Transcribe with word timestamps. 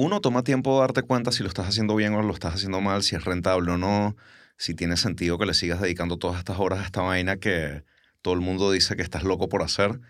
uno, 0.00 0.20
toma 0.20 0.42
tiempo 0.42 0.74
de 0.74 0.80
darte 0.80 1.02
cuenta 1.02 1.30
si 1.30 1.42
lo 1.42 1.48
estás 1.48 1.68
haciendo 1.68 1.94
bien 1.94 2.14
o 2.14 2.22
lo 2.22 2.32
estás 2.32 2.54
haciendo 2.54 2.80
mal, 2.80 3.02
si 3.02 3.16
es 3.16 3.24
rentable 3.24 3.72
o 3.72 3.76
no, 3.76 4.16
si 4.56 4.74
tiene 4.74 4.96
sentido 4.96 5.38
que 5.38 5.44
le 5.44 5.52
sigas 5.52 5.80
dedicando 5.80 6.16
todas 6.16 6.38
estas 6.38 6.58
horas 6.58 6.80
a 6.80 6.84
esta 6.84 7.02
vaina 7.02 7.36
que 7.36 7.84
todo 8.22 8.32
el 8.34 8.40
mundo 8.40 8.72
dice 8.72 8.96
que 8.96 9.02
estás 9.02 9.24
loco 9.24 9.48
por 9.50 9.62
hacer, 9.62 10.00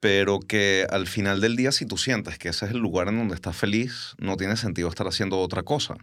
pero 0.00 0.40
que 0.40 0.86
al 0.90 1.06
final 1.06 1.40
del 1.40 1.54
día, 1.54 1.70
si 1.70 1.86
tú 1.86 1.96
sientes 1.96 2.38
que 2.38 2.48
ese 2.48 2.66
es 2.66 2.72
el 2.72 2.78
lugar 2.78 3.08
en 3.08 3.18
donde 3.18 3.36
estás 3.36 3.56
feliz, 3.56 4.14
no 4.18 4.36
tiene 4.36 4.56
sentido 4.56 4.88
estar 4.88 5.06
haciendo 5.06 5.38
otra 5.38 5.62
cosa. 5.62 5.96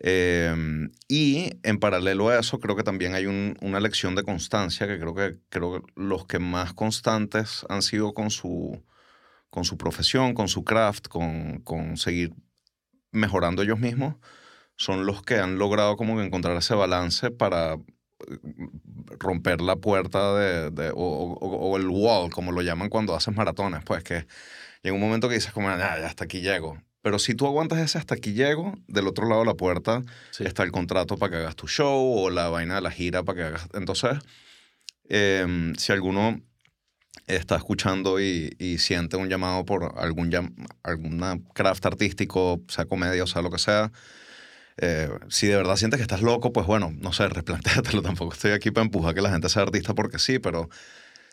Em, 0.00 0.92
y 1.08 1.50
en 1.64 1.78
paralelo 1.78 2.28
a 2.28 2.38
eso, 2.38 2.60
creo 2.60 2.76
que 2.76 2.84
también 2.84 3.14
hay 3.14 3.26
una 3.26 3.80
lección 3.80 4.14
de 4.14 4.22
constancia, 4.22 4.86
que 4.86 4.98
creo 4.98 5.14
que, 5.14 5.38
creo 5.48 5.72
que 5.72 5.92
los 5.96 6.24
que 6.26 6.38
más 6.38 6.72
constantes 6.72 7.66
han 7.68 7.82
sido 7.82 8.14
con 8.14 8.30
su, 8.30 8.80
con 9.50 9.64
su 9.64 9.76
profesión, 9.76 10.34
con 10.34 10.48
su 10.48 10.64
craft, 10.64 11.08
con, 11.08 11.60
con 11.60 11.96
seguir 11.96 12.34
mejorando 13.12 13.62
ellos 13.62 13.78
mismos, 13.78 14.16
son 14.76 15.06
los 15.06 15.22
que 15.22 15.38
han 15.38 15.58
logrado 15.58 15.96
como 15.96 16.20
encontrar 16.22 16.56
ese 16.56 16.74
balance 16.74 17.30
para 17.30 17.74
eh, 17.74 17.78
romper 19.18 19.60
la 19.60 19.76
puerta 19.76 20.34
de, 20.34 20.92
o, 20.94 21.76
el 21.76 21.88
wall, 21.88 22.30
como 22.30 22.52
lo 22.52 22.62
llaman 22.62 22.88
cuando 22.88 23.14
haces 23.14 23.34
maratones, 23.34 23.82
pues 23.84 24.04
que 24.04 24.26
llega 24.82 24.94
un 24.94 25.00
momento 25.00 25.28
que 25.28 25.34
dices 25.34 25.52
como, 25.52 25.68
ya, 25.68 25.94
hasta 26.06 26.24
aquí 26.24 26.40
llego. 26.40 26.80
Pero 27.02 27.18
si 27.18 27.34
tú 27.34 27.46
aguantas 27.46 27.78
ese 27.78 27.98
hasta 27.98 28.14
aquí 28.14 28.32
llego, 28.32 28.74
del 28.86 29.06
otro 29.06 29.28
lado 29.28 29.40
de 29.40 29.46
la 29.46 29.54
puerta 29.54 30.02
está 30.38 30.62
el 30.62 30.72
contrato 30.72 31.16
para 31.16 31.30
que 31.30 31.36
hagas 31.38 31.56
tu 31.56 31.66
show 31.66 32.18
o 32.18 32.30
la 32.30 32.48
vaina 32.48 32.76
de 32.76 32.80
la 32.80 32.90
gira 32.90 33.22
para 33.22 33.36
que 33.36 33.44
hagas... 33.44 33.68
Entonces, 33.74 34.18
em, 35.08 35.74
si 35.76 35.92
alguno 35.92 36.40
está 37.28 37.56
escuchando 37.56 38.20
y, 38.20 38.76
siente 38.78 39.16
un 39.16 39.28
llamado 39.28 39.64
por 39.64 39.94
algún 39.98 40.30
alguna 40.82 41.38
craft 41.54 41.86
artístico, 41.86 42.60
sea 42.68 42.86
comedia 42.86 43.22
o 43.22 43.26
sea 43.26 43.42
lo 43.42 43.50
que 43.50 43.58
sea, 43.58 43.92
eh, 44.78 45.10
si 45.28 45.48
de 45.48 45.56
verdad 45.56 45.76
sientes 45.76 45.98
que 45.98 46.02
estás 46.02 46.22
loco, 46.22 46.52
pues 46.52 46.66
bueno, 46.66 46.92
no 46.96 47.12
sé, 47.12 47.28
replantéatelo. 47.28 48.02
Tampoco 48.02 48.32
estoy 48.32 48.52
aquí 48.52 48.70
para 48.70 48.84
empujar 48.84 49.14
que 49.14 49.20
la 49.20 49.30
gente 49.30 49.48
sea 49.48 49.62
artista 49.62 49.94
porque 49.94 50.18
sí, 50.18 50.38
pero 50.38 50.68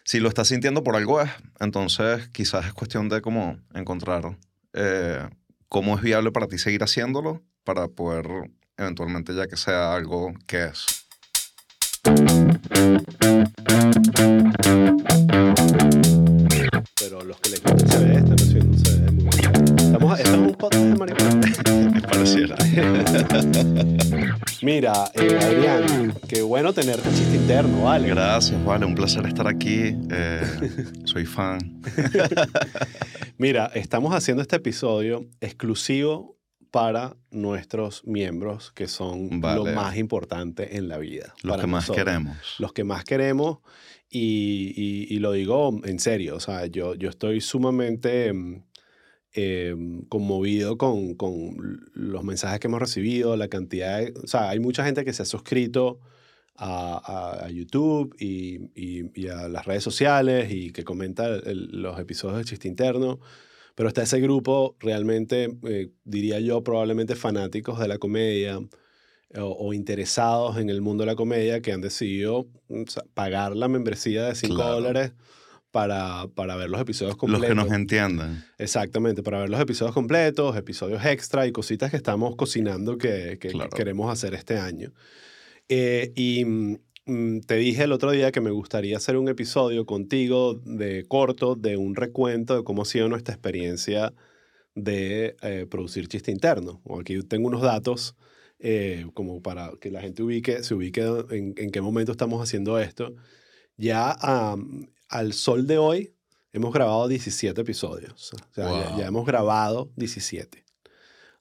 si 0.03 0.19
lo 0.19 0.29
estás 0.29 0.47
sintiendo 0.47 0.83
por 0.83 0.95
algo 0.95 1.21
es, 1.21 1.29
entonces 1.59 2.27
quizás 2.29 2.65
es 2.65 2.73
cuestión 2.73 3.09
de 3.09 3.21
cómo 3.21 3.57
encontrar 3.73 4.37
eh, 4.73 5.27
cómo 5.69 5.95
es 5.95 6.01
viable 6.01 6.31
para 6.31 6.47
ti 6.47 6.57
seguir 6.57 6.83
haciéndolo 6.83 7.41
para 7.63 7.87
poder 7.87 8.27
eventualmente 8.77 9.33
ya 9.33 9.47
que 9.47 9.57
sea 9.57 9.95
algo 9.95 10.33
que 10.47 10.65
es. 10.65 10.85
Pero 16.95 17.23
los 17.23 17.39
que 17.39 17.51
les 17.51 17.63
gusta 17.63 17.87
CD 17.87 18.15
están 18.15 18.33
haciendo 18.33 18.71
un 18.71 18.79
CD 18.79 19.11
muy 19.11 19.25
bueno. 19.25 19.51
Estamos, 19.77 20.19
estamos 20.19 20.23
en 20.23 20.39
un 20.45 20.55
podcast 20.55 20.83
de 20.83 20.95
marihuana. 20.95 21.91
Me 21.93 22.01
pareciera. 22.01 22.55
Mira, 24.61 24.93
eh, 25.13 25.37
Adrián, 25.39 26.13
qué 26.27 26.41
bueno 26.41 26.73
tenerte 26.73 27.07
chiste 27.09 27.35
interno, 27.35 27.83
¿vale? 27.83 28.07
Gracias, 28.07 28.63
vale. 28.65 28.85
Un 28.85 28.95
placer 28.95 29.25
estar 29.27 29.47
aquí. 29.47 29.95
Eh, 30.09 30.41
soy 31.03 31.25
fan. 31.25 31.81
Mira, 33.37 33.69
estamos 33.75 34.15
haciendo 34.15 34.41
este 34.41 34.55
episodio 34.55 35.27
exclusivo 35.39 36.34
para 36.75 37.15
nuestros 37.31 38.05
miembros, 38.05 38.73
que 38.73 38.89
son 38.89 39.39
lo 39.39 39.63
más 39.63 39.95
importante 39.95 40.75
en 40.75 40.89
la 40.89 40.97
vida. 40.97 41.33
Los 41.41 41.61
que 41.61 41.67
más 41.67 41.89
queremos. 41.89 42.35
Los 42.59 42.73
que 42.73 42.83
más 42.83 43.05
queremos. 43.05 43.59
Y, 44.09 45.17
lo 45.19 45.31
digo 45.31 45.79
en 45.85 45.99
serio, 45.99 46.35
o 46.35 46.41
sea, 46.41 46.65
yo, 46.65 46.93
yo 46.95 47.07
estoy 47.07 47.39
sumamente 47.39 48.27
em, 49.31 50.01
conmovido 50.09 50.77
con, 50.77 51.15
los 51.93 52.25
mensajes 52.25 52.59
que 52.59 52.67
hemos 52.67 52.81
recibido, 52.81 53.37
la 53.37 53.47
cantidad 53.47 54.01
de, 54.01 54.13
O 54.21 54.27
sea, 54.27 54.49
hay 54.49 54.59
mucha 54.59 54.83
gente 54.83 55.05
que 55.05 55.13
se 55.13 55.21
ha 55.21 55.25
suscrito 55.25 56.01
a, 56.57 57.47
YouTube 57.53 58.13
y, 58.19 59.29
a 59.29 59.47
las 59.47 59.65
redes 59.65 59.83
sociales 59.83 60.51
y 60.51 60.71
que 60.73 60.83
comenta 60.83 61.39
los 61.45 61.97
episodios 62.01 62.39
de 62.39 62.43
Chiste 62.43 62.67
Interno. 62.67 63.21
Pero 63.75 63.89
está 63.89 64.03
ese 64.03 64.19
grupo 64.21 64.75
realmente, 64.79 65.49
eh, 65.63 65.89
diría 66.05 66.39
yo, 66.39 66.63
probablemente 66.63 67.15
fanáticos 67.15 67.79
de 67.79 67.87
la 67.87 67.97
comedia 67.97 68.59
o, 69.37 69.73
interesados 69.73 70.57
en 70.57 70.69
el 70.69 70.81
mundo 70.81 71.03
de 71.03 71.07
la 71.07 71.15
comedia 71.15 71.61
que 71.61 71.73
han 71.73 71.81
decidido 71.81 72.47
mm, 72.69 72.83
pagar 73.13 73.55
la 73.55 73.67
membresía 73.67 74.23
de 74.23 74.35
5 74.35 74.55
dólares 74.55 75.11
para, 75.71 76.27
para, 76.35 76.55
ver 76.55 76.69
los 76.69 76.79
episodios 76.79 77.17
completos. 77.17 77.49
Los 77.49 77.65
que 77.65 77.69
nos 77.69 77.77
entiendan. 77.77 78.45
Exactamente, 78.57 79.23
para 79.23 79.39
ver 79.39 79.49
los 79.49 79.59
episodios 79.59 79.93
completos, 79.93 80.55
episodios 80.55 81.03
extra 81.03 81.45
y 81.47 81.51
cositas 81.51 81.91
que 81.91 81.97
estamos 81.97 82.37
cocinando 82.37 82.97
que, 82.97 83.37
que 83.39 83.51
queremos 83.75 84.09
hacer 84.09 84.33
este 84.35 84.57
año. 84.57 84.93
Eh, 85.67 86.13
y 86.15 86.45
mm, 86.45 86.77
te 87.05 87.55
dije 87.55 87.83
el 87.83 87.91
otro 87.91 88.11
día 88.11 88.31
que 88.31 88.41
me 88.41 88.51
gustaría 88.51 88.97
hacer 88.97 89.17
un 89.17 89.29
episodio 89.29 89.85
contigo 89.85 90.55
de 90.55 91.05
corto, 91.07 91.55
de 91.55 91.77
un 91.77 91.95
recuento 91.95 92.55
de 92.55 92.63
cómo 92.63 92.81
ha 92.81 92.85
sido 92.85 93.07
nuestra 93.09 93.33
experiencia 93.33 94.13
de 94.73 95.35
eh, 95.41 95.67
producir 95.69 96.07
chiste 96.07 96.31
interno. 96.31 96.81
Aquí 96.99 97.21
tengo 97.23 97.47
unos 97.47 97.61
datos 97.61 98.15
eh, 98.59 99.05
como 99.13 99.41
para 99.41 99.71
que 99.79 99.91
la 99.91 100.01
gente 100.01 100.23
ubique, 100.23 100.63
se 100.63 100.73
ubique 100.73 101.01
en, 101.29 101.53
en 101.57 101.71
qué 101.71 101.81
momento 101.81 102.11
estamos 102.11 102.41
haciendo 102.41 102.79
esto. 102.79 103.15
Ya 103.77 104.15
al 105.09 105.33
sol 105.33 105.67
de 105.67 105.77
hoy 105.77 106.15
hemos 106.53 106.73
grabado 106.73 107.07
17 107.07 107.61
episodios. 107.61 108.33
O 108.33 108.53
sea, 108.53 108.69
ya, 108.71 108.97
ya, 108.97 109.07
hemos 109.07 109.25
grabado 109.25 109.91
17. 109.95 110.65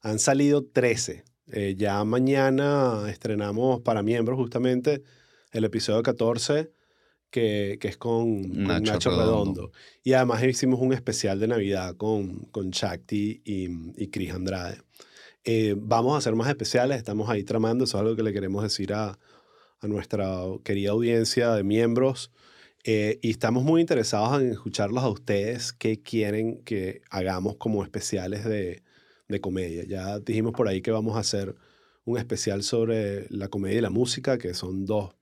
Han 0.02 0.18
salido 0.18 0.64
13 0.64 1.24
eh, 1.46 1.74
ya 1.76 2.02
mañana 2.04 3.04
estrenamos 3.08 3.82
para 3.82 4.02
miembros 4.02 4.38
justamente 4.38 5.02
el 5.54 5.64
episodio 5.64 6.02
14 6.02 6.70
que, 7.30 7.78
que 7.80 7.88
es 7.88 7.96
con 7.96 8.64
Nacho, 8.64 9.10
Redondo. 9.10 9.72
Y 10.02 10.12
además 10.12 10.42
hicimos 10.44 10.80
un 10.80 10.92
especial 10.92 11.40
de 11.40 11.48
Navidad 11.48 11.96
con, 11.96 12.40
con 12.46 12.70
Shakti 12.70 13.40
y, 13.44 13.68
y 13.96 14.08
Chris 14.08 14.32
Andrade. 14.32 14.78
Eh, 15.44 15.74
vamos 15.76 16.14
a 16.14 16.18
hacer 16.18 16.34
más 16.34 16.48
especiales, 16.48 16.98
estamos 16.98 17.28
ahí 17.28 17.44
tramando, 17.44 17.84
eso 17.84 17.96
es 17.96 18.00
algo 18.00 18.16
que 18.16 18.22
le 18.22 18.32
queremos 18.32 18.62
decir 18.62 18.92
a, 18.92 19.18
a 19.80 19.86
nuestra 19.88 20.42
querida 20.64 20.90
audiencia 20.90 21.52
de 21.54 21.62
miembros. 21.62 22.30
Eh, 22.82 23.18
y 23.22 23.30
estamos 23.30 23.62
muy 23.62 23.80
interesados 23.80 24.42
en 24.42 24.50
escucharlos 24.50 25.02
a 25.04 25.08
ustedes, 25.08 25.72
qué 25.72 26.02
quieren 26.02 26.62
que 26.64 27.02
hagamos 27.10 27.56
como 27.56 27.82
especiales 27.82 28.44
de, 28.44 28.82
de 29.28 29.40
comedia. 29.40 29.84
Ya 29.84 30.18
dijimos 30.18 30.52
por 30.52 30.68
ahí 30.68 30.82
que 30.82 30.90
vamos 30.90 31.16
a 31.16 31.20
hacer 31.20 31.54
un 32.04 32.18
especial 32.18 32.62
sobre 32.62 33.26
la 33.30 33.48
comedia 33.48 33.78
y 33.78 33.82
la 33.82 33.90
música, 33.90 34.36
que 34.36 34.52
son 34.54 34.84
dos 34.84 35.14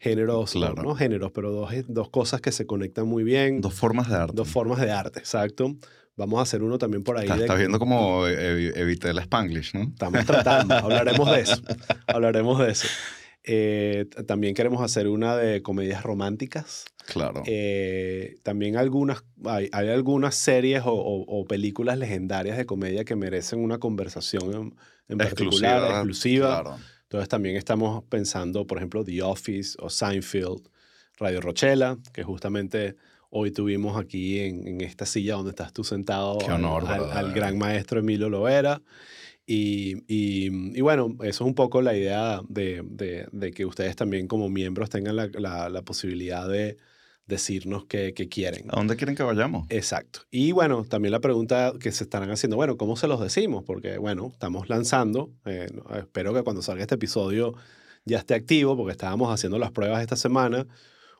géneros, 0.00 0.56
no 0.56 0.94
géneros, 0.94 1.30
pero 1.30 1.52
dos, 1.52 1.70
dos 1.86 2.08
cosas 2.08 2.40
que 2.40 2.50
se 2.50 2.66
conectan 2.66 3.06
muy 3.06 3.22
bien. 3.22 3.60
Dos 3.60 3.74
formas 3.74 4.08
de 4.08 4.16
arte. 4.16 4.32
Dos 4.34 4.48
formas 4.48 4.80
de 4.80 4.90
arte, 4.90 5.18
exacto. 5.18 5.76
Vamos 6.16 6.38
a 6.38 6.42
hacer 6.42 6.62
uno 6.62 6.78
también 6.78 7.04
por 7.04 7.18
ahí. 7.18 7.28
Estás, 7.28 7.58
viendo 7.58 7.78
como 7.78 8.26
evité 8.26 9.10
el 9.10 9.18
spanglish, 9.18 9.74
¿no? 9.74 9.82
Estamos 9.82 10.24
tratando, 10.24 10.74
hablaremos 10.74 11.30
de 11.30 11.40
eso. 11.40 11.62
Hablaremos 12.06 12.58
de 12.58 12.70
eso. 12.70 12.88
Eh, 13.44 14.06
también 14.26 14.54
queremos 14.54 14.82
hacer 14.82 15.08
una 15.08 15.36
de 15.36 15.62
comedias 15.62 16.02
románticas. 16.02 16.84
Claro. 17.06 17.42
Eh, 17.46 18.36
también 18.42 18.76
algunas, 18.76 19.24
hay, 19.46 19.68
hay 19.72 19.88
algunas 19.88 20.34
series 20.34 20.82
o, 20.84 20.92
o, 20.92 21.44
películas 21.46 21.96
legendarias 21.98 22.56
de 22.58 22.66
comedia 22.66 23.04
que 23.04 23.16
merecen 23.16 23.60
una 23.60 23.78
conversación 23.78 24.74
en, 25.08 25.18
particular, 25.18 25.90
exclusiva. 25.90 26.78
Entonces 27.10 27.28
también 27.28 27.56
estamos 27.56 28.04
pensando, 28.04 28.68
por 28.68 28.78
ejemplo, 28.78 29.02
The 29.02 29.20
Office 29.22 29.76
o 29.80 29.90
Seinfeld, 29.90 30.68
Radio 31.18 31.40
Rochela, 31.40 31.98
que 32.12 32.22
justamente 32.22 32.94
hoy 33.30 33.50
tuvimos 33.50 33.98
aquí 33.98 34.38
en, 34.38 34.68
en 34.68 34.80
esta 34.80 35.06
silla 35.06 35.34
donde 35.34 35.50
estás 35.50 35.72
tú 35.72 35.82
sentado 35.82 36.38
al, 36.48 36.64
al, 37.10 37.32
gran 37.32 37.58
maestro 37.58 37.98
Emilio 37.98 38.28
Lovera. 38.28 38.80
Y, 39.44 40.04
y, 40.06 40.80
bueno, 40.82 41.16
eso 41.22 41.28
es 41.28 41.40
un 41.40 41.56
poco 41.56 41.82
la 41.82 41.96
idea 41.96 42.42
de, 42.48 42.84
de, 42.84 43.26
de 43.32 43.50
que 43.50 43.66
ustedes 43.66 43.96
también 43.96 44.28
como 44.28 44.48
miembros 44.48 44.88
tengan 44.88 45.16
la, 45.16 45.28
la, 45.32 45.68
la 45.68 45.82
posibilidad 45.82 46.48
de 46.48 46.76
decirnos 47.30 47.86
qué, 47.86 48.12
qué, 48.12 48.28
quieren. 48.28 48.66
¿A 48.68 48.76
dónde 48.76 48.96
quieren 48.96 49.16
que 49.16 49.22
vayamos? 49.22 49.66
Exacto. 49.70 50.20
Y 50.30 50.52
bueno, 50.52 50.84
también 50.84 51.12
la 51.12 51.20
pregunta 51.20 51.72
que 51.80 51.92
se 51.92 52.04
estarán 52.04 52.30
haciendo, 52.30 52.56
bueno, 52.56 52.76
¿cómo 52.76 52.96
se 52.96 53.08
los 53.08 53.20
decimos? 53.20 53.64
Porque 53.64 53.96
bueno, 53.96 54.28
estamos 54.32 54.68
lanzando, 54.68 55.30
eh, 55.46 55.68
espero 55.96 56.34
que 56.34 56.42
cuando 56.42 56.60
salga 56.60 56.82
este 56.82 56.96
episodio 56.96 57.54
ya 58.04 58.18
esté 58.18 58.34
activo, 58.34 58.76
porque 58.76 58.92
estábamos 58.92 59.32
haciendo 59.32 59.58
las 59.58 59.70
pruebas 59.70 60.02
esta 60.02 60.16
semana, 60.16 60.66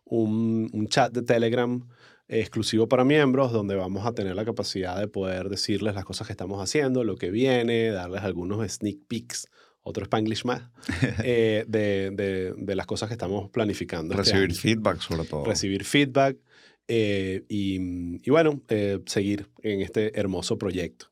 un, 0.04 0.68
un 0.72 0.88
chat 0.88 1.12
de 1.12 1.22
Telegram 1.22 1.82
exclusivo 2.30 2.88
para 2.88 3.04
miembros, 3.04 3.52
donde 3.52 3.74
vamos 3.74 4.06
a 4.06 4.12
tener 4.12 4.36
la 4.36 4.44
capacidad 4.44 4.98
de 4.98 5.08
poder 5.08 5.48
decirles 5.48 5.94
las 5.94 6.04
cosas 6.04 6.26
que 6.26 6.32
estamos 6.32 6.62
haciendo, 6.62 7.02
lo 7.02 7.16
que 7.16 7.30
viene, 7.30 7.90
darles 7.90 8.22
algunos 8.22 8.66
sneak 8.70 8.98
peeks, 9.08 9.48
otro 9.82 10.04
spanglish 10.04 10.44
más, 10.44 10.62
eh, 11.24 11.64
de, 11.66 12.10
de, 12.10 12.54
de, 12.56 12.74
las 12.74 12.86
cosas 12.86 13.08
que 13.08 13.14
estamos 13.14 13.50
planificando. 13.50 14.14
Este 14.14 14.32
Recibir 14.32 14.54
feedback 14.54 15.00
sobre 15.00 15.24
todo. 15.24 15.44
Recibir 15.44 15.84
feedback 15.84 16.36
eh, 16.88 17.44
y, 17.48 17.78
y, 18.26 18.30
bueno, 18.30 18.60
eh, 18.68 19.00
seguir 19.06 19.48
en 19.62 19.80
este 19.80 20.18
hermoso 20.18 20.58
proyecto. 20.58 21.06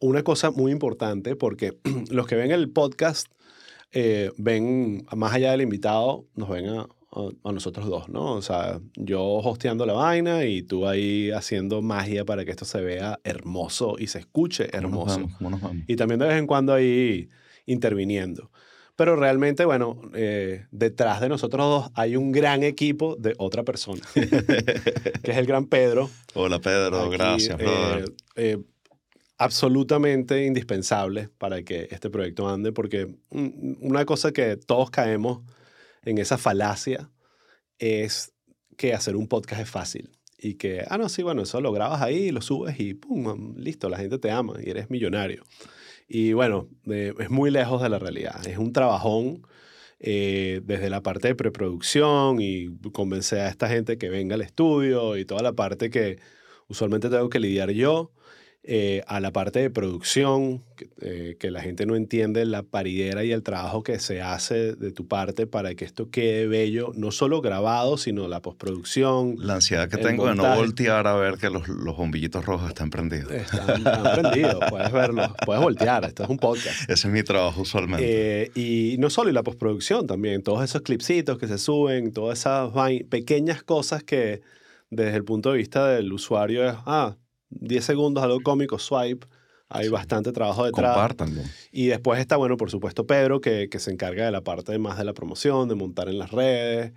una 0.00 0.22
cosa 0.22 0.50
muy 0.50 0.72
importante 0.72 1.36
porque 1.36 1.78
los 2.10 2.26
que 2.26 2.36
ven 2.36 2.50
el 2.50 2.70
podcast 2.70 3.28
ven, 4.36 5.06
más 5.16 5.32
allá 5.32 5.52
del 5.52 5.62
invitado, 5.62 6.26
nos 6.34 6.50
ven 6.50 6.68
a, 6.68 6.86
a, 7.44 7.52
nosotros 7.52 7.86
dos, 7.86 8.08
¿no? 8.08 8.34
O 8.34 8.42
sea, 8.42 8.80
yo 8.94 9.22
hosteando 9.24 9.86
la 9.86 9.94
vaina 9.94 10.44
y 10.44 10.62
tú 10.62 10.86
ahí 10.86 11.30
haciendo 11.30 11.82
magia 11.82 12.24
para 12.24 12.44
que 12.44 12.50
esto 12.50 12.64
se 12.64 12.80
vea 12.80 13.18
hermoso 13.24 13.96
y 13.98 14.08
se 14.08 14.18
escuche 14.20 14.68
hermoso. 14.76 15.28
Y 15.86 15.96
también 15.96 16.20
de 16.20 16.26
vez 16.26 16.36
en 16.36 16.46
cuando 16.46 16.72
ahí 16.74 17.28
interviniendo. 17.66 18.50
Pero 18.96 19.14
realmente, 19.14 19.66
bueno, 19.66 20.00
eh, 20.14 20.66
detrás 20.70 21.20
de 21.20 21.28
nosotros 21.28 21.66
dos 21.66 21.90
hay 21.94 22.16
un 22.16 22.32
gran 22.32 22.62
equipo 22.62 23.14
de 23.16 23.34
otra 23.36 23.62
persona, 23.62 24.00
que 24.14 25.30
es 25.30 25.36
el 25.36 25.44
gran 25.44 25.66
Pedro. 25.66 26.08
Hola 26.32 26.58
Pedro, 26.60 27.10
gracias. 27.10 27.60
Eh, 27.60 28.04
eh, 28.36 28.58
absolutamente 29.36 30.46
indispensable 30.46 31.28
para 31.36 31.62
que 31.62 31.88
este 31.90 32.08
proyecto 32.08 32.48
ande, 32.48 32.72
porque 32.72 33.14
una 33.30 34.06
cosa 34.06 34.32
que 34.32 34.56
todos 34.56 34.90
caemos 34.90 35.40
en 36.06 36.18
esa 36.18 36.38
falacia 36.38 37.10
es 37.78 38.32
que 38.78 38.94
hacer 38.94 39.16
un 39.16 39.28
podcast 39.28 39.62
es 39.62 39.68
fácil. 39.68 40.10
Y 40.38 40.54
que, 40.54 40.84
ah, 40.88 40.98
no, 40.98 41.08
sí, 41.08 41.22
bueno, 41.22 41.42
eso 41.42 41.60
lo 41.60 41.72
grabas 41.72 42.02
ahí, 42.02 42.30
lo 42.30 42.40
subes 42.40 42.78
y 42.78 42.94
pum, 42.94 43.54
listo, 43.56 43.88
la 43.88 43.98
gente 43.98 44.18
te 44.18 44.30
ama 44.30 44.54
y 44.62 44.70
eres 44.70 44.90
millonario. 44.90 45.44
Y 46.08 46.32
bueno, 46.34 46.68
es 46.84 47.30
muy 47.30 47.50
lejos 47.50 47.82
de 47.82 47.88
la 47.88 47.98
realidad. 47.98 48.46
Es 48.46 48.58
un 48.58 48.72
trabajón 48.72 49.42
eh, 49.98 50.60
desde 50.64 50.90
la 50.90 51.02
parte 51.02 51.28
de 51.28 51.34
preproducción 51.34 52.38
y 52.40 52.68
convencer 52.92 53.40
a 53.40 53.48
esta 53.48 53.68
gente 53.68 53.98
que 53.98 54.08
venga 54.08 54.34
al 54.34 54.42
estudio 54.42 55.16
y 55.16 55.24
toda 55.24 55.42
la 55.42 55.54
parte 55.54 55.90
que 55.90 56.18
usualmente 56.68 57.08
tengo 57.08 57.28
que 57.28 57.40
lidiar 57.40 57.70
yo. 57.70 58.12
Eh, 58.68 59.04
a 59.06 59.20
la 59.20 59.30
parte 59.30 59.60
de 59.60 59.70
producción, 59.70 60.64
eh, 61.00 61.36
que, 61.38 61.52
la 61.52 61.60
gente 61.60 61.86
no 61.86 61.94
entiende 61.94 62.44
la 62.46 62.64
paridera 62.64 63.22
y 63.22 63.30
el 63.30 63.44
trabajo 63.44 63.84
que 63.84 64.00
se 64.00 64.22
hace 64.22 64.74
de 64.74 64.90
tu 64.90 65.06
parte 65.06 65.46
para 65.46 65.76
que 65.76 65.84
esto 65.84 66.10
quede 66.10 66.48
bello, 66.48 66.90
no 66.96 67.12
solo 67.12 67.40
grabado, 67.40 67.96
sino 67.96 68.26
la 68.26 68.42
postproducción. 68.42 69.36
La 69.38 69.54
ansiedad 69.54 69.88
que 69.88 69.98
tengo 69.98 70.26
de 70.26 70.34
no 70.34 70.56
voltear 70.56 71.06
a 71.06 71.14
ver 71.14 71.36
que 71.36 71.48
los, 71.48 71.68
los 71.68 71.96
bombillitos 71.96 72.44
rojos 72.44 72.68
están 72.70 72.90
prendidos. 72.90 73.30
Están, 73.30 73.84
prendidos, 74.20 74.56
puedes 74.68 74.90
verlos, 74.90 75.30
puedes 75.44 75.62
voltear, 75.62 76.04
esto 76.04 76.24
es 76.24 76.28
un 76.28 76.38
podcast. 76.38 76.80
Ese 76.90 77.06
es 77.06 77.14
mi 77.14 77.22
trabajo 77.22 77.62
usualmente. 77.62 78.42
Eh, 78.42 78.50
y 78.56 78.96
no 78.98 79.10
solo, 79.10 79.30
y 79.30 79.32
la 79.32 79.44
postproducción 79.44 80.08
también, 80.08 80.42
todos 80.42 80.64
esos 80.64 80.82
clipsitos 80.82 81.38
que 81.38 81.46
se 81.46 81.58
suben, 81.58 82.12
todas 82.12 82.40
esas 82.40 82.72
pequeñas 83.08 83.62
cosas 83.62 84.02
que 84.02 84.40
desde 84.90 85.14
el 85.14 85.24
punto 85.24 85.52
de 85.52 85.58
vista 85.58 85.86
del 85.86 86.12
usuario 86.12 86.68
es, 86.68 86.74
ah, 86.84 87.16
10 87.50 87.84
segundos, 87.84 88.22
algo 88.22 88.40
cómico, 88.40 88.78
swipe. 88.78 89.26
Hay 89.68 89.88
bastante 89.88 90.30
trabajo 90.32 90.64
detrás. 90.64 90.94
Compártanlo. 90.94 91.42
Y 91.72 91.86
después 91.86 92.20
está, 92.20 92.36
bueno, 92.36 92.56
por 92.56 92.70
supuesto, 92.70 93.06
Pedro, 93.06 93.40
que, 93.40 93.68
que 93.68 93.80
se 93.80 93.90
encarga 93.90 94.24
de 94.24 94.30
la 94.30 94.42
parte 94.42 94.78
más 94.78 94.96
de 94.96 95.04
la 95.04 95.12
promoción, 95.12 95.68
de 95.68 95.74
montar 95.74 96.08
en 96.08 96.18
las 96.18 96.30
redes, 96.30 96.92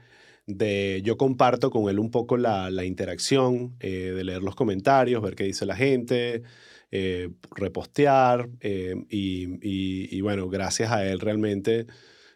de 0.50 1.02
yo 1.04 1.18
comparto 1.18 1.70
con 1.70 1.90
él 1.90 2.00
un 2.00 2.12
poco 2.12 2.38
la, 2.38 2.70
la 2.70 2.84
interacción, 2.84 3.76
eh, 3.80 4.12
de 4.16 4.24
leer 4.24 4.42
los 4.42 4.56
comentarios, 4.56 5.22
ver 5.22 5.36
qué 5.36 5.44
dice 5.44 5.66
la 5.66 5.76
gente, 5.76 6.44
eh, 6.92 7.30
repostear, 7.56 8.50
eh, 8.60 8.96
y, 9.10 9.46
y, 9.62 10.16
y, 10.16 10.22
bueno, 10.22 10.50
gracias 10.50 10.92
a 10.92 11.06
él 11.08 11.20
realmente 11.20 11.88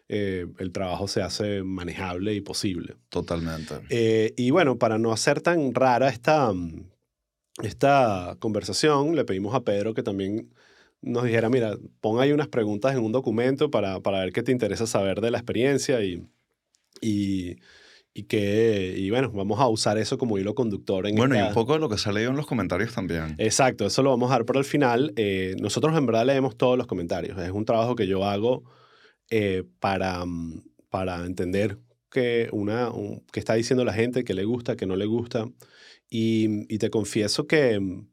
el 0.06 0.70
trabajo 0.70 1.08
se 1.08 1.22
hace 1.22 1.64
manejable 1.64 2.34
y 2.34 2.40
posible. 2.40 2.94
Totalmente. 3.08 3.74
y 4.36 4.50
bueno, 4.50 4.78
para 4.78 4.96
no 4.96 5.12
hacer 5.12 5.40
tan 5.40 5.74
rara 5.74 6.08
esta, 6.08 6.52
esta 7.62 8.36
conversación, 8.38 9.14
le 9.14 9.24
pedimos 9.24 9.54
a 9.54 9.62
Pedro 9.62 9.94
que 9.94 10.02
también 10.02 10.50
nos 11.02 11.24
dijera, 11.24 11.50
mira, 11.50 11.76
pon 12.00 12.20
ahí 12.20 12.32
unas 12.32 12.48
preguntas 12.48 12.94
en 12.94 13.02
un 13.04 13.12
documento 13.12 13.70
para, 13.70 14.00
para 14.00 14.20
ver 14.20 14.32
qué 14.32 14.42
te 14.42 14.52
interesa 14.52 14.86
saber 14.86 15.20
de 15.20 15.30
la 15.30 15.38
experiencia 15.38 16.02
y, 16.02 16.26
y, 17.00 17.56
y 18.14 18.22
que, 18.24 18.94
y 18.96 19.10
bueno, 19.10 19.30
vamos 19.30 19.60
a 19.60 19.68
usar 19.68 19.98
eso 19.98 20.16
como 20.16 20.38
hilo 20.38 20.54
conductor. 20.54 21.06
En 21.06 21.16
bueno, 21.16 21.36
y 21.36 21.42
un 21.42 21.52
poco 21.52 21.74
de 21.74 21.80
lo 21.80 21.88
que 21.88 21.98
sale 21.98 22.24
en 22.24 22.36
los 22.36 22.46
comentarios 22.46 22.94
también. 22.94 23.34
Exacto, 23.38 23.86
eso 23.86 24.02
lo 24.02 24.10
vamos 24.10 24.30
a 24.30 24.34
dar 24.34 24.44
por 24.46 24.56
el 24.56 24.64
final. 24.64 25.12
Eh, 25.16 25.54
nosotros 25.60 25.96
en 25.96 26.06
verdad 26.06 26.24
leemos 26.24 26.56
todos 26.56 26.78
los 26.78 26.86
comentarios. 26.86 27.38
Es 27.38 27.50
un 27.50 27.64
trabajo 27.64 27.94
que 27.94 28.06
yo 28.06 28.24
hago 28.24 28.64
eh, 29.30 29.64
para, 29.80 30.24
para 30.88 31.24
entender 31.26 31.78
qué 32.10 32.48
una, 32.52 32.90
qué 33.32 33.40
está 33.40 33.54
diciendo 33.54 33.84
la 33.84 33.92
gente, 33.92 34.24
qué 34.24 34.32
le 34.32 34.44
gusta, 34.44 34.76
qué 34.76 34.86
no 34.86 34.96
le 34.96 35.06
gusta. 35.06 35.46
Y, 36.08 36.78
te 36.78 36.90
confieso 36.90 37.46
que 37.46 37.80
mm, 37.80 38.08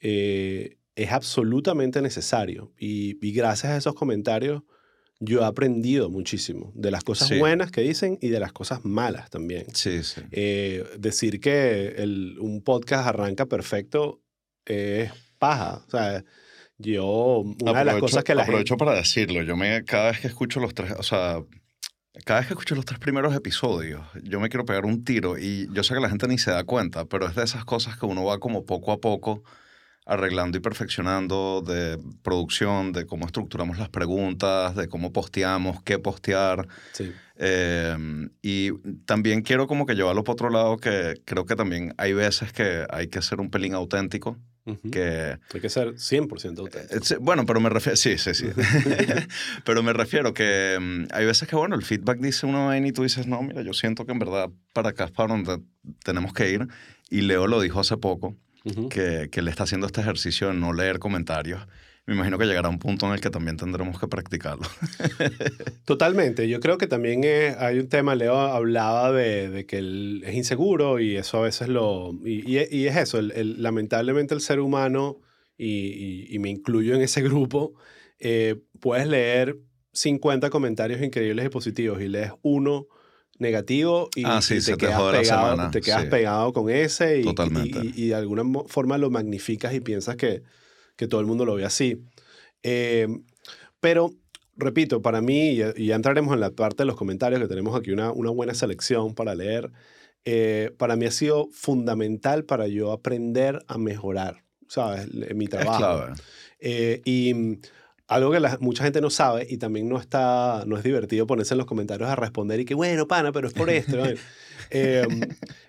eh, 0.00 0.76
es 0.94 1.12
absolutamente 1.12 2.02
necesario. 2.02 2.72
Y, 2.78 3.14
gracias 3.32 3.72
a 3.72 3.76
esos 3.76 3.94
comentarios, 3.94 4.62
yo 5.20 5.40
he 5.40 5.44
aprendido 5.44 6.10
muchísimo 6.10 6.72
de 6.74 6.90
las 6.90 7.04
cosas 7.04 7.38
buenas 7.38 7.70
que 7.70 7.80
dicen 7.80 8.18
y 8.20 8.28
de 8.28 8.40
las 8.40 8.52
cosas 8.52 8.84
malas 8.84 9.30
también. 9.30 9.66
Sí, 9.74 10.02
sí. 10.02 10.20
Eh, 10.32 10.84
decir 10.98 11.40
que 11.40 11.94
el, 11.98 12.38
un 12.40 12.62
podcast 12.62 13.06
arranca 13.06 13.46
perfecto 13.46 14.20
es 14.64 15.12
paja. 15.38 15.84
O 15.86 15.90
sea, 15.90 16.24
yo, 16.78 17.44
una 17.60 17.78
de 17.78 17.84
las 17.84 17.98
cosas 17.98 18.24
que 18.24 18.34
la 18.34 18.42
aprovecho 18.42 18.76
para 18.76 18.94
decirlo. 18.94 19.42
Yo 19.42 19.56
me, 19.56 19.84
cada 19.84 20.10
vez 20.10 20.20
que 20.20 20.26
escucho 20.26 20.60
los 20.60 20.74
tres, 20.74 20.92
o 20.98 21.02
sea, 21.02 21.42
cada 22.24 22.40
vez 22.40 22.48
que 22.48 22.54
escucho 22.54 22.74
los 22.74 22.84
tres 22.84 22.98
primeros 22.98 23.34
episodios, 23.34 24.02
yo 24.22 24.38
me 24.38 24.48
quiero 24.48 24.66
pegar 24.66 24.84
un 24.84 25.04
tiro 25.04 25.38
y 25.38 25.68
yo 25.72 25.82
sé 25.82 25.94
que 25.94 26.00
la 26.00 26.10
gente 26.10 26.28
ni 26.28 26.38
se 26.38 26.50
da 26.50 26.64
cuenta, 26.64 27.06
pero 27.06 27.26
es 27.26 27.34
de 27.34 27.44
esas 27.44 27.64
cosas 27.64 27.96
que 27.96 28.06
uno 28.06 28.24
va 28.24 28.38
como 28.38 28.66
poco 28.66 28.92
a 28.92 29.00
poco 29.00 29.42
arreglando 30.04 30.58
y 30.58 30.60
perfeccionando 30.60 31.62
de 31.62 31.98
producción, 32.22 32.92
de 32.92 33.06
cómo 33.06 33.26
estructuramos 33.26 33.78
las 33.78 33.88
preguntas, 33.88 34.74
de 34.74 34.88
cómo 34.88 35.12
posteamos, 35.12 35.82
qué 35.82 35.98
postear. 35.98 36.66
Sí. 36.92 37.12
Em, 37.36 38.30
y 38.42 38.72
también 39.04 39.42
quiero 39.42 39.66
como 39.66 39.86
que 39.86 39.94
llevarlo 39.94 40.24
por 40.24 40.34
otro 40.34 40.50
lado, 40.50 40.76
que 40.76 41.22
creo 41.24 41.46
que 41.46 41.56
también 41.56 41.94
hay 41.98 42.12
veces 42.12 42.52
que 42.52 42.84
hay 42.90 43.08
que 43.08 43.22
ser 43.22 43.40
un 43.40 43.50
pelín 43.50 43.74
auténtico 43.74 44.38
que, 44.90 45.38
Hay 45.52 45.60
que 45.60 45.68
ser 45.68 45.94
100% 45.94 46.58
auténtico. 46.58 47.20
Bueno, 47.20 47.44
pero 47.46 47.60
me 47.60 47.68
refiero, 47.68 47.96
sí, 47.96 48.18
sí, 48.18 48.34
sí. 48.34 48.46
pero 49.64 49.82
me 49.82 49.92
refiero 49.92 50.32
que 50.32 50.78
mm, 50.80 51.06
hay 51.12 51.26
veces 51.26 51.48
que, 51.48 51.56
bueno, 51.56 51.74
el 51.74 51.82
feedback 51.82 52.18
dice 52.18 52.46
uno 52.46 52.66
vaina 52.66 52.88
y 52.88 52.92
tú 52.92 53.02
dices, 53.02 53.26
no, 53.26 53.42
mira, 53.42 53.62
yo 53.62 53.72
siento 53.72 54.06
que 54.06 54.12
en 54.12 54.18
verdad 54.18 54.50
para 54.72 54.90
acá 54.90 55.04
es 55.04 55.10
para 55.10 55.34
donde 55.34 55.62
tenemos 56.04 56.32
que 56.32 56.50
ir. 56.50 56.68
Y 57.10 57.22
Leo 57.22 57.46
lo 57.46 57.60
dijo 57.60 57.80
hace 57.80 57.96
poco, 57.96 58.36
que, 58.90 59.28
que 59.30 59.42
le 59.42 59.50
está 59.50 59.64
haciendo 59.64 59.86
este 59.86 60.00
ejercicio 60.00 60.48
de 60.48 60.54
no 60.54 60.72
leer 60.72 60.98
comentarios 60.98 61.66
me 62.06 62.14
imagino 62.14 62.36
que 62.36 62.46
llegará 62.46 62.68
un 62.68 62.78
punto 62.78 63.06
en 63.06 63.12
el 63.12 63.20
que 63.20 63.30
también 63.30 63.56
tendremos 63.56 63.98
que 64.00 64.08
practicarlo. 64.08 64.66
Totalmente. 65.84 66.48
Yo 66.48 66.58
creo 66.58 66.76
que 66.76 66.88
también 66.88 67.22
hay 67.58 67.78
un 67.78 67.88
tema, 67.88 68.16
Leo 68.16 68.36
hablaba 68.36 69.12
de, 69.12 69.48
de 69.48 69.66
que 69.66 69.78
él 69.78 70.22
es 70.26 70.34
inseguro 70.34 70.98
y 70.98 71.16
eso 71.16 71.38
a 71.38 71.42
veces 71.42 71.68
lo... 71.68 72.12
Y, 72.24 72.58
y, 72.58 72.86
es 72.86 72.96
eso, 72.96 73.18
el, 73.18 73.62
lamentablemente 73.62 74.34
el 74.34 74.40
ser 74.40 74.58
humano, 74.58 75.20
y, 75.56 76.26
y, 76.34 76.38
me 76.40 76.50
incluyo 76.50 76.94
en 76.94 77.02
ese 77.02 77.22
grupo, 77.22 77.74
eh, 78.18 78.56
puedes 78.80 79.06
leer 79.06 79.58
50 79.92 80.50
comentarios 80.50 81.00
increíbles 81.02 81.46
y 81.46 81.50
positivos 81.50 82.00
y 82.00 82.08
lees 82.08 82.32
uno 82.42 82.88
negativo 83.38 84.08
y, 84.14 84.24
ah, 84.24 84.40
te, 84.46 84.60
quedas, 84.76 84.76
pegado, 84.76 85.70
te 85.70 85.80
quedas 85.80 86.04
pegado 86.06 86.52
con 86.52 86.70
ese 86.70 87.20
y, 87.20 87.24
Totalmente. 87.24 87.80
y, 87.82 88.08
de 88.08 88.14
alguna 88.14 88.44
forma 88.66 88.98
lo 88.98 89.10
magnificas 89.10 89.74
y 89.74 89.80
piensas 89.80 90.16
que 90.16 90.42
que 91.02 91.08
todo 91.08 91.20
el 91.20 91.26
mundo 91.26 91.44
lo 91.44 91.56
ve 91.56 91.64
así. 91.64 92.00
Eh, 92.62 93.08
pero, 93.80 94.12
repito, 94.56 95.02
para 95.02 95.20
mí, 95.20 95.58
y 95.76 95.86
ya 95.86 95.96
entraremos 95.96 96.32
en 96.32 96.40
la 96.40 96.50
parte 96.50 96.82
de 96.82 96.84
los 96.86 96.96
comentarios, 96.96 97.40
que 97.40 97.48
tenemos 97.48 97.76
aquí 97.76 97.90
una, 97.90 98.12
una 98.12 98.30
buena 98.30 98.54
selección 98.54 99.14
para 99.14 99.34
leer, 99.34 99.72
eh, 100.24 100.70
para 100.78 100.94
mí 100.94 101.06
ha 101.06 101.10
sido 101.10 101.48
fundamental 101.50 102.44
para 102.44 102.68
yo 102.68 102.92
aprender 102.92 103.64
a 103.66 103.78
mejorar, 103.78 104.44
¿sabes? 104.68 105.12
Mi 105.34 105.48
trabajo. 105.48 106.14
Eh, 106.60 107.02
y 107.04 107.58
algo 108.06 108.30
que 108.30 108.40
mucha 108.60 108.84
gente 108.84 109.00
no 109.00 109.10
sabe 109.10 109.44
y 109.50 109.56
también 109.56 109.88
no, 109.88 109.98
está, 109.98 110.62
no 110.66 110.76
es 110.76 110.84
divertido 110.84 111.26
ponerse 111.26 111.54
en 111.54 111.58
los 111.58 111.66
comentarios 111.66 112.08
a 112.08 112.14
responder 112.14 112.60
y 112.60 112.64
que, 112.64 112.74
bueno, 112.74 113.08
pana, 113.08 113.32
pero 113.32 113.48
es 113.48 113.54
por 113.54 113.70
esto. 113.70 114.04
es 114.70 115.08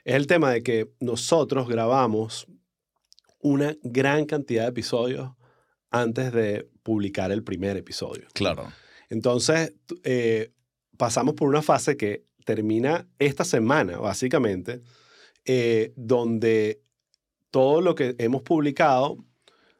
el 0.03 0.27
tema 0.27 0.51
de 0.51 0.61
que 0.61 0.91
nosotros 0.99 1.67
grabamos 1.67 2.45
una 3.43 3.75
gran 3.83 4.25
cantidad 4.25 4.63
de 4.63 4.69
episodios 4.69 5.31
antes 5.91 6.31
de 6.31 6.67
publicar 6.81 7.31
el 7.31 7.43
primer 7.43 7.77
episodio. 7.77 8.27
Claro. 8.33 8.71
Entonces, 9.09 9.73
eh, 10.03 10.51
pasamos 10.97 11.35
por 11.35 11.47
una 11.47 11.61
fase 11.61 11.95
que 11.97 12.25
termina 12.45 13.07
esta 13.19 13.43
semana, 13.43 13.99
básicamente, 13.99 14.81
eh, 15.45 15.93
donde 15.95 16.81
todo 17.51 17.81
lo 17.81 17.93
que 17.95 18.15
hemos 18.17 18.41
publicado 18.41 19.17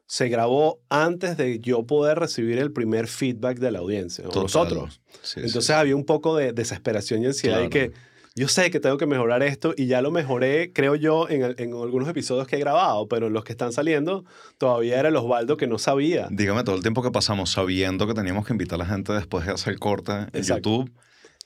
se 0.06 0.28
grabó 0.28 0.80
antes 0.90 1.36
de 1.36 1.58
yo 1.60 1.86
poder 1.86 2.18
recibir 2.18 2.58
el 2.58 2.72
primer 2.72 3.08
feedback 3.08 3.58
de 3.58 3.72
la 3.72 3.80
audiencia, 3.80 4.24
nosotros. 4.32 5.00
Entonces 5.36 5.70
había 5.70 5.96
un 5.96 6.04
poco 6.04 6.36
de 6.36 6.52
desesperación 6.52 7.22
y 7.22 7.26
ansiedad 7.26 7.62
y 7.64 7.68
que 7.70 7.92
yo 8.36 8.48
sé 8.48 8.70
que 8.70 8.80
tengo 8.80 8.98
que 8.98 9.06
mejorar 9.06 9.42
esto 9.44 9.74
y 9.76 9.86
ya 9.86 10.02
lo 10.02 10.10
mejoré, 10.10 10.72
creo 10.72 10.96
yo, 10.96 11.28
en, 11.28 11.54
en 11.56 11.72
algunos 11.72 12.08
episodios 12.08 12.48
que 12.48 12.56
he 12.56 12.58
grabado, 12.58 13.06
pero 13.06 13.30
los 13.30 13.44
que 13.44 13.52
están 13.52 13.72
saliendo 13.72 14.24
todavía 14.58 14.98
era 14.98 15.08
el 15.08 15.16
Osvaldo 15.16 15.56
que 15.56 15.68
no 15.68 15.78
sabía. 15.78 16.26
Dígame 16.30 16.64
todo 16.64 16.74
el 16.74 16.82
tiempo 16.82 17.02
que 17.02 17.12
pasamos 17.12 17.50
sabiendo 17.50 18.08
que 18.08 18.14
teníamos 18.14 18.44
que 18.46 18.52
invitar 18.52 18.80
a 18.80 18.84
la 18.84 18.90
gente 18.90 19.12
después 19.12 19.46
de 19.46 19.52
hacer 19.52 19.74
el 19.74 19.78
corte 19.78 20.12
en 20.32 20.42
YouTube 20.42 20.90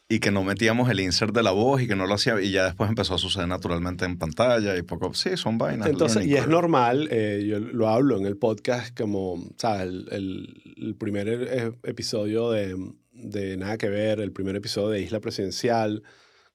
y 0.08 0.20
que 0.20 0.30
no 0.30 0.42
metíamos 0.42 0.88
el 0.88 1.00
insert 1.00 1.34
de 1.34 1.42
la 1.42 1.50
voz 1.50 1.82
y 1.82 1.86
que 1.86 1.94
no 1.94 2.06
lo 2.06 2.14
hacía 2.14 2.40
y 2.40 2.50
ya 2.50 2.64
después 2.64 2.88
empezó 2.88 3.14
a 3.14 3.18
suceder 3.18 3.46
naturalmente 3.46 4.06
en 4.06 4.16
pantalla 4.16 4.74
y 4.76 4.82
poco 4.82 5.12
sí 5.12 5.36
son 5.36 5.58
vainas 5.58 5.86
entonces 5.86 6.24
y 6.24 6.34
es 6.34 6.48
normal 6.48 7.08
eh, 7.10 7.44
yo 7.46 7.58
lo 7.58 7.88
hablo 7.88 8.16
en 8.16 8.24
el 8.24 8.38
podcast 8.38 8.98
como 8.98 9.46
sabes 9.58 9.82
el, 9.82 10.08
el, 10.10 10.62
el 10.78 10.94
primer 10.94 11.28
e, 11.28 11.72
episodio 11.82 12.50
de, 12.50 12.74
de 13.12 13.58
nada 13.58 13.76
que 13.76 13.90
ver 13.90 14.20
el 14.20 14.32
primer 14.32 14.56
episodio 14.56 14.88
de 14.88 15.02
Isla 15.02 15.20
Presidencial 15.20 16.02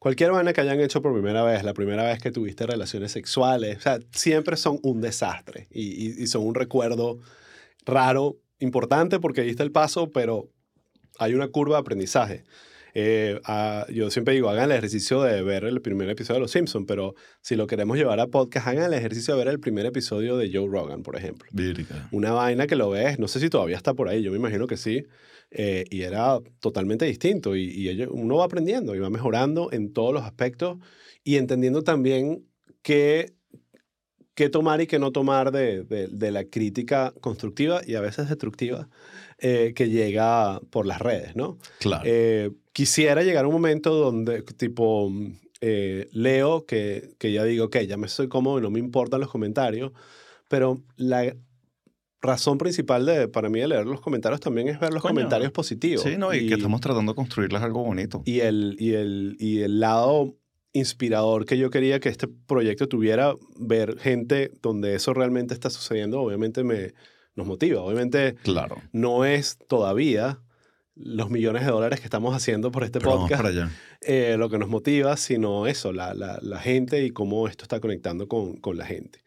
cualquier 0.03 0.33
vaina 0.33 0.51
que 0.51 0.59
hayan 0.59 0.81
hecho 0.81 1.01
por 1.01 1.13
primera 1.13 1.43
vez 1.43 1.63
la 1.63 1.73
primera 1.73 2.03
vez 2.03 2.21
que 2.21 2.29
tuviste 2.29 2.67
relaciones 2.67 3.13
sexuales 3.13 3.77
o 3.77 3.79
sea 3.79 3.99
siempre 4.11 4.57
son 4.57 4.77
un 4.83 4.99
desastre 4.99 5.67
y, 5.71 6.21
y 6.21 6.27
son 6.27 6.45
un 6.45 6.55
recuerdo 6.55 7.19
raro 7.85 8.35
importante 8.59 9.21
porque 9.21 9.43
diste 9.43 9.63
el 9.63 9.71
paso 9.71 10.11
pero 10.11 10.49
hay 11.19 11.33
una 11.35 11.47
curva 11.47 11.77
de 11.77 11.81
aprendizaje 11.81 12.43
eh, 12.95 13.39
yo 13.91 14.11
siempre 14.11 14.35
digo, 14.35 14.49
hagan 14.49 14.65
el 14.65 14.77
ejercicio 14.77 15.21
de 15.23 15.41
ver 15.41 15.63
el 15.63 15.81
primer 15.81 16.09
episodio 16.09 16.35
de 16.35 16.41
Los 16.41 16.51
Simpsons, 16.51 16.85
pero 16.87 17.15
si 17.41 17.55
lo 17.55 17.65
queremos 17.65 17.97
llevar 17.97 18.19
a 18.19 18.27
podcast, 18.27 18.67
hagan 18.67 18.83
el 18.83 18.93
ejercicio 18.93 19.33
de 19.33 19.43
ver 19.43 19.51
el 19.51 19.59
primer 19.59 19.85
episodio 19.85 20.37
de 20.37 20.51
Joe 20.53 20.67
Rogan, 20.67 21.01
por 21.01 21.15
ejemplo. 21.15 21.49
Una 22.11 22.33
vaina 22.33 22.67
que 22.67 22.75
lo 22.75 22.91
ves, 22.91 23.17
no 23.17 23.27
sé 23.27 23.39
si 23.39 23.49
todavía 23.49 23.77
está 23.77 23.95
por 23.95 24.09
ahí, 24.09 24.21
yo 24.21 24.31
me 24.31 24.37
imagino 24.37 24.67
que 24.67 24.77
sí, 24.77 25.07
eh, 25.53 25.85
y 25.89 26.01
era 26.01 26.39
totalmente 26.59 27.05
distinto, 27.05 27.55
y, 27.55 27.63
y 27.63 28.03
uno 28.03 28.37
va 28.37 28.45
aprendiendo 28.45 28.95
y 28.95 28.99
va 28.99 29.09
mejorando 29.09 29.71
en 29.71 29.93
todos 29.93 30.13
los 30.13 30.23
aspectos 30.23 30.77
y 31.23 31.37
entendiendo 31.37 31.83
también 31.83 32.45
qué 32.81 33.33
qué 34.35 34.49
tomar 34.49 34.81
y 34.81 34.87
qué 34.87 34.99
no 34.99 35.11
tomar 35.11 35.51
de, 35.51 35.83
de, 35.83 36.31
la 36.31 36.45
crítica 36.45 37.13
constructiva 37.21 37.81
y 37.85 37.95
a 37.95 38.01
veces 38.01 38.29
destructiva 38.29 38.89
eh, 39.37 39.73
que 39.75 39.89
llega 39.89 40.59
por 40.71 40.85
las 40.85 40.99
redes, 40.99 41.35
¿no? 41.35 41.59
Claro. 41.79 42.03
Eh, 42.05 42.51
quisiera 42.71 43.23
llegar 43.23 43.45
a 43.45 43.47
un 43.47 43.53
momento 43.53 43.93
donde, 43.93 44.41
tipo, 44.41 45.11
eh, 45.61 46.09
leo 46.11 46.65
que, 46.65 47.11
que 47.19 47.31
ya 47.31 47.43
digo, 47.43 47.65
ok, 47.65 47.79
ya 47.79 47.97
me 47.97 48.07
estoy 48.07 48.27
cómodo 48.27 48.59
y 48.59 48.61
no 48.61 48.71
me 48.71 48.79
importan 48.79 49.19
los 49.19 49.29
comentarios, 49.29 49.91
pero 50.47 50.81
la 50.95 51.35
razón 52.23 52.57
principal 52.57 53.05
de, 53.05 53.27
para 53.27 53.49
mí 53.49 53.59
de 53.59 53.67
leer 53.67 53.85
los 53.85 54.01
comentarios 54.01 54.39
también 54.39 54.69
es 54.69 54.79
ver 54.79 54.93
los 54.93 55.03
comentarios 55.03 55.51
positivos. 55.51 56.03
Sí, 56.03 56.17
no, 56.17 56.33
y, 56.33 56.47
que 56.47 56.55
estamos 56.55 56.81
tratando 56.81 57.11
de 57.11 57.15
construirles 57.15 57.61
algo 57.61 57.83
bonito. 57.83 58.23
Y 58.25 58.39
el, 58.39 58.77
y 58.79 58.93
el, 58.93 59.35
y 59.39 59.59
el 59.59 59.79
lado 59.79 60.35
inspirador 60.71 61.45
que 61.45 61.57
yo 61.57 61.69
quería 61.69 61.99
que 61.99 62.09
este 62.09 62.27
proyecto 62.27 62.87
tuviera, 62.87 63.35
ver 63.59 63.99
gente 63.99 64.51
donde 64.61 64.95
eso 64.95 65.13
realmente 65.13 65.53
está 65.53 65.69
sucediendo, 65.69 66.21
obviamente 66.21 66.63
me, 66.63 66.93
nos 67.35 67.45
motiva. 67.45 67.81
Obviamente 67.81 68.35
claro. 68.41 68.77
no 68.93 69.25
es 69.25 69.57
todavía 69.67 70.39
los 70.95 71.29
millones 71.29 71.65
de 71.65 71.71
dólares 71.71 71.99
que 71.99 72.05
estamos 72.05 72.35
haciendo 72.35 72.71
por 72.71 72.83
este 72.83 72.99
podcast 72.99 73.43
eh, 74.01 74.35
lo 74.37 74.49
que 74.49 74.59
nos 74.59 74.69
motiva, 74.69 75.17
sino 75.17 75.67
eso, 75.67 75.91
la, 75.91 76.13
la, 76.13 76.39
la, 76.41 76.59
gente 76.59 77.03
y 77.03 77.11
cómo 77.11 77.47
esto 77.47 77.63
está 77.63 77.79
conectando 77.79 78.27
con, 78.27 78.57
con 78.57 78.77
la 78.77 78.85
gente. 78.85 79.22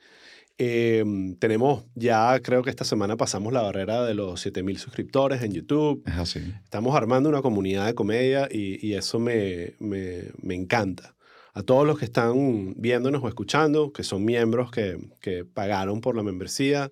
Em, 0.59 1.37
tenemos 1.37 1.85
ya, 1.95 2.41
creo 2.41 2.63
que 2.63 2.71
esta 2.71 2.85
semana 2.85 3.17
pasamos 3.17 3.53
la 3.53 3.63
barrera 3.63 4.05
de 4.05 4.15
los 4.15 4.41
7000 4.41 4.79
suscriptores 4.79 5.43
en 5.43 5.53
YouTube. 5.53 6.03
Es 6.07 6.17
así. 6.17 6.41
Estamos 6.65 6.97
armando 6.97 7.29
una 7.29 7.43
comunidad 7.43 7.87
de 7.87 7.95
comedia 7.95 8.49
y, 8.51 8.85
y 8.87 8.95
eso 8.95 9.19
me, 9.19 9.75
me, 9.79 10.25
me, 10.41 10.55
encanta. 10.55 11.15
A 11.53 11.63
todos 11.63 11.87
los 11.87 11.99
que 11.99 12.05
están 12.05 12.75
viéndonos 12.77 13.23
o 13.23 13.29
escuchando, 13.29 13.93
que 13.93 14.03
son 14.03 14.25
miembros 14.25 14.71
que, 14.71 14.99
que 15.21 15.45
pagaron 15.45 16.01
por 16.01 16.17
la 16.17 16.23
membresía, 16.23 16.91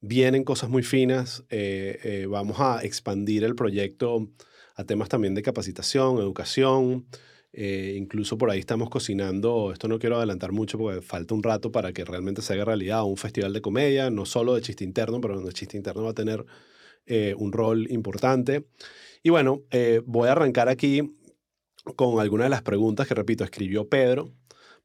Vienen 0.00 0.44
cosas 0.44 0.70
muy 0.70 0.82
finas. 0.82 1.44
Eh, 1.50 1.98
eh, 2.04 2.26
vamos 2.28 2.60
a 2.60 2.84
expandir 2.84 3.42
el 3.44 3.56
proyecto 3.56 4.28
a 4.76 4.84
temas 4.84 5.08
también 5.08 5.34
de 5.34 5.42
capacitación, 5.42 6.18
educación. 6.18 7.06
Eh, 7.60 7.96
incluso 7.98 8.38
por 8.38 8.50
ahí 8.50 8.60
estamos 8.60 8.88
cocinando, 8.88 9.72
esto 9.72 9.88
no 9.88 9.98
quiero 9.98 10.16
adelantar 10.16 10.52
mucho 10.52 10.78
porque 10.78 11.02
falta 11.02 11.34
un 11.34 11.42
rato 11.42 11.72
para 11.72 11.92
que 11.92 12.04
realmente 12.04 12.40
se 12.40 12.52
haga 12.52 12.64
realidad, 12.64 13.02
un 13.02 13.16
festival 13.16 13.52
de 13.52 13.60
comedia, 13.60 14.10
no 14.10 14.26
solo 14.26 14.54
de 14.54 14.62
chiste 14.62 14.84
interno, 14.84 15.20
pero 15.20 15.34
donde 15.34 15.48
el 15.48 15.54
chiste 15.54 15.76
interno 15.76 16.04
va 16.04 16.10
a 16.10 16.14
tener 16.14 16.44
un 17.38 17.52
rol 17.52 17.90
importante. 17.90 18.66
Y 19.22 19.30
bueno, 19.30 19.62
voy 20.04 20.28
a 20.28 20.32
arrancar 20.32 20.68
aquí 20.68 21.02
con 21.96 22.20
algunas 22.20 22.44
de 22.44 22.50
las 22.50 22.62
preguntas 22.62 23.08
que, 23.08 23.14
repito, 23.14 23.44
escribió 23.44 23.88
Pedro 23.88 24.30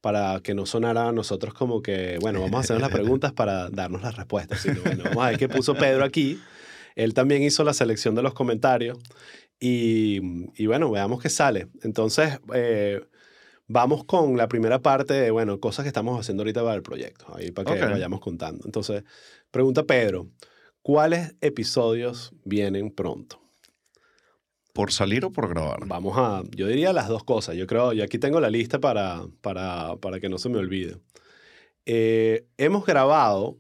para 0.04 0.42
que 0.42 0.54
no 0.54 0.66
sonara 0.66 1.08
a 1.08 1.12
nosotros 1.14 1.54
como 1.54 1.82
que, 1.82 2.18
bueno, 2.20 2.42
vamos 2.42 2.58
a 2.58 2.60
hacer 2.60 2.82
las 2.82 2.92
preguntas 2.92 3.32
para 3.34 3.70
darnos 3.70 4.02
las 4.02 4.18
respuestas, 4.18 4.62
sino, 4.62 4.82
bueno, 4.82 5.06
vamos 5.06 5.24
a 5.24 5.30
ver 5.30 5.40
qué 5.40 5.48
puso 5.48 5.76
Pedro 5.76 6.04
aquí. 6.04 6.40
Él 6.96 7.14
también 7.14 7.42
hizo 7.42 7.64
la 7.64 7.74
selección 7.74 8.14
de 8.14 8.22
los 8.22 8.34
comentarios 8.34 9.00
y, 9.66 10.20
y 10.56 10.66
bueno, 10.66 10.92
veamos 10.92 11.22
qué 11.22 11.30
sale. 11.30 11.68
Entonces, 11.84 12.38
eh, 12.54 13.02
vamos 13.68 14.04
con 14.04 14.36
la 14.36 14.50
primera 14.50 14.80
parte 14.80 15.14
de, 15.14 15.32
bueno, 15.32 15.60
cosas 15.62 15.84
que 15.84 15.88
estamos 15.88 16.20
haciendo 16.20 16.42
ahorita 16.42 16.62
para 16.64 16.76
el 16.76 16.84
proyecto, 16.84 17.26
ahí 17.34 17.52
para 17.52 17.74
que 17.74 17.86
vayamos 17.86 18.20
contando. 18.20 18.66
Entonces, 18.66 19.04
pregunta 19.52 19.84
Pedro, 19.84 20.28
¿cuáles 20.82 21.36
episodios 21.40 22.34
vienen 22.44 22.92
pronto? 22.92 23.40
¿Por 24.74 24.92
salir 24.92 25.24
o 25.24 25.32
por 25.32 25.48
grabar? 25.48 25.86
Vamos 25.86 26.18
a, 26.18 26.44
yo 26.52 26.68
diría 26.68 26.92
las 26.92 27.08
dos 27.08 27.24
cosas. 27.24 27.56
Yo 27.56 27.66
creo, 27.66 27.94
y 27.94 28.02
aquí 28.02 28.18
tengo 28.18 28.42
la 28.42 28.50
lista 28.50 28.80
para, 28.80 29.22
para, 29.40 29.96
para 29.98 30.20
que 30.20 30.28
no 30.28 30.38
se 30.40 30.50
me 30.50 30.58
olvide. 30.58 30.98
Eh, 31.86 32.48
hemos 32.58 32.86
grabado, 32.86 33.58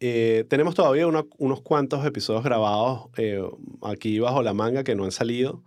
eh, 0.00 0.44
tenemos 0.48 0.74
todavía 0.74 1.06
unos 1.06 1.60
cuantos 1.62 2.04
episodios 2.04 2.42
grabados 2.42 3.08
eh, 3.16 3.42
aquí 3.82 4.18
bajo 4.18 4.42
la 4.42 4.54
manga 4.54 4.82
que 4.84 4.94
no 4.94 5.04
han 5.04 5.12
salido. 5.12 5.62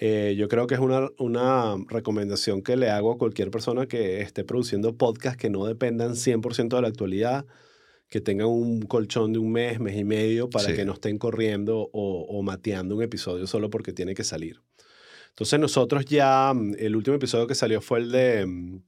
yo 0.00 0.48
creo 0.48 0.66
que 0.66 0.74
es 0.74 0.80
una, 0.80 1.08
una 1.18 1.76
recomendación 1.88 2.62
que 2.62 2.76
le 2.76 2.90
hago 2.90 3.12
a 3.12 3.18
cualquier 3.18 3.50
persona 3.50 3.86
que 3.86 4.20
esté 4.20 4.44
produciendo 4.44 4.96
podcasts 4.96 5.38
que 5.38 5.50
no 5.50 5.64
dependan 5.64 6.12
100% 6.12 6.76
de 6.76 6.82
la 6.82 6.88
actualidad 6.88 7.46
que 8.08 8.20
tengan 8.20 8.48
un 8.48 8.82
colchón 8.82 9.32
de 9.32 9.38
un 9.38 9.52
mes, 9.52 9.80
mes 9.80 9.96
y 9.96 10.04
medio, 10.04 10.48
para 10.48 10.74
que 10.74 10.84
no 10.84 10.94
estén 10.94 11.18
corriendo 11.18 11.90
o, 11.92 12.26
o, 12.28 12.42
mateando 12.42 12.96
un 12.96 13.02
episodio 13.02 13.46
solo 13.46 13.68
porque 13.68 13.92
tiene 13.92 14.14
que 14.14 14.24
salir. 14.24 14.62
Entonces 15.30 15.60
nosotros 15.60 16.04
ya, 16.06 16.52
mm, 16.54 16.74
el 16.78 16.96
último 16.96 17.16
episodio 17.16 17.46
que 17.46 17.54
salió 17.54 17.80
fue 17.80 18.00
el 18.00 18.10
de, 18.10 18.46
mm, 18.46 18.82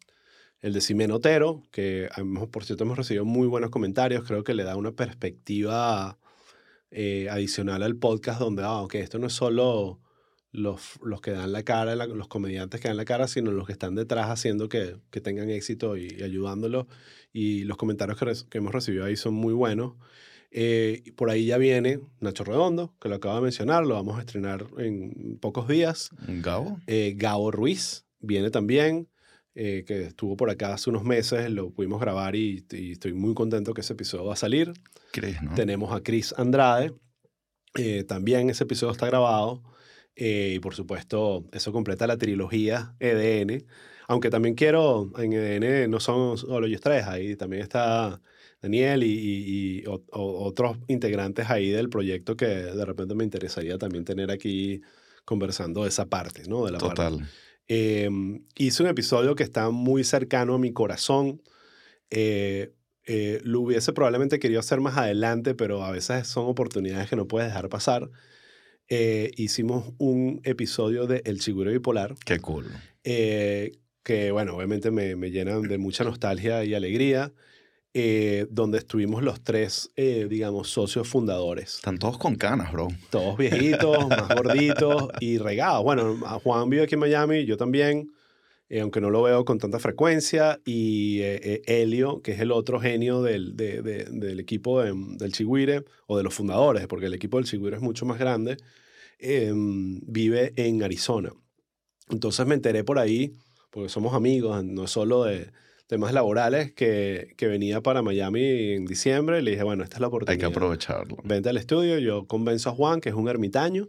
el 0.63 0.73
de 0.73 0.81
Simeno 0.81 1.17
Otero, 1.17 1.63
que 1.71 2.09
por 2.51 2.65
cierto 2.65 2.85
hemos 2.85 2.99
recibido 2.99 3.25
muy 3.25 3.49
buenos 3.49 3.71
comentarios, 3.71 4.25
creo 4.25 4.45
que 4.45 4.55
le 4.55 4.65
da 4.65 4.77
una 4.77 4.93
perspectiva 4.93 6.19
eh, 6.91 7.29
adicional 7.31 7.83
al 7.83 7.97
podcast 7.97 8.41
donde, 8.41 8.63
ah, 8.63 8.83
ok, 8.83 8.97
esto 8.97 9.19
no 9.19 9.29
es 9.29 9.33
solo 9.33 10.01
los, 10.53 10.99
los 11.03 11.21
que 11.21 11.31
dan 11.31 11.53
la 11.53 11.63
cara, 11.63 11.95
los 11.95 12.29
comediantes 12.29 12.81
que 12.81 12.89
dan 12.89 12.97
la 12.97 13.05
cara, 13.05 13.29
sino 13.29 13.53
los 13.53 13.67
que 13.67 13.73
están 13.73 13.95
detrás 13.95 14.29
haciendo 14.29 14.69
que, 14.69 14.97
que 15.11 15.21
tengan 15.21 15.51
éxito 15.51 15.97
y, 15.97 16.17
y 16.19 16.23
ayudándolos. 16.23 16.87
Y 17.33 17.65
los 17.65 17.77
comentarios 17.77 18.19
que, 18.19 18.51
que, 18.51 18.59
hemos 18.59 18.73
recibido 18.73 19.05
ahí 19.05 19.17
son 19.17 19.35
muy 19.35 19.55
buenos. 19.55 19.95
Eh, 20.51 21.05
por 21.15 21.31
ahí 21.31 21.47
ya 21.47 21.59
viene 21.59 22.01
Nacho 22.19 22.43
Redondo, 22.43 22.93
que 23.01 23.09
lo 23.09 23.17
acabo 23.17 23.37
de 23.37 23.43
mencionar, 23.43 23.87
lo 23.87 23.95
vamos 23.95 24.19
a 24.19 24.21
estrenar 24.21 24.67
en 24.79 25.39
pocos 25.41 25.69
días. 25.69 26.11
Gabo. 26.27 26.81
Eh, 26.89 27.15
Gabo 27.17 27.53
Ruiz 27.53 28.05
viene 28.19 28.51
también, 28.51 29.09
eh, 29.63 29.85
que 29.87 30.05
estuvo 30.05 30.37
por 30.37 30.49
acá 30.49 30.73
hace 30.73 30.89
unos 30.89 31.05
meses, 31.05 31.51
lo 31.51 31.71
pudimos 31.71 32.01
grabar 32.01 32.35
y, 32.35 32.65
y, 32.71 32.93
estoy 32.93 33.13
muy 33.13 33.35
contento 33.35 33.75
que 33.75 33.83
ese 33.83 33.93
episodio 33.93 34.25
va 34.25 34.33
a 34.33 34.37
salir. 34.37 34.73
¿Crees, 35.13 35.43
no? 35.43 35.55
Tenemos 35.55 35.93
a 35.93 36.01
Chris 36.03 36.35
Andrade, 36.39 36.95
también 38.09 38.51
ese 38.51 38.65
episodio 38.65 38.93
está 38.93 39.07
grabado. 39.07 39.63
Eh, 40.17 40.55
y 40.57 40.61
por 40.61 40.75
supuesto, 40.75 41.47
eso 41.53 41.73
completa 41.73 42.07
la 42.07 42.19
trilogía 42.19 42.95
EDN. 43.01 43.65
Aunque 44.09 44.29
también 44.29 44.55
quiero, 44.55 45.13
en 45.19 45.33
EDN 45.33 45.91
no 45.91 46.01
son 46.01 46.37
solo 46.37 46.67
ellos 46.67 46.81
tres, 46.81 47.07
ahí 47.07 47.37
también 47.37 47.63
está 47.63 48.21
Daniel 48.61 49.05
y, 49.05 49.83
y, 49.83 49.85
otros 49.87 50.77
integrantes 50.89 51.49
ahí 51.49 51.71
del 51.71 51.89
proyecto 51.89 52.37
que 52.37 52.47
de 52.47 52.85
repente 52.85 53.15
me 53.15 53.25
interesaría 53.25 53.79
también 53.79 54.05
tener 54.05 54.31
aquí 54.31 54.83
conversando 55.25 55.87
esa 55.87 56.07
parte, 56.07 56.43
¿no? 56.49 56.67
De 56.67 56.73
la 56.73 56.79
Total. 56.79 57.27
Eh, 57.73 58.11
hice 58.57 58.83
un 58.83 58.89
episodio 58.89 59.37
que 59.37 59.45
está 59.45 59.71
muy 59.71 60.03
cercano 60.03 60.55
a 60.55 60.59
mi 60.59 60.73
corazón. 60.73 61.41
Eh, 62.11 62.73
eh, 63.05 63.41
lo 63.45 63.61
hubiese 63.61 63.93
probablemente 63.93 64.41
querido 64.41 64.59
hacer 64.59 64.81
más 64.81 64.97
adelante, 64.97 65.55
pero 65.55 65.85
a 65.85 65.93
veces 65.93 66.27
son 66.27 66.47
oportunidades 66.47 67.09
que 67.09 67.15
no 67.15 67.29
puedes 67.29 67.49
dejar 67.49 67.69
pasar. 67.69 68.11
Eh, 68.89 69.31
hicimos 69.37 69.95
un 69.99 70.41
episodio 70.43 71.07
de 71.07 71.23
El 71.25 71.39
Chiguro 71.39 71.71
Bipolar. 71.71 72.17
Qué 72.25 72.41
cool. 72.41 72.67
Eh, 73.05 73.79
que, 74.03 74.33
bueno, 74.33 74.57
obviamente 74.57 74.91
me, 74.91 75.15
me, 75.15 75.31
llenan 75.31 75.63
de 75.63 75.79
mucha 75.79 76.03
nostalgia 76.03 76.65
y 76.65 76.75
alegría. 76.75 77.33
Eh, 77.93 78.47
donde 78.51 78.79
estuvimos 78.79 79.21
los 79.25 79.43
tres, 79.43 79.91
eh, 79.97 80.29
digamos, 80.31 80.69
socios 80.71 81.09
fundadores. 81.09 81.75
Están 81.75 81.99
todos 81.99 82.19
con 82.19 82.37
canas, 82.37 82.71
bro. 82.73 82.87
Todos 83.11 83.37
viejitos, 83.37 84.09
más 84.09 84.29
gorditos 84.29 85.09
y 85.19 85.39
regados. 85.39 85.83
Bueno, 85.83 86.17
Juan 86.45 86.71
vive 86.71 86.85
aquí 86.85 86.95
en 86.95 87.01
Miami, 87.01 87.45
yo 87.47 87.57
también. 87.57 88.13
eh, 88.69 88.81
aunque 88.81 89.01
no 89.01 89.11
lo 89.11 89.23
veo 89.23 89.45
con 89.45 89.59
tanta 89.59 89.81
frecuencia, 89.81 90.61
y 90.65 91.21
Helio, 91.67 92.23
que 92.23 92.31
es 92.31 92.39
el 92.41 92.53
otro 92.53 92.79
genio 92.79 93.23
del, 93.23 93.57
del 93.57 94.39
equipo 94.39 94.81
del 94.83 95.33
Chigüire, 95.33 95.85
o 96.07 96.17
de 96.17 96.23
los 96.23 96.33
fundadores, 96.33 96.87
porque 96.87 97.07
el 97.07 97.15
equipo 97.15 97.39
del 97.39 97.47
Chigüire 97.47 97.75
es 97.75 97.83
mucho 97.83 98.07
más 98.07 98.21
grande, 98.21 98.57
em, 99.19 99.99
vive 100.07 100.53
en 100.55 100.85
Arizona. 100.85 101.33
Entonces 102.09 102.47
me 102.47 102.55
enteré 102.55 102.85
por 102.85 103.01
ahí, 103.01 103.33
porque 103.73 103.89
somos 103.89 104.15
amigos, 104.15 104.65
no 104.65 104.85
es 104.85 104.91
solo 104.93 105.25
de 105.25 105.51
temas 105.91 106.13
laborales, 106.13 106.71
que, 106.71 107.35
que 107.37 107.49
venía 107.49 107.81
para 107.81 108.01
Miami 108.01 108.75
en 108.75 108.87
diciembre. 108.87 109.43
Le 109.43 109.51
dije, 109.51 109.65
bueno, 109.65 109.83
esta 109.83 109.97
es 109.97 110.01
la 110.01 110.07
oportunidad. 110.07 110.33
Hay 110.33 110.39
que 110.39 110.47
aprovecharlo. 110.47 111.17
Vente 111.25 111.49
al 111.49 111.57
estudio, 111.57 111.99
yo 111.99 112.29
convenzo 112.29 112.71
a 112.71 112.73
Juan, 112.73 113.01
que 113.01 113.09
es 113.09 113.15
un 113.17 113.29
ermitaño, 113.29 113.89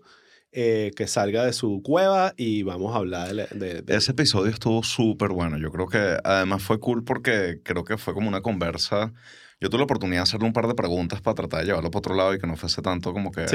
eh, 0.51 0.89
que 0.95 1.05
salga 1.05 1.45
de 1.45 1.53
su 1.53 1.83
cueva 1.83 2.33
y 2.37 2.63
vamos 2.63 2.95
a 2.95 2.97
hablar 2.97 3.35
de... 3.35 3.83
Ese 3.85 4.13
episodio 4.13 4.49
estuvo 4.49 4.81
súper 4.81 5.29
bueno. 5.29 5.59
Yo 5.59 5.71
creo 5.71 5.87
que 5.87 6.17
además 6.23 6.63
fue 6.63 6.79
cool 6.79 7.03
porque 7.03 7.59
creo 7.63 7.83
que 7.83 7.99
fue 7.99 8.15
como 8.15 8.27
una 8.27 8.41
conversa. 8.41 9.13
Yo 9.59 9.69
tuve 9.69 9.77
la 9.77 9.83
oportunidad 9.83 10.21
de 10.21 10.23
hacerle 10.23 10.47
un 10.47 10.53
par 10.53 10.67
de 10.67 10.73
preguntas 10.73 11.21
para 11.21 11.35
tratar 11.35 11.59
de 11.59 11.67
llevarlo 11.67 11.91
para 11.91 11.99
otro 11.99 12.15
lado 12.15 12.33
y 12.33 12.39
que 12.39 12.47
no 12.47 12.55
fuese 12.55 12.81
tanto 12.81 13.13
como 13.13 13.31
que 13.31 13.45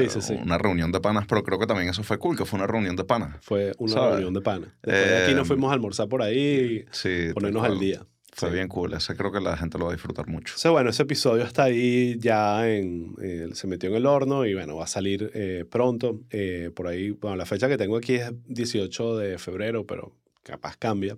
una 0.40 0.56
reunión 0.56 0.92
de 0.92 1.00
panas, 1.00 1.26
pero 1.28 1.42
creo 1.42 1.58
que 1.58 1.66
también 1.66 1.88
eso 1.88 2.04
fue 2.04 2.20
cool, 2.20 2.36
que 2.36 2.44
fue 2.44 2.60
una 2.60 2.68
reunión 2.68 2.94
de 2.94 3.02
panas. 3.02 3.38
Fue 3.40 3.72
una 3.78 4.10
reunión 4.10 4.34
de 4.34 4.40
panas. 4.40 4.70
Después 4.84 5.10
de 5.10 5.24
aquí 5.24 5.34
nos 5.34 5.40
em, 5.40 5.46
fuimos 5.48 5.70
a 5.72 5.74
almorzar 5.74 6.08
por 6.08 6.22
ahí 6.22 6.86
y 7.04 7.32
ponernos 7.32 7.64
al 7.64 7.80
día. 7.80 8.06
Fue 8.36 8.50
bien 8.50 8.68
cool, 8.68 8.92
ese 8.92 9.16
creo 9.16 9.32
que 9.32 9.40
la 9.40 9.56
gente 9.56 9.78
lo 9.78 9.86
va 9.86 9.92
a 9.92 9.94
disfrutar 9.94 10.26
mucho. 10.26 10.56
O 10.62 10.72
bueno, 10.72 10.90
ese 10.90 11.04
episodio 11.04 11.44
está 11.44 11.64
ahí 11.64 12.18
ya 12.18 12.68
en, 12.70 13.14
eh, 13.22 13.48
se 13.54 13.66
metió 13.66 13.88
en 13.88 13.94
el 13.96 14.04
horno 14.04 14.44
y 14.44 14.52
bueno, 14.52 14.76
va 14.76 14.84
a 14.84 14.88
salir 14.88 15.30
eh, 15.32 15.64
pronto. 15.70 16.20
Eh, 16.28 16.70
por 16.76 16.86
ahí, 16.86 17.12
bueno, 17.12 17.36
la 17.36 17.46
fecha 17.46 17.66
que 17.66 17.78
tengo 17.78 17.96
aquí 17.96 18.16
es 18.16 18.30
18 18.46 19.16
de 19.16 19.38
febrero, 19.38 19.86
pero 19.86 20.12
capaz 20.42 20.76
cambia. 20.76 21.16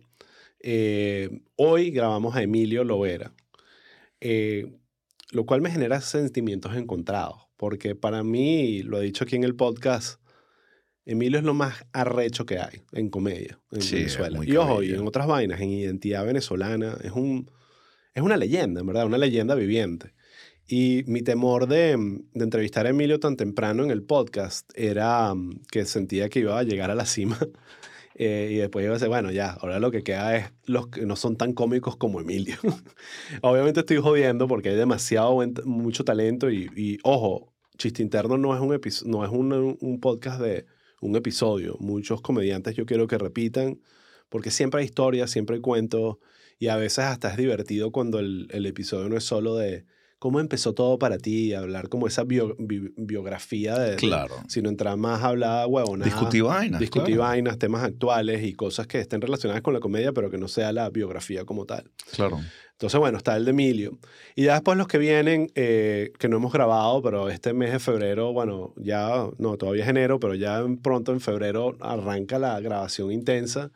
hoy 1.56 1.90
grabamos 1.90 2.36
a 2.36 2.42
Emilio 2.42 2.84
Lovera, 2.84 3.32
lo 5.32 5.44
cual 5.44 5.60
me 5.60 5.72
genera 5.72 6.00
sentimientos 6.00 6.76
encontrados, 6.76 7.48
porque 7.56 7.96
para 7.96 8.22
mí, 8.22 8.84
lo 8.84 9.00
he 9.00 9.04
dicho 9.04 9.24
aquí 9.24 9.34
en 9.34 9.42
el 9.42 9.56
podcast, 9.56 10.20
Emilio 11.08 11.38
es 11.38 11.44
lo 11.44 11.54
más 11.54 11.86
arrecho 11.94 12.44
que 12.44 12.58
hay 12.58 12.82
en 12.92 13.08
comedia 13.08 13.58
en 13.72 13.80
Venezuela. 13.80 14.40
Y 14.44 14.56
ojo, 14.56 14.82
y 14.82 14.92
en 14.92 15.06
otras 15.06 15.26
vainas, 15.26 15.58
en 15.62 15.70
identidad 15.70 16.26
venezolana, 16.26 16.98
es, 17.02 17.12
un, 17.12 17.50
es 18.12 18.22
una 18.22 18.36
leyenda, 18.36 18.82
en 18.82 18.86
verdad, 18.86 19.06
una 19.06 19.16
leyenda 19.16 19.54
viviente. 19.54 20.12
Y 20.66 21.04
mi 21.06 21.22
temor 21.22 21.66
de, 21.66 21.96
de, 22.34 22.44
entrevistar 22.44 22.84
a 22.84 22.90
Emilio 22.90 23.18
tan 23.20 23.38
temprano 23.38 23.84
en 23.84 23.90
el 23.90 24.02
podcast 24.02 24.70
era 24.74 25.32
mm, 25.34 25.62
que 25.70 25.86
sentía 25.86 26.28
que 26.28 26.40
iba 26.40 26.58
a 26.58 26.62
llegar 26.62 26.90
a 26.90 26.94
la 26.94 27.06
cima. 27.06 27.38
Eh, 28.20 28.48
y 28.50 28.56
después 28.56 28.82
iba 28.82 28.94
a 28.94 28.96
decir, 28.96 29.06
bueno, 29.06 29.30
ya, 29.30 29.52
ahora 29.52 29.78
lo 29.78 29.92
que 29.92 30.02
queda 30.02 30.36
es 30.36 30.50
los 30.64 30.88
que 30.88 31.06
no 31.06 31.14
son 31.14 31.36
tan 31.36 31.52
cómicos 31.52 31.96
como 31.96 32.20
Emilio. 32.20 32.56
Obviamente 33.42 33.78
estoy 33.78 33.98
jodiendo 33.98 34.48
porque 34.48 34.70
hay 34.70 34.74
demasiado, 34.74 35.38
mucho 35.64 36.02
talento 36.02 36.50
y, 36.50 36.68
y 36.74 36.98
ojo, 37.04 37.54
Chiste 37.76 38.02
Interno 38.02 38.36
no 38.36 38.56
es 38.56 38.60
un, 38.60 38.70
no 39.08 39.24
es 39.24 39.30
un, 39.30 39.78
un 39.80 40.00
podcast 40.00 40.40
de 40.40 40.66
un 41.00 41.16
episodio. 41.16 41.76
Muchos 41.80 42.20
comediantes 42.20 42.76
yo 42.76 42.86
quiero 42.86 43.06
que 43.06 43.18
repitan, 43.18 43.80
porque 44.28 44.50
siempre 44.50 44.80
hay 44.80 44.86
historias, 44.86 45.30
siempre 45.30 45.56
hay 45.56 45.62
cuentos, 45.62 46.18
y 46.58 46.68
a 46.68 46.76
veces 46.76 47.00
hasta 47.00 47.30
es 47.30 47.36
divertido 47.36 47.92
cuando 47.92 48.18
el, 48.18 48.48
el 48.50 48.66
episodio 48.66 49.08
no 49.08 49.16
es 49.16 49.24
solo 49.24 49.56
de 49.56 49.86
cómo 50.18 50.40
empezó 50.40 50.74
todo 50.74 50.98
para 50.98 51.18
ti, 51.18 51.54
hablar 51.54 51.88
como 51.88 52.06
esa 52.06 52.24
biografía 52.24 53.78
de, 53.78 53.96
claro. 53.96 54.34
sino 54.48 54.68
entrar 54.68 54.96
más 54.96 55.22
a 55.22 55.28
hablar 55.28 55.66
huevona. 55.68 56.04
Discutir 56.04 56.42
vainas. 56.42 56.80
Discutir 56.80 57.16
vainas, 57.18 57.58
temas 57.58 57.84
actuales 57.84 58.42
y 58.42 58.54
cosas 58.54 58.86
que 58.86 58.98
estén 58.98 59.20
relacionadas 59.20 59.62
con 59.62 59.74
la 59.74 59.80
comedia, 59.80 60.12
pero 60.12 60.30
que 60.30 60.38
no 60.38 60.48
sea 60.48 60.72
la 60.72 60.90
biografía 60.90 61.44
como 61.44 61.66
tal. 61.66 61.90
Claro. 62.12 62.40
Entonces, 62.72 63.00
bueno, 63.00 63.18
está 63.18 63.36
el 63.36 63.44
de 63.44 63.50
Emilio. 63.50 63.98
Y 64.36 64.44
ya 64.44 64.54
después 64.54 64.78
los 64.78 64.86
que 64.86 64.98
vienen, 64.98 65.50
eh, 65.56 66.12
que 66.18 66.28
no 66.28 66.36
hemos 66.36 66.52
grabado, 66.52 67.02
pero 67.02 67.28
este 67.28 67.52
mes 67.52 67.72
de 67.72 67.80
febrero, 67.80 68.32
bueno, 68.32 68.72
ya, 68.76 69.28
no, 69.38 69.56
todavía 69.56 69.82
es 69.82 69.88
enero, 69.88 70.20
pero 70.20 70.36
ya 70.36 70.64
pronto 70.80 71.12
en 71.12 71.20
febrero 71.20 71.76
arranca 71.80 72.38
la 72.38 72.60
grabación 72.60 73.10
intensa. 73.10 73.72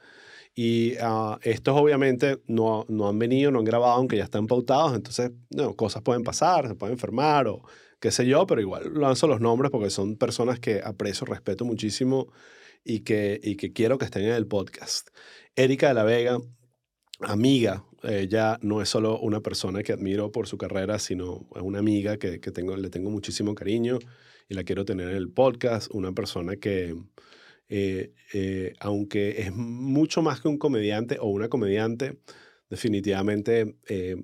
Y 0.55 0.95
uh, 0.99 1.39
estos 1.43 1.75
obviamente 1.79 2.43
no, 2.47 2.85
no 2.89 3.09
han 3.09 3.19
venido, 3.19 3.51
no 3.51 3.61
han 3.61 3.65
grabado, 3.65 3.95
aunque 3.95 4.17
ya 4.17 4.25
están 4.25 4.47
pautados. 4.47 4.95
Entonces, 4.95 5.33
no, 5.51 5.75
cosas 5.75 6.03
pueden 6.03 6.23
pasar, 6.23 6.69
se 6.69 6.75
pueden 6.75 6.95
enfermar 6.95 7.49
o 7.49 7.63
qué 8.01 8.11
sé 8.11 8.27
yo, 8.27 8.47
pero 8.47 8.61
igual 8.61 8.93
lanzo 8.95 9.27
los 9.27 9.41
nombres 9.41 9.71
porque 9.71 9.91
son 9.91 10.17
personas 10.17 10.61
que 10.61 10.81
aprecio, 10.85 11.27
respeto 11.27 11.65
muchísimo 11.65 12.33
y 12.85 13.01
que, 13.01 13.41
y 13.43 13.57
que 13.57 13.73
quiero 13.73 13.99
que 13.99 14.05
estén 14.05 14.25
en 14.25 14.33
el 14.33 14.47
podcast. 14.47 15.09
Erika 15.57 15.89
de 15.89 15.95
la 15.95 16.05
Vega, 16.05 16.39
amiga 17.21 17.85
ella 18.03 18.59
no 18.63 18.83
es 18.83 18.89
solo 18.89 19.19
una 19.21 19.41
persona 19.41 19.83
que 19.83 19.93
admiro 19.93 20.33
por 20.33 20.49
su 20.49 20.59
carrera, 20.59 20.99
sino 20.99 21.47
es 21.55 21.63
una 21.63 21.79
amiga 21.79 22.17
que, 22.17 22.41
que 22.41 22.51
tengo, 22.51 22.77
le 22.77 22.91
tengo 22.91 23.11
muchísimo 23.11 23.55
cariño 23.55 23.99
y 24.49 24.55
la 24.55 24.65
quiero 24.65 24.85
tener 24.85 25.09
en 25.09 25.17
el 25.17 25.31
podcast, 25.31 25.89
una 25.95 26.13
persona 26.13 26.57
que, 26.57 26.97
eh, 27.75 28.13
eh, 28.35 28.75
aunque 28.81 29.41
es 29.41 29.55
mucho 29.55 30.21
más 30.21 30.43
que 30.43 30.49
un 30.49 30.59
comediante 30.59 31.17
o 31.19 31.29
una 31.29 31.49
comediante, 31.49 32.19
definitivamente 32.69 33.77
eh, 33.89 34.17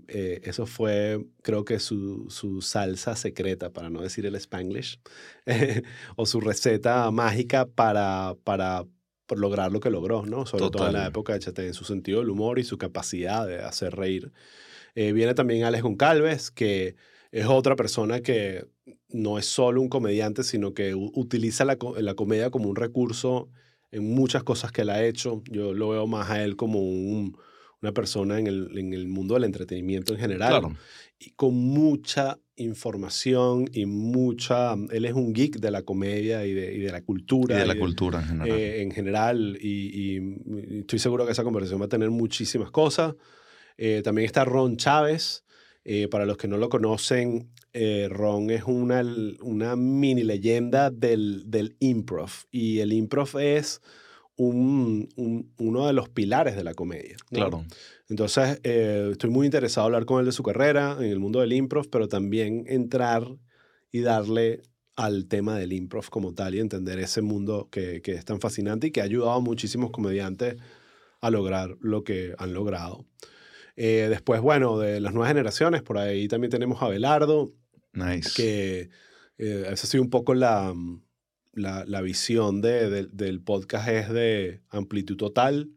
eso 0.45 0.67
fue, 0.67 1.25
creo 1.41 1.65
que 1.65 1.79
su, 1.79 2.29
su, 2.29 2.61
salsa 2.61 3.17
secreta, 3.17 3.73
para 3.73 3.89
no 3.89 4.03
decir 4.03 4.27
el 4.27 4.35
spanglish, 4.35 5.01
o 6.17 6.27
su 6.27 6.43
receta 6.43 7.11
mágica 7.11 7.65
para, 7.67 8.37
para 8.45 8.85
por 9.25 9.39
lograr 9.39 9.73
lo 9.73 9.81
que 9.81 9.89
logró, 9.89 10.27
¿no? 10.27 10.45
Sobre 10.45 10.69
todo 10.69 10.87
en 10.89 10.93
la 10.93 11.07
época 11.07 11.39
de 11.39 11.67
en 11.67 11.75
su 11.75 11.85
sentido 11.85 12.21
del 12.21 12.29
humor 12.29 12.59
y 12.59 12.65
su 12.65 12.77
capacidad 12.77 13.47
de 13.47 13.61
hacer 13.61 13.97
reír. 13.97 14.31
Eh, 14.95 15.13
viene 15.13 15.33
también 15.33 15.65
Alex 15.65 15.83
Goncalves, 15.83 16.51
que 16.51 16.97
es 17.31 17.47
otra 17.47 17.77
persona 17.77 18.21
que 18.21 18.67
no 19.11 19.39
es 19.39 19.47
solo 19.47 19.81
un 19.81 19.89
comediante, 19.89 20.43
sino 20.43 20.75
que 20.75 20.95
utiliza 20.95 21.65
la, 21.65 21.79
la, 21.99 22.15
comedia 22.15 22.51
como 22.51 22.69
un 22.69 22.77
recurso 22.77 23.49
en 23.91 24.15
muchas 24.15 24.43
cosas 24.43 24.73
que 24.73 24.83
él 24.83 24.91
ha 24.91 25.05
hecho. 25.05 25.43
Yo 25.51 25.73
lo 25.73 25.91
veo 25.91 26.07
más 26.07 26.31
a 26.31 26.45
él 26.45 26.57
como 26.57 26.81
un, 26.81 27.37
una 27.81 27.93
persona 27.93 28.39
en 28.39 28.47
el, 28.47 28.77
en 28.77 28.93
el, 28.93 29.09
mundo 29.09 29.35
del 29.35 29.45
entretenimiento 29.45 30.13
en 30.13 30.21
general. 30.21 30.61
Claro. 30.61 30.77
Y 31.19 31.31
con 31.31 31.55
mucha 31.55 32.39
información 32.57 33.69
y 33.73 33.87
mucha... 33.87 34.75
Él 34.91 35.05
es 35.05 35.15
un 35.15 35.33
geek 35.33 35.59
de 35.59 35.71
la 35.71 35.83
comedia 35.83 36.45
y 36.45 36.53
de, 36.53 36.75
y 36.75 36.81
de 36.81 36.93
la 36.93 37.03
cultura. 37.03 37.57
Y 37.57 37.61
de 37.61 37.67
la 37.67 37.79
cultura 37.79 38.21
en 38.21 38.27
general. 38.27 38.61
Eh, 38.61 38.83
en 38.83 38.91
general 38.91 39.59
y, 39.61 40.19
y, 40.19 40.81
estoy 40.81 40.99
seguro 40.99 41.25
que 41.25 41.33
esa 41.33 41.45
conversación 41.45 41.81
va 41.81 41.87
a 41.87 41.89
tener 41.89 42.11
muchísimas 42.11 42.71
cosas. 42.71 43.15
Eh, 43.77 44.03
también 44.03 44.27
está 44.27 44.45
Ron 44.45 44.77
Chávez. 44.77 45.45
Eh, 45.91 46.09
para 46.09 46.27
los 46.27 46.37
que 46.37 46.49
no 46.49 46.59
lo 46.59 46.69
conocen, 46.69 47.49
Ron 48.11 48.51
es 48.51 48.65
una, 48.65 49.03
una 49.41 49.77
mini 49.77 50.23
leyenda 50.23 50.91
del, 50.91 51.45
del 51.47 51.77
improv. 51.81 52.31
Y 52.51 52.81
el 52.81 52.93
improv 52.93 53.39
es 53.39 53.81
un, 54.39 55.09
un, 55.17 55.53
uno 55.59 55.87
de 55.87 55.93
los 55.93 56.09
pilares 56.09 56.57
de 56.57 56.65
la 56.65 56.75
comedia. 56.75 57.17
Claro. 57.31 57.65
Entonces, 58.09 58.61
eh, 58.63 59.09
estoy 59.13 59.31
muy 59.31 59.47
interesado 59.47 59.87
en 59.87 59.95
hablar 59.95 60.07
con 60.07 60.21
él 60.21 60.27
de 60.27 60.33
su 60.33 60.43
carrera 60.43 60.97
en 60.99 61.07
el 61.07 61.19
mundo 61.19 61.41
del 61.41 61.53
improv, 61.53 61.91
pero 61.91 62.09
también 62.09 62.65
entrar 62.69 63.27
y 63.91 64.01
darle 64.01 64.63
al 64.97 65.27
tema 65.27 65.59
del 65.59 65.73
improv 65.73 66.09
como 66.09 66.35
tal 66.35 66.55
y 66.55 66.61
entender 66.61 66.99
ese 66.99 67.21
mundo 67.21 67.69
que, 67.71 68.01
que 68.01 68.13
es 68.13 68.25
tan 68.25 68.41
fascinante 68.41 68.87
y 68.87 68.91
que 68.91 69.01
ha 69.01 69.05
ayudado 69.05 69.33
a 69.33 69.41
muchísimos 69.41 69.91
comediantes 69.91 70.57
a 71.21 71.31
lograr 71.31 71.77
lo 71.81 72.05
que 72.05 72.35
han 72.39 72.55
logrado. 72.55 73.05
Eh, 73.81 74.09
después, 74.11 74.41
bueno, 74.41 74.77
de 74.77 74.99
las 74.99 75.15
nuevas 75.15 75.31
generaciones, 75.31 75.83
por 75.83 75.99
ahí 75.99 76.27
también 76.27 76.51
tenemos 76.51 76.83
a 76.83 76.89
Belardo, 76.89 77.55
nice. 77.93 78.31
que 78.35 78.91
eh, 79.39 79.69
esa 79.71 79.87
ha 79.87 79.91
sido 79.91 80.03
un 80.03 80.11
poco 80.11 80.35
la, 80.35 80.75
la, 81.53 81.85
la 81.85 82.01
visión 82.01 82.61
de, 82.61 83.07
del 83.07 83.41
podcast 83.41 83.89
es 83.89 84.09
de 84.09 84.63
amplitud 84.71 85.17
total. 85.17 85.71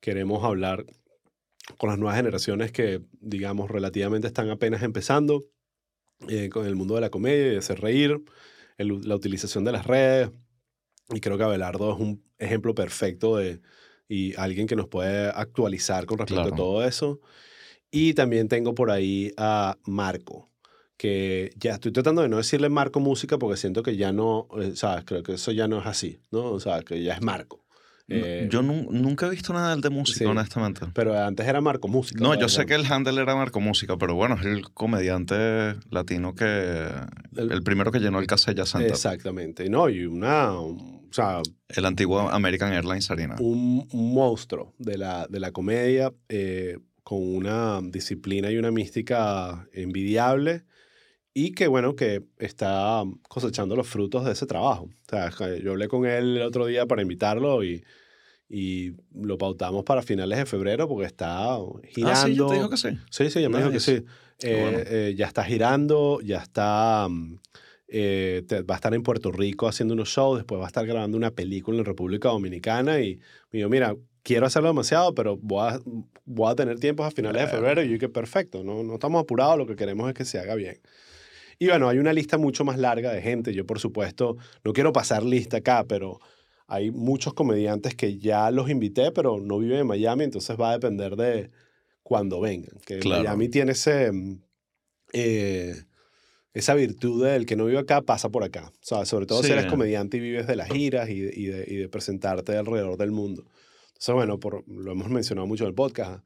Queremos 0.00 0.44
hablar 0.44 0.84
con 1.78 1.88
las 1.88 1.98
nuevas 1.98 2.18
generaciones 2.18 2.70
que, 2.70 3.00
digamos, 3.18 3.70
relativamente 3.70 4.26
están 4.26 4.50
apenas 4.50 4.82
empezando 4.82 5.46
eh, 6.28 6.50
con 6.50 6.66
el 6.66 6.76
mundo 6.76 6.96
de 6.96 7.00
la 7.00 7.10
comedia 7.10 7.46
y 7.46 7.50
de 7.52 7.58
hacer 7.58 7.80
reír, 7.80 8.20
la 8.76 9.16
utilización 9.16 9.64
de 9.64 9.72
las 9.72 9.86
redes. 9.86 10.30
Y 11.08 11.20
creo 11.20 11.38
que 11.38 11.44
Abelardo 11.44 11.94
es 11.94 11.98
un 11.98 12.22
ejemplo 12.36 12.74
perfecto 12.74 13.38
de 13.38 13.62
y 14.08 14.34
alguien 14.36 14.66
que 14.66 14.76
nos 14.76 14.88
puede 14.88 15.28
actualizar 15.28 16.06
con 16.06 16.18
respecto 16.18 16.54
a 16.54 16.56
todo 16.56 16.84
eso. 16.84 17.20
Y 17.90 18.14
también 18.14 18.48
tengo 18.48 18.74
por 18.74 18.90
ahí 18.90 19.32
a 19.36 19.76
Marco, 19.84 20.50
que 20.96 21.52
ya 21.56 21.74
estoy 21.74 21.92
tratando 21.92 22.22
de 22.22 22.28
no 22.28 22.38
decirle 22.38 22.68
Marco 22.68 23.00
Música 23.00 23.38
porque 23.38 23.56
siento 23.56 23.82
que 23.82 23.96
ya 23.96 24.12
no, 24.12 24.48
eh, 24.60 24.72
¿sabes? 24.74 25.04
Creo 25.04 25.22
que 25.22 25.34
eso 25.34 25.52
ya 25.52 25.68
no 25.68 25.80
es 25.80 25.86
así, 25.86 26.20
¿no? 26.30 26.50
O 26.50 26.60
sea, 26.60 26.82
que 26.82 27.02
ya 27.02 27.14
es 27.14 27.22
Marco. 27.22 27.64
Eh, 28.10 28.48
yo 28.50 28.62
nunca 28.62 29.26
he 29.26 29.30
visto 29.30 29.52
nada 29.52 29.76
de 29.76 29.90
música, 29.90 30.28
honestamente. 30.30 30.86
Pero 30.94 31.18
antes 31.18 31.46
era 31.46 31.60
Marco 31.60 31.88
Música. 31.88 32.22
No, 32.22 32.34
yo 32.34 32.48
sé 32.48 32.64
que 32.64 32.74
el 32.74 32.90
handle 32.90 33.20
era 33.20 33.36
Marco 33.36 33.60
Música, 33.60 33.98
pero 33.98 34.14
bueno, 34.14 34.36
es 34.36 34.46
el 34.46 34.70
comediante 34.70 35.76
latino 35.90 36.34
que. 36.34 36.88
El, 37.36 37.62
primero 37.62 37.92
que 37.92 37.98
llenó 37.98 38.18
el 38.18 38.26
Casella 38.26 38.64
Center. 38.64 38.90
Exactamente. 38.90 39.68
No, 39.68 39.90
y 39.90 40.06
una 40.06 40.52
o 41.10 41.12
sea, 41.12 41.42
el 41.68 41.84
antiguo 41.84 42.20
American 42.30 42.72
Airlines 42.72 43.10
Arena. 43.10 43.36
Un, 43.38 43.88
monstruo 43.92 44.74
de 44.78 44.98
la, 44.98 45.26
de 45.28 45.40
la 45.40 45.52
comedia, 45.52 46.12
eh, 46.28 46.78
con 47.02 47.22
una 47.22 47.80
disciplina 47.82 48.50
y 48.50 48.58
una 48.58 48.70
mística 48.70 49.66
envidiable 49.72 50.64
y 51.32 51.52
que 51.52 51.68
bueno, 51.68 51.94
que 51.94 52.24
está 52.38 53.02
cosechando 53.28 53.76
los 53.76 53.86
frutos 53.86 54.24
de 54.24 54.32
ese 54.32 54.44
trabajo. 54.44 54.84
O 54.84 55.08
sea, 55.08 55.30
yo 55.58 55.70
hablé 55.70 55.88
con 55.88 56.04
él 56.04 56.36
el 56.36 56.42
otro 56.42 56.66
día 56.66 56.84
para 56.84 57.00
invitarlo 57.00 57.62
y, 57.62 57.84
y 58.48 58.94
lo 59.14 59.38
pautamos 59.38 59.84
para 59.84 60.02
finales 60.02 60.38
de 60.38 60.46
febrero 60.46 60.88
porque 60.88 61.06
está 61.06 61.58
girando. 61.94 62.20
Ah, 62.20 62.26
sí, 62.26 62.36
te 62.36 62.54
dijo 62.54 62.70
que 62.70 62.76
sí. 62.76 62.88
Sí, 63.10 63.30
sí, 63.30 63.40
ya 63.40 63.48
me 63.48 63.58
dijo 63.58 63.70
que 63.70 63.80
sí. 63.80 64.04
Eh, 64.40 64.84
eh, 64.86 65.14
ya 65.16 65.26
está 65.26 65.44
girando, 65.44 66.20
ya 66.22 66.38
está... 66.38 67.06
Mm, 67.08 67.38
eh, 67.88 68.44
va 68.68 68.74
a 68.74 68.76
estar 68.76 68.94
en 68.94 69.02
Puerto 69.02 69.32
Rico 69.32 69.66
haciendo 69.66 69.94
unos 69.94 70.08
shows, 70.10 70.38
después 70.38 70.60
va 70.60 70.64
a 70.64 70.68
estar 70.68 70.86
grabando 70.86 71.16
una 71.16 71.30
película 71.30 71.78
en 71.78 71.84
República 71.84 72.28
Dominicana 72.28 73.00
y 73.00 73.16
me 73.50 73.58
dijo, 73.58 73.68
mira, 73.68 73.96
quiero 74.22 74.46
hacerlo 74.46 74.68
demasiado, 74.68 75.14
pero 75.14 75.38
voy 75.38 75.68
a, 75.70 75.80
voy 76.24 76.52
a 76.52 76.54
tener 76.54 76.78
tiempos 76.78 77.06
a 77.06 77.10
finales 77.10 77.42
de 77.42 77.48
febrero 77.48 77.82
y 77.82 77.86
yo 77.86 77.92
dije, 77.94 78.08
perfecto, 78.08 78.62
no, 78.62 78.82
no 78.82 78.94
estamos 78.94 79.22
apurados, 79.22 79.56
lo 79.56 79.66
que 79.66 79.74
queremos 79.74 80.06
es 80.08 80.14
que 80.14 80.24
se 80.24 80.38
haga 80.38 80.54
bien. 80.54 80.80
Y 81.58 81.66
bueno, 81.66 81.88
hay 81.88 81.98
una 81.98 82.12
lista 82.12 82.38
mucho 82.38 82.64
más 82.64 82.78
larga 82.78 83.12
de 83.12 83.20
gente. 83.20 83.52
Yo, 83.52 83.66
por 83.66 83.80
supuesto, 83.80 84.36
no 84.64 84.72
quiero 84.72 84.92
pasar 84.92 85.24
lista 85.24 85.56
acá, 85.56 85.84
pero 85.88 86.20
hay 86.68 86.90
muchos 86.90 87.34
comediantes 87.34 87.94
que 87.96 88.18
ya 88.18 88.50
los 88.50 88.70
invité, 88.70 89.10
pero 89.10 89.40
no 89.40 89.58
viven 89.58 89.80
en 89.80 89.86
Miami, 89.86 90.24
entonces 90.24 90.56
va 90.60 90.70
a 90.70 90.72
depender 90.74 91.16
de 91.16 91.50
cuándo 92.02 92.40
vengan. 92.40 92.78
Que 92.86 93.00
Miami 93.04 93.48
tiene 93.48 93.72
ese, 93.72 94.12
eh, 95.12 95.74
esa 96.54 96.74
virtud 96.74 97.24
del 97.24 97.46
que 97.46 97.56
no 97.56 97.66
vive 97.66 97.78
acá 97.78 98.02
pasa 98.02 98.30
por 98.30 98.42
acá. 98.42 98.72
O 98.74 98.84
sea, 98.84 99.04
sobre 99.04 99.26
todo 99.26 99.42
si 99.42 99.52
eres 99.52 99.66
comediante 99.66 100.16
y 100.16 100.20
vives 100.20 100.46
de 100.46 100.56
las 100.56 100.68
giras 100.68 101.08
y, 101.10 101.20
de, 101.20 101.64
y 101.66 101.76
de, 101.76 101.88
presentarte 101.88 102.56
alrededor 102.56 102.96
del 102.96 103.10
mundo. 103.10 103.44
Entonces, 103.88 104.14
bueno, 104.14 104.40
por, 104.40 104.64
lo 104.68 104.92
hemos 104.92 105.08
mencionado 105.08 105.46
mucho 105.46 105.64
en 105.64 105.68
el 105.68 105.74
podcast. 105.74 106.24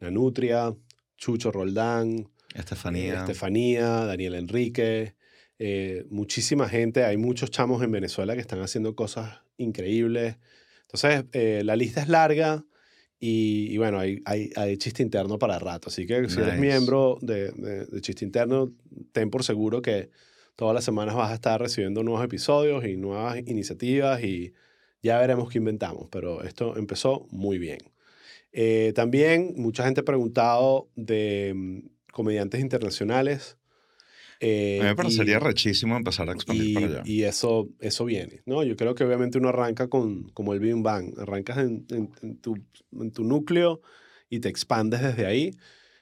Nanutria, 0.00 0.74
Chucho 1.16 1.50
Roldán, 1.50 2.28
Estefanía. 2.54 3.20
Estefanía, 3.20 3.88
Daniel 4.04 4.34
Enrique, 4.34 5.14
eh, 5.58 6.06
muchísima 6.10 6.68
gente. 6.68 7.04
Hay 7.04 7.16
muchos 7.16 7.50
chamos 7.50 7.82
en 7.82 7.90
Venezuela 7.90 8.34
que 8.34 8.40
están 8.40 8.60
haciendo 8.60 8.94
cosas 8.94 9.40
increíbles. 9.56 10.36
Entonces, 10.82 11.24
eh, 11.32 11.62
la 11.64 11.76
lista 11.76 12.00
es 12.00 12.08
larga 12.08 12.64
y, 13.26 13.78
bueno, 13.78 13.98
hay, 13.98 14.20
hay, 14.26 14.50
hay, 14.54 14.76
chiste 14.76 15.02
interno 15.02 15.38
para 15.38 15.58
rato. 15.58 15.88
Así 15.88 16.06
que 16.06 16.28
si 16.28 16.40
eres 16.40 16.58
miembro 16.58 17.16
de, 17.22 17.52
de, 17.52 18.00
Chiste 18.02 18.22
Interno, 18.22 18.70
ten 19.12 19.30
por 19.30 19.44
seguro 19.44 19.80
que 19.80 20.10
todas 20.56 20.74
las 20.74 20.84
semanas 20.84 21.14
vas 21.14 21.30
a 21.30 21.34
estar 21.34 21.58
recibiendo 21.58 22.02
nuevos 22.02 22.22
episodios 22.22 22.84
y 22.84 22.98
nuevas 22.98 23.38
iniciativas 23.46 24.22
y 24.22 24.52
ya 25.02 25.18
veremos 25.18 25.48
qué 25.48 25.56
inventamos. 25.56 26.08
Pero 26.10 26.42
esto 26.42 26.76
empezó 26.76 27.26
muy 27.30 27.56
bien. 27.56 27.78
Eh, 28.52 28.92
también 28.94 29.54
mucha 29.56 29.84
gente 29.86 30.02
ha 30.02 30.04
preguntado 30.04 30.90
de 30.94 31.82
comediantes 32.12 32.60
internacionales. 32.60 33.56
Eh, 34.46 34.78
me 34.82 34.94
parecería 34.94 35.38
rechísimo 35.38 35.96
empezar 35.96 36.28
a 36.28 36.32
expandir 36.32 36.74
para 36.74 36.86
allá. 36.86 37.02
Y 37.06 37.22
eso, 37.22 37.70
eso 37.80 38.04
viene, 38.04 38.42
¿no? 38.44 38.62
Yo 38.62 38.76
creo 38.76 38.94
que 38.94 39.02
obviamente 39.02 39.38
uno 39.38 39.48
arranca 39.48 39.88
con, 39.88 40.24
como 40.30 40.52
el 40.52 40.60
Big 40.60 40.74
Bang, 40.82 41.18
arrancas 41.18 41.58
en, 41.58 41.86
en, 41.90 42.36
tu, 42.38 42.58
en 42.92 43.10
tu, 43.10 43.24
núcleo 43.24 43.80
y 44.28 44.40
te 44.40 44.50
expandes 44.50 45.00
desde 45.00 45.24
ahí 45.24 45.52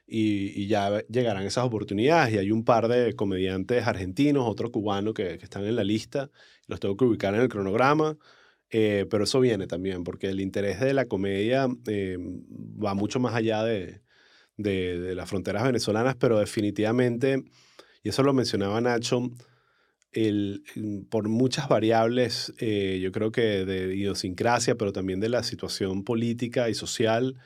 y, 0.09 0.61
y, 0.61 0.67
ya 0.67 1.03
llegarán 1.09 1.45
esas 1.45 1.65
oportunidades. 1.65 2.35
Y 2.35 2.39
hay 2.39 2.51
un 2.51 2.65
par 2.65 2.89
de 2.89 3.15
comediantes 3.15 3.87
argentinos, 3.87 4.49
otro 4.49 4.73
cubano 4.73 5.15
que, 5.15 5.39
que 5.39 5.45
están 5.45 5.65
en 5.65 5.77
la 5.77 5.85
lista, 5.85 6.29
los 6.67 6.81
tengo 6.81 6.97
que 6.97 7.05
ubicar 7.05 7.35
en 7.35 7.43
el 7.43 7.49
cronograma. 7.49 8.19
Eh, 8.75 9.07
pero 9.11 9.25
eso 9.25 9.39
viene 9.39 9.67
también, 9.67 10.03
porque 10.03 10.31
el 10.31 10.41
interés 10.41 10.81
de 10.81 10.95
la 10.95 11.05
comedia 11.05 11.69
eh, 11.87 12.17
va 12.83 12.95
mucho 12.95 13.21
más 13.21 13.35
allá 13.35 13.63
de, 13.63 14.01
de, 14.57 15.15
las 15.15 15.29
fronteras 15.29 15.65
venezolanas, 15.65 16.17
pero 16.17 16.39
definitivamente, 16.39 17.45
y 18.03 18.09
eso 18.09 18.23
lo 18.23 18.33
mencionaba 18.33 18.81
Nacho, 18.81 19.31
el, 20.13 20.63
por 21.09 21.29
muchas 21.29 21.69
variables, 21.69 22.53
eh, 22.59 23.01
yo 23.03 23.13
creo 23.13 23.33
que 23.33 23.65
de 23.65 23.95
idiosincrasia, 23.95 24.75
pero 24.75 24.93
también 24.93 25.21
de 25.21 25.29
la 25.29 25.43
situación 25.43 26.05
política 26.05 26.69
y 26.69 26.75
social, 26.75 27.37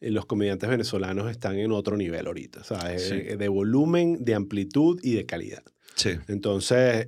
eh, 0.00 0.10
los 0.10 0.26
comediantes 0.26 0.68
venezolanos 0.70 1.30
están 1.30 1.58
en 1.58 1.72
otro 1.72 1.96
nivel 1.96 2.26
ahorita, 2.26 2.62
eh, 2.88 3.36
de 3.36 3.48
volumen, 3.48 4.24
de 4.24 4.34
amplitud 4.34 5.00
y 5.02 5.14
de 5.14 5.26
calidad. 5.26 5.64
Sí. 5.96 6.10
Entonces, 6.26 7.06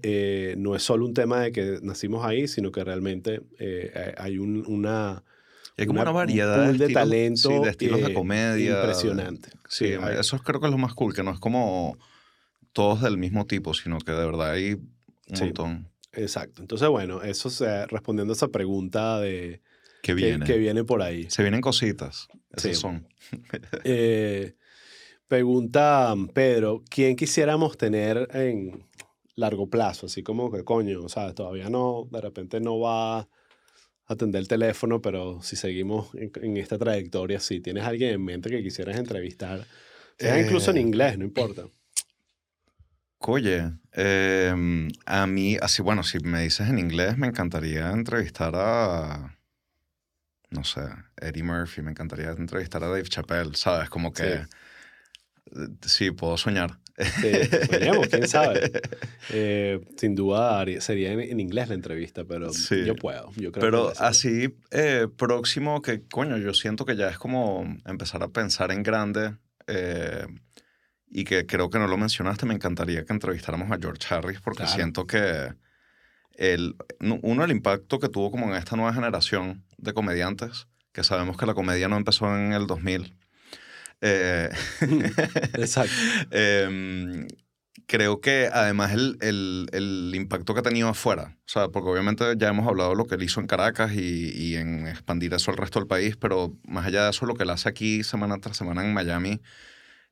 no 0.57 0.77
es 0.77 0.83
solo 0.83 1.07
un 1.07 1.15
tema 1.15 1.41
de 1.41 1.53
que 1.53 1.79
nacimos 1.83 2.25
ahí, 2.25 2.47
sino 2.47 2.71
que 2.71 2.85
realmente 2.85 3.41
hay 4.17 4.39
una 4.39 5.25
hay 5.77 5.87
como 5.87 6.01
una, 6.01 6.13
variedad 6.13 6.73
de, 6.73 6.89
talento. 6.89 7.63
de 7.63 7.71
estilos 7.71 8.01
de 8.01 8.15
comedia. 8.15 8.77
Impresionante. 8.77 9.51
Sí, 9.69 9.93
eso 10.19 10.39
creo 10.39 10.61
que 10.61 10.67
es 10.67 10.73
lo 10.73 10.79
más 10.79 10.95
cool, 10.95 11.15
que 11.15 11.23
no 11.23 11.33
es 11.33 11.39
como 11.39 11.99
todos 12.77 13.01
del 13.01 13.17
mismo 13.17 13.47
tipo, 13.47 13.73
sino 13.73 13.99
que 14.01 14.12
de 14.12 14.27
verdad 14.27 14.51
hay 14.51 14.73
un 14.75 15.39
montón. 15.41 15.89
Exacto. 16.12 16.61
Entonces, 16.61 16.87
bueno, 16.91 17.23
eso 17.23 17.49
se, 17.49 17.87
respondiendo 17.87 18.35
a 18.35 18.37
esa 18.37 18.49
pregunta 18.49 19.19
de... 19.19 19.62
Que 20.03 20.12
viene. 20.12 20.45
Que, 20.45 20.59
viene 20.59 20.85
por 20.85 21.01
ahí. 21.01 21.27
Se 21.31 21.41
vienen 21.41 21.62
cositas. 21.62 22.29
Esas 22.55 22.77
son. 22.77 23.09
eh, 23.85 24.57
pregunta 25.27 26.15
Pedro, 26.35 26.85
¿quién 26.91 27.17
quisiéramos 27.17 27.79
tener 27.79 28.29
en 28.35 28.85
largo 29.37 29.71
plazo? 29.71 30.05
Así 30.05 30.23
como 30.23 30.53
que, 30.53 30.62
coño, 30.62 31.03
o 31.03 31.09
sea, 31.09 31.33
todavía 31.33 31.71
no, 31.71 32.07
de 32.12 32.21
repente 32.21 32.61
no 32.61 32.79
va 32.79 33.27
atender 34.07 34.41
el 34.41 34.49
teléfono, 34.49 35.01
pero 35.01 35.43
si 35.43 35.57
seguimos 35.57 36.11
en, 36.15 36.57
esta 36.59 36.77
trayectoria, 36.77 37.41
si 37.41 37.61
tienes 37.61 37.85
alguien 37.85 38.11
en 38.11 38.23
mente 38.23 38.51
que 38.51 38.62
quisieras 38.62 38.99
entrevistar, 38.99 39.67
sea 40.19 40.41
incluso 40.41 40.71
en 40.73 40.77
eh, 40.77 40.83
inglés, 40.83 41.19
no 41.19 41.25
importa. 41.25 41.69
Oye, 43.18 43.72
em, 43.92 44.88
a 45.05 45.26
mí, 45.26 45.57
así 45.61 45.83
bueno, 45.83 46.02
si 46.02 46.18
me 46.20 46.42
dices 46.42 46.68
en 46.68 46.79
inglés, 46.79 47.18
me 47.18 47.26
encantaría 47.26 47.90
entrevistar 47.90 48.55
a, 48.55 49.37
no 50.50 50.64
sé, 50.64 50.83
Eddie 51.20 51.42
Murphy, 51.42 51.83
me 51.83 51.90
encantaría 51.90 52.31
entrevistar 52.31 52.85
a 52.85 52.88
Dave 52.88 53.05
Chappelle, 53.05 53.55
¿sabes? 53.55 53.88
Como 53.88 54.12
que, 54.12 54.44
sí, 55.83 56.11
puedo 56.11 56.37
soñar. 56.37 56.79
Sí, 56.98 57.31
quién 58.11 58.29
sabe. 58.29 58.70
Eh, 59.31 59.81
sin 59.96 60.14
duda 60.14 60.64
sería 60.81 61.11
en, 61.11 61.40
inglés 61.40 61.68
la 61.68 61.74
entrevista, 61.74 62.24
pero 62.24 62.52
yo 62.52 62.94
puedo. 62.94 63.33
Yo 63.35 63.50
creo 63.50 63.61
pero 63.61 63.92
así 63.98 64.55
eh, 64.70 65.09
próximo 65.16 65.83
que, 65.83 66.07
coño, 66.07 66.37
yo 66.38 66.55
siento 66.55 66.85
que 66.85 66.94
ya 66.94 67.09
es 67.09 67.18
como 67.18 67.64
empezar 67.87 68.22
a 68.22 68.29
pensar 68.29 68.70
en 68.70 68.85
grande 68.85 69.35
eh, 69.66 70.26
y 71.09 71.25
que 71.25 71.47
creo 71.47 71.71
que 71.71 71.79
no 71.79 71.87
lo 71.87 71.97
mencionaste, 71.97 72.47
me 72.47 72.55
encantaría 72.55 73.05
que 73.05 73.12
entrevistáramos 73.12 73.71
a 73.71 73.79
George 73.81 74.14
Harris 74.14 74.40
porque 74.40 74.66
siento 74.66 75.07
que 75.07 75.53
el, 76.35 76.77
uno, 77.01 77.45
el 77.45 77.51
impacto 77.51 77.99
que 77.99 78.09
tuvo 78.09 78.31
como 78.31 78.47
en 78.47 78.55
esta 78.55 78.77
nueva 78.77 78.92
generación 78.92 79.64
de 79.79 79.92
comediantes, 79.92 80.66
que 80.92 81.05
sabemos 81.05 81.37
que 81.37 81.47
la 81.47 81.55
comedia 81.55 81.88
no 81.88 81.97
empezó 81.97 82.35
en 82.35 82.53
el 82.53 82.66
2000, 82.66 83.16
eh, 84.01 84.51
Exacto. 85.55 85.95
Em, 86.31 87.27
creo 87.87 88.21
que 88.21 88.51
además 88.53 88.92
el, 88.92 89.16
el, 89.21 89.69
el, 89.73 90.12
impacto 90.14 90.55
que 90.55 90.61
ha 90.61 90.62
tenido 90.62 90.88
afuera, 90.88 91.37
o 91.38 91.49
sea, 91.49 91.69
porque 91.69 91.88
obviamente 91.88 92.25
ya 92.37 92.49
hemos 92.49 92.66
hablado 92.66 92.90
de 92.90 92.97
lo 92.97 93.07
que 93.07 93.14
él 93.14 93.23
hizo 93.23 93.40
en 93.40 93.47
Caracas 93.47 93.92
y, 93.92 94.33
y, 94.35 94.57
en 94.57 94.87
expandir 94.87 95.33
eso 95.35 95.51
al 95.51 95.57
resto 95.57 95.79
del 95.79 95.88
país, 95.88 96.16
pero 96.16 96.57
más 96.64 96.87
allá 96.87 97.05
de 97.05 97.11
eso, 97.11 97.27
lo 97.27 97.35
que 97.35 97.45
él 97.45 97.51
hace 97.51 97.69
aquí 97.69 98.03
semana 98.03 98.38
tras 98.38 98.57
semana 98.57 98.85
en 98.85 98.92
Miami, 98.92 99.40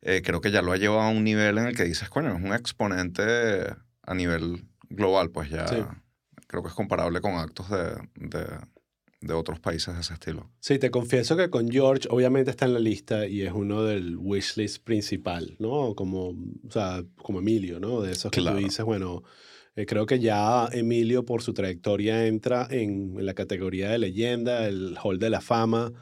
eh, 0.05 0.23
creo 0.23 0.41
que 0.41 0.51
ya 0.51 0.63
lo 0.63 0.73
ha 0.73 0.77
llevado 0.77 1.01
a 1.01 1.09
un 1.09 1.25
nivel 1.25 1.59
en 1.59 1.67
el 1.67 1.77
que 1.77 1.85
dices, 1.85 2.09
coño, 2.11 2.37
es 2.37 2.43
un 2.43 2.53
exponente 2.53 3.75
a 4.03 4.15
nivel 4.15 4.65
global, 4.91 5.31
pues 5.31 5.51
ya 5.51 5.65
creo 6.47 6.63
que 6.63 6.69
es 6.69 6.75
comparable 6.75 7.21
con 7.21 7.35
actos 7.35 7.71
de, 7.71 7.97
de, 8.15 8.47
de 9.23 9.33
otros 9.33 9.61
países 9.61 9.95
de 9.95 10.01
ese 10.03 10.13
estilo. 10.13 10.51
Sí, 10.61 10.79
te 10.79 10.91
confieso 10.91 11.37
que 11.37 11.49
con 11.49 11.71
George 11.71 12.07
obviamente 12.11 12.51
está 12.51 12.67
en 12.67 12.75
la 12.75 12.81
lista 12.81 13.27
y 13.27 13.43
es 13.43 13.53
uno 13.53 13.83
del 13.83 14.17
wishlist 14.19 14.85
principal, 14.85 15.57
¿no? 15.59 15.95
Como, 15.95 16.29
o 16.29 16.71
sea, 16.71 17.03
como 17.17 17.39
Emilio, 17.39 17.81
¿no? 17.81 18.03
De 18.03 18.13
esos 18.13 18.31
que 18.31 18.43
tú 18.43 18.55
dices, 18.57 18.85
bueno, 18.85 19.23
eh, 19.75 19.87
creo 19.87 20.07
que 20.07 20.21
ya 20.21 20.69
Emilio 20.71 21.25
por 21.25 21.43
su 21.43 21.55
trayectoria 21.55 22.27
entra 22.27 22.69
en, 22.71 23.15
la 23.25 23.35
categoría 23.35 23.91
de 23.91 23.99
leyenda, 23.99 24.69
el 24.69 24.97
hall 25.03 25.19
de 25.19 25.31
la 25.31 25.41
fama 25.41 25.93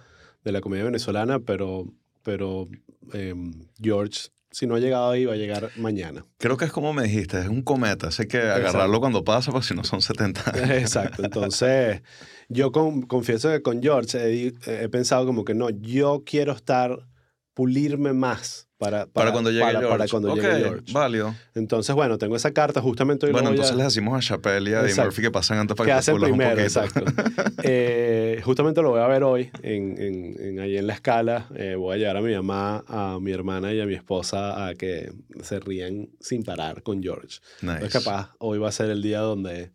de 0.45 0.53
la 0.53 0.61
comedia 0.61 0.85
venezolana, 0.85 1.39
pero, 1.39 1.87
pero 2.25 2.69
em, 3.13 3.53
George 3.81 4.31
si 4.53 4.67
no 4.67 4.75
ha 4.75 4.79
llegado 4.79 5.11
ahí, 5.11 5.25
va 5.25 5.33
a 5.33 5.37
llegar 5.37 5.71
mañana. 5.77 6.25
Creo 6.37 6.57
que 6.57 6.67
es 6.67 6.73
como 6.73 6.93
me 6.93 7.05
dijiste, 7.05 7.41
es 7.41 7.49
un 7.49 7.63
cometa, 7.63 8.09
así 8.09 8.27
que 8.27 8.39
agarrarlo 8.39 9.01
cuando 9.01 9.25
pasa, 9.25 9.51
pues 9.51 9.67
si 9.67 9.75
no 9.75 9.83
son 9.83 10.03
70 10.03 10.51
años. 10.55 10.71
Exacto, 10.71 11.25
entonces 11.25 12.03
yo 12.49 12.71
confieso 12.71 13.49
que 13.51 13.63
con 13.63 13.83
George 13.83 14.53
he, 14.67 14.89
pensado 14.91 15.27
como 15.27 15.45
que 15.45 15.55
no, 15.55 15.71
yo 15.71 16.23
quiero 16.25 16.53
estar, 16.53 17.09
pulirme 17.55 18.13
más 18.13 18.69
para, 18.83 19.07
para, 19.07 19.31
cuando 19.33 19.51
llegue 19.51 19.63
para, 19.63 19.79
George. 19.79 19.97
para 19.99 20.09
cuando 20.09 20.35
llegue 20.35 20.49
Ok, 20.49 20.59
George. 20.59 20.93
válido. 20.93 21.35
Entonces, 21.55 21.95
bueno, 21.95 22.19
tengo 22.19 22.35
esa 22.35 22.51
carta 22.53 22.81
justamente 22.81 23.27
hoy 23.27 23.33
Bueno, 23.33 23.51
entonces 23.51 23.77
les 23.77 23.87
decimos 23.87 24.17
a 24.17 24.21
Chappelle 24.21 24.71
y 24.71 24.75
a 24.75 24.81
Eddie. 24.81 24.95
Murphy 25.03 25.23
que 25.23 25.31
pasen 25.31 25.59
antes 25.59 25.77
para 25.77 25.87
que 25.87 25.93
que, 25.93 25.99
hacen 25.99 26.15
un 26.17 26.21
primero, 26.23 26.61
exacto. 26.61 27.05
Eh, 27.65 28.41
justamente 28.45 28.83
lo 28.83 28.91
voy 28.91 29.01
a 29.01 29.07
ver 29.07 29.23
hoy 29.23 29.51
en, 29.63 29.97
en, 30.01 30.37
en- 30.41 30.61
ahí 30.61 30.77
en 30.77 30.87
la 30.87 30.95
escala. 30.95 31.47
Eh, 31.55 31.75
voy 31.77 31.95
a 31.95 31.99
llevar 31.99 32.17
a 32.17 32.21
mi 32.23 32.35
mamá, 32.35 32.85
a 32.89 33.19
mi 33.21 33.31
hermana 33.33 33.73
y 33.73 33.81
a 33.81 33.87
mi 33.87 33.95
esposa 33.95 34.67
a 34.67 34.75
que 34.75 35.13
se 35.43 35.61
rían 35.61 36.09
sin 36.21 36.43
parar 36.43 36.83
con 36.83 37.03
George. 37.03 37.39
Nice. 37.61 37.75
Entonces, 37.75 38.03
capaz, 38.05 38.35
hoy 38.39 38.59
va 38.59 38.69
a 38.69 38.73
ser 38.73 38.91
el 38.91 39.01
día 39.03 39.21
donde, 39.21 39.71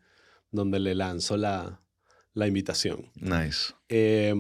donde 0.52 0.80
le 0.80 0.96
lanzo 0.96 1.38
la, 1.38 1.80
la 2.34 2.48
invitación. 2.48 3.10
Nice. 3.16 3.74
Eh, 3.90 4.34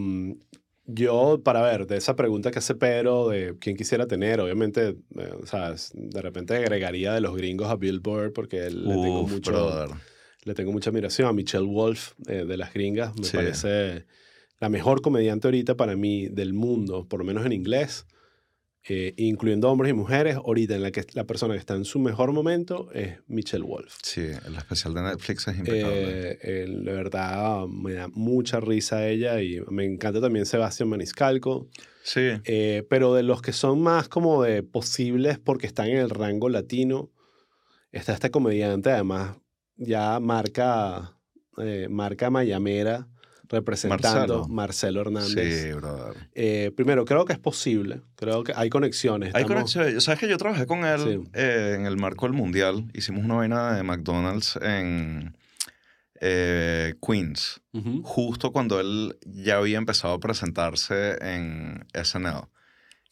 yo, 0.88 1.42
para 1.44 1.62
ver, 1.62 1.86
de 1.86 1.98
esa 1.98 2.16
pregunta 2.16 2.50
que 2.50 2.60
hace 2.60 2.74
Pedro, 2.74 3.30
de 3.30 3.56
quién 3.60 3.76
quisiera 3.76 4.08
tener, 4.08 4.40
obviamente, 4.40 4.96
eh, 5.18 5.34
¿sabes? 5.46 5.92
De 5.94 6.22
repente 6.22 6.56
agregaría 6.56 7.14
de 7.14 7.20
los 7.22 7.36
gringos 7.36 7.68
a 7.70 7.76
Billboard 7.76 8.32
porque 8.34 8.70
le 8.72 8.94
tengo 8.94 9.28
mucho 9.28 9.52
brother. 9.52 9.90
le 10.46 10.54
tengo 10.54 10.72
mucha 10.72 10.90
admiración 10.90 11.28
a 11.28 11.34
Michelle 11.34 11.66
Wolf 11.68 12.14
eh, 12.28 12.46
de 12.46 12.56
las 12.58 12.74
gringas. 12.74 13.14
Me 13.18 13.26
Sí. 13.26 13.36
parece 13.36 14.06
la 14.62 14.70
mejor 14.70 15.02
comediante 15.02 15.48
ahorita 15.48 15.76
para 15.76 15.96
mí 15.98 16.30
del 16.30 16.54
mundo, 16.54 17.06
por 17.06 17.20
lo 17.20 17.26
menos 17.26 17.46
en 17.46 17.52
inglés, 17.52 18.06
eh, 18.90 19.14
incluyendo 19.18 19.70
hombres 19.70 19.92
y 19.92 19.94
mujeres. 19.94 20.36
Ahorita 20.36 20.76
en 20.76 20.82
la 20.82 20.92
que 20.92 21.06
la 21.14 21.26
persona 21.26 21.54
que 21.54 21.60
está 21.60 21.76
en 21.76 21.86
su 21.86 22.00
mejor 22.00 22.32
momento 22.32 22.90
es 22.94 23.18
Michelle 23.28 23.66
Wolf. 23.66 23.98
Sí, 24.02 24.22
el 24.22 24.56
especial 24.56 24.94
de 24.94 25.02
Netflix 25.02 25.48
es 25.48 25.58
impecable. 25.58 26.32
Eh, 26.32 26.40
eh, 26.42 26.66
de 26.68 26.94
verdad 26.94 27.68
me 27.68 27.94
da 27.94 28.08
mucha 28.08 28.60
risa 28.60 29.08
ella 29.08 29.42
y 29.42 29.60
me 29.70 29.86
encanta 29.86 30.22
también 30.22 30.46
Sebastián 30.46 30.90
Maniscalco. 30.90 31.68
sí. 32.04 32.30
Eh, 32.46 32.86
pero 32.90 33.14
de 33.14 33.24
los 33.24 33.42
que 33.42 33.52
son 33.54 33.82
más 33.82 34.08
como 34.08 34.44
de 34.44 34.64
posibles 34.64 35.38
porque 35.38 35.68
están 35.68 35.88
en 35.88 35.98
el 35.98 36.10
rango 36.10 36.48
latino, 36.48 37.12
está 37.92 38.14
este 38.14 38.32
comediante, 38.32 38.92
además, 38.92 39.38
ya 39.76 40.20
marca, 40.20 41.18
eh, 41.58 41.88
marca 41.90 42.30
mayamera, 42.30 43.08
representando 43.50 44.10
Marcelo. 44.40 44.48
Marcelo, 44.48 45.02
Hernández. 45.02 45.64
Sí, 45.64 45.72
brother. 45.74 46.16
Eh, 46.34 46.72
primero, 46.76 47.06
creo 47.06 47.26
que 47.26 47.34
es 47.34 47.40
posible, 47.40 48.02
creo 48.16 48.44
que 48.44 48.54
hay 48.56 48.70
conexiones. 48.70 49.34
Hay 49.36 49.44
estamos- 49.44 49.74
conexiones. 49.74 50.04
¿Sabes 50.04 50.20
que 50.20 50.28
yo 50.28 50.38
trabajé 50.38 50.66
con 50.68 50.86
él 50.86 51.00
Sí. 51.00 51.30
eh, 51.34 51.76
en 51.78 51.86
el 51.86 51.98
marco 51.98 52.26
del 52.26 52.34
Mundial? 52.34 52.86
Hicimos 52.94 53.24
una 53.26 53.36
vaina 53.36 53.74
de 53.76 53.84
McDonald's 53.84 54.58
en 54.62 55.36
eh, 56.20 56.96
Queens, 57.06 57.62
justo 58.04 58.52
cuando 58.52 58.80
él 58.80 59.18
ya 59.26 59.58
había 59.58 59.78
empezado 59.78 60.16
a 60.16 60.20
presentarse 60.20 61.16
en 61.22 61.86
SNL. 61.94 62.48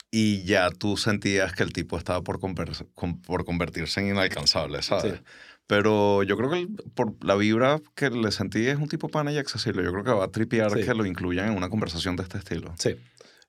Y 0.10 0.44
ya 0.44 0.72
tú 0.72 0.98
sentías 0.98 1.54
que 1.54 1.62
el 1.64 1.72
tipo 1.74 1.98
estaba 1.98 2.22
por, 2.24 2.40
por 2.40 3.46
convertirse 3.46 4.00
en 4.00 4.08
inalcanzable, 4.08 4.82
¿sabes? 4.82 5.14
Sí. 5.14 5.20
Pero 5.68 6.22
yo 6.24 6.38
creo 6.38 6.50
que 6.52 6.60
él, 6.60 6.68
por 6.94 7.16
la 7.26 7.36
vibra 7.36 7.82
que 7.96 8.10
le 8.12 8.32
sentí 8.32 8.68
es 8.68 8.78
un 8.78 8.88
tipo 8.88 9.10
pana 9.10 9.32
y 9.32 9.38
accesible. 9.38 9.84
Yo 9.84 9.92
creo 9.92 10.04
que 10.04 10.12
va 10.12 10.26
a 10.26 10.32
tripear 10.32 10.72
Sí. 10.72 10.84
que 10.86 10.94
lo 10.94 11.06
incluyan 11.06 11.50
en 11.52 11.58
una 11.58 11.70
conversación 11.70 12.16
de 12.16 12.24
este 12.24 12.38
estilo. 12.38 12.74
Sí. 12.78 12.96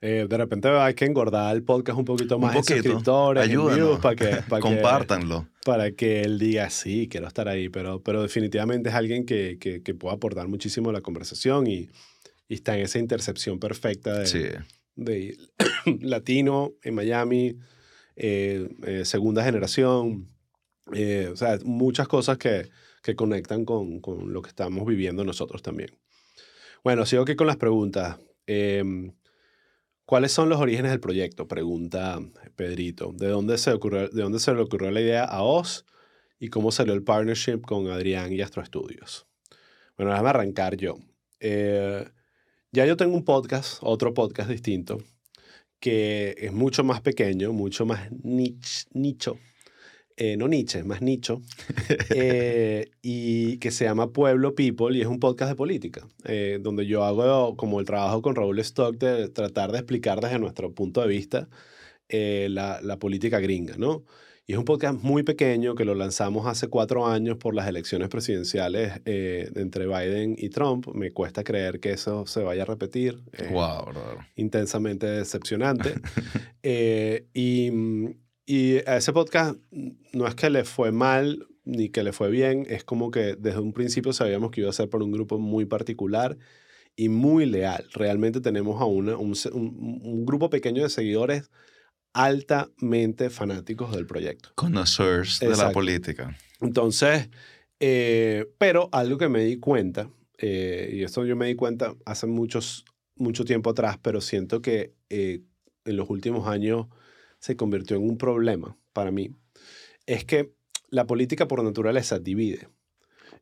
Eh, 0.03 0.27
de 0.29 0.37
repente 0.37 0.69
hay 0.69 0.95
que 0.95 1.07
engordar 1.07 1.55
el 1.57 1.63
podcast 1.63 1.99
un 1.99 2.05
poquito 2.05 2.39
más 2.39 2.55
en 2.55 2.61
poquito. 2.61 2.83
suscriptores, 2.83 3.45
en 3.45 3.51
views, 3.51 3.99
para 4.01 4.15
que, 4.15 4.27
para 4.49 4.57
que- 4.63 4.69
Compártanlo. 4.69 5.49
para 5.65 5.91
que 5.93 6.21
él 6.23 6.39
diga, 6.39 6.69
sí, 6.71 7.09
quiero 7.11 7.27
estar 7.27 7.49
ahí, 7.49 7.69
pero, 7.71 8.03
pero 8.03 8.23
definitivamente 8.23 8.91
es 8.91 8.95
alguien 8.95 9.25
que, 9.25 9.57
que, 9.59 9.83
que 9.83 9.95
puede 9.95 10.15
aportar 10.15 10.49
muchísimo 10.49 10.91
a 10.91 10.93
la 10.93 11.01
conversación 11.01 11.67
y, 11.67 11.89
y 12.47 12.55
está 12.55 12.77
en 12.77 12.85
esa 12.85 12.99
intercepción 12.99 13.59
perfecta 13.59 14.19
de, 14.19 14.27
Sí. 14.27 14.43
de 14.97 15.37
latino 16.01 16.73
en 16.83 16.95
Miami, 16.95 17.57
eh, 18.17 18.69
eh, 18.87 19.05
segunda 19.07 19.43
generación, 19.45 20.29
eh, 20.95 21.29
o 21.33 21.37
sea, 21.37 21.59
muchas 21.65 22.09
cosas 22.09 22.39
que, 22.39 22.69
que 23.03 23.17
conectan 23.17 23.65
con, 23.65 24.01
con 24.01 24.33
lo 24.33 24.43
que 24.43 24.49
estamos 24.49 24.87
viviendo 24.87 25.25
nosotros 25.25 25.63
también. 25.63 25.91
Bueno, 26.85 27.05
sigo 27.07 27.23
aquí 27.23 27.35
con 27.37 27.47
las 27.47 27.57
preguntas. 27.57 28.19
Em, 28.47 29.13
¿Cuáles 30.05 30.31
son 30.31 30.49
los 30.49 30.61
orígenes 30.61 30.93
del 30.93 31.01
proyecto? 31.01 31.49
Pregunta 31.49 32.21
Pedrito. 32.55 33.13
¿De 33.13 33.27
dónde 33.27 33.59
se, 33.59 33.73
ocurrió, 33.73 34.09
de 34.09 34.23
dónde 34.23 34.39
se 34.39 34.55
le 34.55 34.61
ocurrió 34.61 34.91
la 34.93 35.01
idea 35.01 35.25
a 35.25 35.43
Oz 35.43 35.85
y 36.39 36.49
cómo 36.49 36.71
salió 36.71 36.95
el 36.95 37.03
partnership 37.03 37.61
con 37.63 37.89
Adrián 37.91 38.33
y 38.33 38.41
Astro 38.41 38.65
Studios? 38.65 39.27
Bueno, 39.97 40.13
déjame 40.13 40.29
arrancar 40.29 40.77
yo. 40.77 40.97
Eh, 41.41 42.09
ya 42.71 42.87
yo 42.87 42.97
tengo 42.97 43.17
un 43.17 43.25
podcast, 43.25 43.79
otro 43.81 44.15
podcast 44.15 44.49
distinto, 44.49 44.99
que 45.81 46.37
es 46.39 46.53
mucho 46.53 46.85
más 46.85 47.01
pequeño, 47.01 47.53
mucho 47.53 47.85
más 47.85 48.09
nich- 48.13 48.87
nicho. 48.93 49.39
Eh, 50.17 50.37
no 50.37 50.49
niche, 50.49 50.83
más 50.85 51.03
nicho. 51.03 51.43
eh, 52.15 52.91
y 53.03 53.59
que 53.59 53.71
se 53.71 53.85
llama 53.85 54.13
Pueblo 54.13 54.55
People 54.55 54.97
y 54.97 55.01
es 55.03 55.07
un 55.07 55.21
podcast 55.21 55.51
de 55.51 55.57
política, 55.57 56.07
eh, 56.25 56.59
donde 56.61 56.87
yo 56.87 57.05
hago 57.05 57.57
como 57.57 57.81
el 57.81 57.87
trabajo 57.87 58.23
con 58.23 58.35
Raúl 58.35 58.59
Stock 58.61 58.97
de 58.97 59.29
tratar 59.29 59.73
de 59.73 59.79
explicar 59.79 60.21
desde 60.21 60.39
nuestro 60.39 60.73
punto 60.73 61.01
de 61.03 61.09
vista 61.09 61.49
la, 62.09 62.81
la 62.83 62.99
política 62.99 63.41
gringa, 63.41 63.77
¿no? 63.77 64.05
Y 64.49 64.53
es 64.53 64.59
un 64.59 64.65
podcast 64.65 65.03
muy 65.03 65.25
pequeño 65.25 65.75
que 65.75 65.85
lo 65.85 65.97
lanzamos 65.97 66.47
hace 66.47 66.69
cuatro 66.69 67.05
años 67.09 67.37
por 67.37 67.53
las 67.53 67.67
elecciones 67.67 68.09
presidenciales 68.09 68.93
eh, 69.05 69.51
entre 69.57 69.87
Biden 69.89 70.37
y 70.39 70.51
Trump. 70.51 70.87
Me 70.95 71.11
cuesta 71.11 71.43
creer 71.43 71.81
que 71.81 71.91
eso 71.91 72.27
se 72.27 72.45
vaya 72.45 72.63
a 72.63 72.65
repetir. 72.65 73.25
eh, 73.33 73.49
Wow, 73.51 73.87
brother. 73.87 74.19
intensamente 74.37 75.07
decepcionante. 75.07 75.95
Eh, 76.69 77.27
y, 77.33 77.71
mm, 77.71 78.11
y 78.47 78.77
a 78.89 78.97
ese 78.97 79.13
podcast 79.13 79.59
no 80.13 80.27
es 80.27 80.35
que 80.35 80.49
le 80.51 80.65
fue 80.65 80.93
mal 80.93 81.47
ni 81.65 81.89
que 81.91 82.03
le 82.05 82.13
fue 82.13 82.31
bien, 82.31 82.65
es 82.69 82.85
como 82.85 83.11
que 83.11 83.35
desde 83.37 83.59
un 83.59 83.73
principio 83.73 84.13
sabíamos 84.13 84.53
que 84.53 84.61
iba 84.61 84.71
a 84.71 84.73
ser 84.73 84.89
por 84.89 85.03
un 85.03 85.11
grupo 85.11 85.39
muy 85.39 85.65
particular 85.65 86.39
y 86.95 87.09
muy 87.09 87.45
leal. 87.45 87.85
Realmente 87.93 88.41
tenemos 88.41 88.81
a 88.81 88.85
una, 88.85 89.17
un, 89.17 89.35
un- 89.53 90.01
un 90.03 90.25
grupo 90.25 90.49
pequeño 90.49 90.85
de 90.85 90.89
seguidores 90.91 91.51
altamente 92.21 93.31
fanáticos 93.31 93.93
del 93.95 94.07
proyecto. 94.07 94.51
Connoisseurs 94.55 95.39
de 95.41 95.49
la 95.49 95.73
política. 95.73 96.37
Entonces, 96.61 97.29
eh, 97.81 98.47
pero 98.59 98.89
algo 98.93 99.19
que 99.19 99.29
me 99.29 99.45
di 99.45 99.59
cuenta, 99.59 100.09
eh, 100.39 100.91
y 100.95 101.03
esto 101.03 101.25
yo 101.27 101.37
me 101.37 101.47
di 101.47 101.55
cuenta 101.57 101.95
hace 102.07 102.27
muchos, 102.27 102.85
mucho 103.17 103.45
tiempo 103.45 103.71
atrás, 103.71 103.99
pero 104.01 104.21
siento 104.21 104.63
que 104.63 104.95
eh, 105.11 105.43
en 105.85 105.97
los 105.97 106.09
últimos 106.09 106.49
años 106.49 106.87
se 107.39 107.57
convirtió 107.57 107.97
en 107.97 108.03
un 108.09 108.19
problema 108.19 108.77
para 108.93 109.11
mí, 109.11 109.31
es 110.07 110.25
que 110.25 110.53
la 110.91 111.07
política 111.07 111.49
por 111.49 111.63
naturaleza 111.63 112.19
divide. 112.19 112.69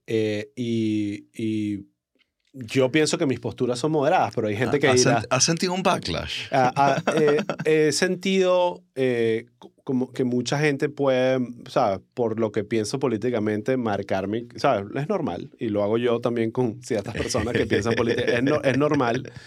Eh, 0.07 0.51
y, 0.57 1.29
y 1.35 1.87
yo 2.53 2.91
pienso 2.93 3.19
que 3.19 3.27
mis 3.27 3.41
posturas 3.41 3.79
son 3.79 3.93
moderadas, 3.93 4.33
pero 4.35 4.49
hay 4.49 4.57
gente 4.57 4.79
que 4.79 4.87
¿Has, 4.89 4.97
dirá... 5.05 5.23
has 5.29 5.45
sentido 5.45 5.73
un 5.75 5.83
backlash? 5.83 6.47
Ah, 6.53 6.73
ah, 6.77 7.03
eh, 7.21 7.39
he 7.65 7.93
sentido 7.93 8.83
eh, 8.95 9.47
como 9.83 10.13
que 10.13 10.25
mucha 10.25 10.59
gente 10.59 10.89
puede, 10.89 11.39
¿sabes? 11.69 12.01
Por 12.15 12.39
lo 12.39 12.53
que 12.53 12.63
pienso 12.65 12.99
políticamente, 12.99 13.77
marcarme, 13.77 14.47
¿sabes? 14.57 14.87
Es 14.95 15.09
normal. 15.09 15.51
Y 15.59 15.69
lo 15.69 15.83
hago 15.83 15.99
yo 15.99 16.21
también 16.21 16.51
con 16.51 16.83
ciertas 16.83 17.15
personas 17.15 17.55
que 17.55 17.67
piensan 17.67 17.95
política. 17.95 18.37
Es, 18.39 18.43
no- 18.43 18.63
es 18.63 18.79
normal. 18.79 19.33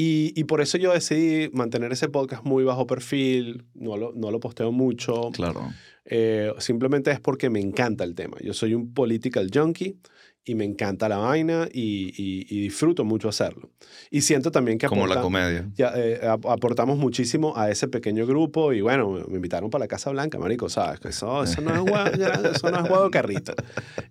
Y, 0.00 0.32
y 0.36 0.44
por 0.44 0.60
eso 0.60 0.78
yo 0.78 0.92
decidí 0.92 1.50
mantener 1.52 1.90
ese 1.90 2.08
podcast 2.08 2.44
muy 2.44 2.62
bajo 2.62 2.86
perfil, 2.86 3.64
no 3.74 3.96
lo, 3.96 4.12
no 4.14 4.30
lo 4.30 4.38
posteo 4.38 4.70
mucho. 4.70 5.30
Claro. 5.32 5.72
Eh, 6.04 6.52
simplemente 6.58 7.10
es 7.10 7.18
porque 7.18 7.50
me 7.50 7.58
encanta 7.60 8.04
el 8.04 8.14
tema. 8.14 8.36
Yo 8.40 8.54
soy 8.54 8.74
un 8.74 8.94
political 8.94 9.50
junkie 9.52 9.98
y 10.44 10.54
me 10.54 10.64
encanta 10.64 11.08
la 11.08 11.16
vaina 11.18 11.68
y, 11.72 12.12
y- 12.16 12.46
y 12.48 12.60
disfruto 12.62 13.04
mucho 13.04 13.28
hacerlo. 13.28 13.70
Y 14.10 14.20
siento 14.20 14.52
también 14.52 14.78
que 14.78 14.86
Como 14.86 15.08
la 15.08 15.20
comedia. 15.20 15.68
ya, 15.74 15.92
eh, 15.96 16.20
ap- 16.26 16.46
aportamos 16.46 16.96
muchísimo 16.96 17.54
a 17.56 17.68
ese 17.68 17.88
pequeño 17.88 18.24
grupo 18.24 18.72
y 18.72 18.80
bueno, 18.80 19.10
me 19.28 19.34
invitaron 19.36 19.68
para 19.68 19.82
la 19.84 19.88
Casa 19.88 20.10
Blanca, 20.10 20.38
marico, 20.38 20.68
¿sabes? 20.68 21.00
Eso, 21.06 21.42
eso 21.42 21.60
no 21.60 21.74
es 21.74 21.82
ya, 22.18 22.28
eso 22.54 22.70
no 22.70 22.78
es 22.86 23.02
de 23.04 23.10
carrito. 23.10 23.52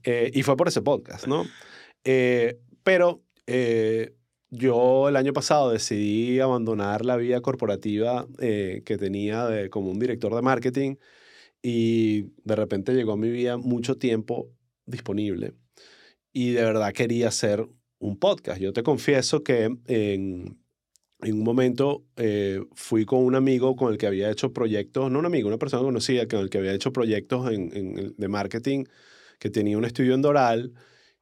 Eh, 0.04 0.32
y 0.34 0.44
fue 0.44 0.58
por 0.58 0.68
ese 0.68 0.82
podcast, 0.82 1.28
¿no? 1.28 1.46
Eh, 2.04 2.60
pero 2.84 3.24
eh, 3.48 4.14
yo 4.50 5.10
el 5.10 5.16
año 5.16 5.34
pasado 5.34 5.72
decidí 5.72 6.40
abandonar 6.40 7.06
la 7.06 7.18
vida 7.18 7.42
corporativa 7.42 8.28
eh, 8.40 8.82
que 8.86 8.98
tenía 8.98 9.70
como 9.70 9.92
un 9.92 10.00
director 10.00 10.34
de 10.36 10.42
marketing 10.42 10.96
y 11.62 12.32
de 12.44 12.56
repente 12.56 12.94
llegó 12.94 13.14
a 13.14 13.18
mi 13.18 13.30
vida 13.30 13.58
mucho 13.58 13.98
tiempo 13.98 14.50
disponible 14.86 15.54
y 16.34 16.52
de 16.52 16.64
verdad 16.64 16.94
quería 16.94 17.30
hacer 17.30 17.68
un 18.00 18.18
podcast. 18.20 18.62
Yo 18.62 18.74
te 18.74 18.84
confieso 18.84 19.44
que 19.44 19.64
en, 19.88 20.60
en 21.22 21.34
un 21.34 21.44
momento 21.44 22.06
eh, 22.16 22.62
fui 22.76 23.06
con 23.06 23.24
un 23.24 23.36
amigo 23.36 23.76
con 23.76 23.92
el 23.92 23.98
que 23.98 24.08
había 24.08 24.30
hecho 24.30 24.54
proyectos, 24.54 25.12
no 25.12 25.20
un 25.20 25.26
amigo, 25.26 25.48
una 25.48 25.58
persona 25.58 25.84
conocida 25.84 26.28
con 26.28 26.40
el 26.42 26.50
que 26.50 26.60
había 26.60 26.74
hecho 26.74 26.94
proyectos 26.94 27.52
en, 27.52 27.76
en 27.76 28.16
de 28.16 28.28
marketing, 28.28 28.86
que 29.40 29.50
tenía 29.50 29.78
un 29.78 29.86
estudio 29.86 30.14
en 30.14 30.22
Doral, 30.22 30.74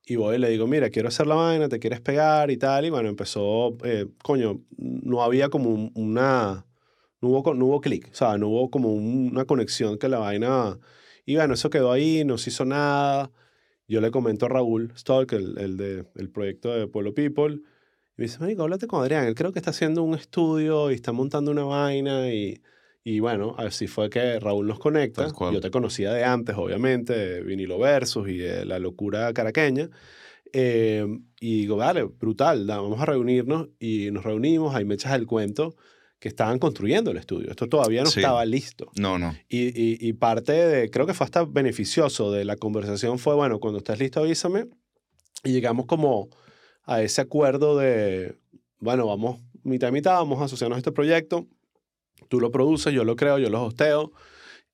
y 0.06 0.16
voy 0.18 0.36
y 0.36 0.40
le 0.40 0.50
digo, 0.50 0.68
mira, 0.68 0.90
quiero 0.90 1.08
hacer 1.10 1.28
la 1.28 1.36
vaina, 1.36 1.70
te 1.70 1.80
quieres 1.80 2.02
pegar 2.02 2.52
y 2.52 2.58
tal, 2.58 2.86
y 2.86 2.90
bueno, 2.90 3.10
empezó, 3.10 3.76
eh, 3.84 4.08
coño, 4.24 4.62
no 4.78 5.24
había 5.24 5.50
como 5.50 5.70
un- 5.70 5.92
una, 5.96 6.66
no 7.22 7.30
hubo, 7.30 7.54
no 7.54 7.66
hubo 7.66 7.82
clic, 7.82 8.10
o 8.12 8.16
sea, 8.16 8.38
no 8.38 8.50
hubo 8.50 8.70
como 8.70 8.94
una 8.94 9.46
conexión 9.46 9.98
que 9.98 10.10
la 10.10 10.20
vaina... 10.20 10.80
Y 11.28 11.36
bueno, 11.38 11.56
eso 11.56 11.72
quedó 11.72 11.92
ahí, 11.92 12.24
no 12.24 12.38
se 12.38 12.52
hizo 12.52 12.66
nada. 12.66 13.32
Yo 13.88 14.00
le 14.02 14.12
comento 14.12 14.46
a 14.46 14.50
Raúl 14.50 14.94
Stolk, 14.96 15.34
el, 15.34 15.58
el, 15.58 15.78
de, 15.78 16.06
el 16.16 16.30
proyecto 16.30 16.70
de 16.74 16.88
Pueblo 16.88 17.14
People, 17.16 17.56
y 17.56 17.62
me 18.18 18.26
dice, 18.26 18.40
marico, 18.40 18.62
háblate 18.64 18.88
con 18.88 19.02
Adrián, 19.02 19.26
él 19.26 19.36
creo 19.36 19.52
que 19.52 19.60
está 19.60 19.72
haciendo 19.72 20.04
un 20.04 20.14
estudio 20.16 20.92
y 20.92 20.96
está 20.96 21.12
montando 21.14 21.52
una 21.52 21.64
vaina 21.66 22.32
y... 22.32 22.62
Y 23.08 23.20
bueno, 23.20 23.54
así 23.60 23.86
fue 23.86 24.10
que 24.10 24.40
Raúl 24.40 24.66
nos 24.66 24.80
conecta. 24.80 25.32
Yo 25.40 25.62
te 25.62 25.70
conocía 25.70 26.12
de 26.12 26.24
antes, 26.24 26.56
obviamente, 26.58 27.14
de 27.16 27.44
Vinilo 27.44 27.78
Versus 27.78 28.28
y 28.28 28.38
de 28.38 28.66
la 28.66 28.80
locura 28.80 29.32
caraqueña. 29.32 29.92
Eh, 30.52 31.06
y 31.40 31.60
digo, 31.60 31.78
vale, 31.78 32.06
brutal, 32.06 32.66
vamos 32.66 33.00
a 33.00 33.06
reunirnos. 33.06 33.70
Y 33.78 34.10
nos 34.10 34.24
reunimos, 34.24 34.74
ahí 34.74 34.86
me 34.86 34.96
echas 34.96 35.14
el 35.14 35.28
cuento 35.28 35.76
que 36.18 36.30
estaban 36.30 36.58
construyendo 36.58 37.12
el 37.12 37.18
estudio. 37.18 37.52
Esto 37.52 37.70
todavía 37.70 38.02
no 38.02 38.10
estaba 38.10 38.44
listo. 38.44 38.90
No, 38.98 39.20
no. 39.20 39.36
Y, 39.50 39.68
y, 39.68 40.00
y, 40.00 40.14
parte 40.14 40.54
de, 40.54 40.90
creo 40.90 41.06
que 41.06 41.14
fue 41.14 41.26
hasta 41.26 41.46
beneficioso 41.46 42.32
de 42.32 42.44
la 42.44 42.56
conversación 42.56 43.20
fue, 43.20 43.36
bueno, 43.36 43.60
cuando 43.60 43.78
estés 43.78 44.00
listo 44.00 44.22
avísame. 44.22 44.66
Y 45.44 45.52
llegamos 45.52 45.86
como 45.86 46.30
a 46.86 47.04
ese 47.04 47.22
acuerdo 47.22 47.78
de, 47.78 48.36
bueno, 48.80 49.06
vamos 49.06 49.42
mitad 49.62 49.90
y 49.90 49.92
mitad, 49.92 50.14
vamos 50.14 50.42
a 50.42 50.46
asociarnos 50.46 50.78
a 50.78 50.80
este 50.80 50.92
proyecto. 50.92 51.48
Tú 52.28 52.40
lo 52.40 52.52
produces, 52.52 52.94
yo 52.94 53.04
lo 53.04 53.16
creo, 53.16 53.38
yo 53.40 53.50
lo 53.50 53.64
hosteo. 53.64 54.12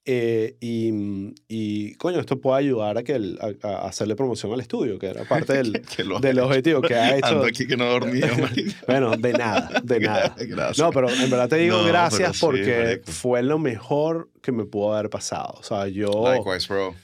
Eh, 0.04 0.58
y, 0.60 1.36
y, 1.48 1.94
coño, 1.96 2.20
esto 2.20 2.42
puede 2.42 2.58
ayudar 2.58 2.98
a, 2.98 3.04
que 3.04 3.14
el, 3.14 3.38
a, 3.62 3.86
hacerle 3.86 4.16
promoción 4.16 4.52
al 4.52 4.60
estudio, 4.60 4.98
que 4.98 5.08
era 5.08 5.26
parte 5.26 5.54
del, 5.62 5.84
del 6.22 6.40
objetivo 6.40 6.82
que 6.82 6.96
ha 6.96 7.18
hecho. 7.18 7.28
Ando 7.28 7.46
aquí 7.46 7.68
que 7.68 7.78
no 7.78 7.86
dormía, 7.86 8.32
bueno, 8.88 9.16
de 9.16 9.34
nada, 9.34 9.80
de 9.84 10.00
nada. 10.02 10.36
Gracias. 10.40 10.80
No, 10.80 10.92
pero 10.92 11.08
en 11.10 11.30
verdad 11.30 11.50
te 11.50 11.58
digo 11.58 11.84
gracias 11.84 12.40
porque 12.40 13.02
fue 13.06 13.44
lo 13.44 13.60
mejor 13.60 14.32
que 14.42 14.52
me 14.52 14.66
pudo 14.66 14.96
haber 14.96 15.12
pasado. 15.12 15.54
O 15.60 15.64
sea, 15.64 15.88
yo. 15.88 16.10
Likewise, 16.32 16.68
bro. 16.68 16.96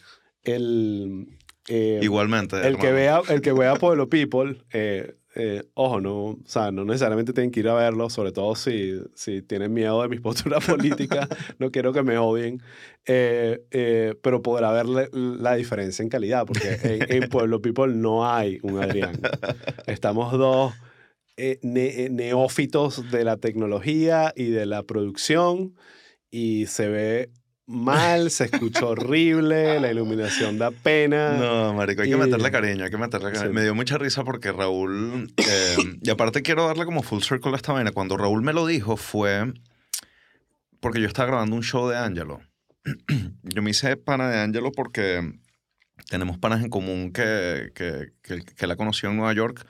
El. 0.43 1.27
Eh, 1.69 1.99
Igualmente. 2.01 2.65
El 2.65 2.77
que, 2.77 2.91
vea, 2.91 3.21
el 3.29 3.41
que 3.41 3.51
vea 3.51 3.75
Pueblo 3.75 4.09
People, 4.09 4.63
eh, 4.71 5.16
eh, 5.39 5.63
ojo, 5.75 6.01
no, 6.01 6.15
o 6.15 6.39
sea, 6.45 6.71
no 6.71 6.83
necesariamente 6.83 7.31
tienen 7.31 7.51
que 7.51 7.59
ir 7.59 7.69
a 7.69 7.75
verlo, 7.75 8.09
sobre 8.09 8.31
todo 8.31 8.55
si, 8.55 8.99
si 9.13 9.43
tienen 9.43 9.71
miedo 9.71 10.01
de 10.01 10.09
mis 10.09 10.19
posturas 10.21 10.65
políticas, 10.65 11.29
no 11.59 11.69
quiero 11.69 11.93
que 11.93 12.01
me 12.01 12.17
odien, 12.17 12.59
eh, 13.05 13.63
eh, 13.69 14.15
pero 14.23 14.41
podrá 14.41 14.71
ver 14.71 14.87
la 15.13 15.53
diferencia 15.53 16.01
en 16.01 16.09
calidad, 16.09 16.47
porque 16.47 16.79
en, 16.81 17.29
Pueblo 17.29 17.61
People 17.61 17.93
no 17.93 18.27
hay 18.27 18.57
un 18.63 18.81
Adrián. 18.81 19.19
Estamos 19.85 20.31
dos 20.31 20.73
neófitos 21.61 23.11
de 23.11 23.23
la 23.23 23.37
tecnología 23.37 24.33
y 24.35 24.49
de 24.49 24.65
la 24.65 24.81
producción 24.81 25.75
y 26.31 26.65
se 26.65 26.89
ve 26.89 27.29
mal, 27.67 28.31
se 28.31 28.45
escuchó 28.45 28.89
horrible, 28.89 29.79
la 29.79 29.91
iluminación 29.91 30.57
da 30.57 30.71
pena. 30.71 31.33
No, 31.33 31.73
marico, 31.73 32.01
hay 32.01 32.09
que 32.09 32.17
meterle 32.17 32.49
cariño, 32.49 32.85
hay 32.85 32.89
que 32.89 32.97
meterle 32.97 33.31
cariño. 33.31 33.53
Me 33.53 33.61
dio 33.61 33.75
mucha 33.75 33.97
risa 33.97 34.23
porque 34.23 34.51
Raúl, 34.51 35.31
eh, 35.37 35.75
y 36.01 36.09
aparte 36.09 36.41
quiero 36.41 36.65
darle 36.65 36.85
como 36.85 37.03
full 37.03 37.21
circle 37.21 37.51
a 37.53 37.57
esta 37.57 37.73
vaina, 37.73 37.91
cuando 37.91 38.17
Raúl 38.17 38.41
me 38.41 38.53
lo 38.53 38.65
dijo 38.65 38.97
fue 38.97 39.53
porque 40.79 41.01
yo 41.01 41.07
estaba 41.07 41.27
grabando 41.27 41.55
un 41.55 41.63
show 41.63 41.87
de 41.89 41.97
Angelo. 41.97 42.41
yo 43.43 43.61
me 43.61 43.71
hice 43.71 43.97
pana 43.97 44.29
de 44.29 44.39
Angelo 44.39 44.71
porque 44.71 45.33
tenemos 46.09 46.37
panas 46.37 46.63
en 46.63 46.69
común 46.69 47.11
que, 47.11 47.71
que, 47.75 48.13
que, 48.21 48.41
que 48.43 48.67
la 48.67 48.75
conoció 48.75 49.09
en 49.09 49.17
Nueva 49.17 49.33
York 49.33 49.67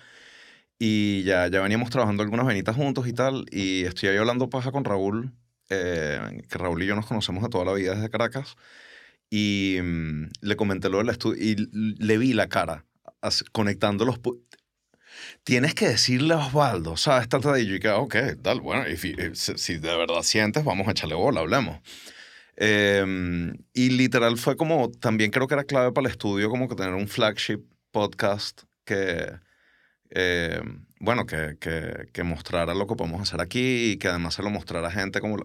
y 0.80 1.24
ya, 1.24 1.48
ya 1.48 1.62
veníamos 1.62 1.90
trabajando 1.90 2.22
algunas 2.22 2.46
venitas 2.46 2.76
juntos 2.76 3.08
y 3.08 3.14
tal, 3.14 3.46
y 3.52 3.86
estoy 3.86 4.10
ahí 4.10 4.18
hablando 4.18 4.50
paja 4.50 4.72
con 4.72 4.86
Raúl 4.86 5.34
eh, 5.70 6.42
que 6.50 6.58
Raúl 6.58 6.84
y 6.84 6.88
yo 6.88 6.96
nos 6.96 7.06
conocemos 7.06 7.44
de 7.44 7.50
toda 7.50 7.66
la 7.66 7.74
vida 7.74 7.96
desde 7.96 8.10
Caracas, 8.10 8.56
y 9.30 9.78
mm, 9.82 10.30
le 10.42 10.56
comenté 10.56 10.90
lo 10.90 11.00
del 11.00 11.10
estudio 11.10 11.44
y 11.44 11.70
le 11.74 12.18
vi 12.18 12.34
la 12.34 12.48
cara 12.48 12.86
conectando 13.52 14.06
los... 14.06 14.20
Tienes 15.44 15.74
que 15.74 15.88
decirle 15.88 16.34
a 16.36 16.38
Osvaldo, 16.38 16.96
¿sabes? 16.98 17.28
Trata 17.28 17.54
de 17.54 17.62
y 17.62 17.80
que, 17.80 17.90
ok, 17.90 18.16
tal, 18.42 18.62
bueno, 18.62 18.86
si, 19.34 19.78
de 19.78 19.98
verdad 19.98 20.22
sientes, 20.22 20.64
vamos 20.64 20.88
a 20.88 20.92
echarle 20.92 21.16
bola, 21.16 21.42
hablemos. 21.42 21.80
Em, 22.56 23.56
y 23.74 23.90
literal 23.92 24.38
fue 24.38 24.56
como, 24.58 24.92
también 24.92 25.32
creo 25.32 25.48
que 25.48 25.56
era 25.56 25.64
clave 25.64 25.92
para 25.92 26.08
el 26.08 26.12
estudio, 26.12 26.50
como 26.50 26.68
que 26.68 26.76
tener 26.76 26.94
un 26.94 27.08
flagship 27.08 27.64
podcast 27.92 28.64
que, 28.86 29.40
eh, 30.12 30.62
bueno, 31.00 31.26
que, 31.26 31.58
que, 31.60 32.08
que, 32.12 32.24
mostrara 32.24 32.74
lo 32.74 32.88
que 32.88 32.96
podemos 32.96 33.22
hacer 33.22 33.42
aquí 33.42 33.92
y 33.92 33.98
que 33.98 34.08
además 34.08 34.34
se 34.34 34.44
lo 34.44 34.50
mostrara 34.50 34.88
a 34.88 34.92
gente 34.92 35.22
como, 35.22 35.38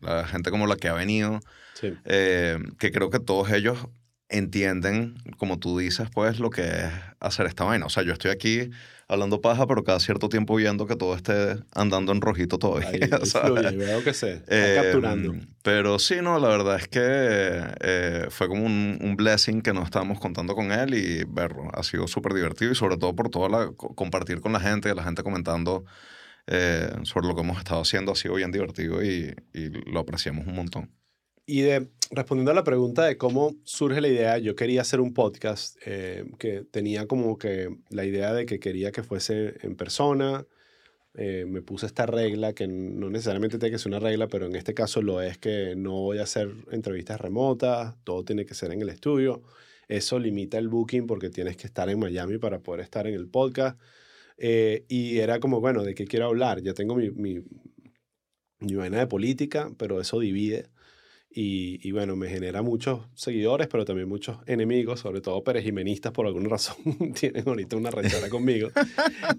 la 0.00 0.26
gente 0.26 0.50
como 0.50 0.66
la 0.66 0.76
que 0.76 0.88
ha 0.88 0.94
venido. 0.94 1.40
Eh, 1.82 2.58
que 2.78 2.92
creo 2.92 3.10
que 3.10 3.18
todos 3.18 3.50
ellos 3.50 3.88
entienden, 4.28 5.16
como 5.38 5.58
tú 5.58 5.78
dices, 5.78 6.08
pues 6.12 6.38
lo 6.40 6.50
que 6.50 6.62
es 6.62 6.92
hacer 7.20 7.46
esta 7.46 7.64
vaina. 7.64 7.86
O 7.86 7.88
sea, 7.88 8.02
yo 8.02 8.12
estoy 8.12 8.30
aquí 8.30 8.70
hablando 9.08 9.40
paja, 9.40 9.66
pero 9.66 9.84
cada 9.84 10.00
cierto 10.00 10.28
tiempo 10.28 10.56
viendo 10.56 10.86
que 10.86 10.96
todo 10.96 11.14
esté 11.14 11.56
andando 11.74 12.12
en 12.12 12.20
rojito 12.20 12.58
todavía. 12.58 12.88
Ahí, 12.88 13.00
veo 13.76 14.02
que 14.02 14.10
está 14.10 14.28
eh, 14.48 14.80
capturando. 14.82 15.34
Pero 15.62 15.98
sí, 15.98 16.16
no, 16.22 16.38
la 16.38 16.48
verdad 16.48 16.76
es 16.76 16.88
que 16.88 17.00
eh, 17.00 18.26
fue 18.30 18.48
como 18.48 18.64
un, 18.64 18.98
un, 19.00 19.16
blessing 19.16 19.62
que 19.62 19.72
nos 19.72 19.84
estábamos 19.84 20.18
contando 20.20 20.54
con 20.54 20.72
él 20.72 20.94
y 20.94 21.24
verlo. 21.24 21.68
Ha 21.72 21.82
sido 21.82 22.08
súper 22.08 22.34
divertido 22.34 22.72
y 22.72 22.74
sobre 22.74 22.96
todo 22.96 23.14
por 23.14 23.28
todo 23.28 23.48
la, 23.48 23.70
compartir 23.72 24.40
con 24.40 24.52
la 24.52 24.60
gente, 24.60 24.94
la 24.94 25.04
gente 25.04 25.22
comentando 25.22 25.84
eh, 26.46 26.90
sobre 27.02 27.26
lo 27.26 27.34
que 27.34 27.42
hemos 27.42 27.58
estado 27.58 27.82
haciendo 27.82 28.12
ha 28.12 28.16
sido 28.16 28.34
bien 28.34 28.52
divertido 28.52 29.02
y, 29.02 29.34
y 29.52 29.68
lo 29.90 30.00
apreciamos 30.00 30.46
un 30.46 30.54
montón. 30.54 31.03
Y 31.46 31.60
de, 31.60 31.88
respondiendo 32.10 32.52
a 32.52 32.54
la 32.54 32.64
pregunta 32.64 33.04
de 33.04 33.18
cómo 33.18 33.54
surge 33.64 34.00
la 34.00 34.08
idea, 34.08 34.38
yo 34.38 34.56
quería 34.56 34.80
hacer 34.80 35.00
un 35.00 35.12
podcast 35.12 35.76
eh, 35.84 36.24
que 36.38 36.64
tenía 36.70 37.06
como 37.06 37.36
que 37.38 37.68
la 37.90 38.04
idea 38.06 38.32
de 38.32 38.46
que 38.46 38.58
quería 38.58 38.92
que 38.92 39.02
fuese 39.02 39.54
en 39.62 39.76
persona. 39.76 40.46
Eh, 41.16 41.44
me 41.46 41.62
puse 41.62 41.86
esta 41.86 42.06
regla 42.06 42.54
que 42.54 42.66
no 42.66 43.08
necesariamente 43.10 43.58
tiene 43.58 43.72
que 43.72 43.78
ser 43.78 43.88
una 43.88 44.00
regla, 44.00 44.26
pero 44.28 44.46
en 44.46 44.56
este 44.56 44.74
caso 44.74 45.00
lo 45.02 45.22
es 45.22 45.38
que 45.38 45.76
no 45.76 45.92
voy 45.92 46.18
a 46.18 46.24
hacer 46.24 46.50
entrevistas 46.72 47.20
remotas, 47.20 47.94
todo 48.04 48.24
tiene 48.24 48.46
que 48.46 48.54
ser 48.54 48.72
en 48.72 48.82
el 48.82 48.88
estudio. 48.88 49.42
Eso 49.86 50.18
limita 50.18 50.58
el 50.58 50.68
booking 50.68 51.06
porque 51.06 51.30
tienes 51.30 51.56
que 51.56 51.66
estar 51.66 51.88
en 51.90 51.98
Miami 51.98 52.38
para 52.38 52.60
poder 52.60 52.80
estar 52.80 53.06
en 53.06 53.14
el 53.14 53.28
podcast. 53.28 53.78
Eh, 54.38 54.84
y 54.88 55.18
era 55.18 55.40
como, 55.40 55.60
bueno, 55.60 55.84
¿de 55.84 55.94
qué 55.94 56.06
quiero 56.06 56.26
hablar? 56.26 56.62
Ya 56.62 56.74
tengo 56.74 56.96
mi, 56.96 57.10
mi, 57.10 57.40
mi 58.60 58.74
vaina 58.74 58.98
de 58.98 59.06
política, 59.06 59.70
pero 59.78 60.00
eso 60.00 60.18
divide. 60.20 60.68
Y, 61.36 61.90
bueno, 61.90 62.14
me 62.14 62.28
genera 62.28 62.62
muchos 62.62 63.00
seguidores, 63.14 63.66
pero 63.66 63.84
también 63.84 64.08
muchos 64.08 64.38
enemigos, 64.46 65.00
sobre 65.00 65.20
todo 65.20 65.42
perejimenistas 65.42 66.12
por 66.12 66.26
alguna 66.26 66.48
razón. 66.50 66.76
Tienen 67.18 67.48
ahorita 67.48 67.76
una 67.76 67.90
rechera 67.90 68.28
conmigo. 68.28 68.70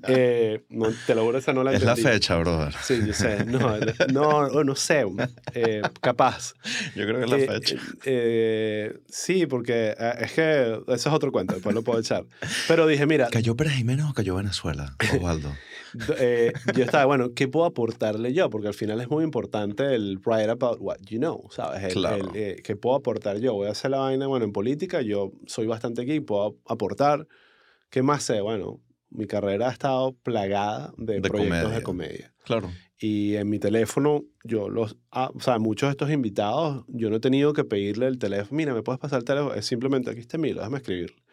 Eh, 0.08 0.62
te 1.08 1.16
lo 1.16 1.24
juro, 1.24 1.38
esa 1.38 1.54
no 1.54 1.64
la 1.64 1.74
entendí. 1.74 1.92
Es 1.92 2.04
la 2.04 2.12
fecha, 2.12 2.38
brother. 2.38 2.74
Sí, 2.84 3.00
yo 3.06 3.14
sé. 3.14 3.46
No, 3.46 3.78
no, 4.12 4.64
no 4.64 4.76
sé. 4.76 5.06
Eh, 5.54 5.82
capaz. 6.02 6.54
Yo 6.96 7.06
creo 7.06 7.18
que 7.18 7.24
es 7.24 7.30
la 7.30 7.38
eh, 7.38 7.48
fecha. 7.48 9.02
sí, 9.08 9.46
porque 9.48 9.96
es 10.20 10.34
que 10.34 10.80
eso 10.88 11.10
es 11.10 11.16
otro 11.16 11.32
cuento, 11.32 11.54
después 11.54 11.74
lo 11.74 11.84
puedo 11.84 12.00
echar. 12.00 12.26
Pero 12.68 12.88
dije, 12.88 13.06
mira... 13.06 13.30
¿Cayó 13.30 13.56
Perejiménez 13.56 14.06
o 14.06 14.14
cayó 14.14 14.36
Venezuela, 14.36 14.96
Osvaldo? 15.14 15.56
Eh, 16.18 16.54
yo 16.76 16.84
estaba, 16.84 17.06
bueno, 17.06 17.34
¿qué 17.34 17.48
puedo 17.48 17.66
aportarle 17.66 18.34
yo? 18.34 18.50
Porque 18.50 18.68
al 18.68 18.74
final 18.74 19.02
es 19.02 19.10
muy 19.10 19.24
importante 19.24 19.96
el 19.96 20.20
write 20.26 20.50
about 20.50 20.78
what 20.80 20.98
you 21.02 21.20
know, 21.20 21.48
¿sabes? 21.52 21.94
claro. 21.94 22.32
Eh, 22.34 22.62
¿Qué 22.64 22.76
puedo 22.76 22.96
aportar 22.96 23.40
yo? 23.40 23.54
Voy 23.54 23.68
a 23.68 23.72
hacer 23.72 23.92
la 23.92 24.00
vaina, 24.00 24.28
bueno, 24.28 24.46
en 24.46 24.52
política 24.52 25.02
yo 25.02 25.32
soy 25.46 25.68
bastante 25.68 26.02
aquí, 26.02 26.20
puedo 26.20 26.58
aportar. 26.68 27.28
¿Qué 27.90 28.02
más 28.02 28.24
sé? 28.24 28.42
Bueno, 28.42 28.80
mi 29.10 29.28
carrera 29.28 29.70
ha 29.70 29.72
estado 29.72 30.14
plagada 30.24 30.94
de, 30.98 31.22
proyectos 31.22 31.74
de 31.74 31.82
comedia. 31.82 32.34
Claro. 32.44 32.70
Y 32.98 33.36
en 33.36 33.50
mi 33.50 33.60
teléfono, 33.60 34.24
yo 34.44 34.70
los, 34.70 34.98
ah, 35.12 35.32
o 35.34 35.40
sea, 35.40 35.60
muchos 35.60 35.88
de 35.88 35.92
estos 35.92 36.12
invitados, 36.12 36.86
yo 36.88 37.10
no 37.10 37.18
he 37.18 37.20
tenido 37.20 37.54
que 37.54 37.64
pedirle 37.64 38.08
el 38.08 38.18
teléfono, 38.18 38.56
mira, 38.56 38.74
¿me 38.74 38.84
puedes 38.84 39.00
pasar 39.00 39.20
el 39.20 39.26
teléfono? 39.26 39.54
Es 39.54 39.66
simplemente, 39.66 40.10
aquí 40.10 40.22
está 40.22 40.38
mío, 40.38 40.56
déjame 40.56 40.78
escribirlo. 40.78 41.25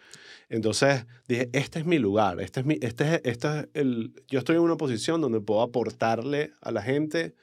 Entonces 0.52 1.06
dije, 1.28 1.48
este 1.54 1.78
es 1.78 1.86
mi 1.86 1.98
lugar, 1.98 2.38
este 2.38 2.60
es 2.60 2.66
mi, 2.66 2.76
este 2.82 3.14
es, 3.14 3.20
este 3.24 3.48
es 3.48 3.68
el, 3.72 4.12
yo 4.28 4.38
estoy 4.38 4.56
en 4.56 4.62
una 4.62 4.76
posición 4.76 5.22
donde 5.22 5.40
puedo 5.40 5.62
aportarle 5.62 6.52
a 6.60 6.70
la 6.70 6.82
gente 6.82 7.34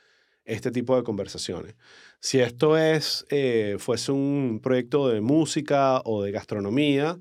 este 0.46 0.70
tipo 0.70 0.96
de 0.96 1.02
conversaciones. 1.02 1.74
Si 2.20 2.40
esto 2.40 2.78
es, 2.78 3.26
eh, 3.32 3.78
fuese 3.80 4.12
un 4.12 4.60
proyecto 4.62 5.10
de 5.10 5.22
música 5.22 6.04
o 6.06 6.22
de 6.22 6.32
gastronomía, 6.32 7.18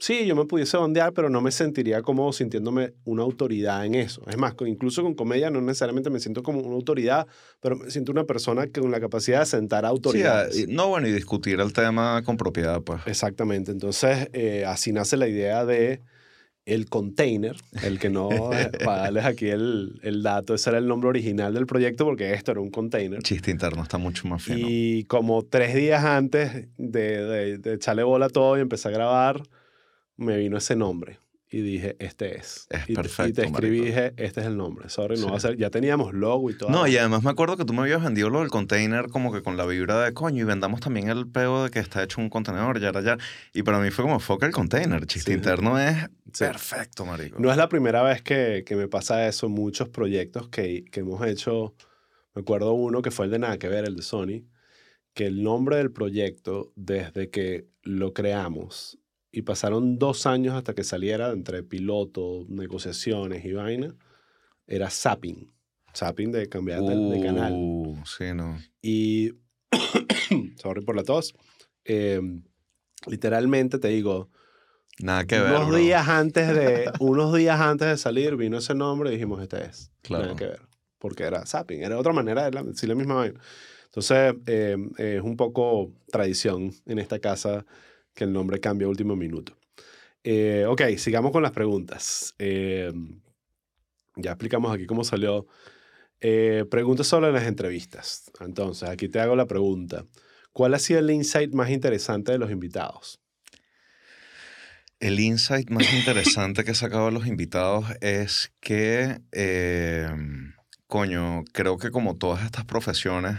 sí, 0.00 0.26
yo 0.26 0.34
me 0.34 0.44
pudiese 0.46 0.76
bandear, 0.76 1.12
pero 1.12 1.30
no 1.30 1.40
me 1.40 1.52
sentiría 1.52 2.02
como 2.02 2.32
sintiéndome 2.32 2.94
una 3.04 3.22
autoridad 3.22 3.84
en 3.86 3.94
eso. 3.94 4.22
Es 4.28 4.36
más, 4.36 4.54
incluso 4.66 5.02
con 5.02 5.14
comedia 5.14 5.50
no 5.50 5.60
necesariamente 5.60 6.10
me 6.10 6.18
siento 6.20 6.42
como 6.42 6.60
una 6.60 6.74
autoridad, 6.74 7.26
pero 7.60 7.76
me 7.76 7.90
siento 7.90 8.10
una 8.10 8.24
persona 8.24 8.66
con 8.66 8.90
la 8.90 9.00
capacidad 9.00 9.40
de 9.40 9.46
sentar 9.46 9.84
autoridades. 9.84 10.56
Sí, 10.56 10.66
no, 10.68 10.88
bueno, 10.88 11.06
y 11.06 11.12
discutir 11.12 11.60
el 11.60 11.72
tema 11.72 12.22
con 12.24 12.36
propiedad, 12.36 12.82
pues. 12.82 13.02
Exactamente. 13.06 13.70
Entonces, 13.70 14.28
eh, 14.32 14.64
así 14.66 14.92
nace 14.92 15.16
la 15.16 15.28
idea 15.28 15.64
de 15.64 16.00
el 16.66 16.88
container, 16.88 17.56
el 17.82 17.98
que 17.98 18.10
no, 18.10 18.28
para 18.84 19.02
darles 19.02 19.24
aquí 19.24 19.48
el, 19.48 19.98
el, 20.02 20.22
dato, 20.22 20.54
ese 20.54 20.70
era 20.70 20.78
el 20.78 20.86
nombre 20.86 21.08
original 21.08 21.52
del 21.54 21.66
proyecto 21.66 22.04
porque 22.04 22.32
esto 22.32 22.52
era 22.52 22.60
un 22.60 22.70
container. 22.70 23.22
Chiste 23.22 23.50
interno, 23.50 23.82
está 23.82 23.98
mucho 23.98 24.28
más 24.28 24.42
fino. 24.42 24.66
Y 24.68 25.04
como 25.04 25.42
tres 25.42 25.74
días 25.74 26.04
antes 26.04 26.68
de, 26.76 27.24
de, 27.24 27.58
de 27.58 27.74
echarle 27.74 28.02
bola 28.02 28.26
a 28.26 28.30
todo 28.30 28.56
y 28.56 28.60
empecé 28.60 28.88
a 28.88 28.92
grabar, 28.92 29.42
me 30.20 30.36
vino 30.36 30.56
ese 30.56 30.76
nombre 30.76 31.18
y 31.52 31.62
dije, 31.62 31.96
este 31.98 32.38
es. 32.38 32.68
Es 32.70 32.88
y 32.88 32.94
perfecto. 32.94 33.28
Y 33.28 33.32
te 33.32 33.44
escribí 33.44 33.78
y 33.78 33.84
dije, 33.86 34.12
este 34.16 34.40
es 34.40 34.46
el 34.46 34.56
nombre. 34.56 34.88
Sorry, 34.88 35.18
no 35.18 35.30
va 35.30 35.38
a 35.38 35.40
ser. 35.40 35.56
Ya 35.56 35.68
teníamos 35.68 36.14
logo 36.14 36.48
y 36.48 36.56
todo. 36.56 36.70
No, 36.70 36.86
y 36.86 36.96
además 36.96 37.24
me 37.24 37.30
acuerdo 37.30 37.56
que 37.56 37.64
tú 37.64 37.72
me 37.72 37.82
habías 37.82 38.02
vendido 38.02 38.30
lo 38.30 38.38
del 38.38 38.50
container 38.50 39.08
como 39.08 39.32
que 39.32 39.42
con 39.42 39.56
la 39.56 39.66
vibra 39.66 40.00
de 40.00 40.14
coño 40.14 40.42
y 40.42 40.44
vendamos 40.44 40.80
también 40.80 41.08
el 41.08 41.26
peo 41.26 41.64
de 41.64 41.70
que 41.70 41.80
está 41.80 42.04
hecho 42.04 42.20
un 42.20 42.30
contenedor, 42.30 42.78
ya, 42.80 42.92
ya. 43.00 43.18
Y 43.52 43.64
para 43.64 43.80
mí 43.80 43.90
fue 43.90 44.04
como 44.04 44.20
foca 44.20 44.46
el 44.46 44.52
container. 44.52 45.04
Chiste 45.06 45.32
interno 45.32 45.76
es 45.78 46.08
perfecto, 46.38 47.04
marico. 47.04 47.40
No 47.40 47.50
es 47.50 47.56
la 47.56 47.68
primera 47.68 48.02
vez 48.02 48.22
que, 48.22 48.62
que 48.64 48.76
me 48.76 48.86
pasa 48.86 49.26
eso. 49.26 49.48
Muchos 49.48 49.88
proyectos 49.88 50.48
que, 50.48 50.84
que 50.84 51.00
hemos 51.00 51.26
hecho. 51.26 51.74
Me 52.32 52.42
acuerdo 52.42 52.74
uno 52.74 53.02
que 53.02 53.10
fue 53.10 53.24
el 53.24 53.32
de 53.32 53.40
Nada 53.40 53.58
que 53.58 53.66
ver, 53.68 53.86
el 53.86 53.96
de 53.96 54.02
Sony, 54.02 54.44
que 55.14 55.26
el 55.26 55.42
nombre 55.42 55.78
del 55.78 55.90
proyecto, 55.90 56.72
desde 56.76 57.28
que 57.28 57.66
lo 57.82 58.14
creamos 58.14 59.00
y 59.32 59.42
pasaron 59.42 59.98
dos 59.98 60.26
años 60.26 60.54
hasta 60.54 60.74
que 60.74 60.84
saliera 60.84 61.30
entre 61.30 61.62
piloto, 61.62 62.44
negociaciones 62.48 63.44
y 63.44 63.52
vaina, 63.52 63.94
era 64.66 64.90
Zapping. 64.90 65.52
Zapping 65.94 66.32
de 66.32 66.48
cambiar 66.48 66.82
de, 66.82 66.96
de, 66.96 67.20
canal. 67.24 67.52
Uh, 67.54 67.96
sí, 68.04 68.32
no. 68.34 68.58
Y, 68.82 69.32
sorry 70.56 70.82
por 70.84 70.96
la 70.96 71.02
tos, 71.02 71.34
eh, 71.84 72.20
literalmente 73.06 73.78
te 73.78 73.88
digo, 73.88 74.28
Nada 74.98 75.24
que 75.26 75.38
ver. 75.40 75.52
unos 75.54 75.68
bro. 75.68 75.78
días 75.78 76.08
antes 76.08 76.48
de 76.48 76.90
unos 77.00 77.34
días 77.34 77.58
antes 77.60 77.88
de 77.88 77.96
salir 77.96 78.36
vino 78.36 78.58
ese 78.58 78.74
nombre 78.74 79.08
y 79.10 79.14
dijimos 79.14 79.40
este 79.40 79.64
es 79.64 79.90
Claro. 80.02 80.24
nada 80.24 80.36
que 80.36 80.44
ver 80.44 80.60
porque 80.98 81.22
era 81.22 81.46
zapping 81.46 81.82
era 81.82 81.96
otra 81.98 82.12
manera 82.12 82.50
de 82.50 82.62
decir 82.64 82.86
la 82.90 82.94
misma 82.94 83.14
vaina 83.14 83.40
entonces 83.86 84.34
eh, 84.46 84.76
es 84.98 85.22
un 85.22 85.38
poco 85.38 85.90
tradición 86.12 86.74
en 86.84 86.98
esta 86.98 87.18
casa 87.18 87.64
que 88.14 88.24
el 88.24 88.32
nombre 88.32 88.60
cambia 88.60 88.86
a 88.86 88.90
último 88.90 89.16
minuto. 89.16 89.56
Eh, 90.22 90.66
ok 90.68 90.82
sigamos 90.98 91.32
con 91.32 91.42
las 91.42 91.52
preguntas. 91.52 92.34
Eh, 92.38 92.92
ya 94.16 94.32
explicamos 94.32 94.74
aquí 94.74 94.86
cómo 94.86 95.04
salió. 95.04 95.46
Eh, 96.20 96.66
preguntas 96.70 97.06
sobre 97.06 97.32
las 97.32 97.46
entrevistas. 97.46 98.30
Entonces 98.40 98.88
aquí 98.88 99.08
te 99.08 99.20
hago 99.20 99.36
la 99.36 99.46
pregunta. 99.46 100.04
¿cuál 100.52 100.74
ha 100.74 100.78
sido 100.78 101.00
el 101.00 101.10
insight 101.10 101.52
más 101.52 101.70
interesante 101.70 102.32
de 102.32 102.38
los 102.38 102.50
invitados? 102.50 103.20
El 104.98 105.18
insight 105.18 105.70
más 105.70 105.92
interesante 105.94 106.64
que 106.64 106.72
he 106.72 106.74
sacado 106.74 107.06
de 107.06 107.12
los 107.12 107.26
invitados 107.26 107.86
es 108.02 108.52
que, 108.60 109.20
eh, 109.32 110.10
coño, 110.86 111.44
creo 111.52 111.78
que 111.78 111.90
como 111.90 112.16
todas 112.16 112.44
estas 112.44 112.66
profesiones, 112.66 113.38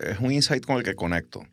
es 0.00 0.18
un 0.20 0.32
insight 0.32 0.64
con 0.64 0.78
el 0.78 0.82
que 0.82 0.94
conecto, 0.94 1.46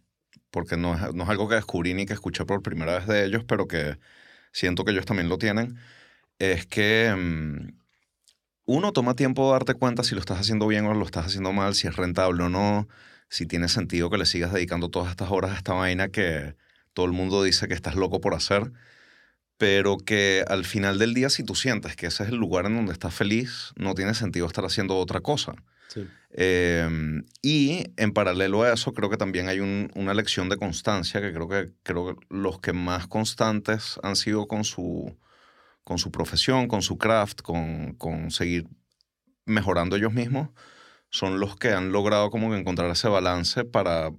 porque 0.52 0.78
no 0.78 0.96
es, 0.96 1.14
no 1.14 1.24
es 1.24 1.30
algo 1.30 1.50
que 1.50 1.56
descubrí 1.56 1.94
ni 1.94 2.06
que 2.06 2.14
escuché 2.14 2.46
por 2.46 2.62
primera 2.62 2.98
vez 3.00 3.08
de 3.08 3.26
ellos, 3.26 3.44
pero 3.46 3.68
que 3.68 3.98
siento 4.52 4.86
que 4.86 4.92
ellos 4.92 5.06
también 5.06 5.30
lo 5.30 5.38
tienen, 5.38 5.78
es 6.40 6.66
que 6.66 7.14
mm, 7.18 7.74
uno 8.66 8.94
toma 8.94 9.16
tiempo 9.16 9.48
de 9.48 9.54
darte 9.54 9.74
cuenta 9.76 10.04
si 10.04 10.16
lo 10.16 10.22
estás 10.22 10.40
haciendo 10.40 10.68
bien 10.68 10.86
o 10.86 10.94
lo 10.94 11.06
estás 11.06 11.28
haciendo 11.28 11.54
mal, 11.54 11.76
si 11.76 11.88
es 11.88 11.96
rentable 11.96 12.44
o 12.44 12.50
no, 12.50 12.88
si 13.30 13.46
tiene 13.46 13.68
sentido 13.70 14.10
que 14.10 14.18
le 14.18 14.26
sigas 14.26 14.54
dedicando 14.54 14.90
todas 14.90 15.12
estas 15.12 15.32
horas 15.32 15.52
a 15.52 15.56
esta 15.58 15.74
vaina 15.74 16.10
que 16.10 16.56
todo 16.94 17.06
el 17.06 17.14
mundo 17.14 17.44
dice 17.44 17.68
que 17.68 17.74
estás 17.74 17.96
loco 17.96 18.22
por 18.22 18.34
hacer 18.34 18.72
pero 19.62 19.98
que 19.98 20.44
al 20.48 20.66
final 20.66 20.98
del 20.98 21.14
día, 21.14 21.30
si 21.30 21.44
tú 21.44 21.54
sientes 21.54 21.96
que 21.96 22.08
ese 22.08 22.24
es 22.24 22.30
el 22.30 22.38
lugar 22.38 22.66
en 22.66 22.78
donde 22.78 22.94
estás 22.94 23.14
feliz, 23.14 23.74
no 23.76 23.94
tiene 23.94 24.16
sentido 24.16 24.48
estar 24.48 24.66
haciendo 24.66 24.98
otra 24.98 25.20
cosa. 25.20 25.54
Sí. 25.88 26.08
Eh, 26.34 26.88
y 27.42 27.86
en 27.98 28.14
paralelo 28.14 28.64
a 28.64 28.74
eso, 28.74 28.94
creo 28.94 29.10
que 29.10 29.18
también 29.18 29.48
hay 29.50 29.60
un- 29.60 29.92
una 29.96 30.14
lección 30.14 30.50
de 30.50 30.58
constancia, 30.58 31.22
que 31.22 31.34
creo 31.34 31.48
que, 31.50 31.72
creo 31.84 32.08
que 32.18 32.26
los 32.30 32.60
que 32.60 32.74
más 32.74 33.08
constantes 33.08 34.00
han 34.04 34.16
sido 34.16 34.48
con 34.48 34.64
su, 34.64 35.18
con 35.84 35.98
su 36.00 36.12
profesión, 36.12 36.68
con 36.68 36.82
su 36.84 36.98
craft, 36.98 37.42
con, 37.42 37.94
con 37.96 38.32
seguir 38.32 38.68
mejorando 39.46 39.96
ellos 39.96 40.14
mismos, 40.14 40.50
son 41.10 41.40
los 41.40 41.56
que 41.58 41.72
han 41.74 41.92
logrado 41.92 42.30
como 42.32 42.52
que 42.52 42.58
encontrar 42.60 42.90
ese 42.92 43.10
balance 43.10 43.66
para 43.66 44.08
eh, 44.10 44.14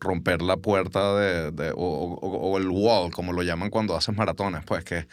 romper 0.00 0.42
la 0.42 0.56
puerta 0.58 1.14
de, 1.16 1.50
de- 1.52 1.70
o, 1.72 1.76
o- 1.76 2.38
o 2.52 2.58
el 2.58 2.68
wall, 2.68 3.10
como 3.12 3.32
lo 3.32 3.42
llaman 3.42 3.70
cuando 3.70 3.96
haces 3.96 4.16
maratones, 4.16 4.64
pues 4.64 4.84
que 4.84 5.06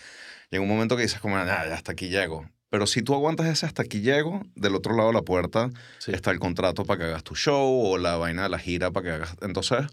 llega 0.51 0.63
un 0.63 0.69
momento 0.69 0.95
que 0.97 1.03
dices 1.03 1.19
como, 1.21 1.37
"Ah, 1.37 1.45
ya, 1.45 1.73
hasta 1.75 1.93
aquí 1.93 2.09
llego. 2.09 2.45
Pero 2.69 2.87
si 2.87 3.01
tú 3.01 3.13
aguantas 3.13 3.47
ese 3.47 3.65
hasta 3.65 3.83
aquí 3.83 4.01
llego, 4.01 4.41
del 4.55 4.75
otro 4.75 4.95
lado 4.95 5.09
de 5.09 5.13
la 5.15 5.21
puerta 5.21 5.69
Sí. 5.99 6.11
está 6.11 6.31
el 6.31 6.39
contrato 6.39 6.83
para 6.85 6.97
que 6.99 7.05
hagas 7.05 7.23
tu 7.23 7.35
show 7.35 7.85
o 7.85 7.97
la 7.97 8.17
vaina 8.17 8.43
de 8.43 8.49
la 8.49 8.59
gira 8.59 8.91
para 8.91 9.03
que 9.03 9.11
hagas... 9.11 9.35
Entonces, 9.41 9.85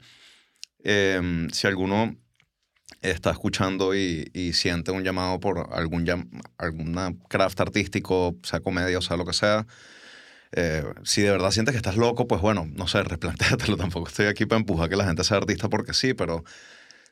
em, 0.84 1.48
si 1.50 1.66
alguno 1.66 2.16
está 3.00 3.30
escuchando 3.30 3.94
y, 3.94 4.30
y 4.34 4.52
siente 4.52 4.90
un 4.90 5.02
llamado 5.04 5.38
por 5.40 5.68
algún 5.72 6.04
llam- 6.06 6.28
alguna 6.58 7.14
craft 7.28 7.60
artístico, 7.60 8.36
sea 8.42 8.60
comedia 8.60 8.98
o 8.98 9.02
sea 9.02 9.16
lo 9.16 9.24
que 9.24 9.32
sea, 9.32 9.66
eh, 10.52 10.84
si 11.02 11.22
de 11.22 11.30
verdad 11.30 11.50
sientes 11.50 11.72
que 11.72 11.78
estás 11.78 11.96
loco, 11.96 12.26
pues 12.26 12.40
bueno, 12.42 12.68
no 12.74 12.86
sé, 12.88 13.02
replantéatelo. 13.02 13.76
Tampoco 13.78 14.08
estoy 14.08 14.26
aquí 14.26 14.44
para 14.46 14.60
empujar 14.60 14.88
que 14.88 14.96
la 14.96 15.06
gente 15.06 15.24
sea 15.24 15.38
artista 15.38 15.68
porque 15.68 15.94
sí, 15.94 16.14
pero 16.14 16.44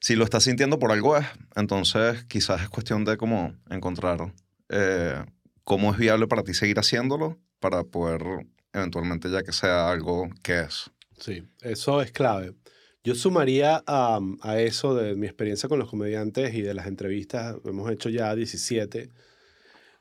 si 0.00 0.14
lo 0.16 0.24
estás 0.24 0.44
sintiendo 0.44 0.78
por 0.78 0.92
algo 0.92 1.16
es, 1.16 1.26
entonces 1.56 2.24
quizás 2.24 2.62
es 2.62 2.68
cuestión 2.68 3.04
de 3.04 3.16
cómo 3.16 3.54
encontrar 3.70 4.32
eh, 4.68 5.24
cómo 5.70 5.92
es 5.92 5.98
viable 5.98 6.26
para 6.26 6.42
ti 6.42 6.52
seguir 6.52 6.80
haciéndolo 6.80 7.38
para 7.60 7.84
poder 7.84 8.24
eventualmente 8.72 9.30
ya 9.30 9.44
que 9.44 9.52
sea 9.52 9.88
algo 9.88 10.28
que 10.42 10.62
es. 10.62 10.90
Sí, 11.16 11.44
eso 11.60 12.02
es 12.02 12.10
clave. 12.10 12.56
Yo 13.04 13.14
sumaría 13.14 13.80
a, 13.86 14.18
a 14.40 14.60
eso 14.60 14.96
de 14.96 15.14
mi 15.14 15.28
experiencia 15.28 15.68
con 15.68 15.78
los 15.78 15.88
comediantes 15.88 16.54
y 16.54 16.62
de 16.62 16.74
las 16.74 16.88
entrevistas, 16.88 17.54
hemos 17.64 17.88
hecho 17.88 18.08
ya 18.08 18.34
17. 18.34 19.10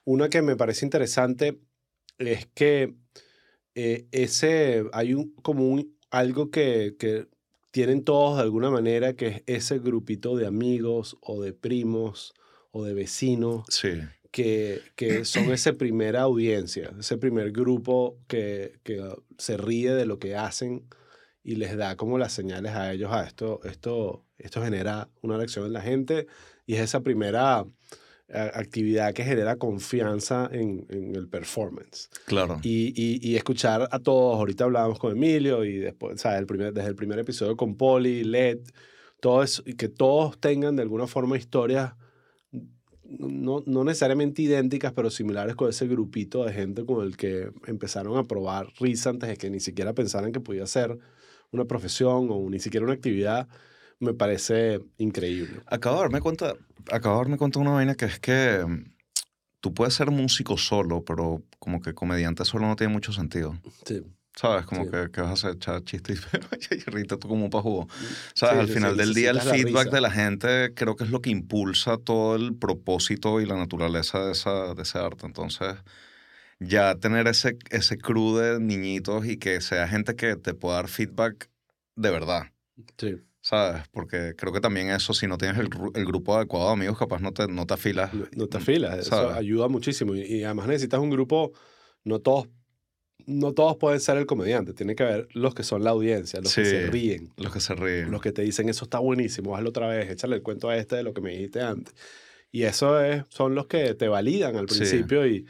Una 0.06 0.28
que 0.30 0.42
me 0.42 0.56
parece 0.56 0.88
interesante 0.88 1.60
es 2.18 2.48
que 2.48 2.96
eh, 3.76 4.08
ese, 4.12 4.86
hay 4.92 5.14
un, 5.14 5.36
como 5.36 5.68
un, 5.68 5.96
algo 6.10 6.50
que, 6.50 6.96
que 6.98 7.28
tienen 7.70 8.04
todos 8.04 8.38
de 8.38 8.42
alguna 8.42 8.72
manera, 8.72 9.14
que 9.14 9.28
es 9.28 9.44
ese 9.46 9.78
grupito 9.78 10.36
de 10.36 10.48
amigos 10.48 11.16
o 11.22 11.40
de 11.40 11.54
primos 11.54 12.34
o 12.72 12.84
de 12.84 12.96
vecinos 12.96 13.66
Sí, 13.70 13.92
que, 14.32 14.82
que 14.96 15.26
son 15.26 15.44
esa 15.54 15.74
primera 15.74 16.22
audiencia, 16.22 16.92
ese 17.00 17.18
primer 17.18 17.52
grupo 17.52 18.18
que, 18.28 18.80
que 18.84 19.02
se 19.38 19.58
ríe 19.58 19.94
de 19.94 20.06
lo 20.06 20.20
que 20.20 20.36
hacen 20.36 20.86
y 21.44 21.56
les 21.56 21.76
da 21.78 21.96
como 21.96 22.18
las 22.18 22.34
señales 22.34 22.74
a 22.74 22.92
ellos, 22.92 23.12
a 23.12 23.24
esto, 23.26 23.62
esto, 23.64 24.26
esto 24.38 24.62
genera 24.62 25.10
una 25.22 25.38
reacción 25.38 25.66
en 25.66 25.74
la 25.74 25.82
gente 25.82 26.28
y 26.66 26.76
es 26.76 26.82
esa 26.82 27.02
primera 27.02 27.66
actividad 28.32 29.14
que 29.14 29.24
genera 29.24 29.56
confianza 29.56 30.50
en, 30.52 30.86
en 30.90 31.16
el 31.16 31.28
performance. 31.28 32.10
claro. 32.26 32.60
Y, 32.62 32.94
y, 32.96 33.28
y 33.28 33.36
escuchar 33.36 33.88
a 33.92 34.00
todos, 34.00 34.38
ahorita 34.38 34.66
hablábamos 34.66 35.00
con 35.00 35.12
Emilio 35.12 35.66
y 35.66 35.78
después, 35.78 36.16
o 36.16 36.18
sea, 36.18 36.38
el 36.38 36.46
primer, 36.46 36.74
desde 36.74 36.90
el 36.90 36.96
primer 36.96 37.20
episodio 37.20 37.58
con 37.58 37.76
Poli, 37.76 38.24
Led, 38.24 38.60
todo 39.20 39.44
eso, 39.44 39.64
y 39.66 39.74
que 39.74 39.90
todos 39.90 40.40
tengan 40.40 40.76
de 40.76 40.84
alguna 40.84 41.08
forma 41.08 41.38
historias 41.38 41.94
no, 43.18 43.64
no 43.66 43.84
necesariamente 43.84 44.42
idénticas, 44.42 44.94
pero 44.94 45.10
similares 45.10 45.56
con 45.56 45.70
ese 45.70 45.88
grupito 45.88 46.46
de 46.46 46.54
gente 46.54 46.86
con 46.86 47.06
el 47.06 47.18
que 47.18 47.52
empezaron 47.66 48.18
a 48.18 48.24
probar 48.26 48.68
risa 48.80 49.10
antes 49.10 49.30
de 49.30 49.38
que 49.38 49.50
ni 49.50 49.60
siquiera 49.60 49.94
pensaran 49.94 50.32
que 50.32 50.40
podía 50.40 50.68
ser 50.68 50.98
una 51.52 51.66
profesión 51.66 52.28
o 52.30 52.50
ni 52.50 52.60
siquiera 52.60 52.86
una 52.86 52.94
actividad, 52.94 53.48
me 54.00 54.14
parece 54.14 54.82
increíble. 54.98 55.62
Acabo 55.66 55.98
de 55.98 56.02
darme 56.04 56.22
cuenta, 56.22 56.56
acabo 56.92 57.16
de 57.16 57.22
darme 57.24 57.38
cuenta 57.38 57.60
de 57.60 57.66
una 57.66 57.76
vaina 57.76 57.96
que 57.96 58.06
es 58.06 58.20
que 58.20 58.64
mm, 58.66 58.94
tú 59.60 59.74
puedes 59.74 59.94
ser 59.94 60.12
músico 60.12 60.58
solo, 60.58 61.04
pero 61.04 61.44
como 61.58 61.82
que 61.82 61.94
comediante 61.94 62.46
solo 62.46 62.68
no 62.68 62.76
tiene 62.76 62.94
mucho 62.94 63.12
sentido. 63.12 63.58
Sí. 63.86 64.04
¿Sabes? 64.40 64.66
Como 64.66 64.86
Sí. 64.86 64.92
que, 64.92 65.12
que 65.12 65.22
vas 65.22 65.44
a 65.44 65.52
echar 65.52 65.84
chistes 65.84 66.22
y 66.72 66.76
rita 66.92 67.18
tú 67.18 67.28
como 67.28 67.44
un 67.46 67.50
pajugo. 67.50 67.88
¿Sabes? 68.34 68.56
Sí, 68.56 68.60
Al 68.60 68.70
final 68.70 68.92
sí, 68.94 68.98
del 68.98 69.14
día 69.14 69.32
el 69.32 69.42
feedback 69.42 69.86
risa. 69.86 69.96
de 69.96 70.02
la 70.02 70.12
gente 70.12 70.74
creo 70.76 70.96
que 70.96 71.04
es 71.04 71.10
lo 71.10 71.20
que 71.22 71.30
impulsa 71.30 71.98
todo 71.98 72.36
el 72.38 72.56
propósito 72.56 73.42
y 73.42 73.46
la 73.46 73.56
naturaleza 73.58 74.24
de, 74.26 74.32
esa, 74.32 74.74
de 74.76 74.82
ese 74.84 74.98
arte. 74.98 75.26
Entonces, 75.26 75.76
ya 76.60 76.96
tener 76.96 77.28
ese, 77.28 77.58
ese 77.70 77.98
crew 77.98 78.38
de 78.38 78.60
niñitos 78.60 79.26
y 79.26 79.38
que 79.38 79.60
sea 79.62 79.88
gente 79.90 80.16
que 80.16 80.36
te 80.38 80.54
pueda 80.54 80.76
dar 80.78 80.88
feedback 80.88 81.50
de 81.96 82.10
verdad. 82.12 82.44
Sí. 82.98 83.18
¿Sabes? 83.42 83.84
Porque 83.92 84.36
creo 84.38 84.54
que 84.54 84.62
también 84.62 84.90
eso, 84.90 85.14
si 85.14 85.28
no 85.28 85.38
tienes 85.38 85.58
el, 85.60 85.70
el 85.96 86.06
grupo 86.06 86.36
adecuado 86.36 86.68
de 86.68 86.74
amigos, 86.74 86.98
capaz 86.98 87.20
no 87.22 87.32
te, 87.34 87.48
no 87.48 87.66
te 87.66 87.74
afilas. 87.74 88.14
No, 88.14 88.26
no 88.36 88.48
te 88.48 88.58
afilas, 88.58 89.00
eso 89.00 89.10
¿sabes? 89.12 89.36
ayuda 89.38 89.68
muchísimo. 89.70 90.16
Y, 90.16 90.22
y 90.24 90.44
además 90.44 90.68
necesitas 90.68 91.00
un 91.00 91.10
grupo, 91.10 91.52
no 92.04 92.20
todos, 92.20 92.48
no 93.26 93.54
todos 93.54 93.78
pueden 93.78 94.00
ser 94.00 94.18
el 94.18 94.26
comediante, 94.26 94.74
tiene 94.74 94.96
que 94.96 95.04
haber 95.04 95.28
los 95.34 95.54
que 95.54 95.64
son 95.64 95.84
la 95.84 95.92
audiencia, 95.92 96.42
los 96.42 96.54
que 96.54 96.66
se 96.66 96.88
ríen, 96.88 97.32
Los 97.38 97.54
que 97.54 97.60
se 97.60 97.76
ríen. 97.76 98.12
los 98.12 98.22
que 98.22 98.32
te 98.32 98.42
dicen 98.42 98.70
eso 98.70 98.86
está 98.86 99.00
buenísimo, 99.00 99.56
hazlo 99.56 99.70
otra 99.70 99.88
vez, 99.88 100.10
échale 100.10 100.36
el 100.36 100.42
cuento 100.42 100.70
a 100.70 100.78
este 100.78 100.96
de 100.96 101.04
lo 101.04 101.14
que 101.14 101.22
me 101.22 101.32
dijiste 101.32 101.62
antes. 101.62 101.94
Y 102.52 102.64
eso 102.64 103.00
es, 103.00 103.24
son 103.30 103.54
los 103.54 103.68
que 103.68 103.94
te 103.94 104.08
validan 104.08 104.56
al 104.56 104.66
principio 104.66 105.28
y, 105.28 105.46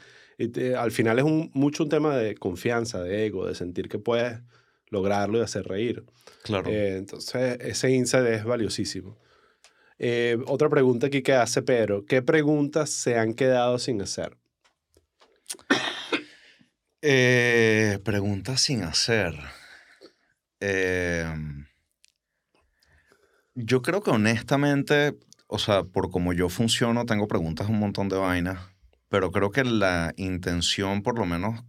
al 0.76 0.90
final 0.90 1.18
es 1.18 1.24
un, 1.24 1.50
mucho 1.52 1.82
un 1.82 1.90
tema 1.90 2.16
de 2.16 2.34
confianza, 2.34 3.02
de 3.02 3.26
ego, 3.26 3.46
de 3.46 3.54
sentir 3.54 3.88
que 3.90 3.98
puedes 3.98 4.40
lograrlo 4.88 5.38
y 5.38 5.42
hacer 5.42 5.66
reír. 5.66 6.04
Claro. 6.42 6.70
Eh, 6.70 6.96
entonces, 6.96 7.58
ese 7.60 7.90
insight 7.90 8.26
es 8.26 8.44
valiosísimo. 8.44 9.18
Eh, 9.98 10.38
otra 10.46 10.70
pregunta 10.70 11.08
aquí 11.08 11.20
que 11.20 11.34
hace 11.34 11.60
Pedro. 11.60 12.06
¿Qué 12.06 12.22
preguntas 12.22 12.88
se 12.88 13.18
han 13.18 13.34
quedado 13.34 13.78
sin 13.78 14.00
hacer? 14.00 14.38
Eh, 17.02 17.98
preguntas 18.04 18.60
sin 18.60 18.82
hacer. 18.82 19.34
Em, 20.60 21.66
yo 23.54 23.80
creo 23.80 24.02
que 24.02 24.10
honestamente, 24.10 25.18
o 25.46 25.58
sea, 25.58 25.84
por 25.84 26.10
como 26.10 26.32
yo 26.34 26.50
funciono, 26.50 27.06
tengo 27.06 27.26
preguntas 27.26 27.68
un 27.68 27.78
montón 27.78 28.08
de 28.08 28.16
vainas, 28.18 28.60
pero 29.08 29.32
creo 29.32 29.50
que 29.50 29.64
la 29.64 30.12
intención, 30.16 31.02
por 31.02 31.18
lo 31.18 31.24
menos 31.24 31.64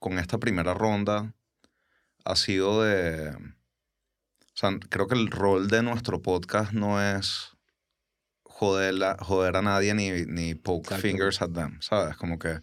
con 0.00 0.18
esta 0.18 0.38
primera 0.38 0.74
ronda, 0.74 1.32
ha 2.24 2.36
sido 2.36 2.82
de... 2.82 3.30
O 3.30 4.54
sea, 4.54 4.76
creo 4.90 5.06
que 5.06 5.14
el 5.14 5.30
rol 5.30 5.68
de 5.68 5.82
nuestro 5.82 6.20
podcast 6.20 6.72
no 6.72 7.00
es 7.00 7.56
joder, 8.42 8.94
joder 9.20 9.56
a 9.56 9.62
nadie 9.62 9.94
ni, 9.94 10.10
ni 10.26 10.54
poke 10.54 10.94
fingers 10.96 11.40
at 11.40 11.50
them, 11.50 11.80
¿sabes? 11.80 12.16
Como 12.16 12.38
que 12.38 12.60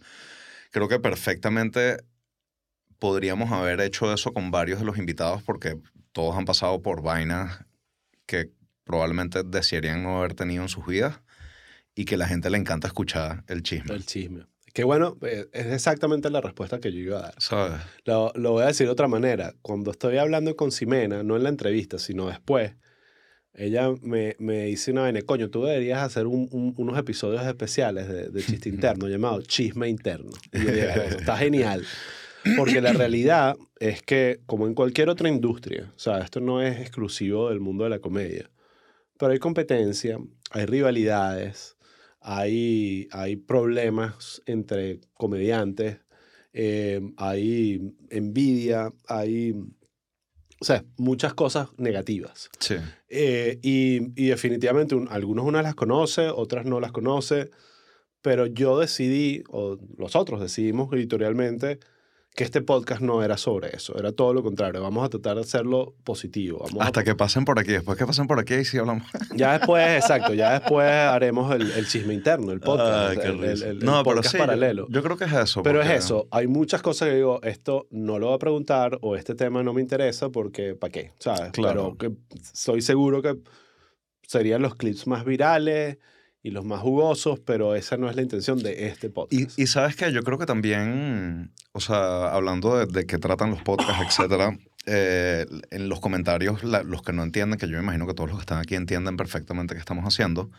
creo 0.70 0.88
que 0.88 1.00
perfectamente 1.00 1.98
podríamos 3.00 3.50
haber 3.50 3.80
hecho 3.80 4.12
eso 4.12 4.32
con 4.32 4.52
varios 4.52 4.78
de 4.78 4.84
los 4.84 4.98
invitados 4.98 5.42
porque 5.42 5.76
todos 6.12 6.36
han 6.36 6.44
pasado 6.44 6.80
por 6.82 7.02
vainas 7.02 7.64
que 8.26 8.52
probablemente 8.84 9.42
desearían 9.42 10.04
no 10.04 10.18
haber 10.18 10.34
tenido 10.34 10.62
en 10.62 10.68
sus 10.68 10.86
vidas 10.86 11.20
y 11.96 12.04
que 12.04 12.16
la 12.16 12.28
gente 12.28 12.50
le 12.50 12.58
encanta 12.58 12.86
escuchar 12.86 13.42
el 13.48 13.64
chisme. 13.64 13.94
El 13.94 14.06
chisme. 14.06 14.46
Qué 14.72 14.84
bueno, 14.84 15.16
eh, 15.22 15.46
es 15.52 15.66
exactamente 15.66 16.30
la 16.30 16.40
respuesta 16.40 16.78
que 16.78 16.92
yo 16.92 17.00
iba 17.00 17.18
a 17.18 17.22
dar. 17.22 17.34
¿Sabes? 17.38 17.80
Lo, 18.04 18.32
lo, 18.36 18.52
voy 18.52 18.62
a 18.62 18.66
decir 18.66 18.86
de 18.86 18.92
otra 18.92 19.08
manera. 19.08 19.54
Cuando 19.62 19.90
estoy 19.90 20.18
hablando 20.18 20.54
con 20.54 20.70
Ximena, 20.70 21.24
no 21.24 21.36
en 21.36 21.42
la 21.42 21.48
entrevista, 21.48 21.98
sino 21.98 22.28
después, 22.28 22.74
ella 23.52 23.90
me, 24.00 24.36
me 24.38 24.66
dice 24.66 24.92
una 24.92 25.02
vaina, 25.02 25.22
coño, 25.22 25.50
tú 25.50 25.64
deberías 25.64 26.00
hacer 26.00 26.26
unos 26.26 26.98
episodios 26.98 27.44
especiales 27.44 28.08
de, 28.08 28.28
de 28.28 28.42
chiste 28.42 28.68
interno 28.68 29.08
llamado 29.08 29.42
Chisme 29.42 29.88
Interno. 29.88 30.30
Y 30.52 30.64
yo 30.64 30.70
está 30.70 31.36
genial. 31.38 31.84
Porque 32.56 32.80
la 32.80 32.92
realidad 32.92 33.56
es 33.78 34.02
que, 34.02 34.40
como 34.46 34.66
en 34.66 34.74
cualquier 34.74 35.08
otra 35.08 35.28
industria, 35.28 35.92
o 35.94 35.98
sea, 35.98 36.18
esto 36.18 36.40
no 36.40 36.62
es 36.62 36.80
exclusivo 36.80 37.48
del 37.48 37.60
mundo 37.60 37.84
de 37.84 37.90
la 37.90 37.98
comedia, 37.98 38.50
pero 39.18 39.32
hay 39.32 39.38
competencia, 39.38 40.18
hay 40.50 40.66
rivalidades, 40.66 41.76
hay, 42.20 43.08
hay 43.12 43.36
problemas 43.36 44.42
entre 44.46 45.00
comediantes, 45.14 45.98
eh, 46.52 47.00
hay 47.16 47.94
envidia, 48.10 48.92
hay, 49.06 49.54
o 50.60 50.64
sea, 50.64 50.84
muchas 50.96 51.34
cosas 51.34 51.68
negativas. 51.76 52.50
Sí. 52.58 52.76
Eh, 53.08 53.58
y, 53.62 54.22
y, 54.22 54.28
definitivamente 54.28 54.96
algunos 55.10 55.44
uno 55.44 55.62
las 55.62 55.74
conoce, 55.74 56.28
otras 56.28 56.64
no 56.64 56.80
las 56.80 56.92
conoce, 56.92 57.50
pero 58.22 58.46
yo 58.46 58.78
decidí, 58.78 59.44
o 59.48 59.78
los 59.96 60.16
otros 60.16 60.40
decidimos 60.40 60.92
editorialmente, 60.92 61.78
que 62.34 62.44
este 62.44 62.62
podcast 62.62 63.00
no 63.00 63.22
era 63.22 63.36
sobre 63.36 63.74
eso, 63.74 63.98
era 63.98 64.12
todo 64.12 64.32
lo 64.32 64.42
contrario. 64.42 64.80
Vamos 64.80 65.04
a 65.04 65.08
tratar 65.08 65.34
de 65.34 65.42
hacerlo 65.42 65.94
positivo. 66.04 66.64
Hasta 66.78 67.02
que 67.02 67.14
pasen 67.14 67.44
por 67.44 67.58
aquí, 67.58 67.72
después 67.72 67.98
que 67.98 68.06
pasen 68.06 68.26
por 68.26 68.38
aquí, 68.38 68.54
y 68.54 68.64
sí 68.64 68.78
hablamos. 68.78 69.06
Ya 69.34 69.58
después, 69.58 69.86
exacto, 69.96 70.34
ya 70.34 70.58
después 70.58 70.86
haremos 70.88 71.54
el, 71.54 71.70
el 71.72 71.86
chisme 71.86 72.14
interno, 72.14 72.52
el 72.52 72.60
podcast, 72.60 73.22
el, 73.24 73.78
no, 73.80 74.02
podcast 74.02 74.36
paralelo. 74.36 74.86
Yo, 74.90 75.02
creo 75.02 75.16
que 75.16 75.24
es 75.24 75.32
eso. 75.32 75.62
Pero 75.62 75.82
es 75.82 75.90
eso, 75.90 76.28
hay 76.30 76.46
muchas 76.46 76.82
cosas 76.82 77.08
que 77.08 77.14
digo, 77.16 77.40
esto 77.42 77.86
no 77.90 78.18
lo 78.18 78.26
voy 78.26 78.36
a 78.36 78.38
preguntar 78.38 78.98
o 79.02 79.16
este 79.16 79.34
tema 79.34 79.62
no 79.62 79.72
me 79.72 79.80
interesa 79.80 80.30
porque, 80.30 80.74
¿para 80.74 80.90
qué? 80.90 81.12
¿Sabes? 81.18 81.52
Claro. 81.52 81.96
Pero 81.98 82.14
que 82.14 82.38
soy 82.52 82.82
seguro 82.82 83.22
que 83.22 83.36
serían 84.22 84.62
los 84.62 84.74
clips 84.76 85.06
más 85.06 85.24
virales 85.24 85.98
y 86.42 86.50
los 86.50 86.64
más 86.64 86.80
jugosos, 86.80 87.40
pero 87.40 87.74
esa 87.74 87.96
no 87.96 88.08
es 88.08 88.16
la 88.16 88.22
intención 88.22 88.62
de 88.62 88.86
este 88.86 89.10
podcast. 89.10 89.58
Y, 89.58 89.66
sabes 89.66 89.96
que 89.96 90.10
yo 90.12 90.22
creo 90.22 90.38
que 90.38 90.46
también, 90.46 91.52
o 91.72 91.80
sea, 91.80 92.32
hablando 92.32 92.78
de, 92.78 92.86
de 92.86 93.06
qué 93.06 93.18
tratan 93.18 93.50
los 93.50 93.62
podcasts, 93.62 94.02
etcétera, 94.18 94.56
eh, 94.86 95.46
en 95.70 95.88
los 95.88 96.00
comentarios, 96.00 96.64
los 96.64 97.02
que 97.02 97.12
no 97.12 97.22
entienden, 97.22 97.58
que 97.58 97.66
yo 97.66 97.76
me 97.76 97.82
imagino 97.82 98.06
que 98.06 98.14
todos 98.14 98.30
los 98.30 98.38
que 98.38 98.42
están 98.42 98.58
aquí 98.58 98.74
entienden 98.74 99.16
perfectamente 99.16 99.74
qué 99.74 99.80
estamos 99.80 100.04
haciendo, 100.04 100.50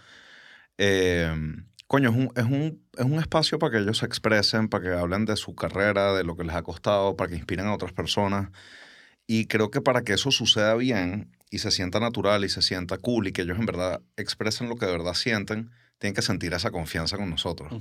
eh, 0.78 1.34
coño, 1.88 2.10
es 2.12 2.16
un, 2.16 2.32
es, 2.36 2.46
un, 2.46 2.84
es 2.98 3.06
un 3.06 3.20
espacio 3.20 3.60
para 3.60 3.72
que 3.72 3.78
ellos 3.80 3.98
se 3.98 4.06
expresen, 4.06 4.70
para 4.70 4.84
que 4.84 4.90
hablen 4.92 5.26
de 5.26 5.36
su 5.36 5.56
carrera, 5.56 6.14
de 6.14 6.24
lo 6.24 6.38
que 6.38 6.44
les 6.44 6.56
ha 6.56 6.62
costado, 6.62 7.16
para 7.18 7.30
que 7.30 7.36
inspiren 7.36 7.66
a 7.66 7.74
otras 7.74 7.92
personas. 7.94 8.50
Y 9.28 9.48
creo 9.48 9.72
que 9.72 9.82
para 9.82 10.04
que 10.04 10.14
eso 10.14 10.32
suceda 10.32 10.76
bien, 10.76 11.32
y 11.52 11.60
se 11.60 11.70
sienta 11.70 12.00
natural 12.00 12.44
y 12.46 12.50
se 12.50 12.64
sienta 12.64 12.98
cool 12.98 13.28
y 13.28 13.34
que 13.34 13.44
ellos 13.44 13.60
en 13.60 13.66
verdad 13.66 14.02
expresen 14.16 14.70
lo 14.70 14.78
que 14.78 14.86
de 14.88 14.94
verdad 14.94 15.14
sienten, 15.14 15.70
tienen 16.00 16.16
que 16.16 16.22
sentir 16.24 16.54
esa 16.54 16.72
confianza 16.72 17.18
con 17.18 17.30
nosotros. 17.30 17.72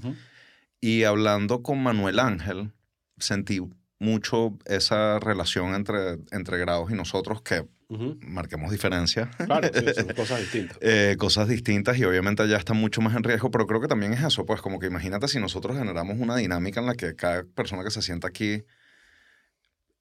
Y 0.80 1.04
hablando 1.04 1.62
con 1.62 1.82
Manuel 1.82 2.18
Ángel, 2.18 2.72
sentí 3.16 3.60
mucho 4.00 4.58
esa 4.64 5.20
relación 5.20 5.74
entre, 5.74 6.18
entre 6.32 6.58
grados 6.58 6.90
y 6.90 6.94
nosotros 6.94 7.42
que 7.42 7.64
marquemos 8.20 8.70
diferencias. 8.72 9.34
Claro, 9.36 9.68
son 9.94 10.08
cosas 10.14 10.40
distintas. 10.40 10.78
Eh, 10.80 11.16
cosas 11.18 11.48
distintas 11.48 11.98
y 11.98 12.04
obviamente 12.04 12.46
ya 12.48 12.56
están 12.56 12.76
mucho 12.76 13.00
más 13.00 13.14
en 13.14 13.22
riesgo, 13.22 13.50
pero 13.50 13.66
creo 13.66 13.80
que 13.80 13.88
también 13.88 14.12
es 14.12 14.22
eso, 14.22 14.44
pues 14.46 14.60
como 14.60 14.80
que 14.80 14.86
imagínate 14.86 15.28
si 15.28 15.38
nosotros 15.38 15.76
generamos 15.76 16.18
una 16.18 16.36
dinámica 16.36 16.80
en 16.80 16.86
la 16.86 16.94
que 16.94 17.14
cada 17.14 17.44
persona 17.44 17.84
que 17.84 17.90
se 17.90 18.02
sienta 18.02 18.28
aquí 18.28 18.64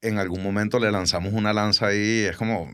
en 0.02 0.18
algún 0.18 0.42
momento 0.42 0.78
le 0.78 0.90
lanzamos 0.90 1.32
una 1.32 1.52
lanza 1.52 1.88
ahí, 1.88 2.24
es 2.24 2.36
como, 2.36 2.72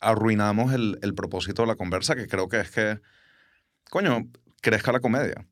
arruinamos 0.00 0.72
el, 0.72 0.98
el, 1.02 1.14
propósito 1.14 1.62
de 1.62 1.68
la 1.68 1.76
conversa, 1.76 2.16
que 2.16 2.26
creo 2.26 2.48
que 2.48 2.60
es 2.60 2.70
que, 2.70 3.00
coño, 3.90 4.28
crezca 4.60 4.92
la 4.92 5.00
comedia. 5.00 5.46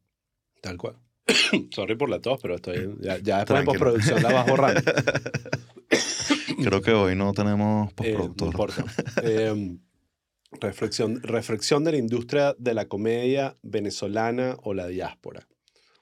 Tal 0.60 0.76
cual. 0.76 0.96
Sorry 1.70 1.96
por 1.96 2.10
la 2.10 2.20
tos, 2.20 2.38
pero 2.40 2.56
estoy, 2.56 2.96
ya, 3.00 3.18
ya 3.18 3.38
después 3.38 3.60
de 3.60 3.64
postproducción 3.64 4.22
la 4.22 4.32
vas 4.32 4.46
borrando. 4.46 4.80
creo 6.64 6.82
que 6.82 6.92
hoy 6.92 7.16
no 7.16 7.32
tenemos 7.32 7.92
postproductor. 7.92 8.70
Eh, 9.22 9.46
no 9.46 9.52
em, 9.52 9.78
reflexión, 10.60 11.22
reflexión 11.22 11.84
de 11.84 11.92
la 11.92 11.98
industria 11.98 12.54
de 12.58 12.74
la 12.74 12.86
comedia 12.86 13.54
venezolana 13.62 14.56
o 14.62 14.74
la 14.74 14.86
diáspora. 14.86 15.46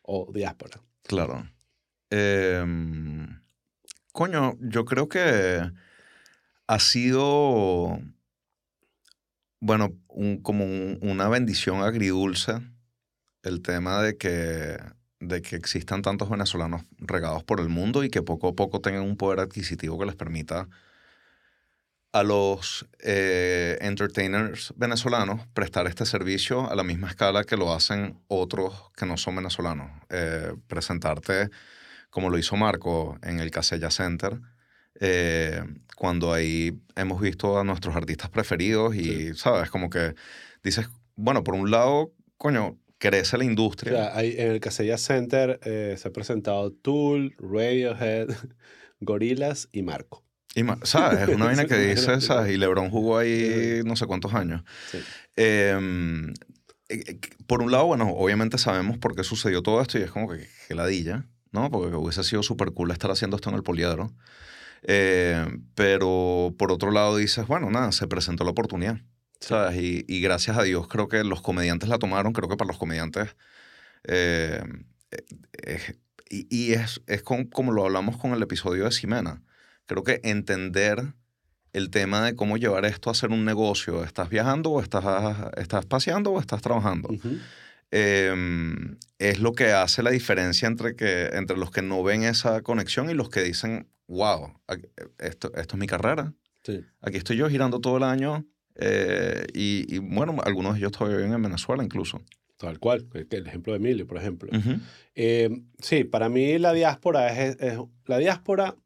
O 0.03 0.31
diáspora. 0.33 0.81
Claro. 1.05 1.49
Em, 2.11 3.41
coño, 4.13 4.57
yo 4.61 4.85
creo 4.85 5.09
que 5.09 5.63
ha 6.67 6.79
sido 6.79 8.01
bueno, 9.63 9.93
como 10.43 10.65
una 11.03 11.29
bendición 11.29 11.83
agridulce 11.83 12.55
el 13.45 13.63
tema 13.63 14.03
de 14.03 14.17
que, 14.17 14.77
de 15.21 15.41
que 15.41 15.55
existan 15.55 16.03
tantos 16.03 16.29
venezolanos 16.29 16.83
regados 16.99 17.45
por 17.45 17.61
el 17.61 17.69
mundo 17.69 18.03
y 18.03 18.11
que 18.11 18.23
poco 18.23 18.49
a 18.49 18.55
poco 18.55 18.81
tengan 18.81 19.05
un 19.05 19.17
poder 19.17 19.39
adquisitivo 19.39 19.97
que 20.01 20.07
les 20.07 20.17
permita 20.17 20.69
a 22.11 22.25
los 22.25 22.89
eh, 23.05 23.79
entertainers 23.83 24.75
venezolanos 24.77 25.47
prestar 25.55 25.87
este 25.87 26.07
servicio 26.07 26.69
a 26.69 26.75
la 26.75 26.83
misma 26.83 27.09
escala 27.09 27.45
que 27.45 27.57
lo 27.57 27.73
hacen 27.73 28.19
otros 28.27 28.91
que 28.97 29.07
no 29.07 29.17
son 29.17 29.37
venezolanos. 29.37 29.93
Eh, 30.11 30.55
presentarte, 30.67 31.51
como 32.11 32.31
lo 32.31 32.37
hizo 32.37 32.57
Marco 32.57 33.17
en 33.23 33.39
el 33.39 33.53
Casella 33.53 33.93
Center, 33.93 34.41
eh, 35.05 35.65
cuando 35.97 36.33
ahí 36.33 36.79
hemos 36.95 37.21
visto 37.21 37.59
a 37.59 37.65
nuestros 37.65 37.97
artistas 37.97 38.31
preferidos 38.31 38.95
y, 38.95 39.35
¿sabes? 39.35 39.69
Como 39.69 39.91
que 39.91 40.15
dices, 40.63 40.89
bueno, 41.17 41.43
por 41.43 41.57
un 41.57 41.73
lado, 41.73 42.13
coño, 42.37 42.79
crece 42.99 43.37
la 43.37 43.45
industria. 43.45 44.13
en 44.21 44.53
el 44.53 44.61
Casella 44.61 44.97
Center 44.97 45.59
eh, 45.65 45.97
se 45.99 46.07
ha 46.07 46.13
presentado 46.13 46.71
Tool, 46.71 47.35
Radiohead, 47.37 48.29
Gorillaz 49.01 49.69
y 49.73 49.83
Marco. 49.83 50.23
Y, 50.55 50.63
¿Sabes? 50.85 51.29
Es 51.29 51.35
una 51.35 51.47
vaina 51.47 51.65
que 51.65 51.77
dice, 51.77 52.21
¿sabes? 52.21 52.55
Y 52.55 52.57
LeBron 52.57 52.91
jugó 52.91 53.19
ahí 53.19 53.81
no 53.85 53.97
sé 53.97 54.07
cuántos 54.07 54.35
años. 54.35 54.63
Em, 55.35 56.33
eh, 56.89 57.19
por 57.49 57.61
un 57.61 57.73
lado, 57.73 57.87
bueno, 57.87 58.11
obviamente 58.11 58.57
sabemos 58.57 58.99
por 58.99 59.17
qué 59.17 59.25
sucedió 59.25 59.63
todo 59.65 59.83
esto 59.83 59.99
y 59.99 60.03
es 60.03 60.13
como 60.13 60.29
que, 60.29 60.47
que 60.69 60.77
ladilla, 60.77 61.27
¿no? 61.51 61.73
Porque 61.73 61.93
hubiese 61.97 62.23
sido 62.23 62.45
súper 62.45 62.71
cool 62.71 62.93
estar 62.93 63.11
haciendo 63.11 63.35
esto 63.35 63.51
en 63.51 63.57
el 63.57 63.65
poliedro. 63.65 64.13
Eh, 64.83 65.47
pero 65.75 66.55
por 66.59 66.73
otro 66.73 66.91
lado 66.91 67.17
dices, 67.17 67.47
bueno, 67.47 67.71
nada, 67.71 67.93
se 67.93 68.07
presentó 68.07 68.45
la 68.45 68.51
oportunidad. 68.51 69.01
¿sabes? 69.41 69.77
Y, 69.81 70.05
y, 70.07 70.21
gracias 70.21 70.57
a 70.57 70.63
Dios 70.63 70.87
creo 70.87 71.09
que 71.09 71.25
los 71.25 71.43
comediantes 71.43 71.89
la 71.89 71.99
tomaron, 71.99 72.33
creo 72.33 72.49
que 72.49 72.57
para 72.57 72.69
los 72.69 72.79
comediantes... 72.79 73.37
Eh, 74.05 74.63
eh, 75.67 75.97
y, 76.31 76.47
y, 76.49 76.73
es, 76.73 77.03
es 77.07 77.23
como 77.23 77.73
lo 77.73 77.85
hablamos 77.85 78.17
con 78.17 78.33
el 78.33 78.43
episodio 78.43 78.85
de 78.85 78.91
Ximena. 78.91 79.43
Creo 79.87 80.03
que 80.03 80.21
entender 80.25 81.13
el 81.73 81.91
tema 81.91 82.25
de 82.25 82.35
cómo 82.37 82.57
llevar 82.57 82.85
esto 82.85 83.11
a 83.11 83.15
ser 83.15 83.31
un 83.31 83.45
negocio. 83.45 84.05
¿Estás 84.05 84.29
viajando 84.29 84.71
o 84.71 84.81
estás, 84.81 85.05
estás 85.57 85.87
paseando 85.87 86.33
o 86.33 86.41
estás 86.41 86.63
trabajando? 86.63 87.09
Em, 87.93 88.99
es 89.19 89.39
lo 89.39 89.53
que 89.53 89.73
hace 89.73 90.03
la 90.03 90.11
diferencia 90.11 90.67
entre, 90.67 90.97
que, 90.97 91.27
entre 91.35 91.57
los 91.57 91.71
que 91.71 91.83
no 91.83 92.03
ven 92.03 92.25
esa 92.25 92.63
conexión 92.63 93.09
y 93.09 93.15
los 93.15 93.29
que 93.29 93.43
dicen, 93.43 93.89
wow, 94.09 94.53
esto, 95.19 95.53
esto 95.55 95.77
es 95.77 95.79
mi 95.79 95.87
carrera. 95.87 96.35
Aquí 97.01 97.17
estoy 97.17 97.37
yo 97.37 97.49
girando 97.49 97.81
todo 97.81 97.97
el 97.97 98.03
año 98.03 98.47
eh, 98.77 99.47
y, 99.53 99.99
bueno, 99.99 100.37
algunos 100.45 100.75
de 100.75 100.81
ellos 100.81 100.93
todavía 100.93 101.19
viven 101.19 101.35
en 101.35 101.43
Venezuela 101.43 101.85
incluso. 101.85 102.23
Tal 102.57 102.79
cual, 102.79 103.09
el 103.31 103.47
ejemplo 103.47 103.73
de 103.73 103.79
Emilio, 103.79 104.07
por 104.07 104.19
ejemplo. 104.19 104.51
Eh, 105.15 105.51
sí, 105.81 106.05
para 106.05 106.29
mí 106.29 106.59
la 106.59 106.73
diáspora 106.73 107.33
es, 107.33 107.57
la 108.07 108.19
diáspora 108.19 108.77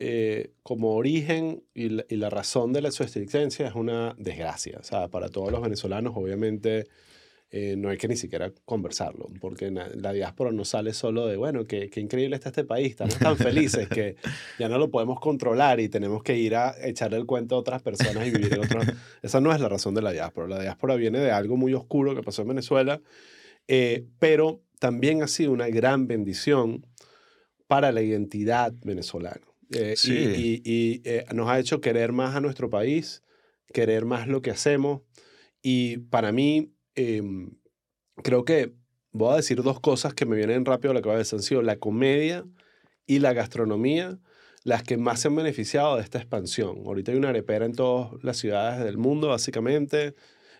eh, 0.00 0.52
como 0.62 0.94
origen 0.94 1.62
y 1.72 1.88
la, 1.88 2.30
razón 2.30 2.72
de 2.72 2.82
la, 2.82 2.90
su 2.90 3.04
existencia 3.04 3.68
es 3.68 3.74
una 3.74 4.14
desgracia. 4.18 4.78
O 4.80 4.82
sea, 4.82 5.08
para 5.08 5.28
todos 5.28 5.52
los 5.52 5.62
venezolanos, 5.62 6.14
obviamente, 6.16 6.88
eh, 7.52 7.74
no 7.76 7.88
hay 7.88 7.96
que 7.96 8.06
ni 8.06 8.16
siquiera 8.16 8.52
conversarlo, 8.64 9.26
porque 9.40 9.70
la 9.70 10.12
diáspora 10.12 10.52
no 10.52 10.64
sale 10.64 10.92
solo 10.92 11.26
de, 11.26 11.36
bueno, 11.36 11.66
qué, 11.66 11.90
qué, 11.90 12.00
increíble 12.00 12.36
está 12.36 12.50
este 12.50 12.64
país, 12.64 12.90
estamos 12.90 13.18
tan 13.18 13.36
felices 13.36 13.88
que 13.88 14.16
ya 14.58 14.68
no 14.68 14.78
lo 14.78 14.90
podemos 14.90 15.18
controlar 15.18 15.80
y 15.80 15.88
tenemos 15.88 16.22
que 16.22 16.36
ir 16.36 16.54
a 16.54 16.74
echarle 16.82 17.16
el 17.16 17.26
cuento 17.26 17.56
a 17.56 17.58
otras 17.58 17.82
personas 17.82 18.26
y 18.26 18.30
vivir 18.30 18.54
en 18.54 18.60
otro... 18.60 18.80
Esa 19.22 19.40
no 19.40 19.52
es 19.52 19.60
la 19.60 19.68
razón 19.68 19.94
de 19.94 20.02
la 20.02 20.12
diáspora. 20.12 20.46
La 20.46 20.60
diáspora 20.60 20.94
viene 20.94 21.18
de 21.18 21.32
algo 21.32 21.56
muy 21.56 21.74
oscuro 21.74 22.14
que 22.14 22.22
pasó 22.22 22.42
en 22.42 22.48
Venezuela, 22.48 23.00
eh, 23.66 24.06
pero 24.18 24.62
también 24.78 25.22
ha 25.22 25.28
sido 25.28 25.52
una 25.52 25.68
gran 25.68 26.06
bendición 26.06 26.86
para 27.66 27.92
la 27.92 28.02
identidad 28.02 28.72
venezolana. 28.82 29.46
Eh, 29.72 29.94
y, 30.04 31.02
eh, 31.04 31.24
nos 31.32 31.48
ha 31.48 31.58
hecho 31.58 31.80
querer 31.80 32.12
más 32.12 32.34
a 32.34 32.40
nuestro 32.40 32.70
país, 32.70 33.22
querer 33.72 34.04
más 34.04 34.26
lo 34.26 34.42
que 34.42 34.50
hacemos. 34.50 35.02
Y 35.62 35.98
para 35.98 36.32
mí, 36.32 36.72
em, 37.00 37.50
creo 38.22 38.44
que 38.44 38.72
voy 39.12 39.32
a 39.32 39.36
decir 39.36 39.62
dos 39.62 39.80
cosas 39.80 40.14
que 40.14 40.26
me 40.26 40.36
vienen 40.36 40.64
rápido 40.64 40.92
a 40.92 40.94
la 40.94 41.02
cabeza. 41.02 41.36
Han 41.36 41.42
sido 41.42 41.62
la 41.62 41.76
comedia 41.76 42.44
y 43.06 43.18
la 43.18 43.32
gastronomía 43.32 44.18
las 44.62 44.82
que 44.82 44.96
más 44.96 45.20
se 45.20 45.28
han 45.28 45.36
beneficiado 45.36 45.96
de 45.96 46.02
esta 46.02 46.18
expansión. 46.18 46.82
Ahorita 46.84 47.12
hay 47.12 47.18
una 47.18 47.30
arepera 47.30 47.64
en 47.64 47.72
todas 47.72 48.12
las 48.22 48.36
ciudades 48.36 48.84
del 48.84 48.98
mundo, 48.98 49.28
básicamente. 49.28 50.14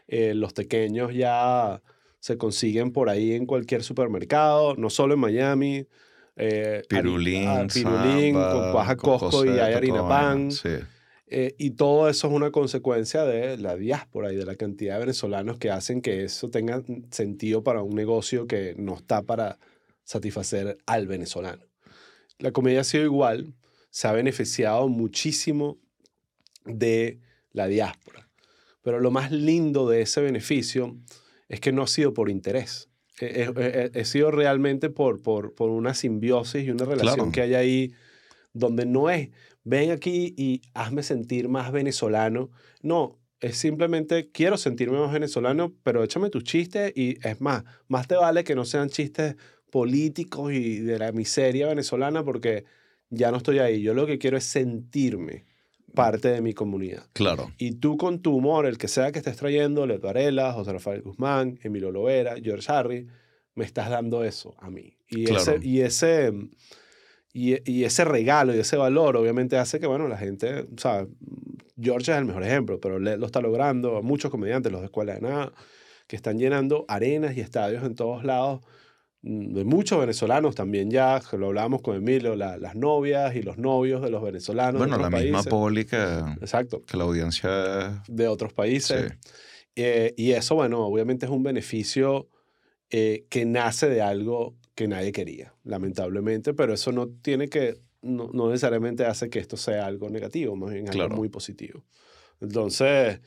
Eh, 0.08 0.34
los 0.34 0.52
pequeños 0.52 1.14
ya 1.14 1.82
se 2.18 2.36
consiguen 2.36 2.92
por 2.92 3.08
ahí 3.08 3.32
en 3.32 3.46
cualquier 3.46 3.82
supermercado, 3.82 4.74
no 4.76 4.90
solo 4.90 5.14
en 5.14 5.20
Miami. 5.20 5.86
Eh, 6.36 6.82
pirulín, 6.88 7.68
pirulín 7.72 8.34
con 8.34 8.72
cuaja 8.72 8.96
cosco 8.96 9.44
y 9.44 9.50
hay 9.50 9.74
harina 9.74 10.08
pan. 10.08 10.48
Eh, 11.32 11.54
y 11.58 11.70
todo 11.70 12.08
eso 12.08 12.26
es 12.26 12.32
una 12.32 12.50
consecuencia 12.50 13.24
de 13.24 13.56
la 13.56 13.76
diáspora 13.76 14.32
y 14.32 14.36
de 14.36 14.44
la 14.44 14.56
cantidad 14.56 14.94
de 14.94 15.00
venezolanos 15.00 15.58
que 15.58 15.70
hacen 15.70 16.02
que 16.02 16.24
eso 16.24 16.50
tenga 16.50 16.82
sentido 17.10 17.62
para 17.62 17.82
un 17.82 17.94
negocio 17.94 18.46
que 18.46 18.74
no 18.76 18.96
está 18.96 19.22
para 19.22 19.58
satisfacer 20.02 20.78
al 20.86 21.06
venezolano. 21.06 21.64
La 22.38 22.50
comedia 22.50 22.80
ha 22.80 22.84
sido 22.84 23.04
igual, 23.04 23.54
se 23.90 24.08
ha 24.08 24.12
beneficiado 24.12 24.88
muchísimo 24.88 25.78
de 26.64 27.20
la 27.52 27.68
diáspora. 27.68 28.28
Pero 28.82 28.98
lo 28.98 29.10
más 29.10 29.30
lindo 29.30 29.88
de 29.88 30.02
ese 30.02 30.20
beneficio 30.20 30.96
es 31.48 31.60
que 31.60 31.70
no 31.70 31.82
ha 31.82 31.86
sido 31.86 32.12
por 32.12 32.28
interés 32.28 32.90
he, 33.20 34.04
sido 34.04 34.30
realmente 34.30 34.90
por, 34.90 35.22
por, 35.22 35.54
por, 35.54 35.70
una 35.70 35.94
simbiosis 35.94 36.64
y 36.64 36.70
una 36.70 36.84
relación 36.84 37.32
que 37.32 37.42
hay 37.42 37.54
ahí 37.54 37.92
donde 38.52 38.86
no 38.86 39.10
es, 39.10 39.30
ven 39.64 39.90
aquí 39.90 40.34
y 40.36 40.62
hazme 40.74 41.02
sentir 41.02 41.48
más 41.48 41.72
venezolano. 41.72 42.50
No, 42.82 43.18
es 43.40 43.56
simplemente 43.56 44.30
quiero 44.30 44.56
sentirme 44.56 44.98
más 44.98 45.12
venezolano, 45.12 45.74
pero 45.82 46.04
échame 46.04 46.30
tus 46.30 46.44
chistes 46.44 46.92
y 46.94 47.16
es 47.26 47.40
más, 47.40 47.64
más 47.88 48.06
te 48.06 48.16
vale 48.16 48.44
que 48.44 48.54
no 48.54 48.64
sean 48.64 48.90
chistes 48.90 49.36
políticos 49.70 50.52
y 50.52 50.80
de 50.80 50.98
la 50.98 51.12
miseria 51.12 51.68
venezolana 51.68 52.24
porque 52.24 52.64
ya 53.08 53.30
no 53.30 53.38
estoy 53.38 53.58
ahí. 53.58 53.82
Yo 53.82 53.94
lo 53.94 54.06
que 54.06 54.18
quiero 54.18 54.36
es 54.36 54.44
sentirme 54.44 55.46
parte 55.94 56.28
de 56.28 56.40
mi 56.40 56.54
comunidad. 56.54 57.06
Claro. 57.12 57.52
Y 57.58 57.72
tú 57.72 57.96
con 57.96 58.20
tu 58.20 58.36
humor, 58.36 58.66
el 58.66 58.78
que 58.78 58.88
sea 58.88 59.12
que 59.12 59.18
estés 59.18 59.36
trayendo, 59.36 59.86
Leto 59.86 60.06
Varela, 60.06 60.52
José 60.52 60.72
Rafael 60.72 61.02
Guzmán, 61.02 61.58
Emilio 61.62 61.90
Lovera, 61.90 62.36
George 62.42 62.70
Harry, 62.70 63.08
me 63.54 63.64
estás 63.64 63.90
dando 63.90 64.24
eso 64.24 64.54
a 64.58 64.70
mí. 64.70 64.96
Y, 65.08 65.30
ese, 65.30 65.58
y, 65.62 65.80
ese, 65.80 66.32
y, 67.32 67.84
ese 67.84 68.04
regalo 68.04 68.54
y 68.54 68.58
ese 68.58 68.76
valor 68.76 69.16
obviamente 69.16 69.56
hace 69.56 69.80
que, 69.80 69.86
bueno, 69.86 70.08
la 70.08 70.16
gente, 70.16 70.62
o 70.62 70.78
sea, 70.78 71.06
George 71.80 72.12
es 72.12 72.18
el 72.18 72.24
mejor 72.24 72.42
ejemplo, 72.42 72.80
pero 72.80 72.98
lo 72.98 73.26
está 73.26 73.40
logrando, 73.40 74.02
muchos 74.02 74.30
comediantes, 74.30 74.70
los 74.72 74.80
de 74.80 74.86
Escuela 74.86 75.14
de 75.14 75.20
Nada, 75.20 75.52
que 76.06 76.16
están 76.16 76.38
llenando 76.38 76.84
arenas 76.88 77.36
y 77.36 77.40
estadios 77.40 77.84
en 77.84 77.94
todos 77.94 78.24
lados 78.24 78.60
Mm, 79.22 79.52
de 79.52 79.64
muchos 79.64 80.00
venezolanos 80.00 80.54
también 80.54 80.90
ya, 80.90 81.20
lo 81.32 81.48
hablábamos 81.48 81.82
con 81.82 81.94
Emilio, 81.94 82.36
las 82.36 82.74
novias 82.74 83.36
y 83.36 83.42
los 83.42 83.58
novios 83.58 84.00
de 84.00 84.10
los 84.10 84.22
venezolanos. 84.22 84.78
Bueno, 84.78 84.96
la 84.96 85.10
misma 85.10 85.42
poli 85.42 85.84
que, 85.84 85.96
Exacto. 86.40 86.82
que 86.86 86.96
la 86.96 87.04
audiencia 87.04 88.02
de 88.08 88.28
otros 88.28 88.52
países. 88.52 89.12
Eh, 89.76 90.14
y 90.16 90.32
eso, 90.32 90.54
bueno, 90.54 90.86
obviamente 90.86 91.26
es 91.26 91.32
un 91.32 91.42
beneficio 91.42 92.28
eh, 92.88 93.26
que 93.28 93.44
nace 93.44 93.88
de 93.88 94.00
algo 94.00 94.56
que 94.74 94.88
nadie 94.88 95.12
quería, 95.12 95.54
lamentablemente, 95.64 96.54
pero 96.54 96.74
eso 96.74 96.92
no 96.92 97.08
tiene 97.08 97.48
que, 97.48 97.80
no, 98.02 98.30
no 98.32 98.48
necesariamente 98.48 99.04
hace 99.04 99.28
que 99.28 99.38
esto 99.38 99.56
sea 99.56 99.86
algo 99.86 100.08
negativo, 100.10 100.56
más 100.56 100.72
bien 100.72 100.88
algo 100.88 101.16
muy 101.16 101.28
positivo. 101.28 101.84
Entonces, 102.40 103.20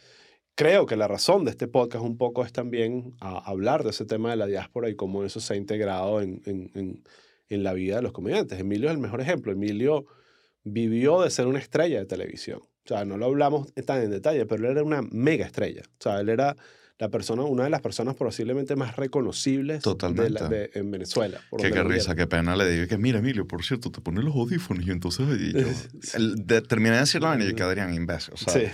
creo 0.55 0.85
que 0.85 0.95
la 0.95 1.07
razón 1.07 1.45
de 1.45 1.51
este 1.51 1.67
podcast 1.67 2.03
un 2.03 2.17
poco 2.17 2.43
es 2.43 2.51
también 2.51 3.15
hablar 3.19 3.83
de 3.83 3.91
ese 3.91 4.05
tema 4.05 4.31
de 4.31 4.37
la 4.37 4.47
diáspora 4.47 4.89
y 4.89 4.95
cómo 4.95 5.23
eso 5.23 5.39
se 5.39 5.53
ha 5.53 5.57
integrado 5.57 6.21
en, 6.21 6.41
en, 6.45 7.03
en, 7.49 7.63
la 7.63 7.73
vida 7.73 7.97
de 7.97 8.01
los 8.01 8.11
comediantes. 8.11 8.59
Emilio 8.59 8.89
es 8.89 8.95
el 8.95 9.01
mejor 9.01 9.21
ejemplo. 9.21 9.51
Emilio 9.51 10.05
vivió 10.63 11.21
de 11.21 11.29
ser 11.29 11.47
una 11.47 11.59
estrella 11.59 11.99
de 11.99 12.05
televisión. 12.05 12.61
O 12.61 12.87
sea, 12.87 13.05
no 13.05 13.17
lo 13.17 13.25
hablamos 13.25 13.71
tan 13.85 14.01
en 14.01 14.09
detalle, 14.09 14.45
pero 14.45 14.65
él 14.65 14.71
era 14.71 14.83
una 14.83 15.01
mega 15.03 15.45
estrella. 15.45 15.83
O 15.85 16.03
sea, 16.03 16.19
él 16.19 16.29
era 16.29 16.55
la 17.03 17.09
persona, 17.09 17.43
una 17.43 17.65
de 17.65 17.69
las 17.69 17.81
personas 17.81 18.15
posiblemente 18.15 18.77
más 18.77 18.95
reconocibles 18.95 19.83
De 19.83 20.71
en 20.73 20.89
Venezuela. 20.89 21.41
qué, 21.57 21.69
qué 21.69 21.83
risa, 21.83 22.15
qué 22.15 22.27
pena 22.27 22.55
le 22.55 22.69
digo 22.69 22.87
que, 22.87 22.97
mira, 22.97 23.19
Emilio, 23.19 23.45
por 23.45 23.61
cierto, 23.65 23.91
te 23.91 23.99
pones 23.99 24.23
los 24.23 24.33
audífonos 24.33 24.87
y 24.87 24.91
entonces 24.91 25.27
y 25.37 25.51
yo, 25.51 25.67
de, 26.37 26.61
terminé 26.61 26.91
de 26.91 26.99
decirlo 27.01 27.37
y 27.37 27.49
yo 27.49 27.55
que 27.55 27.63
Adrián, 27.63 27.93
imbécil. 27.93 28.35
Sí. 28.37 28.67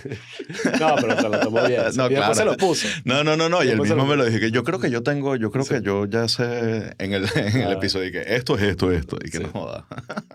No, 0.78 0.94
pero 1.00 1.20
se 1.20 1.28
lo 1.28 1.40
tomó 1.40 1.66
bien. 1.66 1.82
no, 1.96 2.06
y 2.06 2.14
claro. 2.14 2.34
se 2.34 2.44
lo 2.44 2.56
puso. 2.56 2.86
No, 3.04 3.24
no, 3.24 3.36
no, 3.36 3.48
no. 3.48 3.64
Y, 3.64 3.68
él 3.68 3.80
mismo 3.80 4.06
me 4.06 4.14
lo 4.14 4.24
dije, 4.24 4.38
que 4.38 4.52
yo 4.52 4.62
creo 4.62 4.78
que 4.78 4.90
yo 4.90 5.02
tengo, 5.02 5.34
yo 5.34 5.50
creo 5.50 5.64
que 5.64 5.82
yo 5.82 6.06
ya 6.06 6.28
sé 6.28 6.94
en 6.98 7.12
el, 7.12 7.26
en 7.34 7.62
el 7.62 7.68
ah. 7.68 7.72
episodio 7.72 8.12
que 8.12 8.22
esto 8.36 8.56
es 8.56 8.62
esto, 8.62 8.92
esto, 8.92 9.18
y 9.24 9.30
que 9.30 9.40
no 9.40 9.48
joda. 9.48 9.86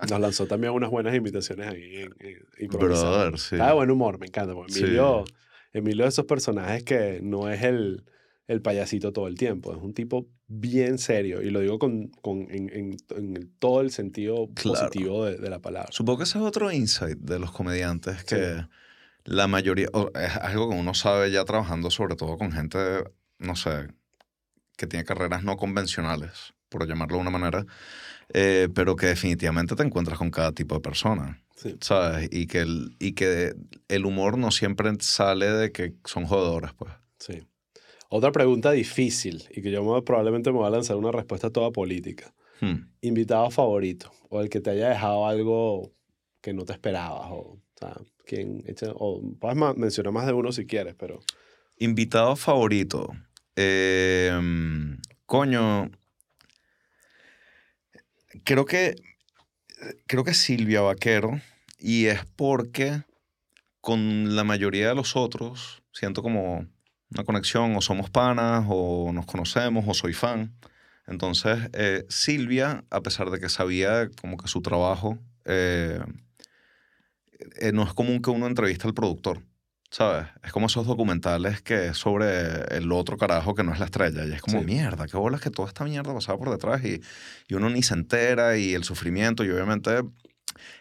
Nos 0.09 0.19
lanzó 0.19 0.47
también 0.47 0.73
unas 0.73 0.89
buenas 0.89 1.15
invitaciones 1.15 1.69
ahí. 1.69 1.95
En, 2.01 2.13
en, 2.59 2.67
Brother, 2.67 3.39
sí. 3.39 3.55
Está 3.55 3.67
de 3.67 3.73
buen 3.73 3.89
humor, 3.89 4.19
me 4.19 4.25
encanta. 4.25 4.51
Emilio... 4.51 5.23
Emilio 5.75 6.03
de 6.03 6.09
esos 6.09 6.25
personajes 6.25 6.83
que 6.83 7.19
no 7.21 7.49
es 7.49 7.63
el, 7.63 8.05
el 8.47 8.61
payasito 8.61 9.11
todo 9.11 9.27
el 9.27 9.35
tiempo, 9.35 9.73
es 9.73 9.81
un 9.81 9.93
tipo 9.93 10.27
bien 10.47 10.97
serio 10.97 11.41
y 11.41 11.49
lo 11.49 11.59
digo 11.59 11.79
con, 11.79 12.09
con 12.21 12.47
en, 12.49 12.69
en, 13.09 13.51
todo 13.59 13.81
el 13.81 13.91
sentido 13.91 14.47
positivo 14.63 15.25
de, 15.25 15.37
de, 15.37 15.49
la 15.49 15.59
palabra. 15.59 15.91
Supongo 15.91 16.19
que 16.19 16.23
ese 16.23 16.37
es 16.37 16.43
otro 16.43 16.71
insight 16.71 17.17
de 17.17 17.39
los 17.39 17.51
comediantes 17.51 18.23
que 18.23 18.63
la 19.25 19.47
mayoría, 19.47 19.87
es 20.13 20.37
algo 20.37 20.69
que 20.69 20.75
uno 20.75 20.93
sabe 20.93 21.31
ya 21.31 21.43
trabajando 21.45 21.89
sobre 21.89 22.15
todo 22.15 22.37
con 22.37 22.51
gente, 22.51 23.03
no 23.39 23.55
sé, 23.55 23.87
que 24.77 24.85
tiene 24.85 25.03
carreras 25.03 25.43
no 25.43 25.57
convencionales, 25.57 26.53
por 26.69 26.87
llamarlo 26.87 27.17
de 27.17 27.21
una 27.21 27.31
manera, 27.31 27.65
eh, 28.33 28.69
pero 28.73 28.95
que 28.95 29.07
definitivamente 29.07 29.75
te 29.75 29.83
encuentras 29.83 30.19
con 30.19 30.29
cada 30.29 30.51
tipo 30.51 30.75
de 30.75 30.81
persona. 30.81 31.43
¿Sabes? 31.81 32.29
Y 32.31 32.47
que, 32.47 32.59
el, 32.59 32.95
y 32.99 33.13
que 33.13 33.55
el 33.87 34.05
humor 34.05 34.37
no 34.37 34.51
siempre 34.51 34.91
sale 34.99 35.47
de 35.47 35.71
que 35.71 35.95
son 36.05 36.25
jodoras, 36.25 36.73
pues. 36.73 36.93
Sí. 37.19 37.43
Otra 38.09 38.31
pregunta 38.31 38.71
difícil 38.71 39.43
y 39.49 39.61
que 39.61 39.71
yo 39.71 40.03
probablemente 40.03 40.51
me 40.51 40.59
voy 40.59 40.67
a 40.67 40.71
lanzar 40.71 40.95
una 40.95 41.11
respuesta 41.11 41.49
toda 41.49 41.71
política. 41.71 42.33
Hmm. 42.61 42.87
Invitado 43.01 43.49
favorito 43.51 44.11
o 44.29 44.41
el 44.41 44.49
que 44.49 44.61
te 44.61 44.69
haya 44.69 44.89
dejado 44.89 45.27
algo 45.27 45.91
que 46.41 46.53
no 46.53 46.63
te 46.63 46.73
esperabas 46.73 47.31
o, 47.31 47.37
o 47.37 47.61
sea, 47.75 47.97
quien 48.25 48.63
o 48.93 49.21
puedes 49.39 49.57
mencionar 49.77 50.13
más 50.13 50.25
de 50.25 50.33
uno 50.33 50.51
si 50.51 50.65
quieres, 50.65 50.95
pero... 50.95 51.19
Invitado 51.77 52.35
favorito. 52.35 53.09
Eh, 53.55 54.31
coño, 55.25 55.91
creo 58.43 58.65
que 58.65 58.95
creo 60.07 60.23
que 60.23 60.33
Silvia 60.33 60.81
Vaquero, 60.81 61.39
y 61.85 62.07
es 62.07 62.25
porque 62.35 63.03
con 63.79 64.35
la 64.35 64.43
mayoría 64.43 64.87
de 64.87 64.95
los 64.95 65.15
otros 65.15 65.83
siento 65.93 66.23
como 66.23 66.65
una 67.11 67.23
conexión, 67.23 67.75
o 67.75 67.81
somos 67.81 68.09
panas, 68.09 68.65
o 68.67 69.11
nos 69.13 69.27
conocemos, 69.27 69.85
o 69.87 69.93
soy 69.93 70.13
fan. 70.13 70.55
Entonces, 71.05 71.69
eh, 71.73 72.03
Silvia, 72.09 72.83
a 72.89 73.01
pesar 73.01 73.29
de 73.29 73.39
que 73.39 73.49
sabía 73.49 74.09
como 74.19 74.35
que 74.37 74.47
su 74.47 74.63
trabajo, 74.63 75.19
eh, 75.45 75.99
eh, 77.61 77.71
no 77.71 77.83
es 77.83 77.93
común 77.93 78.19
que 78.19 78.31
uno 78.31 78.47
entrevista 78.47 78.87
al 78.87 78.95
productor. 78.95 79.43
¿sabes? 79.91 80.25
Es 80.43 80.51
como 80.51 80.65
esos 80.65 80.87
documentales 80.87 81.61
que 81.61 81.89
es 81.89 81.97
sobre 81.97 82.63
el 82.75 82.91
otro 82.91 83.15
carajo 83.15 83.53
que 83.53 83.63
no 83.63 83.71
es 83.71 83.79
la 83.79 83.85
estrella. 83.85 84.25
Y 84.25 84.31
es 84.31 84.41
como, 84.41 84.63
mierda, 84.63 85.05
qué 85.05 85.17
bolas 85.17 85.39
que 85.39 85.51
toda 85.51 85.67
esta 85.67 85.83
mierda 85.83 86.15
pasaba 86.15 86.39
por 86.39 86.49
detrás 86.49 86.83
y, 86.83 86.99
y 87.47 87.53
uno 87.53 87.69
ni 87.69 87.83
se 87.83 87.93
entera 87.93 88.57
y 88.57 88.73
el 88.73 88.83
sufrimiento. 88.83 89.45
Y 89.45 89.51
obviamente 89.51 90.01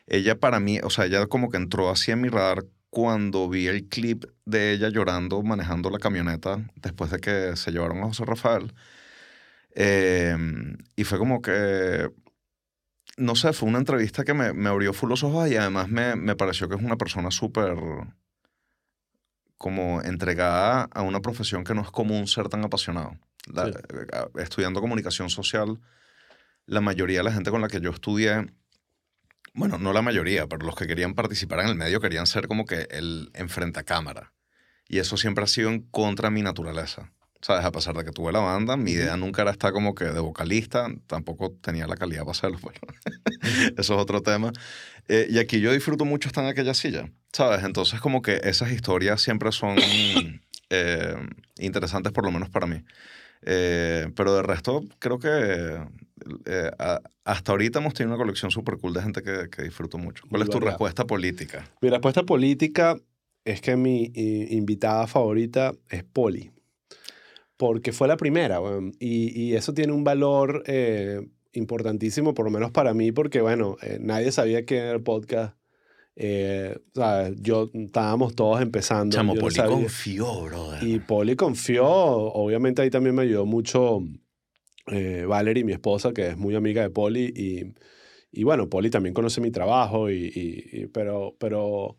ella 0.07 0.39
para 0.39 0.61
mí, 0.61 0.81
o 0.83 0.91
sea, 0.91 1.07
ella 1.07 1.27
como 1.27 1.51
que 1.51 1.57
entró 1.57 1.91
así 1.91 2.11
en 2.11 2.21
mi 2.21 2.29
radar 2.29 2.65
cuando 2.91 3.49
vi 3.49 3.67
el 3.67 3.89
clip 3.89 4.25
de 4.45 4.73
ella 4.73 4.89
llorando 4.89 5.43
manejando 5.43 5.91
la 5.91 5.99
camioneta 5.99 6.59
después 6.77 7.11
de 7.11 7.19
que 7.19 7.57
se 7.57 7.73
llevaron 7.73 7.99
a 7.99 8.07
José 8.07 8.25
Rafael. 8.25 8.73
Em, 9.75 10.79
y 10.95 11.05
fue 11.05 11.19
como 11.19 11.43
que, 11.43 12.09
no 13.17 13.35
sé, 13.35 13.53
fue 13.53 13.69
una 13.69 13.79
entrevista 13.79 14.25
que 14.25 14.35
me, 14.35 14.53
me 14.53 14.69
abrió 14.69 14.93
full 14.93 15.11
los 15.11 15.25
ojos 15.25 15.51
y 15.51 15.57
además 15.57 15.89
me, 15.89 16.17
me 16.17 16.37
pareció 16.37 16.69
que 16.69 16.77
es 16.77 16.83
una 16.83 16.97
persona 16.97 17.31
súper 17.31 17.77
como 19.59 20.03
entregada 20.03 20.89
a 20.93 21.03
una 21.03 21.21
profesión 21.21 21.65
que 21.65 21.75
no 21.75 21.83
es 21.83 21.91
común 21.91 22.27
ser 22.27 22.49
tan 22.49 22.65
apasionado. 22.65 23.17
Eh, 23.57 23.73
estudiando 24.37 24.81
comunicación 24.81 25.31
social, 25.31 25.81
la 26.67 26.81
mayoría 26.81 27.19
de 27.19 27.25
la 27.25 27.33
gente 27.33 27.51
con 27.51 27.61
la 27.61 27.69
que 27.69 27.81
yo 27.81 27.91
estudié, 27.91 28.47
bueno, 29.55 29.79
no 29.79 29.93
la 29.93 30.03
mayoría, 30.03 30.47
pero 30.49 30.67
los 30.67 30.75
que 30.75 30.87
querían 30.87 31.15
participar 31.15 31.61
en 31.61 31.69
el 31.69 31.75
medio 31.77 32.01
querían 32.01 32.27
ser 32.27 32.49
como 32.49 32.67
que 32.67 32.89
el 32.91 33.31
enfrente 33.35 33.81
a 33.81 33.85
cámara. 33.85 34.33
Y 34.89 34.99
eso 34.99 35.17
siempre 35.17 35.45
ha 35.45 35.47
sido 35.47 35.71
en 35.71 35.81
contra 35.81 36.29
de 36.29 36.35
mi 36.35 36.43
naturaleza. 36.43 37.13
¿Sabes? 37.41 37.65
A 37.65 37.73
pesar 37.73 37.95
de 37.95 38.05
que 38.05 38.11
tuve 38.11 38.33
la 38.33 38.39
banda, 38.39 38.77
mi 38.79 38.93
idea 38.93 39.19
nunca 39.19 39.43
era 39.43 39.51
estar 39.51 39.71
como 39.73 39.95
que 39.95 40.07
de 40.07 40.19
vocalista, 40.19 40.89
tampoco 41.07 41.53
tenía 41.61 41.87
la 41.87 41.95
calidad 41.95 42.23
para 42.23 42.33
hacerlo. 42.33 42.59
Bueno, 42.63 42.81
eso 43.77 43.95
es 43.95 44.01
otro 44.01 44.23
tema. 44.23 44.51
Eh, 45.09 45.27
y 45.29 45.39
aquí 45.39 45.61
yo 45.61 45.71
disfruto 45.71 46.07
mucho 46.07 46.29
estar 46.29 46.43
en 46.43 46.51
aquella 46.51 46.73
silla, 46.73 47.11
¿sabes? 47.33 47.63
Entonces 47.65 48.01
como 48.01 48.23
que 48.23 48.41
esas 48.45 48.73
historias 48.73 49.21
siempre 49.21 49.53
son 49.53 49.77
eh, 50.71 51.17
interesantes, 51.59 52.13
por 52.13 52.25
lo 52.25 52.31
menos 52.31 52.49
para 52.49 52.67
mí. 52.67 52.83
Eh, 53.43 54.11
pero 54.17 54.35
de 54.35 54.43
resto, 54.43 54.83
creo 54.99 55.19
que 55.19 55.85
hasta 57.25 57.53
ahorita 57.53 57.81
hemos 57.81 57.95
tenido 57.95 58.15
una 58.15 58.23
colección 58.23 58.51
súper 58.51 58.79
cool 58.79 58.95
de 58.95 59.03
gente 59.03 59.23
que, 59.23 59.49
que 59.51 59.63
disfruto 59.63 59.99
mucho. 59.99 60.25
¿Cuál 60.29 60.43
es 60.43 60.51
tu 60.51 60.61
respuesta 60.61 61.05
política? 61.05 61.71
Mi 61.81 61.91
respuesta 61.91 62.23
política 62.23 62.97
es 63.45 63.61
que 63.61 63.77
mi 63.77 64.13
invitada 64.15 65.07
favorita 65.07 65.75
es 65.89 66.05
Poli. 66.05 66.51
Porque 67.57 67.93
fue 67.93 68.09
la 68.09 68.17
primera, 68.17 68.59
y, 68.99 69.41
y, 69.41 69.55
eso 69.55 69.73
tiene 69.73 69.93
un 69.93 70.03
valor 70.03 70.65
importantísimo, 71.55 72.35
por 72.35 72.45
lo 72.45 72.51
menos 72.51 72.71
para 72.71 72.95
mí, 72.95 73.13
porque 73.13 73.41
bueno, 73.41 73.77
eh, 73.83 73.99
nadie 74.01 74.33
sabía 74.33 74.65
que 74.65 74.79
era 74.79 74.93
el 74.93 75.03
podcast. 75.03 75.57
Eh, 76.17 76.79
Yo 77.39 77.71
estábamos 77.73 78.35
todos 78.37 78.61
empezando. 78.61 79.15
Chamo, 79.17 79.35
Poli 79.35 79.57
confió, 79.57 80.45
brother. 80.45 80.83
Y 80.83 81.01
Poli 81.01 81.35
confió, 81.35 81.87
obviamente 81.87 82.83
ahí 82.83 82.91
también 82.91 83.15
me 83.15 83.23
ayudó 83.23 83.47
mucho 83.47 84.01
eh, 84.87 85.25
Valerie, 85.27 85.65
mi 85.65 85.73
esposa, 85.73 86.13
que 86.13 86.29
es 86.29 86.37
muy 86.37 86.55
amiga 86.55 86.83
de 86.83 86.91
Poli, 86.91 87.33
y, 87.35 87.75
y 88.33 88.45
bueno, 88.45 88.69
Poli 88.69 88.91
también 88.91 89.15
conoce 89.15 89.41
mi 89.41 89.51
trabajo, 89.51 90.11
y, 90.11 90.91
pero, 90.93 91.37
pero 91.39 91.97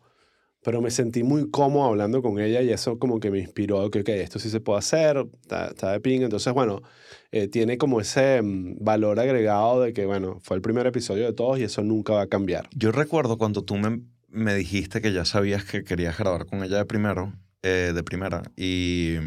pero 0.66 0.80
me 0.80 0.90
sentí 0.90 1.22
muy 1.22 1.48
cómodo 1.48 1.84
hablando 1.84 2.22
con 2.22 2.40
ella 2.40 2.60
y 2.60 2.70
eso 2.70 2.98
como 2.98 3.20
que 3.20 3.30
me 3.30 3.38
inspiró 3.38 3.88
que, 3.88 4.00
okay, 4.00 4.18
esto 4.18 4.40
sí 4.40 4.50
se 4.50 4.58
puede 4.58 4.80
hacer, 4.80 5.24
está, 5.40 5.92
de 5.92 6.00
ping. 6.00 6.22
Entonces, 6.22 6.52
bueno, 6.52 6.82
eh, 7.30 7.46
tiene 7.46 7.78
como 7.78 8.00
ese 8.00 8.42
mm, 8.42 8.78
valor 8.80 9.20
agregado 9.20 9.82
de 9.82 9.92
que, 9.92 10.06
bueno, 10.06 10.40
fue 10.42 10.56
el 10.56 10.62
primer 10.62 10.84
episodio 10.88 11.24
de 11.24 11.32
todos 11.32 11.60
y 11.60 11.62
eso 11.62 11.84
nunca 11.84 12.14
va 12.14 12.22
a 12.22 12.26
cambiar. 12.26 12.68
Yo 12.74 12.90
recuerdo 12.90 13.38
cuando 13.38 13.62
tú 13.62 13.76
me, 13.76 14.54
dijiste 14.56 15.00
que 15.00 15.12
ya 15.12 15.24
sabías 15.24 15.64
que 15.64 15.84
querías 15.84 16.18
grabar 16.18 16.46
con 16.46 16.64
ella 16.64 16.78
de 16.78 16.84
primero, 16.84 17.32
eh, 17.62 17.92
de 17.94 18.02
primera, 18.02 18.42
y, 18.56 19.18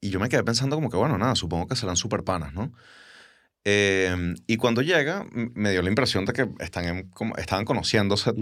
y 0.00 0.10
yo 0.10 0.20
me 0.20 0.28
quedé 0.28 0.42
pensando 0.44 0.76
como 0.76 0.90
que, 0.90 0.96
bueno, 0.96 1.18
nada, 1.18 1.34
supongo 1.34 1.66
que 1.66 1.76
serán 1.76 1.96
súper 1.96 2.24
panas, 2.24 2.52
¿no? 2.52 2.72
Em, 3.64 4.36
y 4.46 4.58
cuando 4.58 4.80
llega, 4.80 5.26
me 5.32 5.72
dio 5.72 5.82
la 5.82 5.88
impresión 5.88 6.24
de 6.24 6.32
que 6.32 6.48
están 6.60 7.10
como, 7.10 7.36
estaban 7.36 7.64
conociéndose 7.64 8.32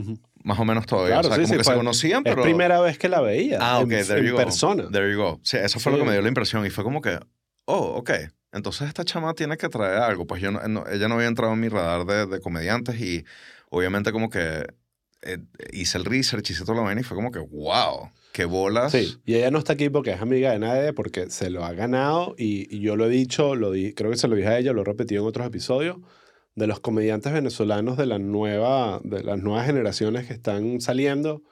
más 0.43 0.59
o 0.59 0.67
menos 0.67 0.85
todavía. 0.85 1.21
Claro, 1.21 1.29
o 1.29 1.35
sea, 1.35 1.43
como 1.43 1.57
que 1.57 1.65
se 1.65 1.75
conocían, 1.75 2.23
pero... 2.25 2.43
Es 2.43 2.45
primera 2.45 2.81
vez 2.81 2.99
que 2.99 3.09
la 3.09 3.23
veía 3.23 3.59
ah, 3.59 3.79
ok, 3.79 3.93
en, 3.93 4.07
there 4.07 4.29
you 4.29 4.37
persona. 4.37 4.91
There 4.91 5.11
you 5.11 5.19
go. 5.19 5.41
Sí, 5.43 5.57
eso 5.57 5.81
fue 5.81 5.93
lo 5.93 5.99
que 5.99 6.05
me 6.05 6.13
dio 6.13 6.21
la 6.21 6.29
impresión. 6.29 6.67
Y 6.67 6.71
fue 6.71 6.85
como 6.85 7.01
que, 7.01 7.19
oh, 7.65 7.95
ok. 7.97 8.11
Entonces 8.53 8.87
esta 8.87 9.03
chama 9.05 9.33
tiene 9.33 9.57
que 9.57 9.71
traer 9.71 10.03
algo. 10.03 10.27
Pues 10.27 10.43
yo 10.43 10.51
ella 10.51 11.09
no 11.09 11.15
había 11.15 11.29
entrado 11.29 11.55
en 11.55 11.61
mi 11.61 11.69
radar 11.69 12.05
de, 12.05 12.27
de 12.27 12.41
comediantes 12.41 13.01
y 13.01 13.25
obviamente 13.71 14.13
como 14.13 14.29
que 14.29 14.67
eh, 15.23 15.39
hice 15.73 15.97
el 15.97 16.05
research, 16.05 16.51
hice 16.51 16.65
toda 16.65 16.77
la 16.77 16.85
vaina 16.85 17.01
y 17.01 17.05
fue 17.05 17.17
como 17.17 17.31
que, 17.31 17.39
wow, 17.39 18.11
qué 18.35 18.47
bolas. 18.47 18.91
Sí, 18.91 19.17
y 19.25 19.37
ella 19.37 19.53
no 19.53 19.59
está 19.59 19.75
aquí 19.75 19.89
porque 19.91 20.11
es 20.11 20.21
amiga 20.21 20.51
de 20.51 20.59
nadie, 20.59 20.93
porque 20.93 21.31
se 21.31 21.51
lo 21.51 21.65
ha 21.65 21.73
ganado 21.73 22.35
y, 22.37 22.81
yo 22.81 22.97
lo 22.97 23.07
he 23.07 23.09
dicho, 23.09 23.55
lo 23.55 23.71
di, 23.71 23.95
creo 23.95 24.11
que 24.11 24.17
se 24.17 24.27
lo 24.27 24.35
dije 24.35 24.49
a 24.49 24.59
ella, 24.59 24.73
lo 24.73 24.83
he 24.83 24.85
repetido 24.85 25.23
en 25.23 25.29
otros 25.29 25.47
episodios, 25.47 25.99
de 26.57 26.67
los 26.67 26.81
comediantes 26.81 27.33
venezolanos 27.33 27.97
de, 27.97 28.07
la 28.07 28.19
nueva, 28.19 29.01
de 29.05 29.23
las 29.23 29.41
nuevas 29.41 29.67
generaciones 29.67 30.27
que 30.27 30.33
están 30.33 30.81
saliendo, 30.81 31.43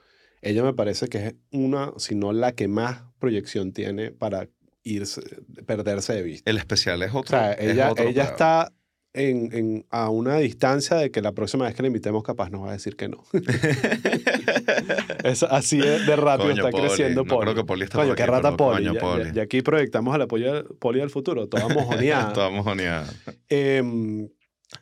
ella 0.41 0.64
me 0.64 0.74
parece 0.74 1.07
que 1.07 1.24
es 1.24 1.35
una, 1.53 1.93
si 1.99 2.16
no 2.16 2.33
la 2.33 2.51
que 2.51 2.66
más 2.66 3.05
proyección 3.20 3.72
tiene 3.72 4.11
para 4.11 4.49
irse, 4.83 5.22
perderse 5.64 6.14
de 6.14 6.22
vista. 6.22 6.51
El 6.51 6.57
especial 6.57 7.01
es 7.05 7.11
otro. 7.11 7.39
O 7.39 7.41
sea, 7.41 7.53
ella, 7.55 7.93
ella 7.97 8.24
está 8.24 8.72
en, 9.14 9.52
en, 9.52 9.86
a 9.90 10.08
una 10.10 10.36
distancia 10.36 10.96
de 10.96 11.10
que 11.10 11.20
la 11.20 11.32
próxima 11.32 11.66
vez 11.66 11.74
que 11.74 11.82
le 11.82 11.88
invitemos 11.88 12.22
capaz 12.22 12.50
nos 12.50 12.62
va 12.62 12.70
a 12.70 12.72
decir 12.72 12.96
que 12.96 13.08
no. 13.08 13.22
es, 15.24 15.42
así 15.42 15.78
de, 15.78 16.16
rápido 16.16 16.50
está 16.50 16.70
creciendo 16.70 17.24
Poli. 17.24 17.36
No 17.36 17.40
creo 17.40 17.54
que 17.54 17.64
Poli 17.64 17.84
está 17.84 17.98
Coño, 17.98 18.14
qué 18.14 18.26
rata 18.26 18.56
Poli. 18.56 18.90
Y 19.34 19.38
aquí 19.38 19.62
proyectamos 19.62 20.14
al 20.14 20.22
apoyo 20.22 20.64
Poli 20.78 21.00
del 21.00 21.10
futuro. 21.10 21.48
Toda 21.48 21.68
mojoneada. 21.74 22.32
Toda 22.32 22.50
mojoneada. 22.50 23.12
Eh, 23.48 23.82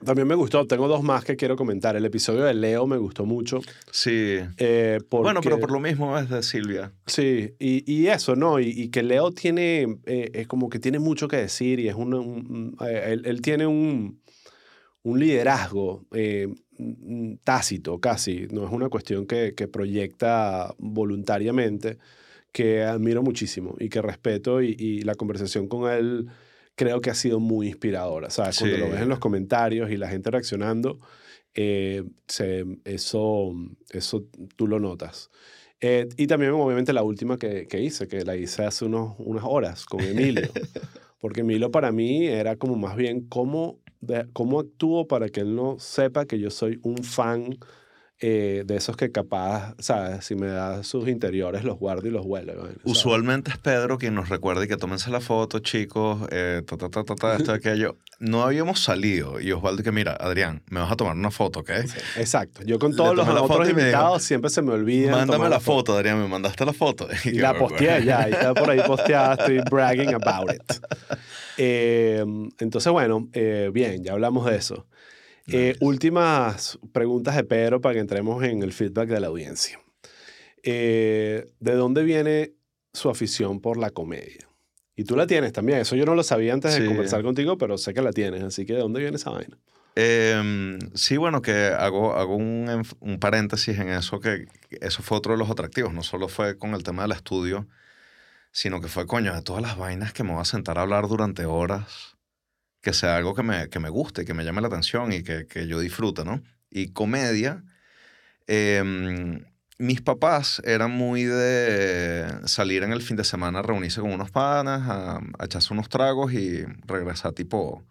también 0.04 0.26
me 0.28 0.34
gustó, 0.34 0.66
tengo 0.66 0.88
dos 0.88 1.02
más 1.02 1.24
que 1.24 1.36
quiero 1.36 1.56
comentar. 1.56 1.96
El 1.96 2.04
episodio 2.04 2.44
de 2.44 2.54
Leo 2.54 2.86
me 2.86 2.96
gustó 2.96 3.26
mucho. 3.26 3.60
Sí. 3.90 4.38
Eh, 4.56 5.00
bueno, 5.10 5.40
pero 5.42 5.58
por 5.58 5.70
lo 5.72 5.80
mismo 5.80 6.16
es 6.16 6.30
de 6.30 6.42
Silvia. 6.42 6.92
Sí, 7.06 7.54
y, 7.58 7.92
y 7.92 8.06
eso, 8.06 8.36
¿no? 8.36 8.60
Y, 8.60 8.88
que 8.90 9.02
Leo 9.02 9.32
tiene, 9.32 9.98
eh, 10.06 10.30
es 10.32 10.46
como 10.46 10.70
que 10.70 10.78
tiene 10.78 10.98
mucho 10.98 11.28
que 11.28 11.36
decir 11.36 11.80
y 11.80 11.88
es 11.88 11.94
un, 11.94 12.76
eh, 12.86 13.08
él, 13.12 13.22
él, 13.26 13.42
tiene 13.42 13.66
un, 13.66 14.19
un 15.02 15.18
liderazgo 15.18 16.06
tácito 17.44 18.00
casi, 18.00 18.46
no 18.50 18.66
es 18.66 18.72
una 18.72 18.88
cuestión 18.88 19.26
que, 19.26 19.54
que 19.54 19.68
proyecta 19.68 20.74
voluntariamente, 20.78 21.98
que 22.52 22.82
admiro 22.82 23.22
muchísimo 23.22 23.76
y 23.78 23.88
que 23.88 24.02
respeto 24.02 24.62
y, 24.62 24.74
y 24.78 25.02
la 25.02 25.14
conversación 25.14 25.68
con 25.68 25.90
él 25.90 26.28
creo 26.74 27.00
que 27.00 27.10
ha 27.10 27.14
sido 27.14 27.40
muy 27.40 27.68
inspiradora. 27.68 28.30
¿sabes? 28.30 28.58
Cuando 28.58 28.78
lo 28.78 28.90
ves 28.90 29.02
en 29.02 29.08
los 29.08 29.18
comentarios 29.18 29.90
y 29.90 29.96
la 29.96 30.08
gente 30.08 30.30
reaccionando, 30.30 30.98
eh, 31.54 32.04
eso, 32.84 33.54
eso 33.90 34.24
tú 34.56 34.66
lo 34.66 34.78
notas. 34.78 35.30
Eh, 35.80 36.08
y 36.16 36.26
también, 36.26 36.52
obviamente, 36.52 36.92
la 36.92 37.02
última 37.02 37.38
que, 37.38 37.66
que, 37.66 37.80
hice, 37.80 38.06
que 38.06 38.24
la 38.24 38.36
hice 38.36 38.64
hace 38.64 38.84
unos, 38.84 39.14
unas 39.18 39.44
horas 39.46 39.84
con 39.84 40.00
Emilio. 40.00 40.48
Porque 41.20 41.40
Emilio 41.42 41.70
para 41.70 41.92
mí 41.92 42.26
era 42.26 42.56
como 42.56 42.76
más 42.76 42.96
bien 42.96 43.26
cómo, 43.28 43.78
cómo 44.32 44.60
actúo 44.60 45.06
para 45.06 45.28
que 45.28 45.40
él 45.40 45.54
no 45.54 45.78
sepa 45.78 46.26
que 46.26 46.38
yo 46.38 46.50
soy 46.50 46.80
un 46.82 47.04
fan 47.04 47.58
eh, 48.22 48.64
de 48.66 48.76
esos 48.76 48.98
que 48.98 49.10
capaz, 49.10 49.74
¿sabes? 49.78 50.26
Si 50.26 50.34
me 50.34 50.48
da 50.48 50.82
sus 50.82 51.08
interiores, 51.08 51.64
los 51.64 51.78
guardo 51.78 52.06
y 52.06 52.10
los 52.10 52.26
huele. 52.26 52.54
Usualmente 52.84 53.50
es 53.50 53.56
Pedro 53.56 53.96
quien 53.96 54.14
nos 54.14 54.28
recuerda 54.28 54.62
y 54.62 54.68
que 54.68 54.76
tómense 54.76 55.10
la 55.10 55.22
foto, 55.22 55.60
chicos, 55.60 56.28
eh, 56.30 56.60
ta, 56.66 56.76
ta, 56.76 56.90
ta, 56.90 57.02
ta, 57.02 57.36
esto, 57.36 57.52
aquello. 57.54 57.96
No 58.18 58.42
habíamos 58.42 58.80
salido 58.80 59.40
y 59.40 59.50
Osvaldo 59.52 59.82
que, 59.82 59.90
mira, 59.90 60.12
Adrián, 60.12 60.62
me 60.68 60.80
vas 60.80 60.92
a 60.92 60.96
tomar 60.96 61.16
una 61.16 61.30
foto, 61.30 61.60
¿ok? 61.60 61.70
exacto. 62.18 62.62
Yo 62.62 62.78
con 62.78 62.94
todos 62.94 63.16
los 63.16 63.26
otros 63.26 63.70
invitados 63.70 64.22
siempre 64.22 64.50
se 64.50 64.60
me 64.60 64.72
olvida. 64.72 65.12
Mándame 65.12 65.48
la, 65.48 65.58
foto, 65.58 65.96
Adrián, 65.96 66.20
me 66.20 66.28
mandaste 66.28 66.66
la 66.66 66.74
foto. 66.74 67.08
Y, 67.24 67.38
la 67.38 67.54
posteé 67.54 68.04
ya, 68.04 68.28
y 68.28 68.32
está 68.32 68.52
por 68.52 68.68
ahí 68.68 68.80
posteada, 68.86 69.34
estoy 69.34 69.60
bragging 69.70 70.12
about 70.12 70.52
it. 70.52 70.62
Eh, 71.56 72.22
entonces, 72.58 72.92
bueno, 72.92 73.30
bien, 73.72 74.04
ya 74.04 74.12
hablamos 74.12 74.44
de 74.44 74.56
eso. 74.56 74.86
Eh, 75.52 75.76
últimas 75.80 76.78
preguntas 76.92 77.36
de 77.36 77.44
Pedro 77.44 77.80
para 77.80 77.94
que 77.94 78.00
entremos 78.00 78.42
en 78.44 78.62
el 78.62 78.72
feedback 78.72 79.08
de 79.08 79.20
la 79.20 79.28
audiencia. 79.28 79.80
Eh, 80.62 81.46
¿De 81.58 81.72
dónde 81.74 82.02
viene 82.02 82.52
su 82.92 83.08
afición 83.08 83.60
por 83.60 83.76
la 83.76 83.90
comedia? 83.90 84.48
Y 84.96 85.04
tú 85.04 85.16
la 85.16 85.26
tienes 85.26 85.52
también. 85.52 85.78
Eso 85.78 85.96
yo 85.96 86.04
no 86.04 86.14
lo 86.14 86.22
sabía 86.22 86.52
antes 86.52 86.74
de 86.74 86.84
conversar 86.84 87.22
contigo, 87.22 87.56
pero 87.56 87.78
sé 87.78 87.94
que 87.94 88.02
la 88.02 88.12
tienes. 88.12 88.42
Así 88.42 88.66
que 88.66 88.74
¿de 88.74 88.80
dónde 88.80 89.00
viene 89.00 89.16
esa 89.16 89.30
vaina? 89.30 89.56
Em, 89.96 90.78
sí, 90.94 91.16
bueno, 91.16 91.42
que 91.42 91.66
hago, 91.66 92.14
hago 92.14 92.36
un, 92.36 92.84
un, 93.00 93.18
paréntesis 93.18 93.78
en 93.78 93.88
eso, 93.88 94.20
que 94.20 94.46
eso 94.80 95.02
fue 95.02 95.18
otro 95.18 95.32
de 95.32 95.38
los 95.38 95.50
atractivos. 95.50 95.92
No 95.92 96.02
solo 96.02 96.28
fue 96.28 96.58
con 96.58 96.74
el 96.74 96.82
tema 96.82 97.02
del 97.02 97.12
estudio, 97.12 97.66
sino 98.52 98.80
que 98.80 98.88
fue, 98.88 99.06
coño, 99.06 99.34
de 99.34 99.42
todas 99.42 99.62
las 99.62 99.76
vainas 99.76 100.12
que 100.12 100.22
me 100.22 100.32
voy 100.32 100.42
a 100.42 100.44
sentar 100.44 100.78
a 100.78 100.82
hablar 100.82 101.08
durante 101.08 101.44
horas 101.46 102.09
que 102.80 102.92
sea 102.92 103.16
algo 103.16 103.34
que 103.34 103.42
me, 103.42 103.68
que 103.68 103.78
me 103.78 103.88
guste, 103.88 104.24
que 104.24 104.34
me 104.34 104.44
llame 104.44 104.60
la 104.60 104.68
atención 104.68 105.12
y 105.12 105.22
que, 105.22 105.46
que 105.46 105.66
yo 105.66 105.80
disfrute, 105.80 106.24
¿no? 106.24 106.42
Y 106.70 106.92
comedia, 106.92 107.64
em, 108.46 109.44
mis 109.78 110.00
papás 110.02 110.60
eran 110.64 110.90
muy 110.90 111.24
de 111.24 112.26
salir 112.46 112.82
en 112.82 112.92
el 112.92 113.02
fin 113.02 113.16
de 113.16 113.24
semana, 113.24 113.62
reunirse 113.62 114.00
con 114.00 114.12
unos 114.12 114.30
panas, 114.30 114.82
a, 114.84 115.20
echarse 115.44 115.72
unos 115.72 115.88
tragos 115.88 116.32
y 116.32 116.64
regresar 116.86 117.32
tipo 117.32 117.84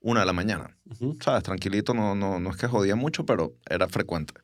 una 0.00 0.20
de 0.20 0.26
la 0.26 0.32
mañana. 0.32 0.76
¿Sabes? 1.20 1.42
Tranquilito, 1.42 1.94
no, 1.94 2.14
no, 2.14 2.40
no 2.40 2.50
es 2.50 2.56
que 2.56 2.66
jodía 2.66 2.96
mucho, 2.96 3.26
pero 3.26 3.54
era 3.68 3.88
frecuente. 3.88 4.34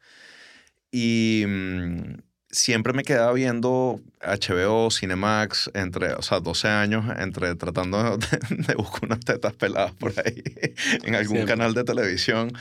Y 0.90 1.44
mm, 1.46 2.14
siempre 2.54 2.92
me 2.92 3.02
quedaba 3.02 3.32
viendo 3.32 4.00
HBO, 4.20 4.90
Cinemax, 4.90 5.70
entre, 5.74 6.14
o 6.14 6.22
sea, 6.22 6.40
12 6.40 6.68
años, 6.68 7.04
entre 7.18 7.54
tratando 7.56 8.16
de, 8.50 8.74
buscar 8.76 9.04
unas 9.04 9.20
tetas 9.20 9.52
peladas 9.54 9.92
por 9.92 10.12
ahí 10.24 10.42
en 11.04 11.14
algún 11.14 11.44
canal 11.44 11.74
de 11.74 11.84
televisión. 11.84 12.52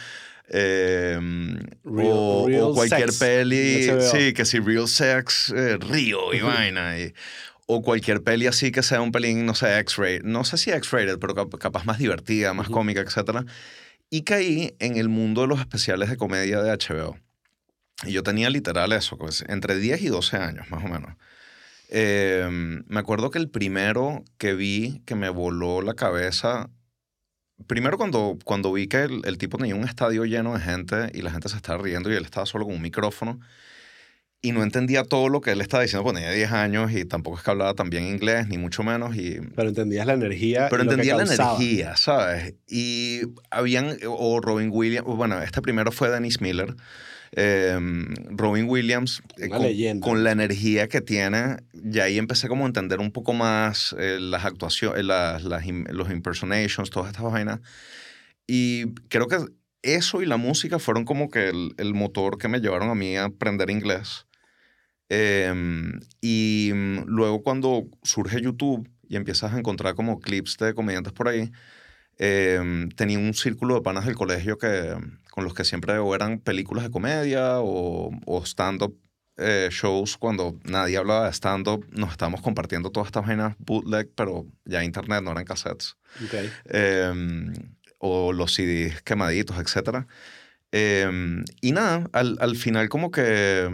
Em, 0.50 1.58
o, 1.86 2.74
cualquier 2.74 3.12
peli, 3.18 3.88
sí, 4.12 4.34
que 4.34 4.44
si 4.44 4.60
Real 4.60 4.88
Sex, 4.88 5.54
eh, 5.56 5.78
Río 5.78 6.34
y 6.34 6.42
vaina. 6.42 6.96
o 7.66 7.82
cualquier 7.82 8.22
peli 8.24 8.48
así 8.48 8.72
que 8.72 8.84
sea 8.84 9.02
un 9.02 9.14
pelín, 9.14 9.46
no 9.46 9.56
sé, 9.56 9.80
X-rated, 9.80 10.24
no 10.24 10.44
sé 10.44 10.58
si 10.58 10.72
X-rated, 10.72 11.18
pero 11.18 11.34
capaz 11.58 11.86
más 11.86 11.98
divertida, 11.98 12.54
más 12.54 12.68
cómica, 12.68 13.00
etc. 13.00 13.48
Y 14.10 14.24
caí 14.24 14.76
en 14.80 14.98
el 14.98 15.08
mundo 15.08 15.42
de 15.42 15.48
los 15.48 15.60
especiales 15.60 16.10
de 16.10 16.18
comedia 16.18 16.62
de 16.62 16.72
HBO. 16.72 17.18
Y 18.06 18.12
yo 18.12 18.24
tenía 18.24 18.50
literal 18.50 18.92
eso, 18.92 19.18
pues, 19.18 19.44
entre 19.48 19.78
10 19.78 20.02
y 20.02 20.08
12 20.08 20.38
años, 20.38 20.70
más 20.70 20.84
o 20.84 20.88
menos. 20.88 21.16
Em, 21.90 22.84
me 22.88 23.00
acuerdo 23.00 23.30
que 23.30 23.40
el 23.40 23.50
primero 23.50 24.24
que 24.38 24.54
vi 24.54 25.02
que 25.06 25.16
me 25.16 25.30
voló 25.30 25.82
la 25.82 25.94
cabeza 25.94 26.70
primero 27.68 27.98
cuando, 27.98 28.38
cuando 28.44 28.74
vi 28.74 28.88
que 28.88 29.04
el, 29.04 29.38
tipo 29.38 29.58
tenía 29.58 29.76
un 29.76 29.84
estadio 29.84 30.26
lleno 30.26 30.54
de 30.54 30.60
gente 30.60 31.12
y 31.14 31.22
la 31.22 31.32
gente 31.32 31.50
se 31.50 31.56
estaba 31.56 31.82
riendo 31.82 32.12
y 32.12 32.16
él 32.16 32.26
estaba 32.26 32.46
solo 32.46 32.66
con 32.66 32.76
un 32.76 32.82
micrófono 32.82 33.40
y 34.42 34.52
no 34.52 34.62
entendía 34.62 35.04
todo 35.06 35.30
lo 35.30 35.40
que 35.40 35.52
él 35.52 35.62
estaba 35.62 35.84
diciendo, 35.84 36.04
porque 36.04 36.20
tenía 36.20 36.36
10 36.36 36.52
años 36.52 36.92
y 36.92 37.06
tampoco 37.06 37.38
es 37.38 37.44
que 37.44 37.52
hablaba 37.52 37.74
tan 37.76 37.90
bien 37.90 38.06
inglés, 38.06 38.50
ni 38.50 38.58
mucho 38.58 38.84
menos. 38.84 39.16
Y, 39.16 39.40
pero 39.56 39.70
entendías 39.70 40.06
la 40.06 40.14
energía. 40.14 40.68
Pero 40.70 40.84
entendía 40.84 41.16
la 41.16 41.24
energía, 41.24 41.96
¿sabes? 41.96 42.54
Y 42.68 43.22
habían, 43.50 43.98
o 44.06 44.42
Robin 44.42 44.70
Williams, 44.70 45.08
bueno, 45.08 45.42
este 45.42 45.62
primero 45.62 45.94
fue 45.94 46.10
Dennis 46.10 46.42
Miller. 46.42 46.76
Em, 47.36 48.14
Robin 48.30 48.70
Williams, 48.70 49.24
eh, 49.38 49.50
con, 49.50 50.00
con, 50.02 50.24
la 50.24 50.32
energía 50.32 50.88
que 50.88 51.02
tiene, 51.02 51.58
y 51.74 52.00
ahí 52.00 52.20
empecé 52.20 52.48
como 52.48 52.66
a 52.66 52.68
entender 52.68 53.00
un 53.00 53.12
poco 53.12 53.34
más 53.34 53.96
eh, 53.98 54.20
las 54.20 54.46
actuaciones, 54.46 55.00
eh, 55.00 55.04
las, 55.04 55.44
las, 55.44 55.66
los 55.66 56.12
impersonations, 56.12 56.92
todas 56.92 57.10
estas 57.10 57.32
vainas. 57.32 57.60
Y 58.46 58.94
creo 59.10 59.28
que 59.28 59.38
eso 59.82 60.22
y 60.22 60.28
la 60.28 60.38
música 60.38 60.78
fueron 60.78 61.06
como 61.06 61.32
que 61.32 61.50
el, 61.50 61.74
el 61.78 61.96
motor 61.96 62.38
que 62.38 62.48
me 62.48 62.60
llevaron 62.60 62.92
a 62.92 62.96
mí 62.96 63.18
a 63.18 63.26
aprender 63.26 63.72
inglés. 63.72 64.28
Em, 65.10 66.00
y 66.22 66.72
mm, 66.74 67.06
luego 67.08 67.42
cuando 67.42 67.88
surge 68.04 68.42
YouTube 68.42 68.88
y 69.08 69.16
empiezas 69.16 69.54
a 69.54 69.60
encontrar 69.60 69.96
como 69.96 70.20
clips 70.20 70.58
de 70.58 70.76
comediantes 70.76 71.14
por 71.14 71.30
ahí, 71.30 71.52
em, 72.24 72.90
tenía 72.90 73.20
un 73.20 73.34
círculo 73.34 73.76
de 73.76 73.82
panas 73.82 74.06
del 74.06 74.16
colegio 74.16 74.58
que, 74.58 74.96
con 75.30 75.44
los 75.44 75.54
que 75.54 75.66
siempre 75.66 75.94
eran 76.16 76.40
películas 76.40 76.86
de 76.86 76.90
comedia 76.90 77.60
o, 77.60 78.12
o 78.26 78.46
stand-up 78.46 78.98
eh, 79.36 79.68
shows 79.72 80.16
cuando 80.18 80.58
nadie 80.64 80.96
hablaba 80.96 81.26
de 81.26 81.34
stand-up. 81.34 81.86
Nos 81.92 82.12
estábamos 82.12 82.42
compartiendo 82.42 82.92
todas 82.92 83.08
estas 83.08 83.26
vainas 83.28 83.56
bootleg, 83.60 84.10
pero 84.16 84.46
ya 84.64 84.86
internet 84.86 85.22
no 85.22 85.32
eran 85.32 85.44
cassettes. 85.44 85.98
Em, 86.66 87.52
o 87.98 88.32
los 88.32 88.54
CDs 88.54 89.02
quemaditos, 89.02 89.58
etc. 89.58 90.06
Em, 90.72 91.44
y 91.60 91.74
nada, 91.74 92.10
al, 92.14 92.38
al 92.40 92.56
final 92.56 92.88
como 92.88 93.12
que 93.12 93.70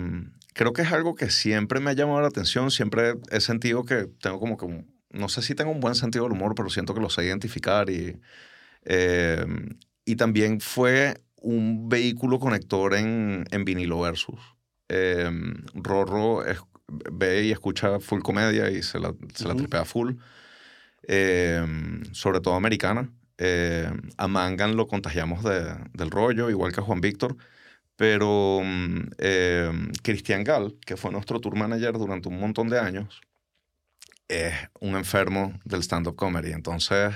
creo 0.53 0.73
que 0.73 0.81
es 0.81 0.91
algo 0.91 1.13
que 1.13 1.29
siempre 1.29 1.79
me 1.79 1.91
ha 1.91 1.93
llamado 1.93 2.21
la 2.21 2.29
atención. 2.29 2.71
Siempre 2.71 3.13
he 3.29 3.41
sentido 3.41 3.85
que 3.85 4.07
tengo 4.21 4.39
como 4.39 4.57
que, 4.57 4.65
no 5.11 5.29
sé 5.29 5.41
si 5.41 5.55
tengo 5.55 5.71
un 5.71 5.79
buen 5.79 5.95
sentido 5.95 6.25
del 6.25 6.33
humor, 6.33 6.55
pero 6.55 6.69
siento 6.69 6.93
que 6.93 7.01
lo 7.01 7.09
sé 7.09 7.25
identificar 7.25 7.89
y... 7.89 8.19
y 10.05 10.15
también 10.15 10.59
fue 10.61 11.21
un 11.41 11.89
vehículo 11.89 12.39
conector 12.39 12.95
en, 12.95 13.45
en 13.51 13.65
vinilo 13.65 14.01
versus. 14.01 14.39
Eh, 14.89 15.29
Rorro 15.75 16.43
ve 17.11 17.43
y 17.45 17.51
escucha 17.51 17.99
full 17.99 18.21
comedia 18.21 18.69
y 18.71 18.81
se 18.81 18.99
la, 18.99 19.13
se 19.33 19.47
la 19.47 19.55
tripea 19.55 19.85
full. 19.85 20.15
Em, 21.03 22.03
sobre 22.13 22.41
todo 22.41 22.55
americana. 22.55 23.11
Eh, 23.37 23.89
a 24.17 24.27
Mangan 24.27 24.75
lo 24.75 24.87
contagiamos 24.87 25.43
de, 25.43 25.75
del 25.93 26.11
rollo, 26.11 26.49
igual 26.49 26.73
que 26.73 26.81
a 26.81 26.83
Juan 26.83 27.01
Víctor. 27.01 27.37
Pero 27.95 28.61
eh, 29.17 29.71
Cristian 30.03 30.43
Gal, 30.43 30.75
que 30.85 30.97
fue 30.97 31.11
nuestro 31.11 31.39
tour 31.39 31.55
manager 31.55 31.93
durante 31.93 32.29
un 32.29 32.39
montón 32.39 32.69
de 32.69 32.79
años, 32.79 33.21
es 34.29 34.53
un 34.79 34.95
enfermo 34.95 35.59
del 35.65 35.81
stand-up 35.83 36.15
comedy. 36.15 36.51
Entonces, 36.51 37.13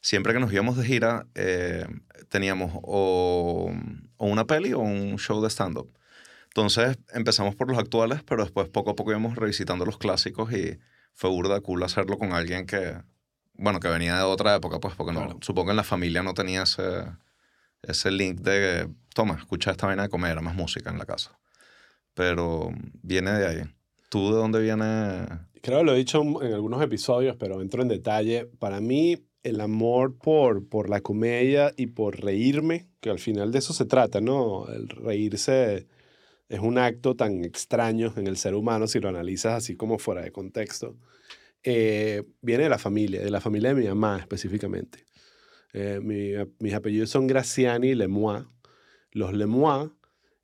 siempre 0.00 0.32
que 0.32 0.40
nos 0.40 0.52
íbamos 0.52 0.76
de 0.76 0.84
gira, 0.84 1.26
eh, 1.34 1.86
teníamos 2.28 2.72
o, 2.82 3.72
una 4.18 4.46
peli 4.46 4.72
o 4.72 4.80
un 4.80 5.18
show 5.18 5.40
de 5.42 5.50
stand-up. 5.50 5.92
Entonces 6.46 6.98
empezamos 7.12 7.54
por 7.54 7.68
los 7.68 7.78
actuales, 7.78 8.22
pero 8.22 8.42
después 8.42 8.68
poco 8.68 8.90
a 8.90 8.96
poco 8.96 9.10
íbamos 9.10 9.36
revisitando 9.36 9.84
los 9.84 9.98
clásicos 9.98 10.52
y 10.52 10.78
fue 11.12 11.28
burda 11.28 11.60
cool 11.60 11.82
hacerlo 11.82 12.18
con 12.18 12.32
alguien 12.32 12.66
que, 12.66 12.96
bueno, 13.54 13.78
que 13.78 13.88
venía 13.88 14.16
de 14.16 14.22
otra 14.22 14.54
época, 14.56 14.80
pues 14.80 14.94
porque 14.94 15.12
no, 15.12 15.38
supongo 15.42 15.66
que 15.66 15.70
en 15.72 15.76
la 15.76 15.84
familia 15.84 16.22
no 16.22 16.32
tenía 16.32 16.62
ese, 16.62 17.04
ese 17.82 18.10
link 18.10 18.40
de, 18.40 18.88
toma, 19.14 19.34
escucha 19.34 19.70
esta 19.70 19.86
vaina 19.86 20.04
de 20.04 20.08
comer, 20.08 20.32
era 20.32 20.40
más 20.40 20.54
música 20.54 20.88
en 20.88 20.98
la 20.98 21.04
casa. 21.04 21.38
Pero 22.14 22.70
viene 23.02 23.32
de 23.32 23.46
ahí. 23.46 23.62
¿Tú 24.08 24.32
de 24.32 24.38
dónde 24.38 24.60
viene? 24.60 25.26
Creo 25.62 25.78
que 25.78 25.84
lo 25.84 25.94
he 25.94 25.98
dicho 25.98 26.22
en 26.42 26.52
algunos 26.52 26.82
episodios, 26.82 27.36
pero 27.36 27.60
entro 27.60 27.82
en 27.82 27.88
detalle. 27.88 28.46
Para 28.58 28.80
mí, 28.80 29.16
el 29.42 29.60
amor 29.60 30.18
por, 30.18 30.68
por 30.68 30.90
la 30.90 31.00
comedia 31.00 31.72
y 31.76 31.86
por 31.86 32.20
reírme, 32.20 32.88
que 33.00 33.10
al 33.10 33.18
final 33.18 33.52
de 33.52 33.58
eso 33.58 33.72
se 33.72 33.84
trata, 33.84 34.20
¿no? 34.20 34.66
El 34.68 34.88
reírse 34.88 35.86
es 36.48 36.60
un 36.60 36.78
acto 36.78 37.16
tan 37.16 37.44
extraño 37.44 38.12
en 38.16 38.26
el 38.26 38.36
ser 38.36 38.54
humano 38.54 38.86
si 38.86 39.00
lo 39.00 39.08
analizas 39.08 39.54
así 39.54 39.76
como 39.76 39.98
fuera 39.98 40.22
de 40.22 40.32
contexto. 40.32 40.96
Eh, 41.62 42.22
viene 42.42 42.64
de 42.64 42.68
la 42.68 42.78
familia, 42.78 43.22
de 43.22 43.30
la 43.30 43.40
familia 43.40 43.74
de 43.74 43.80
mi 43.80 43.88
mamá 43.88 44.18
específicamente. 44.18 45.04
Eh, 45.72 46.00
mis 46.58 46.74
apellidos 46.74 47.10
son 47.10 47.26
Graciani 47.26 47.88
y 47.88 47.94
Lemois. 47.94 48.44
Los 49.10 49.32
Lemois 49.32 49.90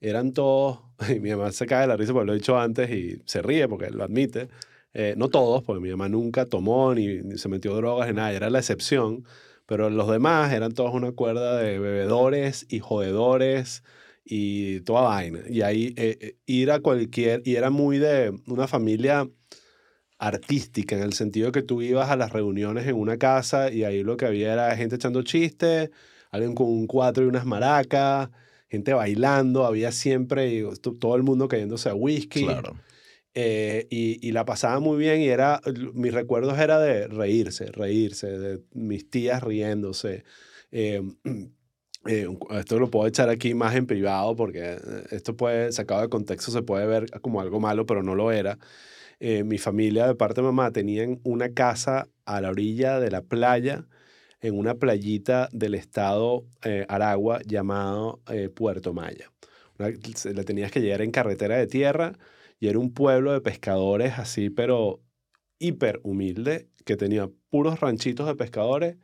eran 0.01 0.33
todos, 0.33 0.81
y 1.09 1.21
mi 1.21 1.31
mamá 1.31 1.53
se 1.53 1.67
cae 1.67 1.83
de 1.83 1.87
la 1.87 1.97
risa 1.97 2.13
porque 2.13 2.27
lo 2.27 2.33
he 2.33 2.37
dicho 2.37 2.59
antes 2.59 2.91
y 2.91 3.23
se 3.25 3.41
ríe 3.41 3.69
porque 3.69 3.91
lo 3.91 4.03
admite, 4.03 4.49
eh, 4.95 5.15
no 5.17 5.29
todos, 5.29 5.63
porque 5.63 5.81
mi 5.81 5.91
mamá 5.91 6.09
nunca 6.09 6.47
tomó 6.47 6.95
ni, 6.95 7.39
se 7.39 7.49
metió 7.49 7.75
drogas 7.75 8.09
ni 8.09 8.15
nada, 8.15 8.33
era 8.33 8.51
la 8.51 8.59
excepción, 8.59 9.25
pero 9.67 9.89
los 9.89 10.11
demás 10.11 10.53
eran 10.53 10.73
todos 10.73 10.93
una 10.95 11.13
cuerda 11.13 11.57
de 11.57 11.79
bebedores 11.79 12.67
y 12.69 12.81
jodedores 12.81 13.83
y 14.25 14.81
toda 14.81 15.03
vaina. 15.03 15.41
Y 15.49 15.63
ahí 15.63 15.95
eh, 15.97 16.19
eh, 16.21 16.37
ir 16.47 16.71
a 16.71 16.81
cualquier, 16.81 17.43
y 17.45 17.57
era 17.57 17.71
muy 17.71 17.99
de 17.99 18.35
una 18.47 18.69
familia 18.69 19.29
artística, 20.19 20.95
en 20.95 21.03
el 21.03 21.15
sentido 21.15 21.51
que 21.53 21.63
tú 21.63 21.83
ibas 21.83 22.11
a 22.11 22.17
las 22.17 22.33
reuniones 22.33 22.87
en 22.87 22.95
una 22.95 23.17
casa 23.17 23.73
y 23.73 23.85
ahí 23.85 24.05
lo 24.05 24.17
que 24.17 24.27
había 24.27 24.53
era 24.53 24.77
gente 24.77 24.97
echando 24.97 25.23
chistes, 25.23 25.91
alguien 26.31 26.55
con 26.55 26.69
un 26.69 26.87
cuatro 26.87 27.25
y 27.25 27.27
unas 27.27 27.45
maracas, 27.45 28.31
gente 28.69 28.93
bailando, 28.93 29.65
había 29.65 29.91
siempre 29.91 30.65
todo 31.01 31.17
el 31.17 31.23
mundo 31.23 31.49
cayéndose 31.49 31.89
a 31.89 31.95
whisky. 31.95 32.45
Claro. 32.45 32.77
Eh, 33.35 33.87
y, 33.89 34.31
la 34.33 34.45
pasaba 34.45 34.79
muy 34.79 34.99
bien 34.99 35.21
y 35.23 35.29
era, 35.29 35.63
mis 35.95 36.13
recuerdos 36.13 36.59
era 36.59 36.79
de 36.79 37.09
reírse, 37.09 37.67
reírse, 37.67 38.39
de 38.39 38.61
mis 38.73 39.09
tías 39.09 39.43
riéndose. 39.43 40.25
Eh, 40.71 41.03
eh, 42.07 42.27
esto 42.51 42.79
lo 42.79 42.91
puedo 42.91 43.07
echar 43.07 43.31
aquí 43.31 43.55
más 43.55 43.75
en 43.75 43.87
privado 43.87 44.37
porque 44.37 44.79
esto 45.11 45.37
puede, 45.37 45.73
sacado 45.73 46.03
de 46.03 46.09
contexto, 46.09 46.51
se 46.53 46.63
puede 46.63 46.87
ver 46.87 47.11
como 47.23 47.41
algo 47.41 47.59
malo, 47.59 47.87
pero 47.87 48.03
no 48.03 48.15
lo 48.15 48.33
era. 48.33 48.59
mi 49.21 49.59
familia 49.59 50.07
de 50.07 50.15
parte 50.15 50.41
de 50.41 50.47
mamá 50.47 50.73
tenían 50.73 51.21
una 51.25 51.53
casa 51.55 52.09
a 52.27 52.41
la 52.41 52.51
orilla 52.51 53.01
de 53.01 53.11
la 53.11 53.23
playa, 53.23 53.87
en 54.41 54.59
una 54.59 54.75
playita 54.75 55.49
del 55.53 55.75
estado 55.75 56.45
Aragua 56.89 57.41
llamado 57.47 58.21
Puerto 58.55 58.93
Maya. 58.93 59.31
le 59.79 60.45
tenías 60.45 60.73
que 60.73 60.81
llegar 60.81 61.03
en 61.03 61.13
carretera 61.13 61.57
de 61.57 61.67
tierra 61.69 62.19
y 62.63 62.69
era 62.69 62.79
un 62.79 62.95
pueblo 62.95 63.33
de 63.33 63.41
pescadores 63.41 64.21
así, 64.21 64.49
pero 64.49 65.03
hiper 65.59 65.99
humilde, 66.05 66.69
que 66.85 66.95
tenía 66.95 67.29
puros 67.51 67.81
ranchitos 67.81 68.29
de 68.29 68.37
pescadores 68.37 68.99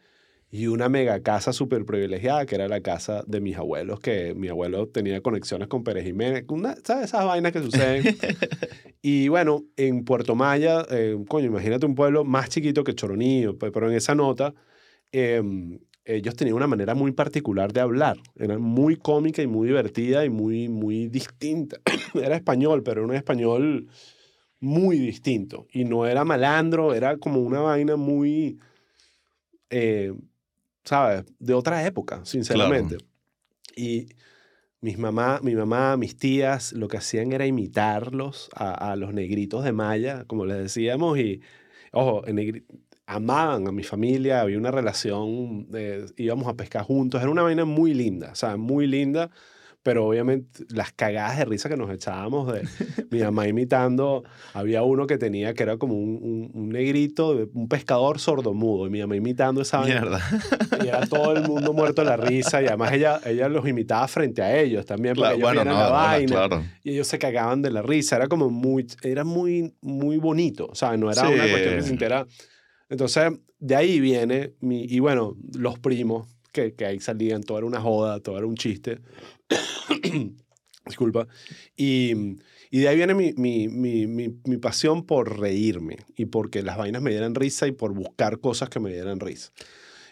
y 0.48 0.68
una 0.68 0.88
mega 0.88 1.20
casa 1.24 1.52
súper 1.52 1.84
privilegiada, 1.84 2.46
que 2.46 2.54
era 2.54 2.68
la 2.68 2.82
casa 2.82 3.24
de 3.26 3.40
mis 3.40 3.56
abuelos, 3.56 3.98
que 3.98 4.32
mi 4.36 4.46
abuelo 4.46 4.86
tenía 4.86 5.20
conexiones 5.22 5.66
con 5.66 5.82
Pérez 5.82 6.04
Jiménez, 6.04 6.44
¿sabes? 6.84 7.06
Esas 7.06 7.24
vainas 7.24 7.50
que 7.50 7.60
suceden. 7.60 8.16
y 9.02 9.26
bueno, 9.26 9.64
en 9.76 10.04
Puerto 10.04 10.36
Maya, 10.36 10.86
eh, 10.92 11.18
coño, 11.26 11.46
imagínate 11.46 11.84
un 11.84 11.96
pueblo 11.96 12.24
más 12.24 12.50
chiquito 12.50 12.84
que 12.84 12.94
Choroní, 12.94 13.44
pero 13.58 13.90
en 13.90 13.96
esa 13.96 14.14
nota, 14.14 14.54
em, 15.10 15.80
ellos 16.08 16.34
tenían 16.36 16.56
una 16.56 16.66
manera 16.66 16.94
muy 16.94 17.12
particular 17.12 17.72
de 17.72 17.80
hablar. 17.80 18.16
Era 18.34 18.58
muy 18.58 18.96
cómica 18.96 19.42
y 19.42 19.46
muy 19.46 19.68
divertida 19.68 20.24
y 20.24 20.30
muy, 20.30 20.68
muy 20.68 21.08
distinta. 21.08 21.78
era 22.14 22.34
español, 22.34 22.82
pero 22.82 23.02
era 23.02 23.08
un 23.08 23.14
español 23.14 23.88
muy 24.58 24.98
distinto. 24.98 25.66
Y 25.70 25.84
no 25.84 26.06
era 26.06 26.24
malandro, 26.24 26.94
era 26.94 27.18
como 27.18 27.40
una 27.40 27.60
vaina 27.60 27.96
muy, 27.96 28.58
eh, 29.68 30.14
¿sabes? 30.82 31.24
De 31.38 31.52
otra 31.52 31.86
época, 31.86 32.24
sinceramente. 32.24 32.96
Y 33.76 34.08
mis 34.80 34.96
mamá, 34.96 35.40
mi 35.42 35.54
mamá, 35.54 35.98
mis 35.98 36.16
tías, 36.16 36.72
lo 36.72 36.88
que 36.88 36.96
hacían 36.96 37.32
era 37.32 37.44
imitarlos 37.44 38.48
a, 38.54 38.92
a 38.92 38.96
los 38.96 39.12
negritos 39.12 39.62
de 39.62 39.72
Maya, 39.72 40.24
como 40.24 40.46
les 40.46 40.56
decíamos, 40.56 41.18
y, 41.18 41.42
ojo, 41.92 42.26
en 42.26 42.64
amaban 43.08 43.66
a 43.66 43.72
mi 43.72 43.82
familia, 43.84 44.42
había 44.42 44.58
una 44.58 44.70
relación, 44.70 45.66
íbamos 46.18 46.46
a 46.46 46.54
pescar 46.54 46.82
juntos, 46.82 47.22
era 47.22 47.30
una 47.30 47.40
vaina 47.40 47.64
muy 47.64 47.94
linda, 47.94 48.32
o 48.32 48.34
sea, 48.34 48.58
muy 48.58 48.86
linda, 48.86 49.30
pero 49.82 50.06
obviamente 50.06 50.64
las 50.68 50.92
cagadas 50.92 51.38
de 51.38 51.46
risa 51.46 51.70
que 51.70 51.78
nos 51.78 51.90
echábamos 51.90 52.52
de 52.52 52.68
mi 53.10 53.20
mamá 53.20 53.48
imitando, 53.48 54.24
había 54.52 54.82
uno 54.82 55.06
que 55.06 55.16
tenía 55.16 55.54
que 55.54 55.62
era 55.62 55.78
como 55.78 55.94
un, 55.94 56.50
un, 56.52 56.68
negrito, 56.68 57.48
un 57.54 57.66
pescador 57.66 58.18
sordomudo, 58.18 58.86
y 58.86 58.90
mi 58.90 59.00
mamá 59.00 59.16
imitando 59.16 59.62
esa 59.62 59.78
vaina. 59.78 60.20
Y 60.84 60.88
era 60.88 61.06
todo 61.06 61.32
el 61.32 61.48
mundo 61.48 61.72
muerto 61.72 62.02
de 62.02 62.08
la 62.08 62.18
risa, 62.18 62.60
y 62.60 62.66
además 62.66 62.92
ella, 62.92 63.20
ella 63.24 63.48
los 63.48 63.66
imitaba 63.66 64.06
frente 64.06 64.42
a 64.42 64.60
ellos 64.60 64.84
también, 64.84 65.14
porque 65.14 65.32
ellos 65.32 65.40
bueno, 65.40 65.64
la 65.64 65.88
vaina, 65.88 66.62
y 66.84 66.90
ellos 66.90 67.06
se 67.06 67.18
cagaban 67.18 67.62
de 67.62 67.70
la 67.70 67.80
risa, 67.80 68.16
era 68.16 68.28
como 68.28 68.50
muy, 68.50 68.86
era 69.00 69.24
muy, 69.24 69.74
muy 69.80 70.18
bonito, 70.18 70.66
o 70.66 70.74
sea, 70.74 70.94
no 70.98 71.10
era 71.10 71.26
una 71.26 71.48
cuestión 71.48 71.76
que 71.76 71.82
se 71.82 71.90
entera 71.90 72.26
entonces, 72.88 73.32
de 73.58 73.76
ahí 73.76 74.00
viene, 74.00 74.54
mi, 74.60 74.84
y 74.84 75.00
bueno, 75.00 75.36
los 75.54 75.78
primos, 75.78 76.28
que, 76.52 76.74
que 76.74 76.86
ahí 76.86 77.00
salían, 77.00 77.42
todo 77.42 77.58
era 77.58 77.66
una 77.66 77.80
joda, 77.80 78.20
todo 78.20 78.38
era 78.38 78.46
un 78.46 78.56
chiste. 78.56 79.00
Disculpa. 80.86 81.28
Y, 81.76 82.36
y, 82.70 82.80
de 82.80 82.88
ahí 82.88 82.96
viene 82.96 83.14
mi, 83.14 83.34
mi, 83.34 83.68
mi, 83.68 84.06
mi, 84.06 84.56
pasión 84.56 85.04
por 85.04 85.38
reírme 85.38 85.98
y 86.16 86.26
porque 86.26 86.62
las 86.62 86.78
vainas 86.78 87.02
me 87.02 87.10
dieran 87.10 87.34
risa 87.34 87.66
y 87.66 87.72
por 87.72 87.92
buscar 87.92 88.40
cosas 88.40 88.70
que 88.70 88.80
me 88.80 88.90
dieran 88.90 89.20
risa. 89.20 89.52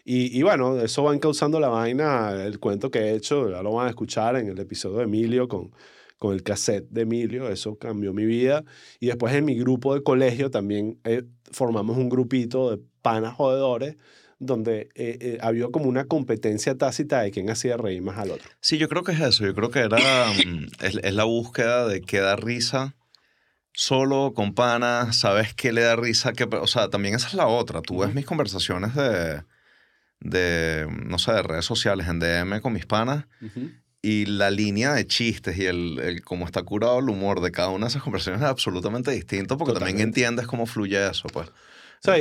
Y, 0.04 0.38
y, 0.38 0.42
bueno, 0.42 0.78
eso 0.80 1.02
va 1.02 1.18
causando 1.18 1.58
la 1.58 1.68
vaina, 1.68 2.44
el 2.44 2.60
cuento 2.60 2.90
que 2.90 2.98
he 2.98 3.14
hecho, 3.14 3.50
ya 3.50 3.62
lo 3.62 3.72
van 3.72 3.86
a 3.86 3.90
escuchar 3.90 4.36
en 4.36 4.48
el 4.48 4.58
episodio 4.58 4.98
de 4.98 5.04
Emilio 5.04 5.48
con, 5.48 5.72
con 6.18 6.34
el 6.34 6.42
cassette 6.42 6.88
de 6.90 7.02
Emilio, 7.02 7.48
eso 7.48 7.76
cambió 7.76 8.12
mi 8.12 8.24
vida. 8.24 8.64
Y 9.00 9.06
después 9.06 9.34
en 9.34 9.44
mi 9.44 9.56
grupo 9.56 9.94
de 9.94 10.02
colegio 10.02 10.50
también 10.50 11.00
eh, 11.04 11.24
formamos 11.50 11.96
un 11.96 12.08
grupito 12.08 12.70
de 12.70 12.82
panas 13.02 13.34
jodedores 13.34 13.96
donde 14.38 14.90
eh, 14.94 15.18
eh, 15.20 15.38
había 15.40 15.68
como 15.68 15.86
una 15.86 16.06
competencia 16.06 16.76
tácita 16.76 17.22
de 17.22 17.30
quién 17.30 17.48
hacía 17.48 17.76
reír 17.76 18.02
más 18.02 18.18
al 18.18 18.32
otro. 18.32 18.48
Sí, 18.60 18.76
yo 18.78 18.88
creo 18.88 19.02
que 19.02 19.12
es 19.12 19.20
eso. 19.20 19.46
Yo 19.46 19.54
creo 19.54 19.70
que 19.70 19.80
era 19.80 19.96
mm, 19.96 20.66
es, 20.80 21.14
la 21.14 21.24
búsqueda 21.24 21.86
de 21.86 22.02
qué 22.02 22.20
da 22.20 22.36
risa 22.36 22.94
solo 23.72 24.32
con 24.34 24.54
panas, 24.54 25.16
sabes 25.16 25.54
qué 25.54 25.72
le 25.72 25.82
da 25.82 25.96
risa, 25.96 26.32
que, 26.32 26.44
o 26.44 26.66
sea, 26.66 26.88
también 26.88 27.14
esa 27.14 27.28
es 27.28 27.34
la 27.34 27.46
otra. 27.46 27.82
Tú 27.82 27.98
ves 27.98 28.14
mis 28.14 28.24
conversaciones 28.24 28.94
de, 28.94 29.42
de, 30.20 30.86
no 31.04 31.18
sé, 31.18 31.32
de 31.32 31.42
redes 31.42 31.64
sociales 31.64 32.06
en 32.08 32.18
DM 32.18 32.60
con 32.60 32.72
mis 32.72 32.86
panas 32.86 33.26
y 34.06 34.24
la 34.24 34.52
línea 34.52 34.94
de 34.94 35.04
chistes 35.04 35.58
y 35.58 35.66
el, 35.66 35.98
el, 35.98 36.22
cómo 36.22 36.46
está 36.46 36.62
curado 36.62 37.00
el 37.00 37.08
humor 37.08 37.40
de 37.40 37.50
cada 37.50 37.70
una 37.70 37.86
de 37.86 37.90
esas 37.90 38.04
conversaciones 38.04 38.40
es 38.40 38.46
absolutamente 38.46 39.10
distinto 39.10 39.58
porque 39.58 39.74
también 39.74 39.98
entiendes 39.98 40.46
cómo 40.46 40.64
fluye 40.64 41.04
eso, 41.10 41.26
pues. 41.32 41.50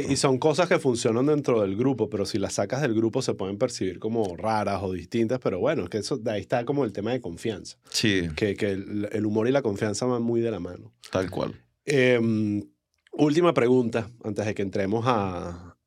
y 0.10 0.16
son 0.16 0.40
cosas 0.40 0.68
que 0.68 0.80
funcionan 0.80 1.28
dentro 1.28 1.62
del 1.62 1.76
grupo, 1.76 2.10
pero 2.10 2.26
si 2.26 2.40
las 2.40 2.54
sacas 2.54 2.82
del 2.82 2.96
grupo 2.96 3.22
se 3.22 3.36
pueden 3.36 3.60
percibir 3.60 4.00
como 4.00 4.36
raras 4.36 4.82
o 4.82 4.94
distintas, 4.94 5.38
pero 5.38 5.60
bueno, 5.60 5.84
es 5.84 5.90
que 5.92 6.00
eso, 6.00 6.18
de 6.18 6.32
ahí 6.32 6.42
está 6.42 6.66
como 6.66 6.86
el 6.86 6.92
tema 6.92 7.12
de 7.12 7.22
confianza. 7.22 7.78
Sí. 7.92 8.30
Que, 8.36 8.56
que 8.56 8.72
el, 8.72 9.24
humor 9.24 9.48
y 9.48 9.52
la 9.52 9.62
confianza 9.62 10.08
van 10.08 10.24
muy 10.24 10.42
de 10.42 10.50
la 10.50 10.60
mano. 10.60 10.92
Tal 11.12 11.30
cual. 11.30 11.54
Em, 11.86 12.64
última 13.12 13.54
pregunta, 13.54 14.10
antes 14.24 14.44
de 14.44 14.56
que 14.56 14.64
entremos 14.64 15.06
a, 15.08 15.78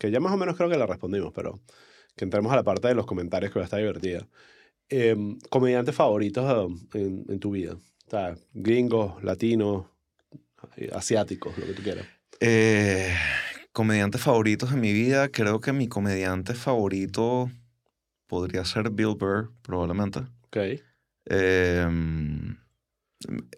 que 0.00 0.10
ya 0.10 0.18
más 0.18 0.32
o 0.32 0.36
menos 0.36 0.56
creo 0.56 0.68
que 0.68 0.76
la 0.76 0.86
respondimos, 0.86 1.32
pero 1.32 1.60
que 2.16 2.24
entremos 2.24 2.52
a 2.52 2.56
la 2.56 2.64
parte 2.64 2.88
de 2.88 2.96
los 2.96 3.06
comentarios 3.06 3.52
que 3.52 3.60
va 3.60 3.62
a 3.62 3.66
estar 3.66 3.78
divertida. 3.78 4.26
Eh, 4.88 5.16
comediantes 5.50 5.94
favoritos 5.94 6.70
en, 6.94 7.24
en, 7.28 7.40
tu 7.40 7.52
vida? 7.52 7.74
O 7.74 8.10
sea, 8.10 8.36
gringos, 8.52 9.22
latinos, 9.24 9.86
asiáticos, 10.92 11.56
lo 11.58 11.66
que 11.66 11.72
tú 11.72 11.82
quieras. 11.82 12.06
Eh, 12.40 13.14
comediantes 13.72 14.20
favoritos 14.20 14.72
en 14.72 14.80
mi 14.80 14.92
vida, 14.92 15.28
creo 15.28 15.60
que 15.60 15.72
mi 15.72 15.88
comediante 15.88 16.54
favorito 16.54 17.50
podría 18.26 18.64
ser 18.64 18.90
Bill 18.90 19.14
Burr, 19.18 19.52
probablemente. 19.62 20.20
Ok. 20.46 20.58
Em, 21.26 22.56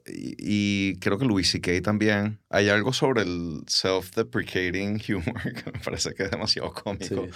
y, 0.07 0.97
creo 0.99 1.19
que 1.19 1.25
Louis 1.25 1.51
C.K. 1.51 1.83
también. 1.83 2.39
Hay 2.49 2.69
algo 2.69 2.93
sobre 2.93 3.23
el 3.23 3.63
self-deprecating 3.67 5.03
humor 5.15 5.43
que 5.43 5.73
me 5.73 5.81
parece 5.81 6.15
que 6.15 6.25
es 6.25 6.31
demasiado 6.31 6.73
cómico. 6.73 7.27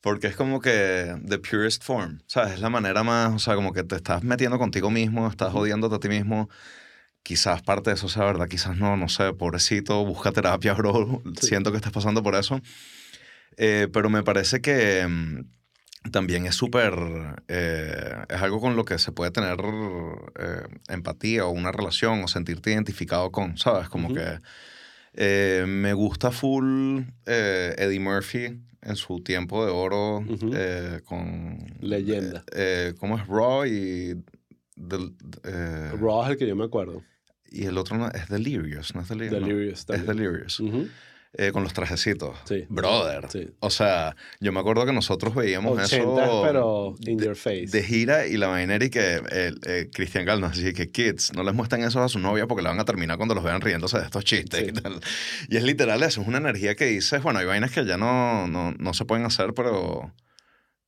Porque 0.00 0.28
es 0.28 0.36
como 0.36 0.60
que 0.60 1.16
the 1.26 1.38
purest 1.38 1.82
form, 1.82 2.22
¿sabes? 2.26 2.54
Es 2.54 2.60
la 2.60 2.70
manera 2.70 3.02
más, 3.02 3.34
o 3.34 3.38
sea, 3.38 3.56
como 3.56 3.72
que 3.72 3.82
te 3.82 3.96
estás 3.96 4.22
metiendo 4.22 4.58
contigo 4.58 4.90
mismo, 4.90 5.26
estás 5.28 5.52
jodiéndote 5.52 5.96
a 5.96 6.00
ti 6.00 6.08
mismo. 6.08 6.48
Quizás 7.24 7.62
parte 7.62 7.90
de 7.90 7.94
eso 7.94 8.08
sea 8.08 8.24
verdad, 8.24 8.48
quizás 8.48 8.76
no, 8.76 8.96
no 8.96 9.08
sé, 9.08 9.32
pobrecito, 9.34 10.04
busca 10.04 10.30
terapia, 10.32 10.74
bro. 10.74 11.22
Siento 11.40 11.72
que 11.72 11.78
estás 11.78 11.92
pasando 11.92 12.22
por 12.22 12.36
eso. 12.36 12.60
Eh, 13.56 13.88
pero 13.92 14.08
me 14.08 14.22
parece 14.22 14.60
que 14.60 15.04
mm, 15.06 16.10
también 16.12 16.46
es 16.46 16.54
súper, 16.54 16.94
eh, 17.48 18.24
es 18.28 18.40
algo 18.40 18.60
con 18.60 18.76
lo 18.76 18.84
que 18.84 18.98
se 18.98 19.10
puede 19.10 19.32
tener 19.32 19.58
eh, 20.38 20.62
empatía 20.88 21.44
o 21.44 21.50
una 21.50 21.72
relación 21.72 22.22
o 22.22 22.28
sentirte 22.28 22.70
identificado 22.70 23.32
con, 23.32 23.58
¿sabes? 23.58 23.88
Como 23.88 24.14
que 24.14 24.38
me 25.66 25.92
gusta 25.94 26.30
full 26.30 27.00
Eddie 27.26 27.98
Murphy 27.98 28.67
en 28.82 28.96
su 28.96 29.20
tiempo 29.20 29.64
de 29.64 29.72
oro 29.72 30.24
eh, 30.54 31.00
con... 31.04 31.58
Leyenda. 31.80 32.44
Eh, 32.54 32.94
¿Cómo 32.98 33.18
es? 33.18 33.26
Raw 33.26 33.66
y... 33.66 34.22
Eh, 35.44 35.92
Raw 36.00 36.24
es 36.24 36.30
el 36.30 36.36
que 36.36 36.46
yo 36.46 36.56
me 36.56 36.64
acuerdo. 36.64 37.02
Y 37.50 37.64
el 37.64 37.78
otro 37.78 37.96
no, 37.96 38.08
es 38.10 38.28
Delirious, 38.28 38.94
¿no 38.94 39.00
es 39.00 39.08
Delirious? 39.08 39.42
Delirious 39.42 39.86
Es 39.88 40.06
Delirious. 40.06 40.62
Eh, 41.34 41.52
con 41.52 41.62
los 41.62 41.74
trajecitos. 41.74 42.38
Sí. 42.46 42.64
Brother. 42.70 43.30
Sí. 43.30 43.50
O 43.60 43.68
sea, 43.68 44.16
yo 44.40 44.50
me 44.50 44.60
acuerdo 44.60 44.86
que 44.86 44.94
nosotros 44.94 45.34
veíamos 45.34 45.78
eso. 45.80 46.42
pero 46.42 46.94
in 47.00 47.18
your 47.18 47.36
face. 47.36 47.66
De 47.66 47.82
gira 47.82 48.26
y 48.26 48.38
la 48.38 48.46
vaina 48.46 48.76
y 48.76 48.88
que 48.88 49.20
eh, 49.30 49.90
Cristian 49.92 50.24
Gal 50.24 50.40
nos 50.40 50.56
decía 50.56 50.72
que 50.72 50.90
kids, 50.90 51.32
no 51.34 51.42
les 51.42 51.54
muestran 51.54 51.82
eso 51.82 52.02
a 52.02 52.08
su 52.08 52.18
novia 52.18 52.46
porque 52.46 52.62
le 52.62 52.70
van 52.70 52.80
a 52.80 52.86
terminar 52.86 53.18
cuando 53.18 53.34
los 53.34 53.44
vean 53.44 53.60
riéndose 53.60 53.98
de 53.98 54.04
estos 54.04 54.24
chistes 54.24 54.68
y 54.68 54.72
tal. 54.72 55.00
Y 55.48 55.58
es 55.58 55.62
literal 55.62 56.02
eso, 56.02 56.22
es 56.22 56.28
una 56.28 56.38
energía 56.38 56.74
que 56.74 56.86
dices, 56.86 57.22
bueno, 57.22 57.40
hay 57.40 57.46
vainas 57.46 57.72
que 57.72 57.84
ya 57.84 57.98
no, 57.98 58.48
no, 58.48 58.72
no 58.72 58.94
se 58.94 59.04
pueden 59.04 59.26
hacer, 59.26 59.52
pero. 59.54 60.12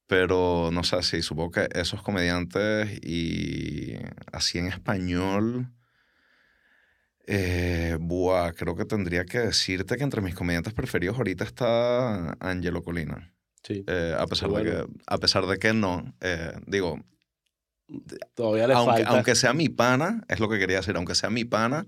Pero 0.06 0.70
no 0.72 0.82
sé, 0.82 1.00
sí, 1.04 1.22
supongo 1.22 1.52
que 1.52 1.68
esos 1.72 2.02
comediantes 2.02 2.98
y 3.04 3.94
así 4.32 4.58
en 4.58 4.66
español 4.66 5.70
eh, 7.26 7.96
buah, 8.00 8.52
creo 8.52 8.76
que 8.76 8.84
tendría 8.84 9.24
que 9.24 9.38
decirte 9.38 9.96
que 9.96 10.02
entre 10.02 10.20
mis 10.20 10.34
comediantes 10.34 10.72
preferidos 10.72 11.16
ahorita 11.16 11.44
está 11.44 12.36
Angelo 12.40 12.82
Colina. 12.82 13.32
Sí. 13.62 13.84
Eh, 13.86 14.16
a, 14.18 14.26
pesar 14.26 14.50
de 14.50 14.64
que, 14.64 14.86
a 15.06 15.18
pesar 15.18 15.46
de 15.46 15.58
que 15.58 15.72
no, 15.72 16.14
eh, 16.20 16.52
digo, 16.66 16.98
todavía 18.34 18.66
le 18.66 18.74
aunque, 18.74 18.92
falta. 18.92 19.10
Aunque 19.10 19.34
sea 19.34 19.52
mi 19.52 19.68
pana, 19.68 20.24
es 20.28 20.40
lo 20.40 20.48
que 20.48 20.58
quería 20.58 20.78
decir, 20.78 20.96
aunque 20.96 21.14
sea 21.14 21.30
mi 21.30 21.44
pana, 21.44 21.86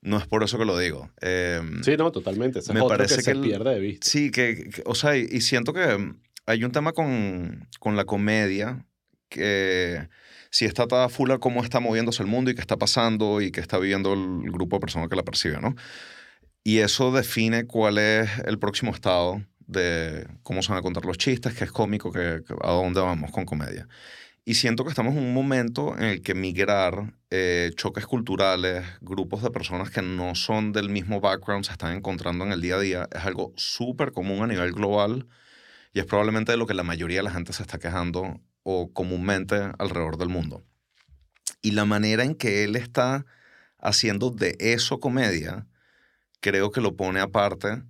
no 0.00 0.18
es 0.18 0.26
por 0.26 0.44
eso 0.44 0.58
que 0.58 0.64
lo 0.64 0.78
digo. 0.78 1.10
Em, 1.20 1.82
sí, 1.82 1.96
no, 1.96 2.12
totalmente. 2.12 2.60
me 2.72 2.82
parece 2.82 3.16
que, 3.16 3.22
se 3.22 3.34
pierde 3.36 3.74
de 3.74 3.80
vista. 3.80 4.06
Sí, 4.08 4.30
que, 4.30 4.70
o 4.84 4.94
sea, 4.94 5.16
y, 5.16 5.40
siento 5.40 5.72
que 5.72 6.14
hay 6.46 6.64
un 6.64 6.72
tema 6.72 6.92
con, 6.92 7.68
con 7.80 7.96
la 7.96 8.04
comedia 8.04 8.86
que 9.28 10.08
si 10.50 10.64
está 10.64 10.86
toda 10.86 11.08
full 11.08 11.30
a 11.30 11.38
cómo 11.38 11.62
está 11.62 11.80
moviéndose 11.80 12.22
el 12.22 12.28
mundo 12.28 12.50
y 12.50 12.54
qué 12.54 12.60
está 12.60 12.76
pasando 12.76 13.40
y 13.40 13.50
qué 13.50 13.60
está 13.60 13.78
viviendo 13.78 14.12
el 14.12 14.50
grupo 14.50 14.76
de 14.76 14.80
personas 14.80 15.08
que 15.08 15.16
la 15.16 15.24
percibe, 15.24 15.60
¿no? 15.60 15.74
Y 16.64 16.78
eso 16.78 17.12
define 17.12 17.66
cuál 17.66 17.98
es 17.98 18.30
el 18.44 18.58
próximo 18.58 18.92
estado 18.92 19.42
de 19.66 20.26
cómo 20.42 20.62
se 20.62 20.70
van 20.70 20.78
a 20.78 20.82
contar 20.82 21.04
los 21.04 21.18
chistes, 21.18 21.54
qué 21.54 21.64
es 21.64 21.72
cómico, 21.72 22.10
que, 22.10 22.42
a 22.62 22.70
dónde 22.72 23.00
vamos 23.00 23.30
con 23.30 23.44
comedia. 23.44 23.86
Y 24.44 24.54
siento 24.54 24.82
que 24.82 24.90
estamos 24.90 25.14
en 25.14 25.22
un 25.22 25.34
momento 25.34 25.94
en 25.98 26.04
el 26.04 26.22
que 26.22 26.34
migrar, 26.34 27.14
eh, 27.30 27.70
choques 27.76 28.06
culturales, 28.06 28.84
grupos 29.02 29.42
de 29.42 29.50
personas 29.50 29.90
que 29.90 30.00
no 30.00 30.34
son 30.34 30.72
del 30.72 30.88
mismo 30.88 31.20
background 31.20 31.66
se 31.66 31.72
están 31.72 31.94
encontrando 31.94 32.44
en 32.44 32.52
el 32.52 32.62
día 32.62 32.76
a 32.76 32.80
día, 32.80 33.08
es 33.14 33.24
algo 33.26 33.52
súper 33.56 34.10
común 34.12 34.42
a 34.42 34.46
nivel 34.46 34.72
global 34.72 35.26
y 35.92 36.00
es 36.00 36.06
probablemente 36.06 36.52
de 36.52 36.58
lo 36.58 36.66
que 36.66 36.72
la 36.72 36.82
mayoría 36.82 37.18
de 37.18 37.24
la 37.24 37.30
gente 37.30 37.52
se 37.52 37.62
está 37.62 37.78
quejando 37.78 38.40
o 38.70 38.92
comúnmente 38.92 39.72
alrededor 39.78 40.18
del 40.18 40.28
mundo. 40.28 40.62
Y 41.62 41.70
la 41.70 41.86
manera 41.86 42.22
en 42.22 42.34
que 42.34 42.64
él 42.64 42.76
está 42.76 43.24
haciendo 43.78 44.30
de 44.30 44.58
eso 44.60 45.00
comedia, 45.00 45.66
creo 46.40 46.70
que 46.70 46.82
lo 46.82 46.94
pone 46.94 47.20
aparte 47.20 47.82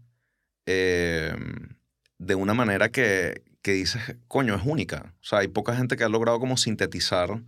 em, 0.67 1.77
de 2.19 2.35
una 2.37 2.55
manera 2.55 2.91
que, 2.91 3.43
que 3.61 3.73
dices, 3.73 4.01
coño, 4.29 4.55
es 4.55 4.63
única. 4.65 5.17
O 5.21 5.25
sea, 5.25 5.41
hay 5.41 5.49
poca 5.49 5.75
gente 5.75 5.97
que 5.97 6.05
ha 6.05 6.09
logrado 6.09 6.39
como 6.39 6.57
sintetizar 6.57 7.43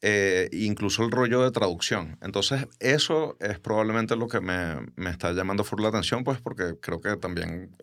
eh, 0.00 0.48
incluso 0.52 1.04
el 1.04 1.10
rollo 1.10 1.42
de 1.42 1.50
traducción. 1.50 2.16
Entonces, 2.22 2.66
eso 2.80 3.36
es 3.38 3.58
probablemente 3.58 4.16
lo 4.16 4.28
que 4.28 4.40
me, 4.40 4.76
me 4.96 5.10
está 5.10 5.32
llamando 5.32 5.62
fuerte 5.62 5.82
la 5.82 5.90
atención, 5.90 6.24
pues 6.24 6.40
porque 6.40 6.76
creo 6.80 7.02
que 7.02 7.18
también 7.18 7.76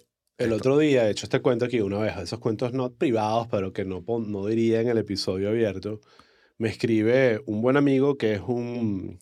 el 0.44 0.54
otro 0.54 0.78
día, 0.78 1.06
de 1.06 1.12
hecho, 1.12 1.26
este 1.26 1.42
cuento 1.42 1.66
aquí 1.66 1.80
una 1.80 2.00
vez, 2.00 2.18
esos 2.18 2.40
cuentos 2.40 2.74
no 2.74 2.94
privados, 2.94 3.48
pero 3.50 3.72
que 3.72 3.86
no, 3.86 4.04
no 4.06 4.46
diría 4.46 4.82
en 4.82 4.90
el 4.90 4.98
episodio 4.98 5.50
abierto, 5.50 6.02
me 6.58 6.70
escribe 6.70 7.42
un 7.46 7.62
buen 7.62 7.78
amigo 7.78 8.18
que 8.18 8.34
es 8.34 8.42
un 8.42 9.20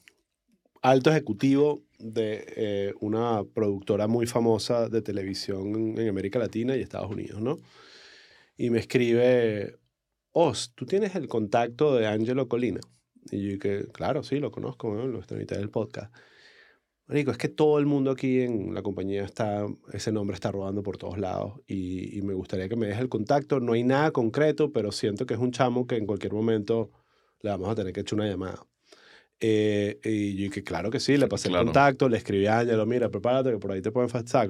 alto 0.82 1.12
ejecutivo 1.12 1.84
de 2.00 2.44
eh, 2.56 2.94
una 3.00 3.44
productora 3.44 4.08
muy 4.08 4.26
famosa 4.26 4.90
de 4.90 5.02
televisión 5.02 5.98
en 5.98 6.10
América 6.10 6.40
Latina 6.40 6.76
y 6.76 6.82
Estados 6.82 7.12
Unidos, 7.12 7.40
¿no? 7.40 7.60
Y 8.58 8.70
me 8.72 8.80
escribe, 8.80 9.78
Os, 10.32 10.74
¿tú 10.74 10.86
tienes 10.86 11.16
el 11.16 11.28
contacto 11.28 11.96
de 11.96 12.08
Angelo 12.08 12.48
Colina? 12.48 12.82
Y 13.32 13.52
yo 13.52 13.60
que, 13.60 13.86
claro, 13.94 14.24
sí, 14.24 14.40
lo 14.40 14.52
conozco, 14.52 14.94
¿no? 14.94 15.06
lo 15.08 15.20
estoy 15.20 15.40
mitad 15.40 15.58
del 15.58 15.70
podcast. 15.70 16.12
Marico, 17.08 17.32
es 17.32 17.38
que 17.38 17.50
todo 17.50 17.78
el 17.78 17.86
mundo 17.86 18.12
aquí 18.12 18.42
en 18.42 18.74
la 18.74 18.82
compañía 18.82 19.26
está, 19.26 19.68
ese 19.92 20.12
nombre 20.12 20.36
está 20.36 20.52
rodando 20.52 20.82
por 20.82 20.98
todos 20.98 21.18
lados 21.18 21.60
y, 21.68 22.22
me 22.22 22.34
gustaría 22.34 22.70
que 22.70 22.76
me 22.76 22.88
dejes 22.88 23.02
el 23.02 23.10
contacto. 23.10 23.60
No 23.60 23.74
hay 23.74 23.84
nada 23.84 24.12
concreto, 24.12 24.72
pero 24.72 24.92
siento 24.92 25.26
que 25.26 25.34
es 25.34 25.40
un 25.40 25.52
chamo 25.52 25.88
que 25.88 25.98
en 25.98 26.06
cualquier 26.06 26.34
momento 26.34 26.92
le 27.42 27.50
vamos 27.50 27.70
a 27.70 27.76
tener 27.76 27.92
que 27.92 28.02
echar 28.02 28.20
una 28.20 28.30
llamada. 28.30 28.66
Eh, 29.42 30.00
y 30.04 30.36
yo 30.36 30.44
dije, 30.44 30.64
claro 30.64 30.92
que 30.92 31.00
sí, 31.00 31.18
le 31.18 31.28
pasé 31.28 31.50
el 31.50 31.56
contacto, 31.56 32.08
le 32.08 32.18
escribí 32.18 32.46
a 32.46 32.60
Ángelo, 32.60 32.86
mira, 32.86 33.10
prepárate 33.10 33.52
que 33.52 33.58
por 33.58 33.72
ahí 33.72 33.82
te 33.82 33.92
pueden 33.92 34.10
faltar. 34.10 34.48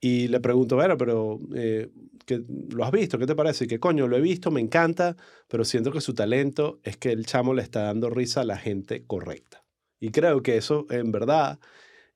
Y 0.00 0.28
le 0.28 0.40
pregunto, 0.40 0.76
bueno, 0.76 0.96
pero 0.96 1.38
eh, 1.54 1.90
¿qué, 2.24 2.42
¿lo 2.70 2.84
has 2.84 2.90
visto? 2.90 3.18
¿Qué 3.18 3.26
te 3.26 3.34
parece? 3.34 3.64
Y 3.64 3.68
que 3.68 3.78
coño, 3.78 4.08
lo 4.08 4.16
he 4.16 4.20
visto, 4.20 4.50
me 4.50 4.60
encanta, 4.60 5.16
pero 5.48 5.64
siento 5.64 5.92
que 5.92 6.00
su 6.00 6.14
talento 6.14 6.80
es 6.82 6.96
que 6.96 7.12
el 7.12 7.26
chamo 7.26 7.52
le 7.54 7.62
está 7.62 7.82
dando 7.82 8.08
risa 8.08 8.40
a 8.40 8.44
la 8.44 8.56
gente 8.56 9.04
correcta. 9.06 9.64
Y 10.00 10.10
creo 10.10 10.42
que 10.42 10.56
eso, 10.56 10.86
en 10.90 11.10
verdad, 11.12 11.58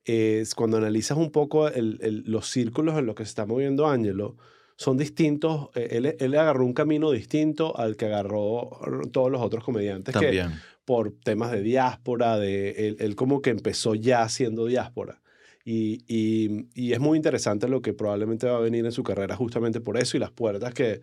es 0.05 0.55
cuando 0.55 0.77
analizas 0.77 1.19
un 1.19 1.31
poco 1.31 1.71
los 1.71 2.49
círculos 2.49 2.99
en 2.99 3.07
los 3.07 3.15
que 3.15 3.25
se 3.25 3.31
está 3.31 3.47
moviendo 3.47 3.87
Ángelo, 3.87 4.37
son 4.77 4.97
distintos. 4.97 5.71
Eh, 5.75 5.89
él, 5.93 6.17
él, 6.19 6.35
agarró 6.35 6.65
un 6.65 6.73
camino 6.73 7.11
distinto 7.11 7.77
al 7.77 7.97
que 7.97 8.07
agarró 8.07 8.71
todos 9.13 9.31
los 9.31 9.41
otros 9.41 9.65
comediantes. 9.65 10.13
También. 10.13 10.51
Que, 10.51 10.55
por 10.85 11.13
temas 11.13 11.53
de 11.53 11.63
diáspora, 11.63 12.39
de, 12.39 12.97
él, 12.99 13.15
como 13.15 13.41
que 13.41 13.51
empezó 13.51 13.95
ya 13.95 14.29
siendo 14.29 14.67
diáspora. 14.67 15.21
Y, 15.65 16.03
y, 16.09 16.67
y, 16.75 16.93
es 16.93 16.99
muy 16.99 17.17
interesante 17.17 17.69
lo 17.69 17.83
que 17.83 17.93
probablemente 17.93 18.49
va 18.49 18.57
a 18.57 18.61
venir 18.61 18.85
en 18.85 18.91
su 18.91 19.05
carrera 19.05 19.37
justamente 19.37 19.81
por 19.81 19.97
eso 19.97 20.17
y 20.17 20.21
las 20.21 20.33
puertas 20.33 20.75
que, 20.75 21.01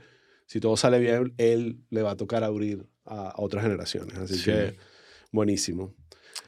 si 0.47 0.59
todo 0.59 0.75
sale 0.75 0.99
bien, 0.99 1.34
él 1.38 1.77
le 1.89 2.01
va 2.01 2.11
a 2.11 2.17
tocar 2.17 2.43
abrir 2.43 2.86
a, 3.05 3.34
otras 3.38 3.63
generaciones. 3.63 4.17
Así 4.17 4.43
que, 4.43 4.75
buenísimo. 5.32 5.93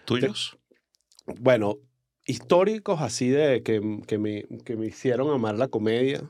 ¿Tuyos? 0.05 0.57
bueno, 1.39 1.77
históricos 2.25 3.01
así 3.01 3.29
de 3.29 3.63
que, 3.63 3.99
que, 4.07 4.17
me, 4.17 4.45
que 4.65 4.75
me 4.75 4.87
hicieron 4.87 5.29
amar 5.29 5.55
la 5.55 5.67
comedia. 5.67 6.29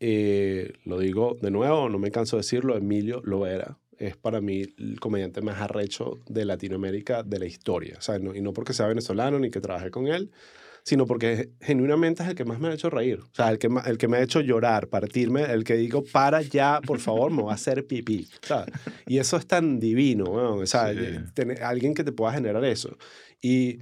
Eh, 0.00 0.72
lo 0.84 0.98
digo 0.98 1.36
de 1.40 1.50
nuevo, 1.50 1.88
no 1.88 1.98
me 1.98 2.10
canso 2.10 2.36
de 2.36 2.40
decirlo, 2.40 2.76
Emilio 2.76 3.20
lo 3.24 3.46
era. 3.46 3.78
Es 3.98 4.16
para 4.16 4.40
mí 4.40 4.62
el 4.78 4.98
comediante 4.98 5.42
más 5.42 5.60
arrecho 5.60 6.18
de 6.26 6.44
Latinoamérica 6.44 7.22
de 7.22 7.38
la 7.38 7.46
historia. 7.46 7.96
O 7.98 8.00
sea, 8.00 8.16
y 8.16 8.40
no 8.40 8.52
porque 8.52 8.72
sea 8.72 8.86
venezolano 8.86 9.38
ni 9.38 9.50
que 9.50 9.60
trabaje 9.60 9.90
con 9.90 10.08
él, 10.08 10.32
sino 10.84 11.06
porque 11.06 11.50
genuinamente 11.60 12.22
es 12.22 12.28
el 12.28 12.34
que 12.34 12.44
más 12.44 12.58
me 12.58 12.68
ha 12.68 12.74
hecho 12.74 12.90
reír. 12.90 13.20
O 13.20 13.34
sea, 13.34 13.50
el 13.50 13.58
que, 13.58 13.68
el 13.86 13.98
que 13.98 14.08
me 14.08 14.16
ha 14.16 14.22
hecho 14.22 14.40
llorar, 14.40 14.88
partirme, 14.88 15.42
el 15.44 15.64
que 15.64 15.74
digo, 15.74 16.02
para 16.04 16.42
ya, 16.42 16.80
por 16.84 16.98
favor, 16.98 17.30
me 17.30 17.42
voy 17.42 17.52
a 17.52 17.54
hacer 17.54 17.86
pipí. 17.86 18.28
Y 19.06 19.18
eso 19.18 19.36
es 19.36 19.46
tan 19.46 19.78
divino, 19.78 20.24
o 20.24 20.66
sea, 20.66 20.92
tener, 21.34 21.62
alguien 21.62 21.94
que 21.94 22.04
te 22.04 22.12
pueda 22.12 22.32
generar 22.32 22.64
eso. 22.64 22.96
Y 23.40 23.78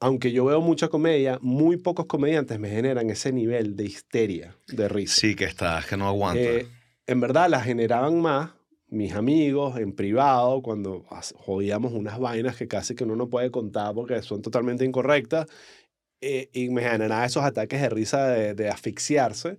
aunque 0.00 0.32
yo 0.32 0.44
veo 0.44 0.60
mucha 0.60 0.88
comedia, 0.88 1.38
muy 1.40 1.78
pocos 1.78 2.06
comediantes 2.06 2.58
me 2.58 2.68
generan 2.68 3.08
ese 3.08 3.32
nivel 3.32 3.74
de 3.74 3.84
histeria, 3.84 4.56
de 4.68 4.88
risa. 4.88 5.20
Sí, 5.20 5.34
que 5.34 5.44
estás, 5.44 5.86
que 5.86 5.96
no 5.96 6.06
aguanta. 6.06 6.42
Eh, 6.42 6.66
en 7.06 7.20
verdad, 7.20 7.48
la 7.48 7.60
generaban 7.60 8.20
más 8.20 8.50
mis 8.88 9.14
amigos 9.14 9.76
en 9.78 9.92
privado, 9.92 10.62
cuando 10.62 11.04
jodíamos 11.36 11.92
unas 11.92 12.18
vainas 12.18 12.56
que 12.56 12.68
casi 12.68 12.94
que 12.94 13.04
uno 13.04 13.16
no 13.16 13.28
puede 13.28 13.50
contar 13.50 13.94
porque 13.94 14.22
son 14.22 14.40
totalmente 14.40 14.84
incorrectas, 14.84 15.46
eh, 16.20 16.48
y 16.52 16.70
me 16.70 16.82
generaba 16.82 17.24
esos 17.24 17.44
ataques 17.44 17.80
de 17.80 17.88
risa 17.88 18.28
de, 18.28 18.68
asfixiarse. 18.68 19.58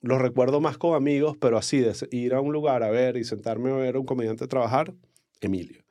Los 0.00 0.20
recuerdo 0.20 0.60
más 0.60 0.78
con 0.78 0.94
amigos, 0.94 1.36
pero 1.40 1.58
así, 1.58 1.80
de 1.80 1.94
ir 2.10 2.34
a 2.34 2.40
un 2.40 2.52
lugar 2.52 2.82
a 2.82 2.90
ver 2.90 3.16
y 3.16 3.24
sentarme 3.24 3.70
a 3.70 3.76
ver 3.76 3.96
a 3.96 3.98
un 3.98 4.06
comediante 4.06 4.46
trabajar, 4.46 4.94
Emilio. 5.40 5.82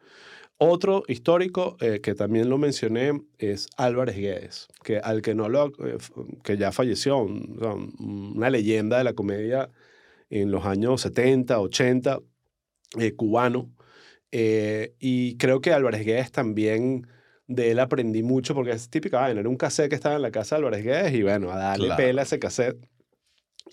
Otro 0.57 1.03
histórico 1.07 1.78
eh, 1.82 2.01
que 2.01 2.15
también 2.15 2.49
lo 2.49 2.57
mencioné 2.57 3.21
es 3.38 3.67
Álvarez 3.78 4.17
Guedes, 4.17 4.67
que 4.84 4.97
al 4.97 5.21
que 5.21 5.36
no 5.36 5.49
lo, 5.49 5.67
eh, 5.86 5.97
que 6.43 6.57
ya 6.57 6.71
falleció, 6.71 7.19
una 7.19 8.49
leyenda 8.49 8.97
de 8.97 9.03
la 9.03 9.13
comedia 9.13 9.69
en 10.30 10.51
los 10.51 10.65
años 10.65 11.01
70, 11.01 11.59
80, 11.59 12.19
cubano. 13.15 13.71
y 14.32 15.38
creo 15.38 15.61
que 15.61 15.73
Álvarez 15.73 16.05
Guedes 16.05 16.32
también 16.32 17.07
de 17.47 17.71
él 17.71 17.79
aprendí 17.79 18.23
mucho 18.23 18.53
porque 18.53 18.71
es 18.71 18.89
típica 18.89 19.21
vaina. 19.21 19.39
Era 19.39 19.49
un 19.49 19.55
cassette 19.55 19.89
que 19.89 19.95
estaba 19.95 20.15
en 20.15 20.21
la 20.21 20.31
casa 20.31 20.55
de 20.55 20.59
Álvarez 20.59 20.83
Guedes 20.83 21.13
y 21.13 21.23
bueno, 21.23 21.51
a 21.51 21.57
darle 21.57 21.95
pela 21.95 22.21
a 22.21 22.25
ese 22.25 22.39
cassette. 22.39 22.77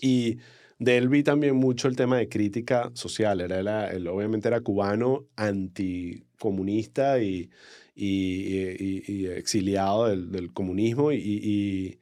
Y 0.01 0.37
de 0.79 0.97
él 0.97 1.09
vi 1.09 1.23
también 1.23 1.55
mucho 1.55 1.87
el 1.87 1.95
tema 1.95 2.17
de 2.17 2.29
crítica 2.29 2.91
social. 2.93 3.41
Era, 3.41 3.91
él 3.91 4.07
obviamente 4.07 4.47
era 4.47 4.61
cubano, 4.61 5.25
anticomunista 5.35 7.19
y, 7.21 7.49
y, 7.93 9.07
y, 9.07 9.27
exiliado 9.27 10.07
del, 10.07 10.31
del 10.31 10.53
comunismo 10.53 11.11
y, 11.11 11.17
y, 11.17 11.99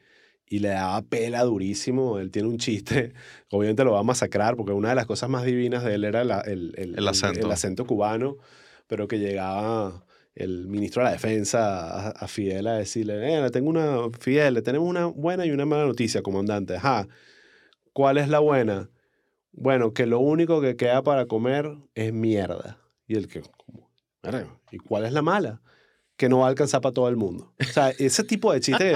le 0.59 0.67
daba 0.69 1.01
pela 1.01 1.43
durísimo. 1.43 2.19
Él 2.19 2.30
tiene 2.30 2.47
un 2.47 2.59
chiste, 2.59 3.13
obviamente 3.49 3.84
lo 3.84 3.93
va 3.93 3.99
a 3.99 4.03
masacrar 4.03 4.55
porque 4.55 4.71
una 4.71 4.89
de 4.89 4.95
las 4.95 5.07
cosas 5.07 5.28
más 5.28 5.43
divinas 5.43 5.84
de 5.84 5.95
él 5.95 6.03
era 6.03 6.21
el, 6.21 6.32
el, 6.78 6.95
el, 6.95 7.07
acento. 7.07 7.47
el 7.47 7.51
acento 7.51 7.88
cubano, 7.88 8.38
pero 8.86 9.07
que 9.07 9.17
llegaba 9.17 10.05
el 10.36 10.68
ministro 10.68 11.02
de 11.04 11.10
la 11.10 11.14
Defensa 11.14 12.10
a, 12.10 12.28
Fidel 12.28 12.68
a 12.68 12.78
decirle, 12.78 13.46
eh, 13.46 13.50
tengo 13.52 13.70
una, 13.70 14.10
Fidel, 14.20 14.62
tenemos 14.64 14.90
una 14.90 15.06
buena 15.06 15.46
y 15.46 15.52
una 15.52 15.66
mala 15.66 15.86
noticia, 15.86 16.22
comandante. 16.22 16.76
Ajá, 16.76 17.08
¿cuál 17.94 18.18
es 18.18 18.30
la 18.30 18.40
buena? 18.40 18.90
Bueno, 19.52 19.94
que 19.94 20.08
lo 20.08 20.20
único 20.20 20.62
que 20.62 20.76
queda 20.76 21.04
para 21.04 21.28
comer 21.28 21.72
es 21.94 22.12
mierda. 22.12 22.80
Y 23.06 23.16
el 23.16 23.28
que, 23.28 23.44
¿y 24.72 24.78
cuál 24.80 25.06
es 25.06 25.14
la 25.14 25.22
mala? 25.22 25.62
Que 26.16 26.30
no 26.30 26.40
va 26.40 26.46
a 26.46 26.50
alcanzar 26.50 26.82
para 26.82 26.94
todo 26.94 27.10
el 27.10 27.16
mundo. 27.16 27.54
O 27.60 27.64
sea, 27.72 27.90
ese 27.92 28.24
tipo 28.24 28.52
de 28.54 28.60
chiste 28.60 28.96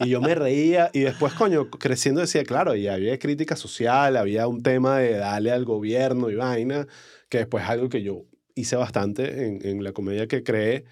y 0.00 0.08
yo 0.08 0.20
me 0.20 0.34
reía 0.34 0.90
y 0.92 1.00
después, 1.00 1.32
coño, 1.34 1.70
creciendo 1.70 2.20
decía, 2.20 2.44
claro, 2.44 2.74
y 2.74 2.88
había 2.88 3.18
crítica 3.18 3.56
social, 3.56 4.16
había 4.16 4.46
un 4.46 4.62
tema 4.62 4.98
de 4.98 5.16
darle 5.16 5.52
al 5.52 5.64
gobierno 5.64 6.28
y 6.28 6.34
vaina, 6.34 6.86
que 7.30 7.38
después 7.38 7.64
es 7.64 7.70
algo 7.70 7.88
que 7.88 8.02
yo 8.02 8.24
hice 8.56 8.74
bastante 8.74 9.46
en, 9.46 9.64
en 9.64 9.84
la 9.84 9.92
comedia 9.92 10.26
que 10.26 10.42
creé. 10.42 10.84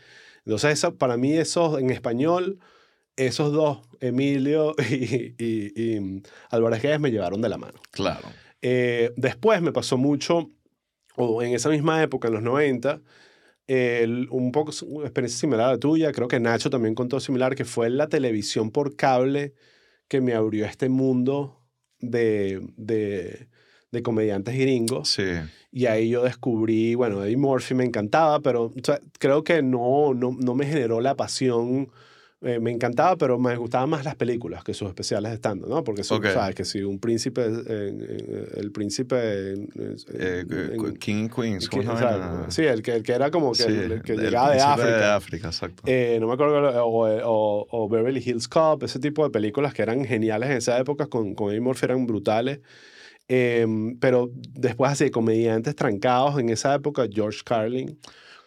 Entonces, 0.45 0.75
eso, 0.75 0.97
para 0.97 1.17
mí, 1.17 1.33
esos 1.33 1.81
en 1.81 1.91
español, 1.91 2.61
esos 3.17 3.53
dos, 3.53 3.81
Emilio 3.99 4.77
y, 4.91 5.35
y, 5.43 5.73
y 5.75 6.23
Álvarez 6.51 6.81
Guedes, 6.83 7.01
me 7.01 7.11
llevaron 7.11 7.41
de 7.41 7.49
la 7.49 7.59
mano. 7.59 7.81
Claro. 7.91 8.29
Eh, 8.63 9.13
después 9.17 9.61
me 9.61 9.73
pasó 9.73 9.99
mucho, 9.99 10.51
o 11.17 11.43
en 11.43 11.55
esa 11.55 11.69
misma 11.69 12.03
época, 12.03 12.29
en 12.29 12.35
los 12.35 12.43
90, 12.43 13.03
un 14.31 14.53
poco 14.53 14.73
una 14.87 15.07
experiencia 15.07 15.39
similar 15.41 15.69
a 15.69 15.73
la 15.73 15.79
tuya, 15.79 16.13
creo 16.13 16.29
que 16.29 16.41
Nacho 16.41 16.71
también 16.71 16.95
contó 16.95 17.21
similar, 17.21 17.55
que 17.55 17.65
fue 17.65 17.91
la 17.91 18.09
televisión 18.09 18.71
por 18.71 18.97
cable 18.97 19.55
que 20.09 20.21
me 20.21 20.35
abrió 20.35 20.67
este 20.67 20.89
mundo 20.89 21.63
de, 21.99 22.61
de, 22.77 23.49
de 23.95 24.03
comediantes 24.03 24.59
gringos. 24.59 25.09
Sí. 25.09 25.25
Y 25.75 25.87
ahí 25.87 26.09
yo 26.09 26.23
descubrí, 26.23 26.95
bueno, 26.95 27.25
Eddie 27.25 27.37
Murphy 27.37 27.75
me 27.75 27.85
encantaba, 27.85 28.39
pero 28.39 28.73
creo 29.19 29.43
que 29.43 29.61
no, 29.61 30.15
no, 30.15 30.37
no, 30.39 30.55
me 30.55 30.67
generó 30.67 31.01
la 31.01 31.17
pasión. 31.17 31.89
Eh, 32.43 32.61
me 32.61 32.71
encantaba, 32.71 33.17
pero 33.17 33.41
me 33.41 33.57
gustaban 33.57 33.89
más 33.89 34.05
las 34.05 34.15
películas 34.15 34.63
que 34.63 34.73
sus 34.73 34.87
especiales 34.87 35.33
de 35.33 35.37
stand 35.39 35.67
¿no? 35.67 35.83
Porque 35.83 36.05
son, 36.05 36.23
sabes 36.23 36.55
que 36.55 36.65
si 36.65 36.83
un 36.83 37.01
príncipe, 37.01 37.43
eh, 37.67 38.53
el 38.57 38.71
príncipe... 38.71 39.17
Eh, 39.17 40.45
King 41.01 41.29
Queens, 41.29 41.69
Sí, 42.49 42.63
el 42.63 42.83
que, 42.83 42.97
el 42.97 43.03
que 43.03 43.13
era 43.13 43.33
como 43.33 43.51
que, 43.53 43.65
el, 43.65 44.03
que 44.03 44.17
llegaba 44.17 44.53
de 44.53 44.61
África. 44.61 44.97
de 44.97 45.05
África, 45.07 45.49
exacto. 45.49 45.83
no 45.87 46.27
me 46.29 46.35
acuerdo, 46.35 46.87
o, 46.87 47.09
o, 47.09 47.67
o, 47.69 47.89
Beverly 47.89 48.23
Hills 48.25 48.47
Cop, 48.47 48.85
ese 48.85 49.01
tipo 49.01 49.25
de 49.25 49.31
películas 49.31 49.75
que 49.75 49.83
eran 49.83 50.05
geniales 50.05 50.51
en 50.51 50.59
esa 50.59 50.79
época, 50.79 51.07
con, 51.07 51.35
con 51.35 51.51
Eddie 51.51 51.63
Murphy 51.63 51.87
eran 51.87 52.07
brutales. 52.07 52.61
Em, 53.29 53.99
pero 53.99 54.31
después 54.35 54.93
así, 54.93 55.11
comediantes 55.11 55.75
trancados 55.75 56.39
en 56.39 56.51
esa 56.51 56.75
época, 56.75 57.07
George 57.11 57.41
Carlin. 57.45 57.99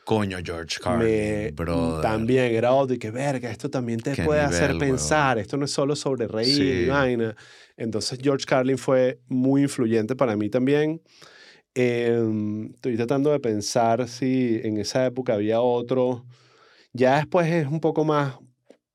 Coño, 0.06 0.38
George 0.44 0.78
Carlin, 0.82 1.54
bro. 1.54 2.00
También 2.00 2.56
era 2.56 2.72
otro 2.72 2.96
y 2.96 3.00
que 3.00 3.12
verga, 3.12 3.52
esto 3.52 3.70
también 3.70 4.00
te 4.00 4.16
puede 4.24 4.40
hacer 4.40 4.78
pensar. 4.78 5.38
Esto 5.38 5.58
no 5.58 5.66
es 5.66 5.72
solo 5.72 5.96
sobre 5.96 6.28
reír 6.28 6.62
y 6.62 6.88
vaina. 6.88 7.36
Entonces, 7.76 8.18
George 8.22 8.46
Carlin 8.46 8.78
fue 8.78 9.20
muy 9.28 9.64
influyente 9.64 10.16
para 10.16 10.38
mí 10.38 10.50
también. 10.50 11.02
Em, 11.76 12.72
estoy 12.74 12.96
tratando 12.96 13.32
de 13.32 13.40
pensar 13.40 14.08
si 14.08 14.60
en 14.64 14.78
esa 14.78 15.06
época 15.06 15.34
había 15.34 15.60
otro. 15.60 16.26
Ya 16.94 17.18
después 17.18 17.48
es 17.52 17.68
un 17.68 17.80
poco 17.80 18.06
más 18.06 18.36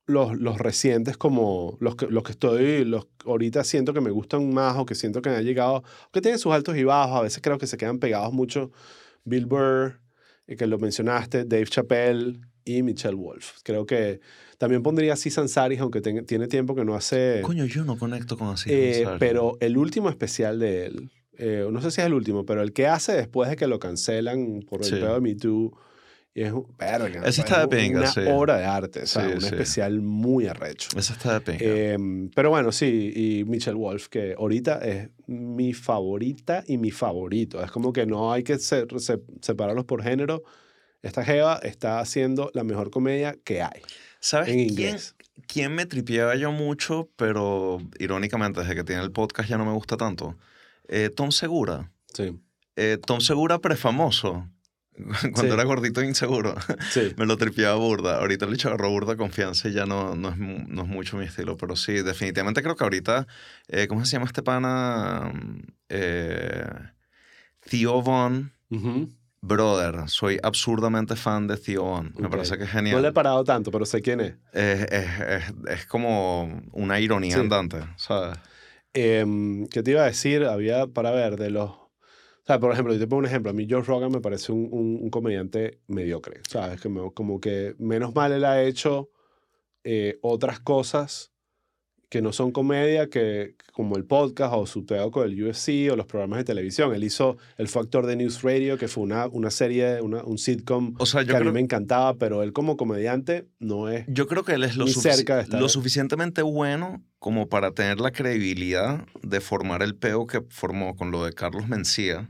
los, 0.07 0.37
los 0.39 0.59
recientes 0.59 1.17
como 1.17 1.77
los 1.81 1.97
que, 1.97 2.07
los 2.07 2.23
que 2.23 2.33
estoy, 2.33 2.85
los 2.85 3.07
ahorita 3.25 3.65
siento 3.65 3.95
que 3.95 4.01
me 4.01 4.11
gustan 4.11 4.53
más 4.53 4.77
o 4.77 4.87
que 4.87 4.95
siento 4.95 5.23
que 5.23 5.31
han 5.31 5.45
llegado, 5.45 5.85
que 6.13 6.21
tienen 6.21 6.39
sus 6.39 6.53
altos 6.53 6.77
y 6.77 6.85
bajos, 6.85 7.17
a 7.17 7.23
veces 7.23 7.41
creo 7.43 7.59
que 7.59 7.67
se 7.67 7.77
quedan 7.77 7.99
pegados 7.99 8.33
mucho. 8.33 8.73
Bill 9.25 9.47
Burr, 9.47 10.01
que 10.47 10.67
lo 10.67 10.79
mencionaste, 10.79 11.45
Dave 11.45 11.67
Chappelle 11.67 12.41
y 12.65 12.83
Michelle 12.83 13.15
Wolf. 13.15 13.59
Creo 13.63 13.87
que 13.87 14.21
también 14.59 14.83
pondría 14.83 15.15
así 15.15 15.31
Sansari, 15.31 15.77
aunque 15.79 16.01
tiene 16.01 16.47
tiempo 16.47 16.75
que 16.75 16.85
no 16.85 16.95
hace... 16.95 17.41
Coño, 17.43 17.65
yo 17.65 17.85
no 17.85 17.99
conecto 17.99 18.37
con 18.37 18.49
así 18.49 18.71
eh, 18.73 19.07
Pero 19.19 19.57
el 19.61 19.77
último 19.77 20.09
especial 20.09 20.59
de 20.59 20.87
él, 20.87 21.11
eh, 21.39 21.67
no 21.71 21.81
sé 21.81 21.91
si 21.91 22.01
es 22.01 22.07
el 22.07 22.15
último, 22.15 22.45
pero 22.45 22.63
el 22.63 22.73
que 22.73 22.87
hace 22.87 23.13
después 23.13 23.49
de 23.51 23.57
que 23.57 23.67
lo 23.67 23.79
cancelan 23.79 24.63
por 24.69 24.85
el 24.85 24.91
pedo 24.91 25.15
de 25.15 25.21
Me 25.21 25.35
Too, 25.35 25.77
y 26.35 26.43
es, 26.43 26.53
verga, 26.79 27.23
Ese 27.27 27.43
está 27.43 27.67
de 27.67 27.77
pinga, 27.77 28.11
una 28.17 28.31
obra 28.31 28.57
de 28.57 28.65
arte, 28.65 29.03
o 29.03 29.21
un 29.21 29.45
especial 29.45 30.01
muy 30.01 30.47
arrecho. 30.47 30.89
Ese 30.97 31.13
está 31.13 31.39
de 31.39 31.41
pinga. 31.43 31.65
Em, 31.65 32.31
pero 32.31 32.49
bueno, 32.49 32.73
sí, 32.73 33.13
y 33.15 33.45
Michelle 33.45 33.77
Wolf, 33.77 34.09
que 34.09 34.35
ahorita 34.39 34.79
es 34.79 35.11
mi 35.27 35.75
favorita 35.75 36.65
y 36.67 36.79
mi 36.79 36.91
favorito. 36.91 37.63
Es 37.63 37.71
como 37.71 37.93
que 37.93 38.07
no 38.07 38.33
hay 38.33 38.45
que 38.45 38.59
separarlos 38.59 39.85
por 39.85 40.03
género. 40.03 40.43
Esta 41.03 41.23
Jeva 41.23 41.61
está 41.63 42.01
haciendo 42.01 42.51
la 42.55 42.65
mejor 42.65 42.91
comedia 42.91 43.37
que 43.45 43.61
hay. 43.61 43.83
¿Sabes 44.19 44.49
en 44.49 44.61
inglés. 44.61 45.15
¿quién, 45.19 45.45
quién 45.47 45.75
me 45.75 45.85
tripeaba 45.85 46.35
yo 46.37 46.51
mucho, 46.51 47.11
pero 47.17 47.79
irónicamente 47.99 48.61
desde 48.61 48.75
que 48.75 48.85
tiene 48.85 49.03
el 49.03 49.13
podcast 49.13 49.51
ya 49.51 49.59
no 49.59 49.67
me 49.67 49.73
gusta 49.73 49.99
tanto? 49.99 50.39
Eh, 50.89 51.11
Tom 51.15 51.31
Segura. 51.31 51.91
Sí. 52.15 52.39
Eh, 52.77 52.99
Tom 53.05 53.21
Segura 53.21 53.59
prefamoso 53.59 54.49
cuando 55.33 55.55
era 55.55 55.65
gordito 55.65 56.01
e 56.01 56.07
inseguro, 56.07 56.55
me 57.17 57.27
lo 57.27 57.37
tripeaba 57.37 57.77
burda. 57.77 58.19
Ahorita 58.19 58.47
le 58.47 58.57
he 58.57 58.67
agarró 58.67 58.91
burda 58.91 59.17
confianza 59.17 59.69
y 59.69 59.73
ya 59.73 59.87
no, 59.87 60.15
no, 60.15 60.31
es, 60.31 60.39
no 60.39 60.83
es 60.83 60.89
mucho 60.89 61.17
mi 61.17 61.25
estilo. 61.25 61.57
Pero 61.57 61.77
sí, 61.77 61.95
definitivamente 62.03 62.63
creo 62.63 62.77
que 62.77 62.85
ahorita, 62.85 63.27
eh, 63.69 63.87
¿cómo 63.89 64.05
se 64.05 64.13
llama 64.13 64.27
este 64.27 64.43
pana? 64.43 65.33
Eh, 65.89 66.65
Theo 67.69 68.03
Von. 68.03 68.53
Brother, 69.45 70.09
soy 70.09 70.39
absurdamente 70.41 71.17
fan 71.17 71.49
de 71.49 71.57
Theo 71.57 71.83
Von. 71.83 72.15
Me 72.17 72.29
parece 72.29 72.57
que 72.57 72.65
es 72.65 72.71
genial. 72.71 72.97
No 72.97 73.03
le 73.03 73.09
he 73.09 73.13
parado 73.13 73.43
tanto, 73.43 73.71
pero 73.73 73.85
sé 73.85 74.01
quién 74.01 74.21
es. 74.21 74.35
Es, 74.53 74.87
es, 74.93 75.11
es, 75.69 75.87
como 75.87 76.63
una 76.71 77.01
ironía 77.01 77.37
andante, 77.39 77.79
¿sabes? 77.97 78.39
Em, 78.95 79.67
¿Qué 79.67 79.83
te 79.83 79.93
iba 79.93 80.03
a 80.03 80.07
decir? 80.07 80.45
Había, 80.45 80.87
para 80.87 81.11
ver, 81.11 81.37
de 81.37 81.51
los 81.51 81.82
sea, 82.53 82.61
por 82.61 82.73
ejemplo, 82.73 82.93
yo 82.93 83.01
te 83.01 83.07
pongo 83.07 83.21
un 83.21 83.27
ejemplo. 83.27 83.51
A 83.51 83.55
mí 83.55 83.67
Joe 83.69 83.83
Rogan 83.83 84.13
me 84.13 84.21
parece 84.21 84.53
un, 84.53 84.69
un, 84.71 85.11
comediante 85.11 85.81
mediocre. 85.89 86.41
¿Sabes? 86.49 86.81
Que 86.81 86.91
como 87.15 87.41
que 87.41 87.75
menos 87.79 88.15
mal 88.15 88.33
él 88.33 88.45
ha 88.45 88.63
hecho 88.63 89.11
eh, 89.85 90.19
otras 90.23 90.61
cosas 90.61 91.32
que 92.13 92.21
no 92.21 92.35
son 92.35 92.53
comedia, 92.53 93.09
que 93.09 93.57
como 93.73 93.97
el 93.97 94.05
podcast 94.05 94.53
o 94.55 94.67
su 94.67 94.85
teatro 94.85 95.11
con 95.11 95.25
el 95.25 95.43
UFC 95.43 95.91
o 95.91 95.97
los 95.97 96.05
programas 96.05 96.41
de 96.41 96.45
televisión. 96.45 96.95
Él 96.95 97.05
hizo 97.05 97.39
El 97.57 97.69
Factor 97.69 98.05
de 98.05 98.17
News 98.17 98.43
Radio, 98.43 98.77
que 98.77 98.87
fue 98.87 99.03
una, 99.03 99.29
una 99.29 99.51
serie, 99.51 100.03
una, 100.03 100.23
un 100.23 100.37
sitcom 100.37 100.95
o 100.99 101.07
sea, 101.07 101.25
que 101.25 101.35
a 101.35 101.41
mí 101.41 101.51
me 101.51 101.61
encantaba, 101.61 102.19
pero 102.19 102.43
él 102.43 102.53
como 102.53 102.77
comediante 102.77 103.49
no 103.61 103.89
es 103.89 104.05
Yo 104.09 104.27
creo 104.27 104.45
que 104.45 104.53
él 104.53 104.65
es 104.65 104.77
lo, 104.77 104.87
cerca 104.89 105.37
de 105.37 105.45
estar 105.45 105.59
lo 105.59 105.71
suficientemente 105.71 106.43
bueno 106.43 107.03
como 107.19 107.49
para 107.49 107.71
tener 107.71 107.99
la 107.99 108.11
credibilidad 108.11 109.07
de 109.23 109.41
formar 109.41 109.83
el 109.83 109.97
peo 109.97 110.27
que 110.27 110.43
formó 110.51 110.95
con 110.95 111.13
lo 111.13 111.25
de 111.25 111.33
Carlos 111.33 111.67
Mencía. 111.67 112.29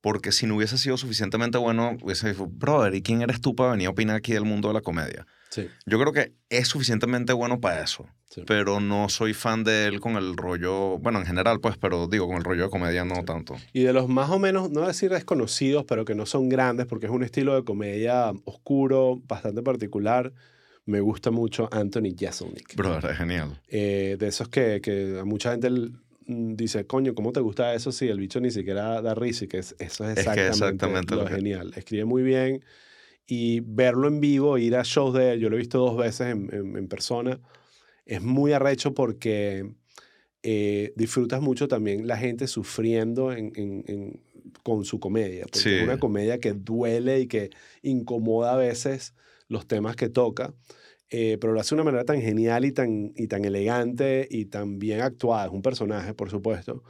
Porque 0.00 0.32
si 0.32 0.46
no 0.46 0.56
hubiese 0.56 0.78
sido 0.78 0.96
suficientemente 0.96 1.58
bueno, 1.58 1.98
hubiese 2.00 2.30
dicho, 2.30 2.46
brother, 2.46 2.94
¿y 2.94 3.02
quién 3.02 3.20
eres 3.20 3.42
tú 3.42 3.54
para 3.54 3.72
venir 3.72 3.88
a 3.88 3.90
opinar 3.90 4.16
aquí 4.16 4.32
del 4.32 4.46
mundo 4.46 4.68
de 4.68 4.74
la 4.74 4.80
comedia? 4.80 5.26
Yo 5.86 5.98
creo 5.98 6.12
que 6.12 6.32
es 6.50 6.68
suficientemente 6.68 7.32
bueno 7.32 7.60
para 7.60 7.82
eso. 7.82 8.06
Pero 8.46 8.78
no 8.78 9.08
soy 9.08 9.32
fan 9.32 9.64
de 9.64 9.86
él 9.86 10.00
con 10.00 10.16
el 10.16 10.36
rollo, 10.36 10.98
bueno, 10.98 11.18
en 11.18 11.26
general, 11.26 11.60
pues, 11.60 11.76
pero 11.78 12.06
digo, 12.06 12.26
con 12.26 12.36
el 12.36 12.44
rollo 12.44 12.64
de 12.64 12.70
comedia 12.70 13.04
no 13.04 13.24
tanto. 13.24 13.56
Y 13.72 13.82
de 13.82 13.92
los 13.92 14.08
más 14.08 14.28
o 14.30 14.38
menos, 14.38 14.70
no 14.70 14.86
decir 14.86 15.10
desconocidos, 15.10 15.84
pero 15.86 16.04
que 16.04 16.14
no 16.14 16.26
son 16.26 16.48
grandes, 16.48 16.86
porque 16.86 17.06
es 17.06 17.12
un 17.12 17.22
estilo 17.22 17.54
de 17.54 17.64
comedia 17.64 18.32
oscuro, 18.44 19.20
bastante 19.26 19.62
particular. 19.62 20.32
Me 20.84 21.00
gusta 21.00 21.30
mucho 21.30 21.68
Anthony 21.72 22.14
Jeselnik. 22.16 22.76
Brother, 22.76 23.12
es 23.12 23.18
genial. 23.18 23.60
Eh, 23.68 24.16
de 24.18 24.28
esos 24.28 24.48
que, 24.48 24.80
que 24.82 25.18
a 25.20 25.24
mucha 25.24 25.52
gente 25.52 25.70
mm, 25.70 26.54
dice, 26.54 26.86
coño, 26.86 27.14
¿cómo 27.14 27.32
te 27.32 27.40
gusta 27.40 27.74
eso 27.74 27.92
si 27.92 28.08
el 28.08 28.18
bicho 28.18 28.40
ni 28.40 28.50
siquiera 28.50 29.00
da 29.00 29.14
risa? 29.14 29.46
Y 29.46 29.48
que 29.48 29.58
eso 29.58 29.74
es 29.78 30.18
exactamente, 30.18 30.48
exactamente 30.48 31.16
lo, 31.16 31.26
genial. 31.26 31.72
Escribe 31.76 32.04
muy 32.04 32.22
bien 32.22 32.62
y 33.30 33.60
verlo 33.60 34.08
en 34.08 34.20
vivo, 34.20 34.56
ir 34.56 34.74
a 34.74 34.82
shows 34.82 35.12
de 35.14 35.32
él, 35.32 35.40
yo 35.40 35.50
lo 35.50 35.56
he 35.56 35.58
visto 35.58 35.78
dos 35.78 35.98
veces 35.98 36.28
en, 36.28 36.48
en, 36.50 36.88
persona, 36.88 37.38
es 38.06 38.22
muy 38.22 38.52
arrecho 38.52 38.94
porque 38.94 39.70
eh, 40.42 40.94
disfrutas 40.96 41.42
mucho 41.42 41.68
también 41.68 42.06
la 42.06 42.16
gente 42.16 42.46
sufriendo 42.46 43.30
en, 43.30 43.52
en, 43.54 44.22
con 44.62 44.86
su 44.86 44.98
comedia, 44.98 45.44
porque 45.52 45.78
es 45.78 45.84
una 45.84 45.98
comedia 45.98 46.38
que 46.38 46.54
duele 46.54 47.20
y 47.20 47.26
que 47.26 47.50
incomoda 47.82 48.54
a 48.54 48.56
veces 48.56 49.14
los 49.48 49.66
temas 49.66 49.94
que 49.94 50.08
toca. 50.08 50.54
Eh, 51.10 51.38
pero 51.40 51.54
lo 51.54 51.60
hace 51.60 51.74
de 51.74 51.80
una 51.80 51.90
manera 51.90 52.04
tan 52.04 52.20
genial 52.20 52.64
y 52.66 52.72
tan, 52.72 53.12
y 53.14 53.28
tan 53.28 53.44
elegante 53.44 54.26
y 54.30 54.46
tan 54.46 54.78
bien 54.78 55.00
actuada. 55.00 55.46
Es 55.46 55.52
un 55.52 55.62
personaje, 55.62 56.12
por 56.14 56.30
supuesto, 56.30 56.82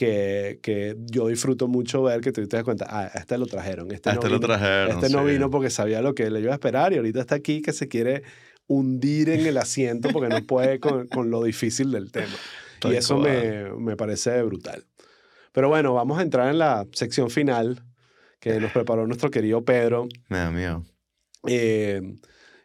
que, 0.00 0.60
que, 0.62 0.96
yo 1.10 1.28
disfruto 1.28 1.68
mucho 1.68 2.02
ver 2.02 2.22
que 2.22 2.32
tú 2.32 2.40
te 2.48 2.56
das 2.56 2.64
cuenta, 2.64 2.86
ah, 2.88 3.10
este 3.14 3.36
lo 3.36 3.44
trajeron. 3.44 3.92
Este, 3.92 4.08
este 4.08 4.28
no 4.28 4.30
lo 4.30 4.40
trajeron. 4.40 4.92
Este 4.92 5.10
no 5.10 5.22
vino 5.26 5.50
porque 5.50 5.68
sabía 5.68 6.00
lo 6.00 6.14
que 6.14 6.30
le 6.30 6.40
iba 6.40 6.52
a 6.52 6.54
esperar 6.54 6.94
y 6.94 6.96
ahorita 6.96 7.20
está 7.20 7.34
aquí 7.34 7.60
que 7.60 7.74
se 7.74 7.86
quiere 7.86 8.22
hundir 8.66 9.28
en 9.28 9.44
el 9.44 9.58
asiento 9.58 10.08
porque 10.08 10.30
no 10.30 10.42
puede 10.46 10.80
con, 10.80 11.06
con 11.08 11.30
lo 11.30 11.44
difícil 11.44 11.90
del 11.90 12.10
tema. 12.10 12.32
y 12.84 12.94
eso 12.94 13.18
me, 13.18 13.72
me, 13.74 13.94
parece 13.94 14.42
brutal. 14.42 14.86
Pero 15.52 15.68
bueno, 15.68 15.92
vamos 15.92 16.18
a 16.18 16.22
entrar 16.22 16.48
en 16.48 16.58
la 16.58 16.86
sección 16.92 17.28
final 17.28 17.84
que 18.38 18.58
nos 18.58 18.72
preparó 18.72 19.06
nuestro 19.06 19.30
querido 19.30 19.66
Pedro. 19.66 20.08
Me 20.30 20.38
da 20.38 20.50
miedo. 20.50 20.82
Eh, 21.46 22.00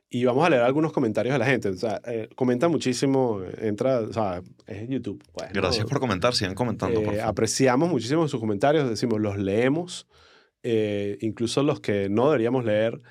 y 0.09 0.25
vamos 0.25 0.45
a 0.45 0.49
leer 0.49 0.61
algunos 0.61 0.93
comentarios 0.93 1.33
de 1.33 1.39
la 1.39 1.45
gente. 1.45 1.69
O 1.69 1.73
sea, 1.73 1.99
eh, 2.05 2.29
comenta 2.35 2.67
muchísimo, 2.67 3.41
entra, 3.59 4.01
o 4.01 4.13
sea, 4.13 4.41
es 4.67 4.77
en 4.83 4.89
YouTube. 4.89 5.23
Pues, 5.33 5.51
Gracias 5.51 5.85
por 5.85 5.99
comentar, 5.99 6.33
sigan 6.35 6.55
comentando. 6.55 7.01
Eh, 7.01 7.21
apreciamos 7.21 7.89
muchísimo 7.89 8.27
sus 8.27 8.39
comentarios, 8.39 8.89
decimos, 8.89 9.19
los 9.19 9.37
leemos, 9.37 10.07
eh, 10.63 11.17
incluso 11.21 11.63
los 11.63 11.79
que 11.79 12.09
no 12.09 12.27
deberíamos 12.27 12.65
leer, 12.65 13.01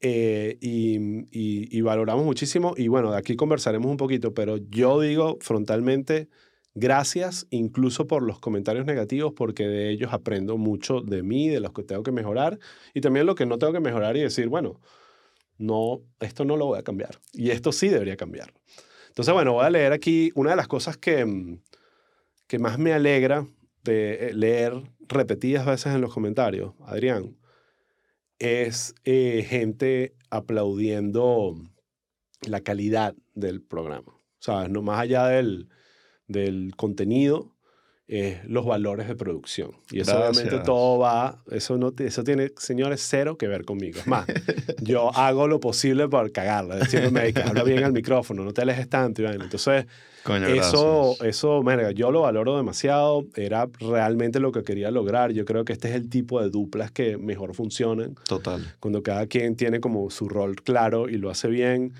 y, 0.00 1.26
y, 1.32 1.80
valoramos 1.80 2.24
muchísimo. 2.24 2.74
Y 2.76 2.86
bueno, 2.86 3.10
de 3.10 3.18
aquí 3.18 3.34
conversaremos 3.34 3.90
un 3.90 3.96
poquito, 3.96 4.32
pero 4.32 4.56
yo 4.56 5.00
digo 5.00 5.38
frontalmente, 5.40 6.28
gracias 6.74 7.48
incluso 7.50 8.06
por 8.06 8.22
los 8.22 8.38
comentarios 8.38 8.86
negativos, 8.86 9.32
porque 9.36 9.66
de 9.66 9.90
ellos 9.90 10.12
aprendo 10.12 10.56
mucho 10.56 11.00
de 11.00 11.24
mí, 11.24 11.48
de 11.48 11.58
los 11.58 11.72
que 11.72 11.82
tengo 11.82 12.04
que 12.04 12.12
mejorar, 12.12 12.60
y 12.94 13.00
también 13.00 13.26
lo 13.26 13.34
que 13.34 13.44
no 13.44 13.58
tengo 13.58 13.72
que 13.72 13.80
mejorar 13.80 14.16
y 14.16 14.20
decir, 14.20 14.48
bueno, 14.48 14.80
no, 15.58 16.00
esto 16.20 16.44
no 16.44 16.56
lo 16.56 16.66
voy 16.66 16.78
a 16.78 16.84
cambiar. 16.84 17.20
Y 17.32 17.50
esto 17.50 17.72
sí 17.72 17.88
debería 17.88 18.16
cambiar. 18.16 18.54
Entonces, 19.08 19.34
bueno, 19.34 19.54
voy 19.54 19.66
a 19.66 19.70
leer 19.70 19.92
aquí 19.92 20.30
una 20.34 20.50
de 20.50 20.56
las 20.56 20.68
cosas 20.68 20.96
que, 20.96 21.24
mm, 21.24 21.60
que 22.46 22.58
más 22.58 22.78
me 22.78 22.92
alegra 22.92 23.46
de 23.84 24.28
eh, 24.28 24.34
leer 24.34 24.74
repetidas 25.00 25.66
veces 25.66 25.94
en 25.94 26.00
los 26.00 26.12
comentarios, 26.14 26.74
Adrián, 26.86 27.36
es 28.38 28.94
eh, 29.04 29.44
gente 29.48 30.14
aplaudiendo 30.30 31.56
la 32.46 32.60
calidad 32.60 33.14
del 33.34 33.60
programa. 33.62 34.12
O 34.12 34.40
sea, 34.40 34.68
no 34.68 34.82
más 34.82 35.00
allá 35.00 35.26
del, 35.26 35.68
del 36.28 36.74
contenido, 36.76 37.56
eh, 38.10 38.40
los 38.46 38.64
valores 38.64 39.06
de 39.06 39.14
producción. 39.14 39.72
Y 39.90 40.00
eso 40.00 40.18
obviamente 40.18 40.60
todo 40.60 40.98
va, 40.98 41.42
eso, 41.50 41.76
no, 41.76 41.92
eso 41.98 42.24
tiene, 42.24 42.52
señores, 42.56 43.06
cero 43.06 43.36
que 43.36 43.46
ver 43.48 43.66
conmigo. 43.66 44.00
Es 44.00 44.06
más, 44.06 44.24
yo 44.80 45.10
hago 45.14 45.46
lo 45.46 45.60
posible 45.60 46.08
por 46.08 46.32
cagarla, 46.32 46.76
diciéndome 46.76 47.34
que 47.34 47.42
habla 47.42 47.62
bien 47.64 47.84
al 47.84 47.92
micrófono, 47.92 48.44
no 48.44 48.54
te 48.54 48.62
alejes 48.62 48.88
tanto. 48.88 49.22
Entonces, 49.26 49.84
eso, 50.56 51.22
eso, 51.22 51.62
yo 51.94 52.10
lo 52.10 52.22
valoro 52.22 52.56
demasiado, 52.56 53.26
era 53.36 53.68
realmente 53.78 54.40
lo 54.40 54.52
que 54.52 54.62
quería 54.62 54.90
lograr. 54.90 55.32
Yo 55.32 55.44
creo 55.44 55.66
que 55.66 55.74
este 55.74 55.90
es 55.90 55.94
el 55.94 56.08
tipo 56.08 56.40
de 56.40 56.48
duplas 56.48 56.90
que 56.90 57.18
mejor 57.18 57.54
funcionan. 57.54 58.14
Total. 58.26 58.74
Cuando 58.80 59.02
cada 59.02 59.26
quien 59.26 59.54
tiene 59.54 59.80
como 59.80 60.08
su 60.08 60.30
rol 60.30 60.56
claro 60.56 61.10
y 61.10 61.18
lo 61.18 61.28
hace 61.28 61.48
bien. 61.48 61.92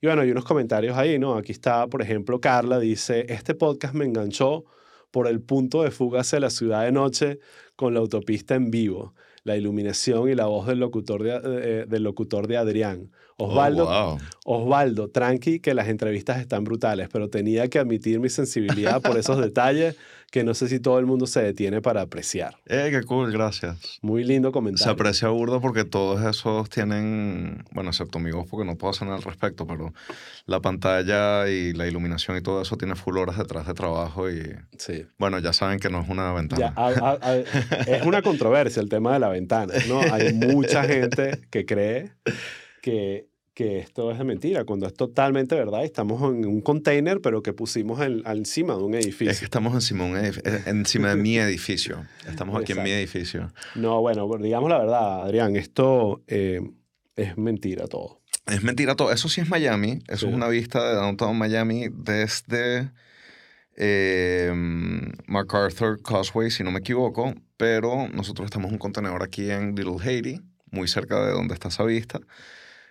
Y 0.00 0.08
bueno, 0.08 0.22
hay 0.22 0.32
unos 0.32 0.44
comentarios 0.44 0.98
ahí, 0.98 1.20
¿no? 1.20 1.36
Aquí 1.36 1.52
está, 1.52 1.86
por 1.86 2.02
ejemplo, 2.02 2.40
Carla 2.40 2.80
dice, 2.80 3.26
este 3.28 3.54
podcast 3.54 3.94
me 3.94 4.04
enganchó 4.04 4.64
por 5.12 5.28
el 5.28 5.40
punto 5.42 5.84
de 5.84 5.92
fuga 5.92 6.22
hacia 6.22 6.40
la 6.40 6.50
ciudad 6.50 6.84
de 6.84 6.92
noche 6.92 7.38
con 7.76 7.94
la 7.94 8.00
autopista 8.00 8.56
en 8.56 8.70
vivo. 8.72 9.14
la 9.44 9.56
iluminación 9.56 10.28
y 10.28 10.36
la 10.36 10.46
voz 10.46 10.68
del 10.68 10.78
locutor 10.78 11.22
de, 11.24 11.40
eh, 11.82 11.86
del 11.88 12.04
locutor 12.04 12.46
de 12.46 12.56
Adrián. 12.58 13.10
Oh, 13.42 13.48
Osvaldo, 13.48 14.18
Osvaldo, 14.44 15.08
tranqui 15.08 15.58
que 15.58 15.74
las 15.74 15.88
entrevistas 15.88 16.40
están 16.40 16.62
brutales, 16.62 17.08
pero 17.12 17.28
tenía 17.28 17.66
que 17.68 17.80
admitir 17.80 18.20
mi 18.20 18.28
sensibilidad 18.28 19.02
por 19.02 19.18
esos 19.18 19.38
detalles 19.40 19.96
que 20.30 20.44
no 20.44 20.54
sé 20.54 20.68
si 20.68 20.78
todo 20.78 20.98
el 20.98 21.06
mundo 21.06 21.26
se 21.26 21.42
detiene 21.42 21.82
para 21.82 22.00
apreciar. 22.00 22.56
Eh, 22.66 22.88
qué 22.90 23.02
cool, 23.02 23.32
gracias. 23.32 23.98
Muy 24.00 24.24
lindo 24.24 24.50
comentario. 24.52 24.84
Se 24.84 24.90
aprecia 24.90 25.28
burdo 25.28 25.60
porque 25.60 25.84
todos 25.84 26.24
esos 26.24 26.70
tienen, 26.70 27.64
bueno, 27.72 27.90
excepto 27.90 28.18
mi 28.18 28.30
voz 28.30 28.46
porque 28.48 28.64
no 28.64 28.76
puedo 28.76 28.92
hacer 28.92 29.08
nada 29.08 29.18
al 29.18 29.24
respecto, 29.24 29.66
pero 29.66 29.92
la 30.46 30.60
pantalla 30.60 31.48
y 31.48 31.72
la 31.72 31.86
iluminación 31.86 32.36
y 32.38 32.40
todo 32.40 32.62
eso 32.62 32.76
tiene 32.76 32.94
full 32.94 33.18
horas 33.18 33.36
detrás 33.36 33.66
de 33.66 33.74
trabajo 33.74 34.30
y, 34.30 34.54
sí. 34.78 35.04
bueno, 35.18 35.38
ya 35.40 35.52
saben 35.52 35.80
que 35.80 35.90
no 35.90 36.00
es 36.00 36.08
una 36.08 36.32
ventana. 36.32 36.74
es 37.86 38.06
una 38.06 38.22
controversia 38.22 38.80
el 38.80 38.88
tema 38.88 39.12
de 39.12 39.18
la 39.18 39.28
ventana, 39.28 39.74
¿no? 39.88 40.00
Hay 40.00 40.32
mucha 40.32 40.84
gente 40.84 41.40
que 41.50 41.66
cree 41.66 42.12
que 42.80 43.31
que 43.54 43.78
esto 43.78 44.10
es 44.10 44.18
de 44.18 44.24
mentira, 44.24 44.64
cuando 44.64 44.86
es 44.86 44.94
totalmente 44.94 45.54
verdad. 45.54 45.84
Estamos 45.84 46.22
en 46.22 46.46
un 46.46 46.60
container, 46.60 47.20
pero 47.20 47.42
que 47.42 47.52
pusimos 47.52 48.00
encima 48.00 48.76
de 48.76 48.82
un 48.82 48.94
edificio. 48.94 49.30
Es 49.30 49.40
que 49.40 49.44
estamos 49.44 49.74
encima 49.74 50.04
de, 50.04 50.10
un 50.10 50.16
eh, 50.16 50.62
encima 50.66 51.10
de 51.10 51.16
mi 51.16 51.38
edificio. 51.38 52.04
Estamos 52.26 52.60
aquí 52.60 52.72
en 52.72 52.82
mi 52.82 52.90
edificio. 52.90 53.52
No, 53.74 54.00
bueno, 54.00 54.28
digamos 54.38 54.70
la 54.70 54.78
verdad, 54.78 55.22
Adrián, 55.22 55.56
esto 55.56 56.22
eh, 56.26 56.60
es 57.16 57.36
mentira 57.36 57.86
todo. 57.86 58.20
Es 58.46 58.62
mentira 58.62 58.96
todo. 58.96 59.12
Eso 59.12 59.28
sí 59.28 59.40
es 59.40 59.48
Miami. 59.48 60.00
Eso 60.08 60.28
es 60.28 60.34
una 60.34 60.48
vista 60.48 60.88
de 60.88 60.94
Downtown 60.94 61.36
Miami 61.36 61.88
desde 61.92 62.90
eh, 63.76 64.52
MacArthur 65.26 66.02
Causeway, 66.02 66.50
si 66.50 66.64
no 66.64 66.72
me 66.72 66.80
equivoco. 66.80 67.34
Pero 67.56 68.08
nosotros 68.08 68.46
estamos 68.46 68.68
en 68.68 68.74
un 68.74 68.78
contenedor 68.78 69.22
aquí 69.22 69.50
en 69.50 69.74
Little 69.74 69.96
Haiti, 70.02 70.40
muy 70.70 70.88
cerca 70.88 71.24
de 71.24 71.32
donde 71.32 71.54
está 71.54 71.68
esa 71.68 71.84
vista. 71.84 72.20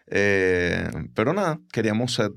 Eh, 0.07 0.89
pero 1.13 1.33
nada, 1.33 1.59
queríamos, 1.71 2.13
set, 2.15 2.33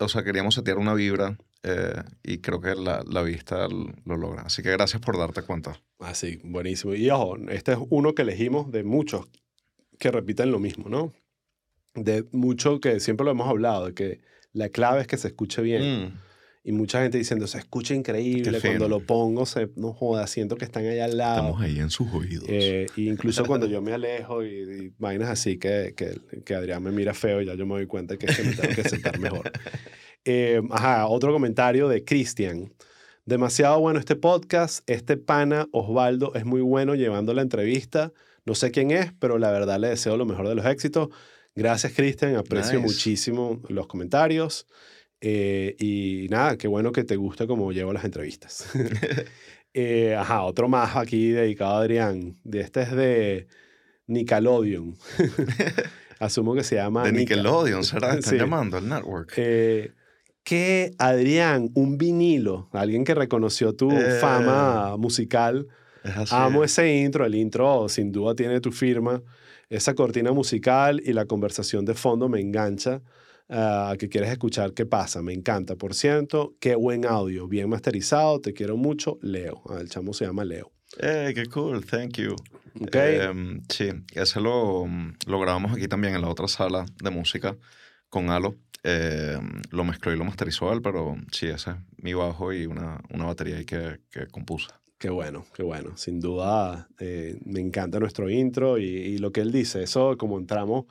o 0.00 0.08
sea, 0.08 0.24
queríamos 0.24 0.54
setear 0.54 0.78
una 0.78 0.94
vibra 0.94 1.38
eh, 1.62 2.02
y 2.22 2.38
creo 2.38 2.60
que 2.60 2.74
la, 2.74 3.02
la, 3.06 3.22
vista 3.22 3.68
lo 3.68 4.16
logra. 4.16 4.42
Así 4.42 4.62
que 4.62 4.70
gracias 4.70 5.00
por 5.00 5.18
darte 5.18 5.42
cuenta. 5.42 5.80
Ah, 5.98 6.14
sí, 6.14 6.40
buenísimo. 6.44 6.94
Y 6.94 7.08
ojo, 7.10 7.36
este 7.48 7.72
es 7.72 7.78
uno 7.88 8.14
que 8.14 8.22
elegimos 8.22 8.70
de 8.70 8.84
muchos 8.84 9.26
que 9.98 10.10
repiten 10.10 10.50
lo 10.50 10.58
mismo, 10.58 10.88
¿no? 10.88 11.12
De 11.94 12.26
mucho 12.32 12.80
que 12.80 13.00
siempre 13.00 13.24
lo 13.24 13.30
hemos 13.30 13.48
hablado, 13.48 13.86
de 13.86 13.94
que 13.94 14.20
la 14.52 14.68
clave 14.68 15.00
es 15.00 15.06
que 15.06 15.16
se 15.16 15.28
escuche 15.28 15.62
bien. 15.62 15.82
Mm. 15.82 16.20
Y 16.66 16.72
mucha 16.72 17.02
gente 17.02 17.18
diciendo, 17.18 17.46
se 17.46 17.58
escucha 17.58 17.92
increíble, 17.94 18.58
cuando 18.58 18.88
lo 18.88 19.00
pongo, 19.00 19.44
se, 19.44 19.68
no 19.76 19.92
joda, 19.92 20.26
siento 20.26 20.56
que 20.56 20.64
están 20.64 20.86
ahí 20.86 20.98
al 20.98 21.18
lado. 21.18 21.36
Estamos 21.36 21.60
ahí 21.60 21.78
en 21.78 21.90
sus 21.90 22.10
oídos. 22.10 22.46
Eh, 22.48 22.86
incluso 22.96 23.44
cuando 23.44 23.66
yo 23.66 23.82
me 23.82 23.92
alejo 23.92 24.42
y, 24.42 24.48
y 24.48 24.92
vainas 24.98 25.28
así 25.28 25.58
que, 25.58 25.92
que, 25.94 26.18
que, 26.42 26.54
Adrián 26.54 26.82
me 26.82 26.90
mira 26.90 27.12
feo, 27.12 27.42
ya 27.42 27.54
yo 27.54 27.66
me 27.66 27.74
doy 27.74 27.86
cuenta 27.86 28.16
que 28.16 28.24
es 28.24 28.36
que 28.38 28.44
me 28.44 28.54
tengo 28.54 28.74
que 28.74 28.88
sentar 28.88 29.18
mejor. 29.20 29.52
Eh, 30.26 30.62
ajá, 30.70 31.06
otro 31.06 31.34
comentario 31.34 31.86
de 31.86 32.02
Cristian. 32.02 32.72
Demasiado 33.26 33.78
bueno 33.78 33.98
este 33.98 34.16
podcast. 34.16 34.82
Este 34.88 35.18
pana 35.18 35.68
Osvaldo 35.70 36.34
es 36.34 36.46
muy 36.46 36.62
bueno 36.62 36.94
llevando 36.94 37.34
la 37.34 37.42
entrevista. 37.42 38.10
No 38.46 38.54
sé 38.54 38.70
quién 38.70 38.90
es, 38.90 39.12
pero 39.18 39.36
la 39.36 39.50
verdad 39.50 39.78
le 39.78 39.88
deseo 39.88 40.16
lo 40.16 40.24
mejor 40.24 40.48
de 40.48 40.54
los 40.54 40.64
éxitos. 40.64 41.10
Gracias, 41.54 41.92
Cristian. 41.92 42.36
Aprecio 42.36 42.80
muchísimo 42.80 43.60
los 43.68 43.86
comentarios. 43.86 44.66
Eh, 45.26 45.74
y 45.78 46.26
nada, 46.28 46.58
qué 46.58 46.68
bueno 46.68 46.92
que 46.92 47.02
te 47.02 47.16
gusta 47.16 47.46
como 47.46 47.72
llevo 47.72 47.94
las 47.94 48.04
entrevistas. 48.04 48.68
eh, 49.72 50.14
ajá, 50.14 50.42
otro 50.42 50.68
más 50.68 50.96
aquí 50.96 51.30
dedicado 51.30 51.76
a 51.76 51.80
Adrián. 51.80 52.36
De 52.44 52.60
este 52.60 52.82
es 52.82 52.92
de 52.92 53.46
Nickelodeon. 54.06 54.94
Asumo 56.20 56.54
que 56.54 56.62
se 56.62 56.76
llama. 56.76 57.04
De 57.04 57.12
Nickelodeon, 57.12 57.84
¿será? 57.84 58.12
Están 58.12 58.36
llamando 58.36 58.76
al 58.76 58.86
network. 58.86 59.32
Eh, 59.38 59.92
que 60.42 60.92
Adrián, 60.98 61.70
un 61.74 61.96
vinilo, 61.96 62.68
alguien 62.72 63.02
que 63.02 63.14
reconoció 63.14 63.74
tu 63.74 63.90
eh, 63.90 64.18
fama 64.20 64.98
musical. 64.98 65.66
Amo 66.32 66.64
ese 66.64 66.96
intro, 66.98 67.24
el 67.24 67.34
intro 67.34 67.88
sin 67.88 68.12
duda 68.12 68.34
tiene 68.34 68.60
tu 68.60 68.70
firma. 68.70 69.22
Esa 69.70 69.94
cortina 69.94 70.32
musical 70.32 71.00
y 71.02 71.14
la 71.14 71.24
conversación 71.24 71.86
de 71.86 71.94
fondo 71.94 72.28
me 72.28 72.42
engancha. 72.42 73.00
Ah, 73.48 73.94
que 73.98 74.08
quieres 74.08 74.30
escuchar 74.30 74.72
qué 74.72 74.86
pasa. 74.86 75.22
Me 75.22 75.32
encanta. 75.32 75.76
Por 75.76 75.94
cierto, 75.94 76.56
qué 76.60 76.74
buen 76.74 77.04
audio, 77.04 77.46
bien 77.46 77.68
masterizado. 77.68 78.40
Te 78.40 78.54
quiero 78.54 78.76
mucho, 78.76 79.18
Leo. 79.20 79.62
Ah, 79.68 79.78
el 79.80 79.88
chamo 79.88 80.12
se 80.12 80.24
llama 80.24 80.44
Leo. 80.44 80.72
Eh, 80.98 81.32
qué 81.34 81.46
cool, 81.46 81.84
thank 81.84 82.18
you. 82.18 82.34
Okay. 82.86 83.20
Em, 83.20 83.62
sí, 83.68 83.90
ese 84.12 84.40
lo, 84.40 84.86
lo 85.26 85.40
grabamos 85.40 85.72
aquí 85.72 85.86
también 85.86 86.14
en 86.14 86.22
la 86.22 86.28
otra 86.28 86.48
sala 86.48 86.86
de 87.02 87.10
música 87.10 87.56
con 88.08 88.30
Alo. 88.30 88.56
Em, 88.82 89.62
lo 89.70 89.84
mezcló 89.84 90.12
y 90.12 90.16
lo 90.16 90.24
masterizó 90.24 90.72
él, 90.72 90.82
pero 90.82 91.16
sí, 91.32 91.46
ese 91.46 91.70
es 91.70 91.76
mi 91.96 92.14
bajo 92.14 92.52
y 92.52 92.66
una, 92.66 93.00
una 93.10 93.24
batería 93.24 93.56
ahí 93.56 93.64
que, 93.64 94.00
que 94.10 94.26
compuso. 94.26 94.68
Qué 94.98 95.10
bueno, 95.10 95.44
qué 95.54 95.62
bueno. 95.62 95.96
Sin 95.96 96.20
duda, 96.20 96.88
eh, 96.98 97.38
me 97.44 97.60
encanta 97.60 97.98
nuestro 97.98 98.30
intro 98.30 98.78
y, 98.78 98.84
y, 98.84 99.18
lo 99.18 99.32
que 99.32 99.40
él 99.40 99.52
dice. 99.52 99.82
Eso, 99.82 100.16
como 100.16 100.38
entramos 100.38 100.86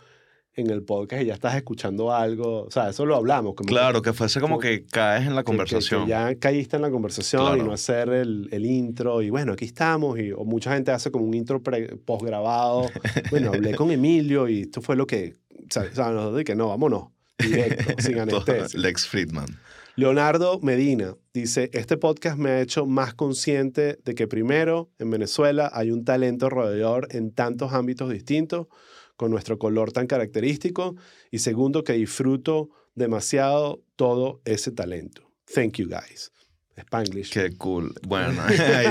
en 0.56 0.70
el 0.70 0.84
podcast 0.84 1.24
y 1.24 1.26
ya 1.26 1.34
estás 1.34 1.56
escuchando 1.56 2.14
algo. 2.14 2.64
O 2.64 2.72
sea, 2.72 2.90
eso 2.90 3.06
lo 3.06 3.16
hablamos. 3.16 3.56
claro, 3.56 4.02
que, 4.02 4.14
fuese 4.14 4.40
como 4.40 4.60
que 4.60 4.86
caes 4.86 5.26
en 5.28 5.36
la 5.36 5.44
conversación. 5.44 6.04
Que, 6.04 6.10
ya 6.10 6.36
caíste 6.36 6.76
en 6.76 6.82
la 6.84 6.92
conversación 6.92 7.60
y 7.60 7.64
no 7.64 7.74
hacer 7.74 8.10
el, 8.10 8.50
el, 8.52 8.66
intro. 8.66 9.22
Y 9.22 9.30
bueno, 9.30 9.54
aquí 9.54 9.66
estamos. 9.66 10.20
Y, 10.20 10.32
o 10.32 10.44
mucha 10.44 10.74
gente 10.74 10.92
hace 10.92 11.12
como 11.12 11.26
un 11.26 11.34
intro 11.34 11.62
postgrabado. 12.06 12.90
bueno, 13.32 13.52
hablé 13.54 13.76
con 13.76 13.92
Emilio 13.92 14.48
y 14.48 14.62
esto 14.62 14.82
fue 14.82 14.96
lo 14.96 15.08
que. 15.08 15.36
O 15.50 15.72
sea, 15.72 16.12
nosotros 16.12 16.44
que 16.44 16.56
no, 16.56 16.68
vámonos. 16.70 17.08
Directo, 17.38 17.94
sin 18.00 18.20
anestesia. 18.20 18.80
Lex 18.80 19.08
Friedman. 19.08 19.48
Leonardo 19.96 20.60
Medina 20.60 21.16
dice, 21.36 21.70
este 21.72 21.98
podcast 21.98 22.38
me 22.38 22.50
ha 22.50 22.62
hecho 22.62 22.88
más 22.88 23.14
consciente 23.14 24.00
de 24.04 24.16
que 24.16 24.28
primero, 24.28 24.90
en 24.98 25.12
Venezuela 25.12 25.70
hay 25.72 25.92
un 25.92 26.04
talento 26.04 26.50
rodeador 26.50 27.08
en 27.12 27.32
tantos 27.32 27.74
ámbitos 27.74 28.12
distintos 28.12 28.68
con 29.15 29.31
nuestro 29.31 29.57
color 29.57 29.91
tan 29.91 30.07
característico. 30.07 30.95
Y 31.31 31.40
segundo, 31.40 31.84
que 31.84 31.94
disfruto 31.94 32.69
demasiado 32.95 33.84
todo 33.95 34.41
ese 34.45 34.72
talento. 34.72 35.31
Thank 35.53 35.77
you, 35.77 35.88
guys. 35.88 36.31
Spanglish. 36.76 37.32
Qué 37.32 37.56
cool. 37.58 37.94
Bueno, 38.02 38.41
ahí. 38.48 38.88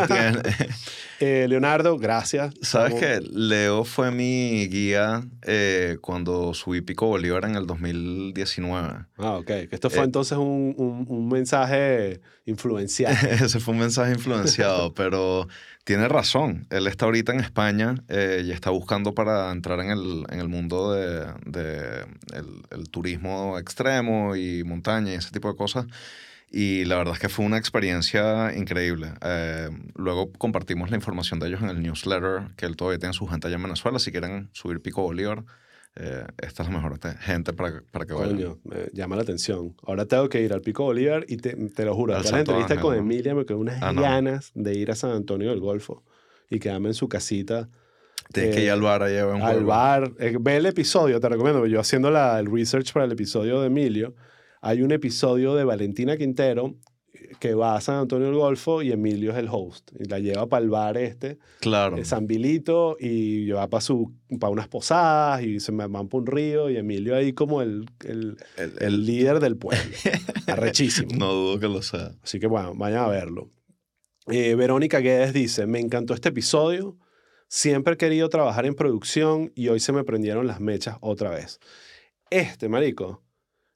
Eh, 1.18 1.46
Leonardo, 1.48 1.98
gracias. 1.98 2.54
Sabes 2.62 2.94
que 2.94 3.20
Leo 3.20 3.84
fue 3.84 4.10
mi 4.10 4.66
guía 4.68 5.22
eh, 5.42 5.98
cuando 6.00 6.54
subí 6.54 6.80
Pico 6.80 7.06
Bolívar 7.06 7.44
en 7.44 7.56
el 7.56 7.66
2019. 7.66 9.06
Ah, 9.18 9.32
ok. 9.34 9.50
Esto 9.70 9.90
fue 9.90 10.00
eh, 10.00 10.04
entonces 10.04 10.38
un, 10.38 10.74
un, 10.76 11.06
un, 11.08 11.28
mensaje 11.28 12.20
influenciado. 12.44 13.14
Ese 13.30 13.58
fue 13.58 13.74
un 13.74 13.80
mensaje 13.80 14.12
influenciado, 14.12 14.94
pero 14.94 15.48
tiene 15.84 16.08
razón. 16.08 16.66
Él 16.70 16.86
está 16.86 17.06
ahorita 17.06 17.32
en 17.32 17.40
España 17.40 17.96
y 18.08 18.50
está 18.52 18.70
buscando 18.70 19.14
para 19.14 19.50
entrar 19.50 19.80
en 19.80 19.90
el, 19.90 20.24
en 20.30 20.38
el 20.38 20.48
mundo 20.48 20.92
de, 20.92 21.26
de 21.46 22.04
el 22.70 22.90
turismo 22.90 23.58
extremo 23.58 24.36
y 24.36 24.62
montaña 24.62 25.12
y 25.12 25.14
ese 25.14 25.30
tipo 25.30 25.48
de 25.48 25.56
cosas. 25.56 25.86
Y 26.54 26.84
la 26.84 26.98
verdad 26.98 27.14
es 27.14 27.20
que 27.20 27.30
fue 27.30 27.46
una 27.46 27.56
experiencia 27.56 28.54
increíble. 28.54 29.14
Eh, 29.22 29.70
luego 29.94 30.30
compartimos 30.32 30.90
la 30.90 30.96
información 30.96 31.40
de 31.40 31.48
ellos 31.48 31.62
en 31.62 31.70
el 31.70 31.82
newsletter, 31.82 32.54
que 32.56 32.66
él 32.66 32.76
todavía 32.76 32.98
tiene 32.98 33.14
su 33.14 33.26
gente 33.26 33.46
allá 33.46 33.56
en 33.56 33.62
Venezuela. 33.62 33.98
Si 33.98 34.12
quieren 34.12 34.50
subir 34.52 34.82
Pico 34.82 35.00
Bolívar, 35.00 35.44
eh, 35.96 36.26
esta 36.36 36.62
es 36.62 36.68
la 36.68 36.74
mejor 36.74 37.00
gente 37.20 37.54
para, 37.54 37.82
para 37.90 38.04
que 38.04 38.12
vayan. 38.12 38.36
Coño, 38.36 38.58
me 38.64 38.90
llama 38.92 39.16
la 39.16 39.22
atención. 39.22 39.74
Ahora 39.82 40.04
tengo 40.04 40.28
que 40.28 40.42
ir 40.42 40.52
al 40.52 40.60
Pico 40.60 40.84
Bolívar 40.84 41.24
y 41.26 41.38
te, 41.38 41.54
te 41.54 41.84
lo 41.86 41.94
juro, 41.94 42.18
la 42.18 42.38
entrevista 42.38 42.78
con 42.78 42.96
Emilia 42.96 43.34
me 43.34 43.46
quedó 43.46 43.58
unas 43.58 43.82
ah, 43.82 43.94
ganas 43.94 44.52
de 44.54 44.74
ir 44.74 44.90
a 44.90 44.94
San 44.94 45.12
Antonio 45.12 45.48
del 45.48 45.60
Golfo 45.60 46.04
y 46.50 46.58
quedarme 46.58 46.88
en 46.88 46.94
su 46.94 47.08
casita. 47.08 47.70
Tienes 48.30 48.54
que 48.54 48.64
ir 48.64 48.70
al 48.70 48.82
bar 48.82 49.02
allá. 49.02 49.24
Al 49.42 49.64
bar. 49.64 50.12
Eh, 50.18 50.36
ve 50.38 50.58
el 50.58 50.66
episodio, 50.66 51.18
te 51.18 51.30
recomiendo. 51.30 51.64
Yo 51.66 51.80
haciendo 51.80 52.10
la, 52.10 52.38
el 52.38 52.52
research 52.52 52.92
para 52.92 53.06
el 53.06 53.12
episodio 53.12 53.60
de 53.62 53.68
Emilio 53.68 54.14
hay 54.62 54.80
un 54.82 54.92
episodio 54.92 55.54
de 55.56 55.64
Valentina 55.64 56.16
Quintero 56.16 56.76
que 57.40 57.54
va 57.54 57.76
a 57.76 57.80
San 57.80 57.96
Antonio 57.96 58.28
del 58.28 58.36
Golfo 58.36 58.82
y 58.82 58.92
Emilio 58.92 59.32
es 59.32 59.38
el 59.38 59.48
host. 59.50 59.90
Y 59.98 60.04
la 60.04 60.20
lleva 60.20 60.46
para 60.46 60.62
el 60.62 60.70
bar 60.70 60.96
este. 60.96 61.38
Claro. 61.60 62.02
San 62.04 62.26
Bilito 62.28 62.96
y 62.98 63.44
lleva 63.46 63.68
para 63.68 63.84
para 64.38 64.50
unas 64.50 64.68
posadas 64.68 65.42
y 65.42 65.58
se 65.58 65.72
me 65.72 65.86
van 65.88 66.08
por 66.08 66.20
un 66.20 66.26
río 66.28 66.70
y 66.70 66.76
Emilio 66.76 67.16
ahí 67.16 67.32
como 67.32 67.60
el, 67.60 67.86
el, 68.04 68.36
el, 68.56 69.04
líder 69.04 69.40
del 69.40 69.56
pueblo. 69.56 69.82
Arrechísimo. 70.46 71.10
No 71.16 71.32
dudo 71.32 71.58
que 71.58 71.68
lo 71.68 71.82
sea. 71.82 72.12
Así 72.22 72.38
que 72.38 72.46
bueno, 72.46 72.74
vayan 72.76 73.04
a 73.04 73.08
verlo. 73.08 73.50
Eh, 74.28 74.54
Verónica 74.54 75.00
Guedes 75.00 75.32
dice, 75.32 75.66
me 75.66 75.80
encantó 75.80 76.14
este 76.14 76.28
episodio. 76.28 76.96
Siempre 77.48 77.94
he 77.94 77.96
querido 77.96 78.28
trabajar 78.28 78.64
en 78.64 78.76
producción 78.76 79.50
y 79.56 79.68
hoy 79.68 79.80
se 79.80 79.92
me 79.92 80.04
prendieron 80.04 80.46
las 80.46 80.60
mechas 80.60 80.96
otra 81.00 81.30
vez. 81.30 81.58
Este, 82.30 82.68
marico, 82.68 83.22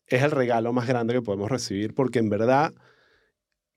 es 0.07 0.23
el 0.23 0.31
regalo 0.31 0.73
más 0.73 0.87
grande 0.87 1.15
que 1.15 1.23
podemos 1.23 1.51
recibir 1.51 1.95
porque 1.95 2.19
en 2.19 2.28
verdad 2.28 2.74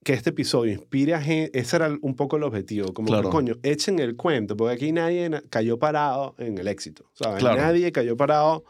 que 0.03 0.13
este 0.13 0.29
episodio 0.29 0.71
inspire 0.71 1.13
a 1.13 1.21
gente, 1.21 1.57
ese 1.59 1.75
era 1.75 1.97
un 2.01 2.15
poco 2.15 2.37
el 2.37 2.43
objetivo, 2.43 2.93
como 2.93 3.21
que, 3.21 3.27
coño, 3.29 3.55
echen 3.63 3.99
el 3.99 4.15
cuento, 4.15 4.55
porque 4.55 4.73
aquí 4.73 4.91
nadie 4.91 5.29
cayó 5.49 5.77
parado 5.77 6.35
en 6.37 6.57
el 6.57 6.67
éxito, 6.67 7.09
¿sabes? 7.13 7.43
Nadie 7.43 7.91
cayó 7.91 8.15
parado, 8.15 8.63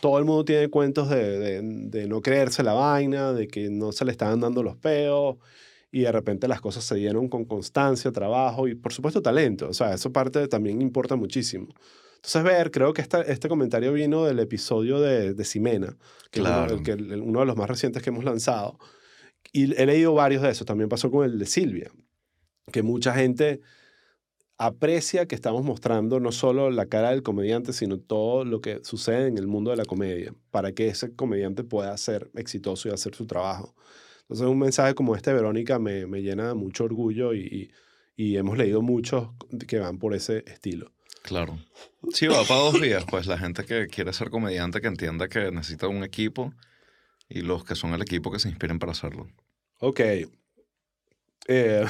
todo 0.00 0.18
el 0.18 0.24
mundo 0.24 0.44
tiene 0.44 0.68
cuentos 0.68 1.08
de, 1.08 1.62
de, 1.62 2.08
no 2.08 2.20
creerse 2.20 2.64
la 2.64 2.72
vaina, 2.72 3.32
de 3.32 3.46
que 3.46 3.70
no 3.70 3.92
se 3.92 4.04
le 4.04 4.10
estaban 4.10 4.40
dando 4.40 4.62
los 4.62 4.76
peos, 4.76 5.36
y 5.92 6.00
de 6.00 6.10
repente 6.10 6.48
las 6.48 6.60
cosas 6.60 6.82
se 6.82 6.96
dieron 6.96 7.28
con 7.28 7.44
constancia, 7.44 8.10
trabajo 8.10 8.66
y 8.66 8.74
por 8.74 8.92
supuesto 8.92 9.22
talento, 9.22 9.68
o 9.68 9.74
sea, 9.74 9.94
eso 9.94 10.12
parte 10.12 10.48
también 10.48 10.82
importa 10.82 11.14
muchísimo. 11.14 11.68
Entonces, 12.24 12.44
ver, 12.44 12.70
creo 12.70 12.92
que 12.92 13.02
esta, 13.02 13.20
este 13.22 13.48
comentario 13.48 13.92
vino 13.92 14.24
del 14.24 14.38
episodio 14.38 15.00
de, 15.00 15.34
de 15.34 15.44
Simena, 15.44 15.96
que 16.30 16.38
es 16.38 16.46
uno, 16.46 17.40
de 17.40 17.46
los 17.46 17.56
más 17.56 17.68
recientes 17.68 18.00
que 18.00 18.10
hemos 18.10 18.22
lanzado, 18.22 18.78
y 19.52 19.74
he 19.74 19.86
leído 19.86 20.14
varios 20.14 20.42
de 20.42 20.50
esos. 20.50 20.64
También 20.64 20.88
pasó 20.88 21.10
con 21.10 21.24
el 21.24 21.36
de 21.36 21.46
Silvia, 21.46 21.90
que 22.70 22.84
mucha 22.84 23.12
gente 23.12 23.60
aprecia 24.56 25.26
que 25.26 25.34
estamos 25.34 25.64
mostrando 25.64 26.20
no 26.20 26.30
solo 26.30 26.70
la 26.70 26.86
cara 26.86 27.10
del 27.10 27.24
comediante, 27.24 27.72
sino 27.72 27.98
todo 27.98 28.44
lo 28.44 28.60
que 28.60 28.78
sucede 28.84 29.26
en 29.26 29.36
el 29.36 29.48
mundo 29.48 29.72
de 29.72 29.78
la 29.78 29.84
comedia, 29.84 30.32
para 30.52 30.70
que 30.70 30.86
ese 30.86 31.16
comediante 31.16 31.64
pueda 31.64 31.96
ser 31.96 32.30
exitoso 32.36 32.88
y 32.88 32.92
hacer 32.92 33.16
su 33.16 33.26
trabajo. 33.26 33.74
Entonces, 34.22 34.46
un 34.46 34.60
mensaje 34.60 34.94
como 34.94 35.16
este, 35.16 35.32
Verónica, 35.32 35.80
me, 35.80 36.06
me 36.06 36.22
llena 36.22 36.54
mucho 36.54 36.84
orgullo 36.84 37.34
y, 37.34 37.72
y, 38.14 38.36
hemos 38.36 38.56
leído 38.56 38.80
muchos 38.80 39.30
que 39.66 39.80
van 39.80 39.98
por 39.98 40.14
ese 40.14 40.44
estilo. 40.46 40.92
Claro. 41.22 41.58
Sí, 42.12 42.26
va 42.26 42.42
para 42.44 42.60
dos 42.60 42.80
días, 42.80 43.04
pues 43.08 43.26
la 43.26 43.38
gente 43.38 43.64
que 43.64 43.86
quiere 43.86 44.12
ser 44.12 44.30
comediante, 44.30 44.80
que 44.80 44.88
entienda 44.88 45.28
que 45.28 45.50
necesita 45.52 45.86
un 45.88 46.02
equipo 46.02 46.52
y 47.28 47.42
los 47.42 47.64
que 47.64 47.74
son 47.74 47.94
el 47.94 48.02
equipo 48.02 48.30
que 48.30 48.38
se 48.38 48.48
inspiren 48.48 48.78
para 48.78 48.92
hacerlo. 48.92 49.28
Ok. 49.78 50.00
Eh, 51.48 51.86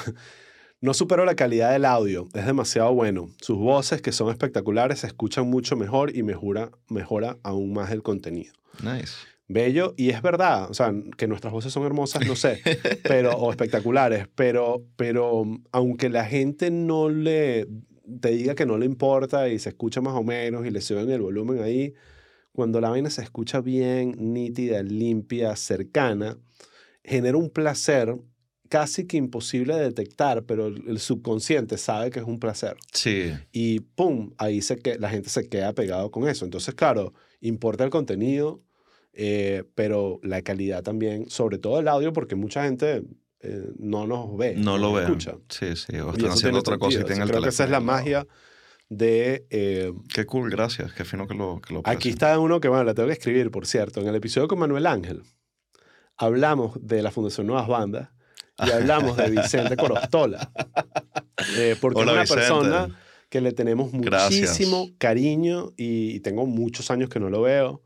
no 0.80 0.94
supero 0.94 1.24
la 1.24 1.34
calidad 1.34 1.72
del 1.72 1.84
audio, 1.84 2.28
es 2.34 2.44
demasiado 2.44 2.92
bueno. 2.92 3.30
Sus 3.40 3.56
voces, 3.56 4.02
que 4.02 4.12
son 4.12 4.30
espectaculares, 4.30 5.00
se 5.00 5.06
escuchan 5.06 5.48
mucho 5.48 5.76
mejor 5.76 6.14
y 6.14 6.22
mejora, 6.22 6.70
mejora 6.88 7.38
aún 7.42 7.72
más 7.72 7.90
el 7.90 8.02
contenido. 8.02 8.52
Nice. 8.82 9.14
Bello, 9.48 9.94
y 9.96 10.10
es 10.10 10.22
verdad, 10.22 10.70
o 10.70 10.74
sea, 10.74 10.94
que 11.16 11.26
nuestras 11.26 11.52
voces 11.52 11.72
son 11.72 11.84
hermosas, 11.84 12.26
no 12.26 12.36
sé, 12.36 12.62
pero, 13.02 13.32
o 13.32 13.50
espectaculares, 13.50 14.26
pero, 14.34 14.82
pero 14.96 15.44
aunque 15.72 16.08
la 16.08 16.24
gente 16.24 16.70
no 16.70 17.10
le 17.10 17.66
te 18.20 18.30
diga 18.30 18.54
que 18.54 18.66
no 18.66 18.78
le 18.78 18.86
importa 18.86 19.48
y 19.48 19.58
se 19.58 19.70
escucha 19.70 20.00
más 20.00 20.14
o 20.14 20.22
menos 20.22 20.66
y 20.66 20.70
le 20.70 20.80
suben 20.80 21.10
el 21.10 21.20
volumen 21.20 21.62
ahí, 21.62 21.94
cuando 22.52 22.80
la 22.80 22.90
vaina 22.90 23.10
se 23.10 23.22
escucha 23.22 23.60
bien, 23.60 24.14
nítida, 24.18 24.82
limpia, 24.82 25.56
cercana, 25.56 26.38
genera 27.02 27.36
un 27.36 27.50
placer 27.50 28.16
casi 28.68 29.06
que 29.06 29.18
imposible 29.18 29.74
de 29.74 29.82
detectar, 29.82 30.44
pero 30.44 30.68
el 30.68 30.98
subconsciente 30.98 31.76
sabe 31.76 32.10
que 32.10 32.20
es 32.20 32.24
un 32.24 32.38
placer. 32.38 32.76
Sí. 32.92 33.30
Y 33.52 33.80
pum, 33.80 34.32
ahí 34.38 34.62
se 34.62 34.78
que, 34.78 34.98
la 34.98 35.10
gente 35.10 35.28
se 35.28 35.46
queda 35.48 35.74
pegado 35.74 36.10
con 36.10 36.26
eso. 36.26 36.46
Entonces, 36.46 36.74
claro, 36.74 37.12
importa 37.40 37.84
el 37.84 37.90
contenido, 37.90 38.62
eh, 39.12 39.64
pero 39.74 40.20
la 40.22 40.40
calidad 40.40 40.82
también, 40.82 41.28
sobre 41.28 41.58
todo 41.58 41.80
el 41.80 41.88
audio, 41.88 42.14
porque 42.14 42.34
mucha 42.34 42.64
gente 42.64 43.02
eh, 43.42 43.72
no 43.78 44.06
nos 44.06 44.36
ve. 44.36 44.54
No, 44.56 44.78
lo 44.78 44.92
ve. 44.92 45.04
Escucha. 45.04 45.34
Sí, 45.48 45.76
sí. 45.76 45.96
O 45.98 46.12
están 46.12 46.30
haciendo 46.30 46.60
otra 46.60 46.78
cosa 46.78 47.00
y 47.00 47.04
tienen 47.04 47.22
el 47.22 47.28
Creo 47.28 47.42
que 47.42 47.48
esa 47.48 47.64
es 47.64 47.70
la 47.70 47.80
magia 47.80 48.26
de... 48.88 49.46
Eh, 49.50 49.92
Qué 50.12 50.26
cool, 50.26 50.50
gracias. 50.50 50.92
Qué 50.92 51.04
fino 51.04 51.26
que 51.26 51.34
lo 51.34 51.60
que 51.60 51.74
lo 51.74 51.82
Aquí 51.84 52.10
está 52.10 52.38
uno 52.38 52.60
que, 52.60 52.68
bueno, 52.68 52.84
la 52.84 52.94
tengo 52.94 53.08
que 53.08 53.14
escribir, 53.14 53.50
por 53.50 53.66
cierto. 53.66 54.00
En 54.00 54.08
el 54.08 54.14
episodio 54.14 54.48
con 54.48 54.58
Manuel 54.58 54.86
Ángel 54.86 55.22
hablamos 56.16 56.74
de 56.80 57.02
la 57.02 57.10
Fundación 57.10 57.46
Nuevas 57.46 57.66
Bandas 57.66 58.10
y 58.64 58.70
hablamos 58.70 59.16
de 59.16 59.30
Vicente 59.30 59.76
Corostola. 59.76 60.50
Eh, 61.56 61.76
porque 61.80 62.02
es 62.02 62.06
una 62.06 62.24
persona 62.24 63.00
que 63.28 63.40
le 63.40 63.52
tenemos 63.52 63.92
muchísimo 63.92 64.90
cariño 64.98 65.72
y, 65.76 66.20
tengo 66.20 66.46
muchos 66.46 66.88
años 66.92 67.08
que 67.08 67.18
no 67.18 67.30
lo 67.30 67.42
veo. 67.42 67.82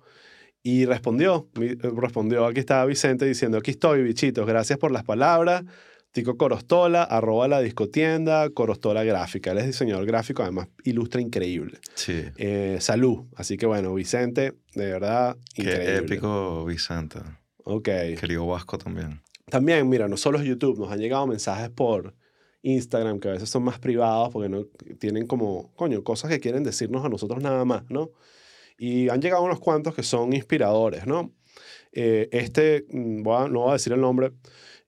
Y 0.66 0.84
respondió, 0.84 1.48
respondió, 1.55 2.44
aquí 2.44 2.59
estaba 2.59 2.84
Vicente 2.86 3.24
diciendo, 3.24 3.59
aquí 3.59 3.70
estoy, 3.70 4.02
bichitos, 4.02 4.44
gracias 4.48 4.80
por 4.80 4.90
las 4.90 5.05
palabras. 5.05 5.62
Tico 6.10 6.36
Corostola, 6.36 7.05
arroba 7.05 7.47
la 7.47 7.60
discotienda, 7.60 8.51
Corostola 8.51 9.05
Gráfica. 9.05 9.52
Él 9.52 9.59
es 9.59 9.66
diseñador 9.66 10.05
gráfico, 10.06 10.43
además 10.43 10.66
ilustra 10.82 11.20
increíble. 11.20 11.78
Sí. 11.94 12.20
Eh, 12.36 12.78
salud. 12.80 13.26
Así 13.36 13.56
que 13.56 13.66
bueno, 13.66 13.94
Vicente, 13.94 14.55
de 14.74 14.86
verdad, 14.86 15.36
increíble. 15.55 15.84
Qué 15.84 15.97
épico 15.98 16.64
Vicente. 16.64 17.20
Ok. 17.62 17.88
Querido 18.18 18.44
Vasco 18.48 18.76
también. 18.76 19.20
También, 19.48 19.88
mira, 19.88 20.09
no 20.09 20.16
solo 20.16 20.40
es 20.40 20.44
YouTube, 20.44 20.80
nos 20.80 20.90
han 20.90 20.98
llegado 20.98 21.28
mensajes 21.28 21.70
por 21.70 22.12
Instagram 22.62 23.20
que 23.20 23.28
a 23.28 23.32
veces 23.32 23.48
son 23.48 23.62
más 23.62 23.78
privados 23.78 24.30
porque 24.32 24.48
no 24.48 24.64
tienen 24.98 25.28
como, 25.28 25.72
coño, 25.76 26.02
cosas 26.02 26.28
que 26.28 26.40
quieren 26.40 26.64
decirnos 26.64 27.05
a 27.05 27.09
nosotros 27.09 27.40
nada 27.40 27.64
más, 27.64 27.84
¿no? 27.88 28.10
Y 28.78 29.08
han 29.08 29.20
llegado 29.20 29.42
unos 29.42 29.60
cuantos 29.60 29.94
que 29.94 30.02
son 30.02 30.32
inspiradores, 30.32 31.06
¿no? 31.06 31.32
Eh, 31.92 32.28
este, 32.32 32.86
mm, 32.90 33.22
no 33.22 33.60
voy 33.60 33.70
a 33.70 33.74
decir 33.74 33.92
el 33.92 34.00
nombre, 34.00 34.32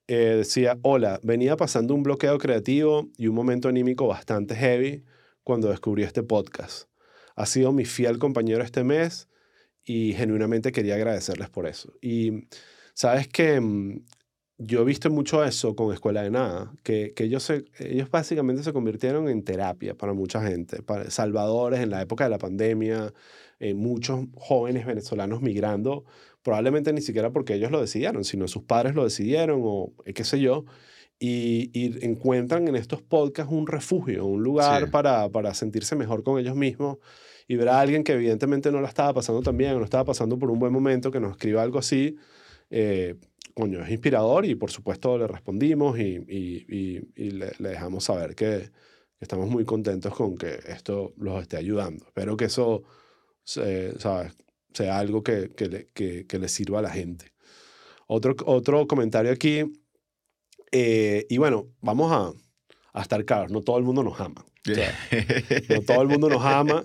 eh, 0.07 0.35
decía, 0.37 0.77
hola, 0.81 1.19
venía 1.23 1.55
pasando 1.55 1.93
un 1.93 2.03
bloqueo 2.03 2.37
creativo 2.37 3.09
y 3.17 3.27
un 3.27 3.35
momento 3.35 3.67
anímico 3.67 4.07
bastante 4.07 4.55
heavy 4.55 5.03
cuando 5.43 5.69
descubrí 5.69 6.03
este 6.03 6.23
podcast. 6.23 6.89
Ha 7.35 7.45
sido 7.45 7.71
mi 7.71 7.85
fiel 7.85 8.19
compañero 8.19 8.63
este 8.63 8.83
mes 8.83 9.27
y 9.83 10.13
genuinamente 10.13 10.71
quería 10.71 10.95
agradecerles 10.95 11.49
por 11.49 11.67
eso. 11.67 11.93
Y 12.01 12.47
sabes 12.93 13.27
que 13.27 13.59
mm, 13.59 14.03
yo 14.57 14.81
he 14.81 14.85
visto 14.85 15.09
mucho 15.09 15.43
eso 15.43 15.75
con 15.75 15.93
Escuela 15.93 16.21
de 16.21 16.31
Nada, 16.31 16.73
que, 16.83 17.13
que 17.15 17.23
ellos, 17.23 17.49
ellos 17.79 18.09
básicamente 18.11 18.61
se 18.61 18.73
convirtieron 18.73 19.29
en 19.29 19.43
terapia 19.43 19.95
para 19.95 20.13
mucha 20.13 20.43
gente, 20.45 20.83
para 20.83 21.09
salvadores 21.09 21.79
en 21.79 21.91
la 21.91 22.01
época 22.01 22.25
de 22.25 22.29
la 22.29 22.37
pandemia, 22.37 23.13
eh, 23.59 23.73
muchos 23.73 24.25
jóvenes 24.35 24.85
venezolanos 24.85 25.41
migrando 25.41 26.05
probablemente 26.43 26.93
ni 26.93 27.01
siquiera 27.01 27.31
porque 27.31 27.55
ellos 27.55 27.71
lo 27.71 27.81
decidieron, 27.81 28.23
sino 28.23 28.47
sus 28.47 28.63
padres 28.63 28.95
lo 28.95 29.03
decidieron 29.03 29.61
o 29.63 29.91
eh, 30.05 30.13
qué 30.13 30.23
sé 30.23 30.39
yo, 30.39 30.65
y, 31.19 31.69
encuentran 32.05 32.67
en 32.69 32.75
estos 32.75 33.01
podcasts 33.01 33.51
un 33.51 33.67
refugio, 33.67 34.25
un 34.25 34.41
lugar 34.41 34.89
para, 34.89 35.29
para 35.29 35.53
sentirse 35.53 35.95
mejor 35.95 36.23
con 36.23 36.39
ellos 36.39 36.55
mismos 36.55 36.97
y 37.45 37.57
ver 37.57 37.67
a 37.67 37.81
alguien 37.81 38.03
que 38.03 38.13
evidentemente 38.13 38.71
no 38.71 38.79
la 38.79 38.87
estaba 38.87 39.13
pasando 39.13 39.41
tan 39.41 39.57
bien, 39.57 39.77
no 39.77 39.83
estaba 39.83 40.05
pasando 40.05 40.39
por 40.39 40.49
un 40.49 40.59
buen 40.59 40.71
momento, 40.71 41.11
que 41.11 41.19
nos 41.19 41.31
escriba 41.31 41.61
algo 41.61 41.79
así, 41.79 42.15
eh, 42.69 43.15
coño, 43.53 43.83
es 43.83 43.91
inspirador 43.91 44.45
y 44.45 44.55
por 44.55 44.71
supuesto 44.71 45.17
le 45.17 45.27
respondimos 45.27 45.99
y, 45.99 46.23
y, 46.27 47.01
y, 47.15 47.31
le, 47.31 47.51
dejamos 47.59 48.05
saber 48.05 48.35
que, 48.35 48.71
estamos 49.19 49.49
muy 49.49 49.65
contentos 49.65 50.15
con 50.15 50.37
que 50.37 50.59
esto 50.67 51.13
los 51.17 51.41
esté 51.41 51.57
ayudando. 51.57 52.05
Espero 52.05 52.37
que 52.37 52.45
eso, 52.45 52.83
¿sabes? 53.49 54.33
sea 54.73 54.99
algo 54.99 55.23
que, 55.23 55.49
que, 55.55 55.67
le, 55.67 55.87
que, 55.87 56.39
le 56.39 56.47
sirva 56.47 56.79
a 56.79 56.83
la 56.83 56.91
gente. 56.91 57.31
Otro, 58.07 58.35
otro 58.45 58.87
comentario 58.87 59.31
aquí, 59.31 59.63
eh, 60.71 61.25
y 61.29 61.37
bueno, 61.37 61.67
vamos 61.81 62.11
a, 62.11 62.31
a, 62.97 63.01
estar 63.01 63.23
claros, 63.25 63.51
no 63.51 63.61
todo 63.61 63.77
el 63.77 63.83
mundo 63.83 64.03
nos 64.03 64.19
ama. 64.19 64.45
no 65.69 65.81
todo 65.81 66.01
el 66.01 66.07
mundo 66.07 66.29
nos 66.29 66.43
ama. 66.43 66.83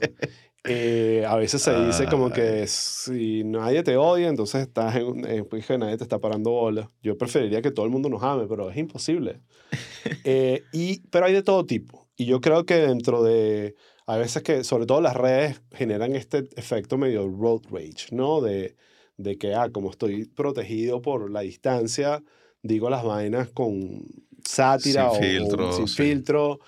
Eh, 0.66 1.24
a 1.28 1.36
veces 1.36 1.60
se 1.60 1.78
dice 1.84 2.06
como 2.06 2.30
que 2.30 2.66
si 2.66 3.44
nadie 3.44 3.82
te 3.82 3.98
odia, 3.98 4.28
entonces 4.28 4.62
estás 4.62 4.96
en, 4.96 5.26
en 5.26 5.44
pues, 5.44 5.66
que 5.66 5.76
nadie 5.76 5.98
te 5.98 6.04
está 6.04 6.18
parando 6.18 6.50
bola. 6.50 6.90
Yo 7.02 7.18
preferiría 7.18 7.60
que 7.60 7.70
todo 7.70 7.84
el 7.84 7.92
mundo 7.92 8.08
nos 8.08 8.22
ame, 8.22 8.46
pero 8.48 8.70
es 8.70 8.76
imposible. 8.76 9.40
Eh, 10.26 10.62
y, 10.72 11.00
pero 11.08 11.26
hay 11.26 11.32
de 11.32 11.42
todo 11.42 11.64
tipo. 11.64 12.08
Y 12.16 12.26
yo 12.26 12.40
creo 12.40 12.64
que 12.64 12.76
dentro 12.76 13.22
de 13.22 13.74
a 14.06 14.16
veces 14.16 14.42
que, 14.42 14.64
sobre 14.64 14.86
todo 14.86 15.00
las 15.00 15.14
redes, 15.14 15.62
generan 15.72 16.14
este 16.14 16.48
efecto 16.56 16.98
medio 16.98 17.28
road 17.28 17.62
rage, 17.70 18.08
¿no? 18.10 18.40
De, 18.40 18.76
de 19.16 19.38
que, 19.38 19.54
ah, 19.54 19.70
como 19.72 19.90
estoy 19.90 20.26
protegido 20.26 21.00
por 21.00 21.30
la 21.30 21.40
distancia, 21.40 22.22
digo 22.62 22.90
las 22.90 23.04
vainas 23.04 23.48
con 23.50 24.04
sátira 24.44 25.10
o, 25.10 25.14
filtro, 25.14 25.72
sin 25.72 25.88
filtro. 25.88 26.60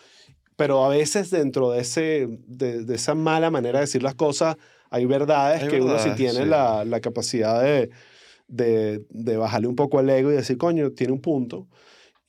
Pero 0.56 0.84
a 0.84 0.88
veces 0.88 1.30
dentro 1.30 1.70
de, 1.70 1.80
ese, 1.80 2.26
de, 2.46 2.84
de, 2.84 2.94
esa 2.94 3.14
mala 3.14 3.50
manera 3.50 3.80
de 3.80 3.84
decir 3.84 4.02
las 4.02 4.14
cosas, 4.14 4.56
hay 4.90 5.04
verdades 5.04 5.68
que 5.68 5.82
uno 5.82 5.98
sí 5.98 6.10
tiene 6.16 6.46
La, 6.46 6.86
la, 6.86 7.00
capacidad 7.00 7.62
de, 7.62 7.90
de, 8.48 9.04
de, 9.10 9.36
bajarle 9.36 9.68
un 9.68 9.76
poco 9.76 9.98
al 9.98 10.08
ego 10.08 10.32
y 10.32 10.36
decir, 10.36 10.56
coño, 10.56 10.92
tiene 10.92 11.12
un 11.12 11.20
punto. 11.20 11.66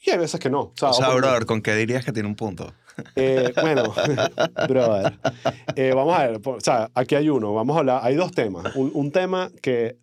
Y 0.06 0.12
hay 0.12 0.18
veces 0.18 0.42
que 0.42 0.50
no. 0.50 0.60
O 0.60 0.74
sea, 0.76 0.90
o 0.90 0.94
sea 0.94 1.10
brother, 1.14 1.46
¿con 1.46 1.62
qué 1.62 1.74
dirías 1.76 2.04
que 2.04 2.12
tiene 2.12 2.28
un 2.28 2.36
punto? 2.36 2.74
Eh, 3.16 3.54
bueno, 3.62 3.94
brother. 4.68 5.14
Eh, 5.76 5.92
vamos 5.94 6.18
a 6.18 6.28
ver, 6.28 6.42
o 6.44 6.60
sea, 6.60 6.90
aquí 6.94 7.16
hay 7.16 7.30
uno, 7.30 7.54
vamos 7.54 7.76
a 7.76 7.80
hablar, 7.80 8.00
hay 8.04 8.16
dos 8.16 8.32
temas. 8.32 8.76
Un, 8.76 8.92
un 8.94 9.12
tema 9.12 9.52
que, 9.62 9.98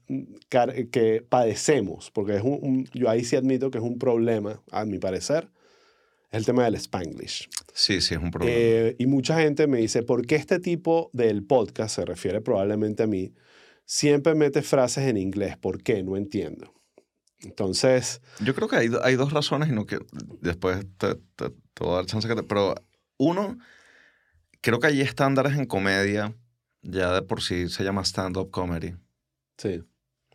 que 0.48 1.24
padecemos, 1.28 2.10
porque 2.10 2.36
es 2.36 2.42
un, 2.42 2.88
yo 2.92 3.08
ahí 3.10 3.24
sí 3.24 3.36
admito 3.36 3.70
que 3.70 3.78
es 3.78 3.84
un 3.84 3.98
problema, 3.98 4.60
a 4.70 4.84
mi 4.84 4.98
parecer, 4.98 5.48
es 6.30 6.38
el 6.38 6.46
tema 6.46 6.64
del 6.64 6.74
spanglish. 6.74 7.48
Sí, 7.72 8.00
sí, 8.00 8.14
es 8.14 8.20
un 8.20 8.30
problema. 8.30 8.56
Eh, 8.56 8.96
y 8.98 9.06
mucha 9.06 9.40
gente 9.40 9.66
me 9.66 9.78
dice, 9.78 10.02
¿por 10.02 10.26
qué 10.26 10.34
este 10.36 10.58
tipo 10.58 11.10
del 11.12 11.44
podcast, 11.44 11.94
se 11.94 12.04
refiere 12.04 12.40
probablemente 12.40 13.04
a 13.04 13.06
mí, 13.06 13.32
siempre 13.84 14.34
mete 14.34 14.62
frases 14.62 15.08
en 15.08 15.16
inglés? 15.16 15.56
¿Por 15.56 15.82
qué? 15.82 16.02
No 16.02 16.16
entiendo. 16.16 16.73
Entonces... 17.44 18.20
Yo 18.40 18.54
creo 18.54 18.68
que 18.68 18.76
hay, 18.76 18.90
hay 19.02 19.16
dos 19.16 19.32
razones 19.32 19.68
y 19.68 19.72
no 19.72 19.86
que 19.86 19.98
después 20.40 20.84
te, 20.98 21.14
te, 21.36 21.52
voy 21.80 21.92
a 21.92 21.96
dar 21.96 22.06
chance 22.06 22.28
que 22.28 22.34
te... 22.34 22.42
Pero 22.42 22.74
uno, 23.16 23.58
creo 24.60 24.80
que 24.80 24.88
hay 24.88 25.00
estándares 25.00 25.56
en 25.56 25.66
comedia, 25.66 26.34
ya 26.82 27.12
de 27.12 27.22
por 27.22 27.42
sí 27.42 27.68
se 27.68 27.84
llama 27.84 28.02
stand-up 28.02 28.50
comedy. 28.50 28.94
Sí. 29.58 29.82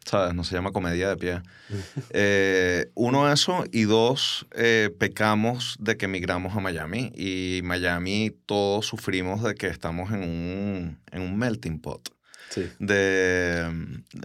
¿Sabes? 0.05 0.33
No 0.33 0.43
se 0.43 0.55
llama 0.55 0.71
comedia 0.71 1.09
de 1.09 1.17
pie. 1.17 1.41
Eh, 2.11 2.89
uno, 2.95 3.31
eso. 3.31 3.63
Y 3.71 3.83
dos, 3.83 4.47
eh, 4.55 4.89
pecamos 4.97 5.75
de 5.79 5.97
que 5.97 6.05
emigramos 6.05 6.55
a 6.55 6.59
Miami. 6.59 7.11
Y 7.15 7.61
Miami 7.63 8.31
todos 8.45 8.87
sufrimos 8.87 9.43
de 9.43 9.55
que 9.55 9.67
estamos 9.67 10.11
en 10.11 10.23
un, 10.23 10.99
en 11.11 11.21
un 11.21 11.37
melting 11.37 11.79
pot. 11.79 12.09
Sí. 12.49 12.69
De, 12.79 13.69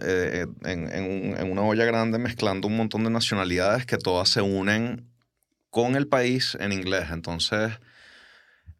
eh, 0.03 0.45
en, 0.63 0.91
en, 0.91 1.37
en, 1.37 1.51
una 1.51 1.61
olla 1.61 1.85
grande 1.85 2.17
mezclando 2.17 2.67
un 2.67 2.75
montón 2.77 3.03
de 3.03 3.09
nacionalidades 3.09 3.85
que 3.85 3.97
todas 3.97 4.29
se 4.29 4.41
unen 4.41 5.07
con 5.69 5.95
el 5.95 6.07
país 6.07 6.57
en 6.59 6.71
inglés. 6.71 7.07
Entonces, 7.11 7.73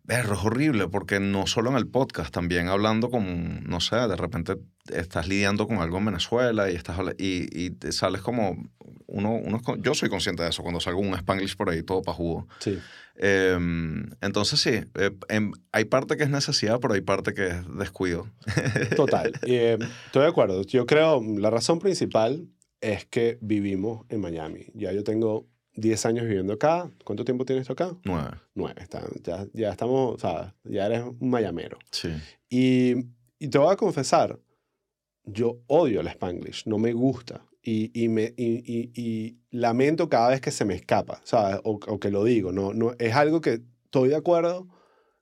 es 0.07 0.25
horrible 0.25 0.87
porque 0.87 1.19
no 1.19 1.47
solo 1.47 1.71
en 1.71 1.77
el 1.77 1.87
podcast, 1.87 2.33
también 2.33 2.67
hablando 2.67 3.09
con, 3.09 3.63
no 3.63 3.79
sé, 3.79 3.95
de 3.95 4.15
repente 4.15 4.57
estás 4.91 5.27
lidiando 5.27 5.67
con 5.67 5.79
algo 5.79 5.97
en 5.97 6.05
Venezuela 6.05 6.69
y, 6.69 6.75
estás, 6.75 6.99
y, 7.17 7.47
y 7.51 7.71
te 7.71 7.91
sales 7.91 8.21
como, 8.21 8.57
uno, 9.07 9.35
uno, 9.35 9.61
yo 9.79 9.93
soy 9.93 10.09
consciente 10.09 10.43
de 10.43 10.49
eso 10.49 10.63
cuando 10.63 10.79
salgo 10.79 10.99
un 10.99 11.13
spanglish 11.13 11.55
por 11.55 11.69
ahí 11.69 11.83
todo 11.83 12.01
para 12.01 12.15
jugo. 12.15 12.47
Sí. 12.59 12.77
Em, 13.17 14.09
entonces 14.21 14.59
sí, 14.59 14.81
eh, 14.95 15.11
em, 15.29 15.51
hay 15.71 15.85
parte 15.85 16.17
que 16.17 16.23
es 16.23 16.29
necesidad, 16.29 16.79
pero 16.79 16.93
hay 16.93 17.01
parte 17.01 17.33
que 17.33 17.47
es 17.47 17.77
descuido. 17.77 18.27
Total, 18.95 19.31
eh, 19.43 19.77
estoy 20.05 20.23
de 20.23 20.27
acuerdo. 20.27 20.63
Yo 20.63 20.85
creo, 20.85 21.21
la 21.37 21.49
razón 21.49 21.79
principal 21.79 22.47
es 22.81 23.05
que 23.05 23.37
vivimos 23.41 24.05
en 24.09 24.21
Miami. 24.21 24.67
Ya 24.73 24.91
yo 24.91 25.03
tengo 25.03 25.47
10 25.75 26.05
años 26.05 26.25
viviendo 26.25 26.53
acá. 26.53 26.89
¿Cuánto 27.03 27.25
tiempo 27.25 27.45
tienes 27.45 27.69
acá? 27.69 27.95
Nueve. 28.03 28.31
Nueve. 28.53 28.81
Está, 28.81 29.03
ya, 29.23 29.45
ya 29.53 29.71
estamos, 29.71 30.21
¿sabes? 30.21 30.51
Ya 30.63 30.85
eres 30.85 31.03
un 31.19 31.29
mayamero. 31.29 31.77
Sí. 31.91 32.09
Y, 32.49 32.95
y, 33.39 33.47
te 33.49 33.57
voy 33.57 33.71
a 33.71 33.75
confesar, 33.75 34.39
yo 35.23 35.59
odio 35.67 36.01
el 36.01 36.07
spanglish, 36.07 36.65
no 36.65 36.77
me 36.77 36.93
gusta. 36.93 37.45
Y, 37.61 37.91
y 37.99 38.09
me, 38.09 38.33
y, 38.37 38.91
y, 38.93 39.39
lamento 39.49 40.07
cada 40.07 40.29
vez 40.29 40.39
que 40.39 40.51
se 40.51 40.65
me 40.65 40.75
escapa, 40.75 41.19
¿sabes? 41.23 41.59
O, 41.63 41.79
o, 41.87 41.99
que 41.99 42.11
lo 42.11 42.23
digo. 42.23 42.51
No, 42.51 42.73
no, 42.73 42.93
es 42.99 43.15
algo 43.15 43.41
que 43.41 43.61
estoy 43.85 44.09
de 44.09 44.15
acuerdo 44.15 44.67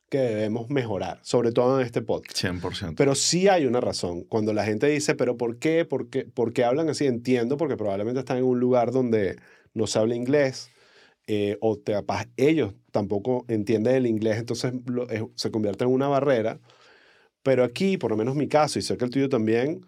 que 0.09 0.19
debemos 0.19 0.69
mejorar, 0.69 1.19
sobre 1.23 1.51
todo 1.51 1.79
en 1.79 1.85
este 1.85 2.01
podcast. 2.03 2.37
100%. 2.37 2.93
Pero 2.95 3.15
sí 3.15 3.47
hay 3.47 3.65
una 3.65 3.81
razón. 3.81 4.25
Cuando 4.25 4.53
la 4.53 4.63
gente 4.65 4.87
dice, 4.87 5.15
pero 5.15 5.37
¿por 5.37 5.57
qué? 5.57 5.85
¿Por 5.85 6.09
qué, 6.09 6.25
¿Por 6.25 6.53
qué 6.53 6.65
hablan 6.65 6.89
así? 6.89 7.07
Entiendo, 7.07 7.57
porque 7.57 7.77
probablemente 7.77 8.19
están 8.19 8.37
en 8.37 8.43
un 8.43 8.59
lugar 8.59 8.91
donde 8.91 9.37
no 9.73 9.87
se 9.87 9.99
habla 9.99 10.15
inglés, 10.15 10.69
eh, 11.27 11.57
o 11.61 11.77
te, 11.77 11.93
ellos 12.37 12.73
tampoco 12.91 13.45
entienden 13.47 13.95
el 13.95 14.07
inglés, 14.07 14.37
entonces 14.37 14.73
se 15.35 15.51
convierte 15.51 15.85
en 15.85 15.91
una 15.91 16.07
barrera. 16.07 16.59
Pero 17.43 17.63
aquí, 17.63 17.97
por 17.97 18.11
lo 18.11 18.17
menos 18.17 18.35
mi 18.35 18.47
caso, 18.47 18.79
y 18.79 18.81
sé 18.81 18.97
que 18.97 19.05
el 19.05 19.11
tuyo 19.11 19.29
también, 19.29 19.85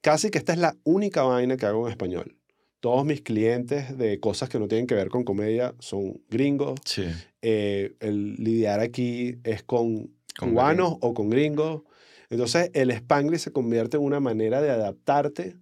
casi 0.00 0.30
que 0.30 0.38
esta 0.38 0.52
es 0.52 0.58
la 0.58 0.76
única 0.84 1.22
vaina 1.22 1.56
que 1.56 1.66
hago 1.66 1.86
en 1.86 1.90
español. 1.90 2.36
Todos 2.80 3.04
mis 3.04 3.22
clientes 3.22 3.96
de 3.98 4.20
cosas 4.20 4.48
que 4.48 4.58
no 4.58 4.68
tienen 4.68 4.86
que 4.86 4.94
ver 4.94 5.08
con 5.08 5.24
comedia 5.24 5.74
son 5.80 6.22
gringos. 6.30 6.78
Sí. 6.84 7.04
Eh, 7.42 7.94
el 8.00 8.36
lidiar 8.36 8.80
aquí 8.80 9.36
es 9.42 9.62
con, 9.62 10.14
cubanos 10.38 10.96
o 11.00 11.12
con 11.12 11.28
gringos. 11.28 11.82
Entonces, 12.30 12.70
el 12.74 12.90
Spanglish 12.90 13.40
se 13.40 13.52
convierte 13.52 13.96
en 13.96 14.04
una 14.04 14.20
manera 14.20 14.62
de 14.62 14.70
adaptarte 14.70 15.56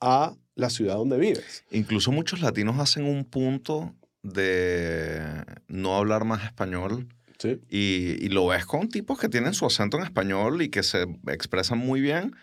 a 0.00 0.36
la 0.58 0.70
ciudad 0.70 0.96
donde 0.96 1.16
vives. 1.18 1.64
Incluso 1.70 2.10
muchos 2.10 2.40
latinos 2.40 2.78
hacen 2.78 3.04
un 3.04 3.24
punto 3.24 3.94
de 4.22 5.22
no 5.68 5.96
hablar 5.96 6.24
más 6.24 6.44
español. 6.44 7.06
Sí. 7.38 7.60
Y, 7.70 8.24
y, 8.24 8.28
lo 8.30 8.48
ves 8.48 8.66
con 8.66 8.88
tipos 8.88 9.20
que 9.20 9.28
tienen 9.28 9.54
su 9.54 9.64
acento 9.64 9.96
en 9.96 10.02
español 10.02 10.60
y 10.60 10.70
que 10.70 10.82
se 10.82 11.06
expresan 11.28 11.78
muy 11.78 12.00
bien 12.00 12.34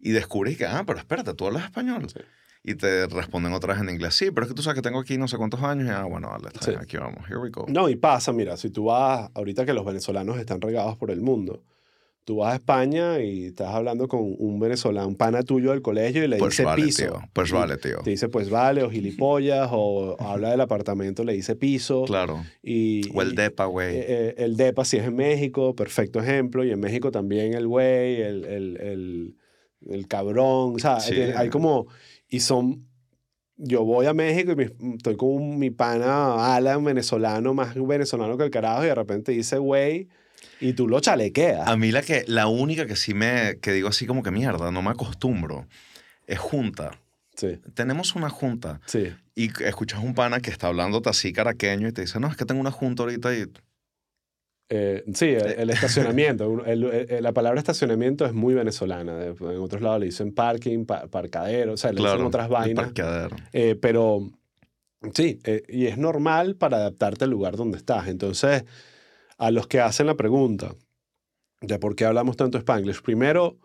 y 0.00 0.10
descubres 0.10 0.58
que, 0.58 0.66
ah, 0.66 0.82
pero 0.84 0.98
espérate, 0.98 1.32
tú 1.34 1.46
hablas 1.46 1.64
español. 1.64 2.08
Sí. 2.12 2.20
Y 2.64 2.74
te 2.74 3.06
responden 3.06 3.52
otra 3.52 3.74
vez 3.74 3.82
en 3.82 3.88
inglés. 3.88 4.16
Sí, 4.16 4.32
pero 4.32 4.44
es 4.44 4.48
que 4.48 4.56
tú 4.56 4.62
sabes 4.62 4.74
que 4.74 4.82
tengo 4.82 4.98
aquí 4.98 5.16
no 5.16 5.28
sé 5.28 5.36
cuántos 5.36 5.62
años. 5.62 5.86
Y, 5.86 5.90
ah, 5.90 6.02
bueno, 6.02 6.28
vale, 6.28 6.48
está 6.48 6.64
sí. 6.64 6.72
aquí 6.76 6.96
vamos. 6.96 7.24
Here 7.28 7.38
we 7.38 7.50
go. 7.50 7.66
No, 7.68 7.88
y 7.88 7.94
pasa, 7.94 8.32
mira, 8.32 8.56
si 8.56 8.70
tú 8.70 8.86
vas, 8.86 9.30
ahorita 9.34 9.64
que 9.64 9.72
los 9.72 9.86
venezolanos 9.86 10.38
están 10.38 10.60
regados 10.60 10.96
por 10.98 11.12
el 11.12 11.20
mundo, 11.20 11.62
tú 12.24 12.36
vas 12.36 12.52
a 12.52 12.56
España 12.56 13.20
y 13.20 13.46
estás 13.46 13.68
hablando 13.68 14.06
con 14.08 14.34
un 14.38 14.60
venezolano, 14.60 15.08
un 15.08 15.16
pana 15.16 15.42
tuyo 15.42 15.70
del 15.70 15.82
colegio 15.82 16.24
y 16.24 16.28
le 16.28 16.36
pues 16.36 16.52
dice 16.52 16.64
vale, 16.64 16.82
piso. 16.82 17.06
Tío. 17.06 17.20
Pues 17.32 17.50
vale, 17.50 17.76
tío. 17.76 17.98
Te 18.04 18.10
dice 18.10 18.28
pues 18.28 18.50
vale, 18.50 18.82
o 18.82 18.90
gilipollas, 18.90 19.68
o 19.72 20.16
habla 20.20 20.50
del 20.50 20.60
apartamento, 20.60 21.24
le 21.24 21.32
dice 21.32 21.56
piso. 21.56 22.04
Claro. 22.04 22.44
Y, 22.62 23.10
o 23.14 23.22
el 23.22 23.34
depa, 23.34 23.64
güey. 23.66 23.96
Eh, 23.96 24.34
el 24.38 24.56
depa 24.56 24.84
si 24.84 24.98
es 24.98 25.04
en 25.04 25.16
México, 25.16 25.74
perfecto 25.74 26.20
ejemplo. 26.20 26.64
Y 26.64 26.70
en 26.70 26.80
México 26.80 27.10
también 27.10 27.54
el 27.54 27.66
güey, 27.66 28.20
el, 28.20 28.44
el, 28.44 28.76
el, 28.80 29.36
el, 29.88 30.06
cabrón. 30.06 30.74
O 30.76 30.78
sea, 30.78 31.00
sí. 31.00 31.14
hay 31.14 31.48
como... 31.48 31.86
Y 32.28 32.40
son... 32.40 32.86
Yo 33.62 33.84
voy 33.84 34.06
a 34.06 34.14
México 34.14 34.54
y 34.58 34.94
estoy 34.94 35.16
con 35.16 35.58
mi 35.58 35.68
pana 35.68 36.54
Alan, 36.54 36.82
venezolano, 36.82 37.52
más 37.52 37.74
venezolano 37.74 38.38
que 38.38 38.44
el 38.44 38.50
carajo, 38.50 38.84
y 38.84 38.86
de 38.86 38.94
repente 38.94 39.32
dice 39.32 39.58
güey 39.58 40.08
y 40.60 40.74
tú 40.74 40.88
lo 40.88 41.00
chalequeas. 41.00 41.66
A 41.66 41.76
mí 41.76 41.90
la, 41.90 42.02
que, 42.02 42.24
la 42.26 42.46
única 42.46 42.86
que 42.86 42.96
sí 42.96 43.14
me, 43.14 43.58
que 43.60 43.72
digo 43.72 43.88
así 43.88 44.06
como 44.06 44.22
que 44.22 44.30
mierda, 44.30 44.70
no 44.70 44.82
me 44.82 44.90
acostumbro, 44.90 45.66
es 46.26 46.38
junta. 46.38 46.98
Sí. 47.34 47.58
Tenemos 47.74 48.14
una 48.14 48.28
junta. 48.28 48.80
Sí. 48.86 49.12
Y 49.34 49.50
escuchas 49.64 50.02
un 50.04 50.14
pana 50.14 50.40
que 50.40 50.50
está 50.50 50.66
hablándote 50.66 51.08
así 51.08 51.32
caraqueño 51.32 51.88
y 51.88 51.92
te 51.92 52.02
dice, 52.02 52.20
no, 52.20 52.28
es 52.28 52.36
que 52.36 52.44
tengo 52.44 52.60
una 52.60 52.70
junta 52.70 53.02
ahorita 53.02 53.34
y... 53.34 53.46
Eh, 54.72 55.02
sí, 55.14 55.30
el, 55.30 55.46
el 55.46 55.70
estacionamiento. 55.70 56.64
el, 56.66 56.84
el, 56.84 57.22
la 57.22 57.32
palabra 57.32 57.58
estacionamiento 57.58 58.26
es 58.26 58.32
muy 58.32 58.54
venezolana. 58.54 59.24
En 59.24 59.58
otros 59.58 59.82
lados 59.82 60.00
le 60.00 60.06
dicen 60.06 60.32
parking, 60.32 60.84
pa, 60.84 61.06
parcadero, 61.08 61.72
o 61.72 61.76
sea, 61.76 61.90
le 61.90 61.96
claro, 61.96 62.12
dicen 62.12 62.26
otras 62.26 62.48
vainas. 62.48 62.84
Parqueadero. 62.84 63.36
Eh, 63.52 63.76
pero 63.80 64.30
sí, 65.14 65.40
eh, 65.44 65.62
y 65.68 65.86
es 65.86 65.98
normal 65.98 66.54
para 66.54 66.76
adaptarte 66.76 67.24
al 67.24 67.30
lugar 67.30 67.56
donde 67.56 67.78
estás. 67.78 68.06
Entonces, 68.06 68.64
a 69.40 69.50
los 69.50 69.66
que 69.66 69.80
hacen 69.80 70.06
la 70.06 70.16
pregunta 70.16 70.76
de 71.62 71.78
por 71.78 71.96
qué 71.96 72.04
hablamos 72.04 72.36
tanto 72.36 72.58
spanglish, 72.58 73.00
primero, 73.00 73.58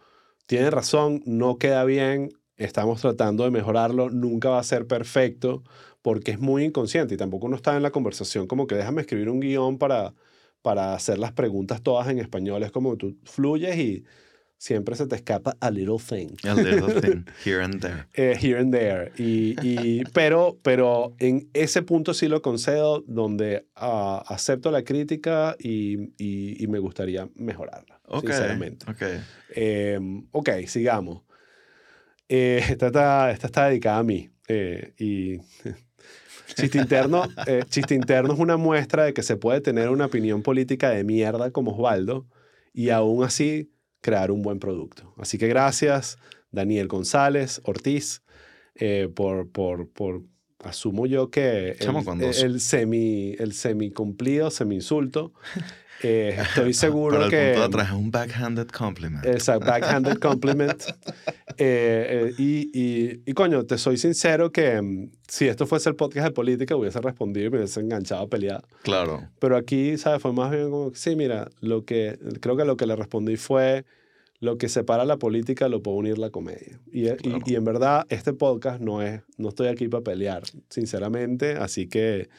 tienen 0.48 0.72
razón, 0.72 1.22
no 1.26 1.58
queda 1.58 1.84
bien, 1.84 2.32
estamos 2.56 3.02
tratando 3.02 3.44
de 3.44 3.52
mejorarlo, 3.52 4.10
nunca 4.10 4.50
va 4.50 4.60
a 4.60 4.64
ser 4.64 4.88
perfecto 4.88 5.64
porque 6.02 6.32
es 6.32 6.40
muy 6.40 6.64
inconsciente 6.64 7.16
y 7.16 7.18
tampoco 7.18 7.48
uno 7.48 7.58
está 7.58 7.76
en 7.76 7.84
la 7.84 7.92
conversación 7.92 8.48
como 8.48 8.68
que 8.68 8.76
déjame 8.76 9.02
escribir 9.02 9.30
un 9.30 9.42
guion 9.42 9.78
para, 9.78 10.14
para 10.62 10.94
hacer 10.94 11.18
las 11.20 11.34
preguntas 11.34 11.82
todas 11.84 12.08
en 12.08 12.20
español, 12.20 12.64
es 12.64 12.72
como 12.72 12.96
tú 12.96 13.18
fluyes 13.26 13.78
y 13.78 14.06
siempre 14.58 14.96
se 14.96 15.08
te 15.08 15.16
escapa 15.16 15.56
a 15.60 15.70
little 15.70 15.98
thing. 15.98 16.36
A 16.44 16.54
little 16.54 16.94
thing, 17.02 17.26
here 17.44 17.62
and 17.62 17.82
there. 17.82 18.08
eh, 18.14 18.38
here 18.40 18.60
and 18.60 18.74
there. 18.74 19.12
Y, 19.18 19.56
y, 19.62 20.04
pero, 20.14 20.58
pero 20.62 21.14
en 21.20 21.50
ese 21.54 21.82
punto 21.82 22.14
sí 22.14 22.28
lo 22.28 22.42
concedo, 22.42 23.04
donde 23.08 23.68
uh, 23.76 24.22
acepto 24.28 24.72
la 24.72 24.84
crítica 24.84 25.56
y, 25.60 26.14
y, 26.18 26.64
y, 26.64 26.68
me 26.68 26.80
gustaría 26.80 27.30
mejorarla, 27.36 28.00
okay, 28.06 28.30
sinceramente. 28.30 28.90
Okay. 28.92 29.20
Eh, 29.56 30.00
ok, 30.32 30.50
sigamos. 30.68 31.24
Eh, 32.28 32.62
esta, 32.70 32.88
está, 32.88 33.32
esta 33.32 33.48
está 33.48 33.68
dedicada 33.68 34.00
a 34.00 34.04
mí. 34.04 34.30
Eh, 34.48 34.94
y 34.98 35.38
chiste 36.56 36.78
interno, 36.78 37.24
eh, 37.48 37.64
chiste 37.70 37.96
interno 37.96 38.34
es 38.34 38.40
una 38.40 38.58
muestra 38.58 39.06
de 39.06 39.14
que 39.14 39.24
se 39.24 39.38
puede 39.38 39.62
tener 39.62 39.90
una 39.90 40.06
opinión 40.06 40.42
política 40.44 40.90
de 40.90 41.04
mierda 41.04 41.52
como 41.52 41.72
Osvaldo 41.72 42.28
y 42.74 42.90
aún 42.90 43.24
así 43.24 43.72
crear 44.06 44.30
un 44.30 44.44
buen 44.44 44.60
producto. 44.60 45.12
Así 45.18 45.40
que 45.40 45.48
gracias, 45.48 46.20
Daniel 46.52 46.88
González 46.88 47.60
Ortiz, 47.64 48.22
eh, 48.76 49.10
por, 49.14 49.50
por, 49.50 49.90
por, 49.90 50.22
asumo 50.60 51.08
yo 51.08 51.32
que 51.32 51.72
el, 51.80 52.22
el, 52.22 52.60
semi, 52.60 53.36
el 53.40 53.54
semi 53.54 53.90
cumplido, 53.90 54.52
semi 54.52 54.76
insulto. 54.76 55.34
Eh, 56.08 56.38
estoy 56.40 56.74
seguro 56.86 57.16
Para 57.16 57.26
el 57.26 57.32
que... 57.32 57.38
Punto 57.54 57.60
de 57.60 57.66
atrás, 57.66 57.92
un 57.94 58.12
backhanded 58.12 58.68
compliment. 58.68 59.26
Exacto, 59.26 59.66
backhanded 59.72 60.20
compliment. 60.20 60.84
eh, 61.58 62.32
y, 62.38 62.70
y, 62.74 63.22
y, 63.26 63.34
coño, 63.34 63.66
te 63.66 63.80
soy 63.80 63.98
sincero 63.98 64.52
que 64.52 64.80
um, 64.80 65.10
si 65.28 65.48
esto 65.48 65.66
fuese 65.66 65.90
el 65.90 65.96
podcast 65.96 66.28
de 66.28 66.32
política, 66.32 66.76
hubiese 66.76 67.02
respondido 67.02 67.48
y 67.48 67.50
me 67.50 67.58
hubiese 67.58 67.80
enganchado 67.80 68.24
a 68.24 68.28
pelear. 68.28 68.64
Claro. 68.84 69.28
Pero 69.40 69.58
aquí, 69.58 69.98
¿sabes? 69.98 70.22
Fue 70.22 70.32
más 70.32 70.52
bien 70.52 70.70
como, 70.70 70.94
sí, 70.94 71.16
mira, 71.16 71.50
lo 71.60 71.86
que, 71.86 72.20
creo 72.40 72.56
que 72.56 72.66
lo 72.66 72.78
que 72.78 72.86
le 72.86 72.96
respondí 72.96 73.36
fue 73.36 73.86
lo 74.40 74.58
que 74.60 74.70
separa 74.70 75.06
la 75.06 75.18
política 75.18 75.70
lo 75.70 75.82
puede 75.82 75.98
unir 75.98 76.18
la 76.20 76.30
comedia. 76.30 76.80
Y, 76.92 77.10
claro. 77.10 77.40
y, 77.48 77.54
y, 77.54 77.56
en 77.56 77.64
verdad, 77.64 78.06
este 78.10 78.34
podcast 78.34 78.80
no 78.80 79.02
es, 79.02 79.22
no 79.38 79.50
estoy 79.50 79.70
aquí 79.70 79.88
para 79.88 80.04
pelear, 80.04 80.44
sinceramente, 80.70 81.54
así 81.54 81.88
que 81.88 82.30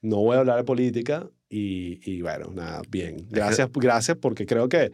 no 0.00 0.16
voy 0.16 0.36
a 0.36 0.40
hablar 0.40 0.56
de 0.56 0.64
política 0.64 1.28
y, 1.52 2.00
y 2.10 2.22
bueno, 2.22 2.50
nada, 2.50 2.80
bien. 2.88 3.26
Gracias, 3.28 3.68
gracias 3.74 4.16
porque 4.16 4.46
creo 4.46 4.70
que 4.70 4.90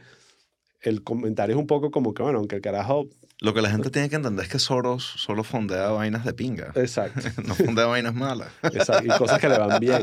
el 0.80 1.04
comentario 1.04 1.54
es 1.54 1.60
un 1.60 1.68
poco 1.68 1.92
como 1.92 2.12
que, 2.14 2.24
bueno, 2.24 2.38
aunque 2.38 2.56
el 2.56 2.62
carajo... 2.62 3.08
Lo 3.40 3.54
que 3.54 3.62
la 3.62 3.70
gente 3.70 3.90
tiene 3.90 4.08
que 4.08 4.16
entender 4.16 4.44
es 4.44 4.50
que 4.50 4.58
Soros 4.58 5.04
solo 5.04 5.44
fondea 5.44 5.90
vainas 5.90 6.24
de 6.24 6.34
pinga. 6.34 6.72
Exacto. 6.74 7.20
no 7.46 7.54
fondea 7.54 7.86
vainas 7.86 8.14
malas. 8.14 8.48
Exacto. 8.64 9.04
Y 9.04 9.16
cosas 9.16 9.38
que 9.38 9.48
le 9.48 9.56
van 9.56 9.78
bien. 9.78 10.02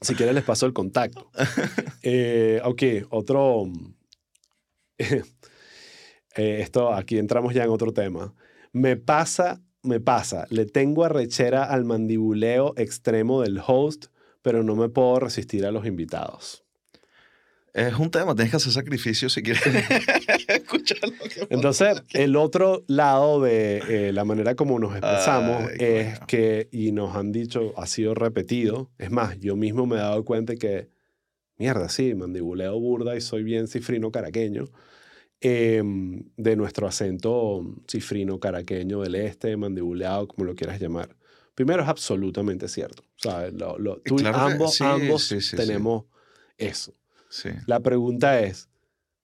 Si 0.00 0.16
quieres 0.16 0.34
les 0.34 0.42
paso 0.42 0.66
el 0.66 0.72
contacto. 0.72 1.30
Eh, 2.02 2.60
ok, 2.64 2.82
otro... 3.10 3.64
Eh, 6.38 6.60
esto, 6.60 6.92
aquí 6.92 7.16
entramos 7.16 7.54
ya 7.54 7.64
en 7.64 7.70
otro 7.70 7.94
tema. 7.94 8.34
Me 8.70 8.96
pasa, 8.96 9.62
me 9.82 10.00
pasa, 10.00 10.46
le 10.50 10.66
tengo 10.66 11.02
arrechera 11.02 11.64
al 11.64 11.86
mandibuleo 11.86 12.74
extremo 12.76 13.40
del 13.40 13.58
host, 13.66 14.08
pero 14.46 14.62
no 14.62 14.76
me 14.76 14.88
puedo 14.88 15.18
resistir 15.18 15.66
a 15.66 15.72
los 15.72 15.86
invitados. 15.86 16.62
Es 17.74 17.94
un 17.94 18.12
tema, 18.12 18.32
tienes 18.36 18.52
que 18.52 18.58
hacer 18.58 18.72
sacrificios 18.72 19.32
si 19.32 19.42
quieres 19.42 19.60
escucharlo. 20.48 21.16
Entonces, 21.50 22.00
el 22.12 22.36
otro 22.36 22.84
lado 22.86 23.40
de 23.42 23.82
eh, 23.88 24.12
la 24.12 24.24
manera 24.24 24.54
como 24.54 24.78
nos 24.78 24.92
expresamos 24.92 25.72
es 25.80 26.20
que, 26.28 26.68
y 26.70 26.92
nos 26.92 27.16
han 27.16 27.32
dicho, 27.32 27.74
ha 27.76 27.88
sido 27.88 28.14
repetido, 28.14 28.88
es 28.98 29.10
más, 29.10 29.36
yo 29.40 29.56
mismo 29.56 29.84
me 29.84 29.96
he 29.96 29.98
dado 29.98 30.24
cuenta 30.24 30.54
que, 30.54 30.90
mierda, 31.58 31.88
sí, 31.88 32.14
mandibuleo 32.14 32.78
burda 32.78 33.16
y 33.16 33.22
soy 33.22 33.42
bien 33.42 33.66
cifrino 33.66 34.12
caraqueño, 34.12 34.66
em, 35.40 36.22
de 36.36 36.54
nuestro 36.54 36.86
acento 36.86 37.64
cifrino 37.90 38.38
caraqueño 38.38 39.00
del 39.00 39.16
este, 39.16 39.56
mandibuleado, 39.56 40.28
como 40.28 40.44
lo 40.44 40.54
quieras 40.54 40.80
llamar. 40.80 41.16
Primero 41.56 41.82
es 41.82 41.88
absolutamente 41.88 42.68
cierto. 42.68 43.02
¿sabes? 43.16 43.54
Lo, 43.54 43.78
lo, 43.78 43.96
tú, 44.02 44.18
ambos, 44.26 44.80
ambos 44.82 45.34
tenemos 45.56 46.04
eso. 46.58 46.94
La 47.66 47.80
pregunta 47.80 48.40
es, 48.40 48.68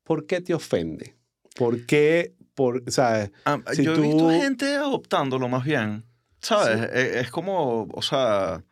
¿por 0.02 0.26
qué 0.26 0.40
te 0.40 0.54
ofende? 0.54 1.14
¿Por 1.54 1.86
qué? 1.86 2.34
Por, 2.54 2.90
¿sabes? 2.90 3.30
Ah, 3.44 3.60
yo 3.78 3.94
he 3.94 4.00
visto 4.00 4.30
gente 4.30 4.74
adoptándolo 4.74 5.48
más 5.48 5.64
bien. 5.64 6.04
¿Sabes? 6.40 6.90
E, 6.92 7.20
es, 7.20 7.30
como, 7.30 7.84
o 7.92 8.02
sea, 8.02 8.64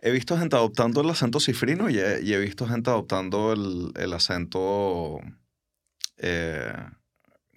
he 0.00 0.10
visto 0.10 0.36
gente 0.36 0.56
adoptando 0.56 1.00
el 1.00 1.10
acento 1.10 1.40
cifrino 1.40 1.88
y 1.88 1.98
he, 1.98 2.38
visto 2.38 2.66
gente 2.66 2.90
adoptando 2.90 3.52
el, 3.52 3.92
el 3.96 4.12
acento, 4.12 5.20
eh, 6.18 6.72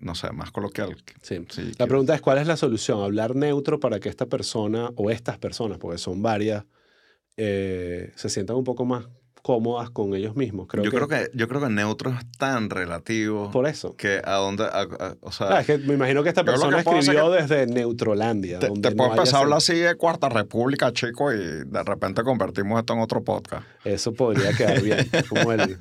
no 0.01 0.15
sé, 0.15 0.31
más 0.31 0.51
coloquial. 0.51 0.95
Sí. 1.21 1.39
la 1.77 1.87
pregunta 1.87 2.15
es, 2.15 2.21
¿cuál 2.21 2.39
es 2.39 2.47
la 2.47 2.57
solución? 2.57 3.01
¿Hablar 3.01 3.35
neutro 3.35 3.79
para 3.79 3.99
que 3.99 4.09
esta 4.09 4.25
persona 4.25 4.91
o 4.95 5.09
estas 5.11 5.37
personas, 5.37 5.77
porque 5.77 5.97
son 5.97 6.21
varias, 6.21 6.65
eh, 7.37 8.11
se 8.15 8.29
sientan 8.29 8.57
un 8.57 8.63
poco 8.63 8.85
más 8.85 9.07
cómodas 9.41 9.89
con 9.89 10.13
ellos 10.15 10.35
mismos. 10.35 10.67
Creo 10.67 10.83
yo, 10.83 10.91
que, 10.91 10.97
creo 10.97 11.07
que, 11.07 11.29
yo 11.33 11.47
creo 11.47 11.61
que 11.61 11.69
neutro 11.69 12.11
es 12.11 12.31
tan 12.37 12.69
relativo. 12.69 13.51
Por 13.51 13.67
eso. 13.67 13.95
Que 13.95 14.21
a 14.23 14.35
dónde. 14.35 14.65
o 15.21 15.31
sea, 15.31 15.61
es 15.61 15.67
que 15.67 15.77
me 15.77 15.95
imagino 15.95 16.23
que 16.23 16.29
esta 16.29 16.43
persona 16.43 16.79
escribió 16.79 17.29
desde 17.31 17.67
Neutrolandia. 17.67 18.59
Te, 18.59 18.67
donde 18.67 18.89
te 18.89 18.95
puedo 18.95 19.11
empezar 19.11 19.39
a 19.39 19.43
hablar 19.43 19.57
así 19.57 19.75
de 19.75 19.95
Cuarta 19.95 20.29
República, 20.29 20.91
chico, 20.93 21.33
y 21.33 21.37
de 21.37 21.83
repente 21.83 22.23
convertimos 22.23 22.79
esto 22.79 22.93
en 22.93 22.99
otro 22.99 23.23
podcast. 23.23 23.65
Eso 23.83 24.13
podría 24.13 24.53
quedar 24.53 24.81
bien. 24.81 25.09
como 25.29 25.51
el, 25.51 25.77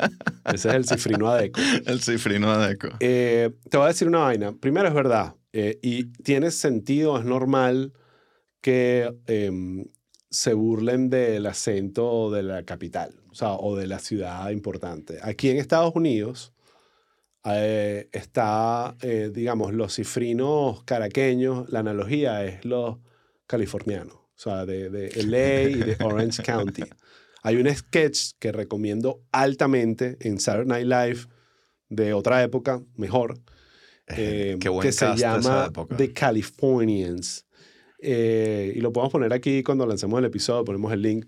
ese 0.53 0.69
es 0.69 0.75
el 0.75 0.85
cifrino 0.87 1.29
adeco. 1.29 1.61
El 1.87 2.01
cifrino 2.01 2.51
adeco. 2.51 2.89
Eh, 3.01 3.51
te 3.69 3.77
voy 3.77 3.85
a 3.85 3.89
decir 3.89 4.09
una 4.09 4.21
vaina. 4.21 4.53
Primero 4.53 4.89
es 4.89 4.95
verdad. 4.95 5.35
Eh, 5.53 5.79
y 5.83 6.05
tiene 6.23 6.51
sentido, 6.51 7.19
es 7.19 7.25
normal 7.25 7.93
que 8.61 9.13
em, 9.27 9.85
se 10.31 10.55
burlen 10.55 11.11
del 11.11 11.47
acento 11.47 12.31
de 12.31 12.43
la 12.43 12.65
capital 12.65 13.21
o, 13.31 13.35
sea, 13.35 13.53
o 13.53 13.77
de 13.77 13.87
la 13.87 13.99
ciudad 13.99 14.51
importante. 14.51 15.19
Aquí 15.23 15.51
en 15.51 15.59
Estados 15.59 15.95
Unidos 15.95 16.53
eh, 17.45 18.09
está, 18.13 18.97
eh, 19.03 19.31
digamos, 19.33 19.73
los 19.73 19.95
cifrinos 19.95 20.83
caraqueños, 20.85 21.69
la 21.71 21.81
analogía 21.81 22.45
es 22.45 22.65
los 22.65 22.99
californianos, 23.47 24.15
o 24.15 24.39
sea, 24.39 24.67
de, 24.67 24.91
de 24.91 25.11
LA 25.25 25.71
y 25.71 25.75
de 25.75 25.97
Orange 26.05 26.43
County. 26.43 26.85
Hay 27.43 27.57
un 27.57 27.75
sketch 27.75 28.33
que 28.39 28.53
recomiendo 28.53 29.23
altamente 29.33 30.17
en 30.21 30.39
Saturday 30.39 30.85
Night 30.85 30.87
Live 30.87 31.27
de 31.89 32.13
otra 32.13 32.43
época, 32.43 32.83
mejor, 32.97 33.41
eh, 34.07 34.59
que 34.61 34.93
se 34.93 35.17
llama 35.17 35.71
The 35.97 36.13
Californians. 36.13 37.47
Eh, 38.03 38.73
y 38.75 38.81
lo 38.81 38.93
podemos 38.93 39.13
poner 39.13 39.33
aquí 39.33 39.63
cuando 39.63 39.87
lancemos 39.87 40.19
el 40.19 40.25
episodio, 40.25 40.65
ponemos 40.65 40.93
el 40.93 41.03
link. 41.03 41.27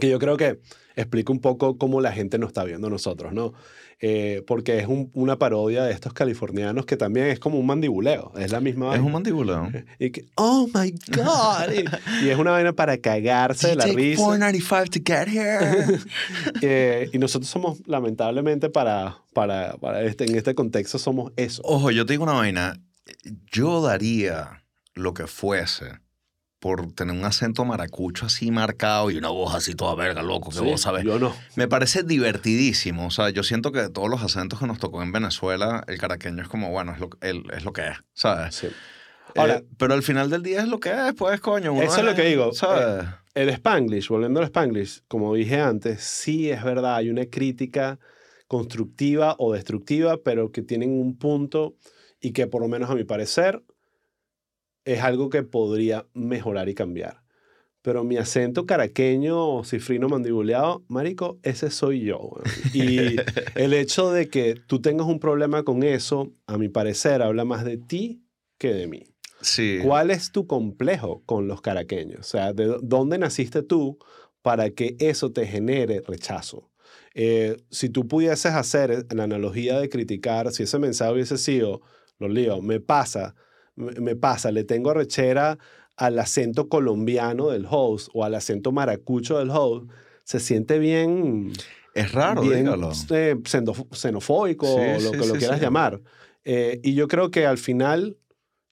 que 0.00 0.08
yo 0.08 0.18
creo 0.18 0.36
que 0.36 0.60
explica 0.96 1.32
un 1.32 1.40
poco 1.40 1.78
cómo 1.78 2.00
la 2.00 2.12
gente 2.12 2.38
nos 2.38 2.48
está 2.48 2.64
viendo 2.64 2.90
nosotros, 2.90 3.32
¿no? 3.32 3.52
Eh, 4.00 4.44
porque 4.46 4.78
es 4.78 4.86
una 5.12 5.40
parodia 5.40 5.82
de 5.82 5.92
estos 5.92 6.12
californianos 6.12 6.86
que 6.86 6.96
también 6.96 7.26
es 7.26 7.40
como 7.40 7.58
un 7.58 7.66
mandibuleo, 7.66 8.32
es 8.38 8.52
la 8.52 8.60
misma 8.60 8.94
Es 8.94 9.00
un 9.00 9.10
mandibuleo. 9.10 9.70
Y 9.98 10.10
que, 10.10 10.26
oh 10.36 10.68
my 10.72 10.92
God. 11.08 11.72
y, 12.22 12.28
es 12.28 12.38
una 12.38 12.52
vaina 12.52 12.72
para 12.72 12.96
cagarse 12.98 13.68
de 13.68 13.76
la 13.76 13.86
risa. 13.86 14.22
495 14.22 14.90
to 14.90 15.00
get 15.04 15.28
here. 15.28 15.98
Eh, 16.62 17.10
y 17.12 17.18
nosotros 17.18 17.50
somos, 17.50 17.80
lamentablemente, 17.86 18.70
para, 18.70 19.18
para, 19.32 19.76
para 19.78 20.02
este, 20.02 20.24
en 20.24 20.36
este 20.36 20.54
contexto, 20.54 20.98
somos 20.98 21.32
eso. 21.36 21.62
Ojo, 21.64 21.90
yo 21.90 22.06
te 22.06 22.12
digo 22.12 22.24
una 22.24 22.32
vaina. 22.32 22.80
Yo 23.50 23.82
daría 23.82 24.62
lo 24.98 25.14
que 25.14 25.26
fuese 25.26 26.00
por 26.60 26.92
tener 26.92 27.14
un 27.14 27.24
acento 27.24 27.64
maracucho 27.64 28.26
así 28.26 28.50
marcado 28.50 29.10
y 29.10 29.16
una 29.16 29.28
voz 29.28 29.54
así 29.54 29.74
toda 29.74 29.94
verga, 29.94 30.22
loco, 30.22 30.50
que 30.50 30.60
vos 30.60 30.80
sabes. 30.80 31.04
Yo 31.04 31.18
no. 31.18 31.32
Me 31.54 31.68
parece 31.68 32.02
divertidísimo. 32.02 33.06
O 33.06 33.10
sea, 33.10 33.30
yo 33.30 33.44
siento 33.44 33.70
que 33.70 33.82
de 33.82 33.90
todos 33.90 34.08
los 34.10 34.22
acentos 34.22 34.58
que 34.58 34.66
nos 34.66 34.78
tocó 34.78 35.02
en 35.02 35.12
Venezuela, 35.12 35.84
el 35.86 35.98
caraqueño 35.98 36.42
es 36.42 36.48
como, 36.48 36.70
bueno, 36.70 36.92
es 36.92 36.98
lo, 36.98 37.10
es 37.20 37.64
lo 37.64 37.72
que 37.72 37.82
es, 37.82 37.98
¿sabes? 38.12 38.56
Sí. 38.56 38.68
Ahora, 39.36 39.56
eh, 39.56 39.64
pero 39.76 39.94
al 39.94 40.02
final 40.02 40.30
del 40.30 40.42
día 40.42 40.60
es 40.60 40.68
lo 40.68 40.80
que 40.80 40.90
es, 40.90 41.14
pues, 41.14 41.40
coño. 41.40 41.80
eso 41.80 41.98
es 41.98 42.04
lo 42.04 42.14
que 42.14 42.22
digo. 42.22 42.52
¿sabes? 42.52 43.04
Eh, 43.04 43.08
el 43.34 43.48
Spanglish, 43.50 44.08
volviendo 44.08 44.40
al 44.40 44.46
Spanglish, 44.46 45.02
como 45.06 45.34
dije 45.34 45.60
antes, 45.60 46.02
sí 46.02 46.50
es 46.50 46.64
verdad, 46.64 46.96
hay 46.96 47.10
una 47.10 47.26
crítica 47.26 48.00
constructiva 48.48 49.36
o 49.38 49.52
destructiva, 49.52 50.16
pero 50.24 50.50
que 50.50 50.62
tienen 50.62 50.90
un 50.90 51.16
punto 51.16 51.76
y 52.20 52.32
que 52.32 52.46
por 52.46 52.62
lo 52.62 52.68
menos 52.68 52.90
a 52.90 52.94
mi 52.94 53.04
parecer 53.04 53.62
es 54.88 55.02
algo 55.02 55.28
que 55.28 55.42
podría 55.42 56.06
mejorar 56.14 56.68
y 56.70 56.74
cambiar. 56.74 57.22
Pero 57.82 58.04
mi 58.04 58.16
acento 58.16 58.66
caraqueño, 58.66 59.62
cifrino 59.62 60.08
mandibuleado, 60.08 60.82
marico, 60.88 61.38
ese 61.42 61.70
soy 61.70 62.00
yo. 62.00 62.30
Y 62.72 63.16
el 63.54 63.74
hecho 63.74 64.10
de 64.10 64.28
que 64.28 64.54
tú 64.66 64.80
tengas 64.80 65.06
un 65.06 65.20
problema 65.20 65.62
con 65.62 65.82
eso, 65.82 66.32
a 66.46 66.56
mi 66.56 66.68
parecer, 66.68 67.22
habla 67.22 67.44
más 67.44 67.64
de 67.64 67.76
ti 67.76 68.24
que 68.56 68.72
de 68.72 68.86
mí. 68.86 69.04
Sí. 69.42 69.78
¿Cuál 69.84 70.10
es 70.10 70.32
tu 70.32 70.46
complejo 70.46 71.22
con 71.26 71.48
los 71.48 71.60
caraqueños? 71.60 72.20
O 72.20 72.24
sea, 72.24 72.52
¿de 72.54 72.78
dónde 72.82 73.18
naciste 73.18 73.62
tú 73.62 73.98
para 74.42 74.70
que 74.70 74.96
eso 74.98 75.32
te 75.32 75.46
genere 75.46 76.02
rechazo? 76.06 76.70
Eh, 77.14 77.58
si 77.70 77.90
tú 77.90 78.08
pudieses 78.08 78.52
hacer 78.52 79.06
la 79.14 79.24
analogía 79.24 79.78
de 79.78 79.88
criticar, 79.90 80.50
si 80.50 80.62
ese 80.62 80.78
mensaje 80.78 81.12
hubiese 81.12 81.36
sido, 81.36 81.82
lo 82.18 82.28
lío, 82.28 82.62
me 82.62 82.80
pasa, 82.80 83.34
me 83.78 84.16
pasa, 84.16 84.50
le 84.50 84.64
tengo 84.64 84.92
rechera 84.92 85.58
al 85.96 86.18
acento 86.18 86.68
colombiano 86.68 87.48
del 87.48 87.66
host 87.68 88.08
o 88.14 88.24
al 88.24 88.34
acento 88.34 88.72
maracucho 88.72 89.38
del 89.38 89.50
host, 89.50 89.90
se 90.24 90.40
siente 90.40 90.78
bien... 90.78 91.52
Es 91.94 92.12
raro, 92.12 92.42
dígalo. 92.42 92.92
Eh, 93.10 93.36
xenofóbico, 93.90 94.72
o 94.72 95.00
lo 95.00 95.10
que 95.10 95.26
lo 95.26 95.34
quieras 95.34 95.60
llamar. 95.60 96.00
Eh, 96.44 96.80
y 96.84 96.94
yo 96.94 97.08
creo 97.08 97.32
que 97.32 97.44
al 97.44 97.58
final, 97.58 98.16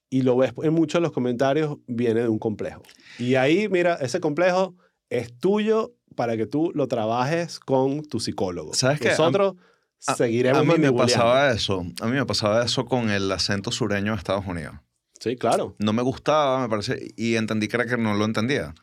y 0.08 0.22
lo 0.22 0.36
ves 0.36 0.52
en 0.62 0.72
muchos 0.72 1.00
de 1.00 1.02
los 1.02 1.12
comentarios, 1.12 1.78
viene 1.88 2.20
de 2.20 2.28
un 2.28 2.38
complejo. 2.38 2.82
Y 3.18 3.34
ahí, 3.34 3.68
mira, 3.68 3.94
ese 3.94 4.20
complejo 4.20 4.76
es 5.10 5.36
tuyo 5.36 5.94
para 6.14 6.36
que 6.36 6.46
tú 6.46 6.70
lo 6.74 6.86
trabajes 6.86 7.58
con 7.58 8.04
tu 8.04 8.20
psicólogo. 8.20 8.74
¿Sabes 8.74 9.00
Nosotros 9.02 9.54
seguiremos 9.98 10.60
A 10.60 10.64
mí 10.64 10.78
me 10.78 10.92
pasaba 10.92 11.50
eso. 11.50 11.84
A 12.00 12.06
mí 12.06 12.12
me 12.12 12.26
pasaba 12.26 12.64
eso 12.64 12.86
con 12.86 13.10
el 13.10 13.30
acento 13.32 13.72
sureño 13.72 14.12
de 14.12 14.18
Estados 14.18 14.46
Unidos. 14.46 14.76
Sí, 15.20 15.36
claro. 15.36 15.76
No 15.78 15.92
me 15.92 16.02
gustaba, 16.02 16.60
me 16.60 16.68
parece, 16.68 17.12
y 17.16 17.36
entendí 17.36 17.68
que 17.68 17.76
era 17.76 17.86
que 17.86 17.96
no 17.96 18.14
lo 18.14 18.24
entendía. 18.24 18.74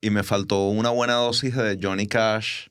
Y 0.00 0.10
me 0.10 0.22
faltó 0.22 0.68
una 0.68 0.90
buena 0.90 1.14
dosis 1.14 1.54
de 1.56 1.78
Johnny 1.80 2.06
Cash 2.06 2.68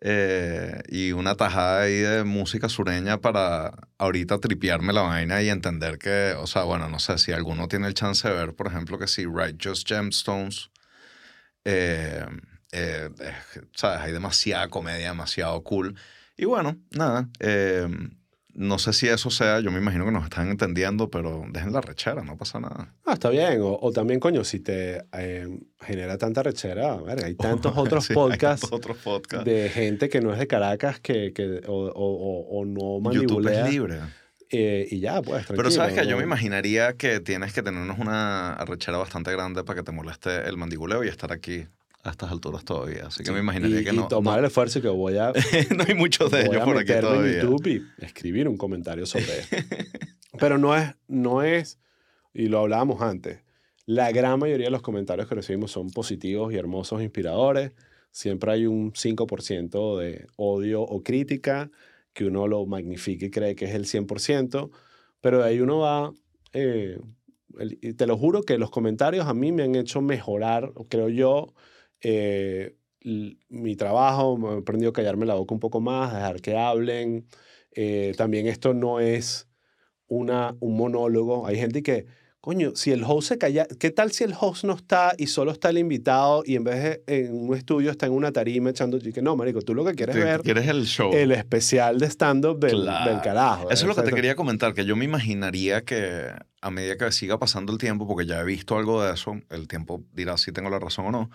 eh, 0.00 0.82
y 0.88 1.12
una 1.12 1.34
tajada 1.34 1.82
ahí 1.82 1.96
de 1.96 2.24
música 2.24 2.68
sureña 2.68 3.20
para 3.20 3.72
ahorita 3.98 4.38
tripearme 4.38 4.92
la 4.92 5.02
vaina 5.02 5.42
y 5.42 5.48
entender 5.48 5.98
que, 5.98 6.34
o 6.38 6.46
sea, 6.46 6.64
bueno, 6.64 6.88
no 6.88 6.98
sé 6.98 7.16
si 7.18 7.32
alguno 7.32 7.68
tiene 7.68 7.86
el 7.86 7.94
chance 7.94 8.28
de 8.28 8.34
ver, 8.34 8.54
por 8.54 8.66
ejemplo, 8.66 8.98
que 8.98 9.06
si 9.06 9.24
Righteous 9.24 9.84
Gemstones, 9.86 10.70
eh, 11.64 12.26
eh, 12.72 13.08
¿sabes? 13.74 14.00
Hay 14.00 14.12
demasiada 14.12 14.68
comedia, 14.68 15.08
demasiado 15.08 15.62
cool. 15.62 15.96
Y 16.36 16.44
bueno, 16.44 16.76
nada, 16.90 17.30
no 18.54 18.78
sé 18.78 18.92
si 18.92 19.08
eso 19.08 19.30
sea, 19.30 19.60
yo 19.60 19.70
me 19.72 19.78
imagino 19.78 20.04
que 20.04 20.12
nos 20.12 20.24
están 20.24 20.48
entendiendo, 20.48 21.10
pero 21.10 21.44
dejen 21.50 21.72
la 21.72 21.80
rechera, 21.80 22.22
no 22.22 22.36
pasa 22.36 22.60
nada. 22.60 22.94
Ah, 23.04 23.14
está 23.14 23.30
bien. 23.30 23.58
O, 23.60 23.90
también, 23.92 24.20
coño, 24.20 24.44
si 24.44 24.60
te 24.60 25.04
eh, 25.12 25.48
genera 25.80 26.18
tanta 26.18 26.42
rechera, 26.42 26.96
verga, 26.96 27.26
hay 27.26 27.34
tantos 27.34 27.72
otros 27.76 28.08
podcasts 28.08 28.68
otros 28.70 28.96
podcasts 28.98 29.44
de 29.44 29.68
gente 29.68 30.08
que 30.08 30.20
no 30.20 30.32
es 30.32 30.38
de 30.38 30.46
Caracas 30.46 31.00
que, 31.00 31.32
que 31.32 31.62
o, 31.66 31.92
o, 31.94 32.64
no 32.64 33.00
mandibulea. 33.00 33.52
YouTube 33.52 33.66
es 33.66 33.72
libre. 33.72 33.98
Eh, 34.50 34.86
y 34.88 35.00
ya, 35.00 35.20
pues, 35.20 35.46
tranquilo. 35.46 35.56
Pero 35.56 35.70
sabes 35.70 35.94
que 35.94 36.06
yo 36.06 36.16
me 36.16 36.22
imaginaría 36.22 36.92
que 36.92 37.18
tienes 37.18 37.52
que 37.52 37.62
tenernos 37.62 37.98
una 37.98 38.56
rechera 38.66 38.98
bastante 38.98 39.32
grande 39.32 39.64
para 39.64 39.80
que 39.80 39.82
te 39.82 39.90
moleste 39.90 40.48
el 40.48 40.56
mandibuleo 40.56 41.02
y 41.02 41.08
estar 41.08 41.32
aquí 41.32 41.66
a 42.04 42.10
estas 42.10 42.30
alturas 42.30 42.64
todavía. 42.64 43.06
Así 43.06 43.24
que 43.24 43.32
me 43.32 43.40
imaginaría 43.40 43.82
que 43.82 43.92
no. 43.92 44.04
Y 44.04 44.08
tomar 44.08 44.38
el 44.38 44.44
esfuerzo 44.44 44.80
que 44.80 44.88
voy 44.88 45.16
a. 45.16 45.32
no 45.76 45.84
hay 45.88 45.94
muchos 45.94 46.30
de 46.30 46.42
ellos 46.42 46.62
por 46.62 46.76
aquí 46.76 46.92
todavía. 47.00 47.40
en 47.40 47.42
YouTube 47.42 47.66
y 47.66 48.04
escribir 48.04 48.46
un 48.46 48.58
comentario 48.58 49.06
sobre 49.06 49.40
esto. 49.40 49.56
Pero 50.38 50.58
no 50.58 50.76
es, 50.76 50.94
no 51.08 51.42
es, 51.42 51.78
y 52.34 52.48
lo 52.48 52.60
hablábamos 52.60 53.00
antes, 53.00 53.40
la 53.86 54.12
gran 54.12 54.38
mayoría 54.38 54.66
de 54.66 54.70
los 54.70 54.82
comentarios 54.82 55.28
que 55.28 55.34
recibimos 55.34 55.70
son 55.70 55.90
positivos 55.90 56.52
y 56.52 56.56
hermosos, 56.56 57.02
inspiradores. 57.02 57.72
Siempre 58.10 58.52
hay 58.52 58.66
un 58.66 58.92
5% 58.92 59.98
de 59.98 60.26
odio 60.36 60.82
o 60.82 61.02
crítica 61.02 61.70
que 62.12 62.26
uno 62.26 62.46
lo 62.46 62.64
magnifica 62.66 63.26
y 63.26 63.30
cree 63.30 63.56
que 63.56 63.64
es 63.64 63.74
el 63.74 63.86
100%, 63.86 64.70
pero 65.20 65.38
de 65.38 65.48
ahí 65.48 65.60
uno 65.60 65.78
va. 65.78 66.12
Eh, 66.52 66.98
te 67.96 68.06
lo 68.06 68.16
juro 68.16 68.42
que 68.42 68.58
los 68.58 68.70
comentarios 68.70 69.26
a 69.26 69.34
mí 69.34 69.52
me 69.52 69.62
han 69.62 69.74
hecho 69.74 70.00
mejorar, 70.00 70.72
creo 70.88 71.08
yo, 71.08 71.54
eh, 72.04 72.76
mi 73.48 73.76
trabajo, 73.76 74.36
me 74.38 74.54
he 74.54 74.58
aprendido 74.58 74.90
a 74.90 74.92
callarme 74.92 75.26
la 75.26 75.34
boca 75.34 75.54
un 75.54 75.60
poco 75.60 75.80
más, 75.80 76.12
dejar 76.12 76.40
que 76.40 76.56
hablen. 76.56 77.26
Eh, 77.72 78.14
también 78.16 78.46
esto 78.46 78.72
no 78.72 79.00
es 79.00 79.48
una, 80.06 80.56
un 80.60 80.76
monólogo. 80.76 81.46
Hay 81.46 81.56
gente 81.56 81.82
que, 81.82 82.06
coño, 82.40 82.72
si 82.74 82.92
el 82.92 83.04
host 83.04 83.28
se 83.28 83.38
calla, 83.38 83.66
¿qué 83.78 83.90
tal 83.90 84.12
si 84.12 84.24
el 84.24 84.34
host 84.38 84.64
no 84.64 84.74
está 84.74 85.14
y 85.18 85.26
solo 85.26 85.50
está 85.50 85.70
el 85.70 85.78
invitado 85.78 86.42
y 86.46 86.56
en 86.56 86.64
vez 86.64 86.82
de 86.82 87.02
en 87.06 87.34
un 87.34 87.54
estudio 87.54 87.90
está 87.90 88.06
en 88.06 88.12
una 88.12 88.32
tarima 88.32 88.70
echando 88.70 88.98
que 88.98 89.22
No, 89.22 89.36
marico, 89.36 89.60
tú 89.60 89.74
lo 89.74 89.84
que 89.84 89.94
quieres 89.94 90.16
ver... 90.16 90.40
Quieres 90.40 90.68
el 90.68 90.86
show. 90.86 91.12
El 91.12 91.32
especial 91.32 91.98
de 91.98 92.06
stand-up 92.06 92.58
del, 92.58 92.84
del, 92.84 93.20
carajo. 93.22 93.70
Eso 93.70 93.84
es 93.84 93.96
lo 93.96 94.02
que 94.02 94.08
te 94.08 94.14
quería 94.14 94.34
comentar, 94.34 94.72
que 94.72 94.84
yo 94.84 94.96
me 94.96 95.04
imaginaría 95.04 95.84
que 95.84 96.30
a 96.60 96.70
medida 96.70 96.96
que 96.96 97.12
siga 97.12 97.38
pasando 97.38 97.72
el 97.72 97.78
tiempo, 97.78 98.06
porque 98.06 98.24
ya 98.24 98.40
he 98.40 98.44
visto 98.44 98.78
algo 98.78 99.02
de 99.02 99.12
eso, 99.12 99.38
el 99.50 99.68
tiempo 99.68 100.02
dirá 100.12 100.38
si 100.38 100.52
tengo 100.52 100.70
la 100.70 100.78
razón 100.78 101.06
o 101.06 101.10
no, 101.10 101.30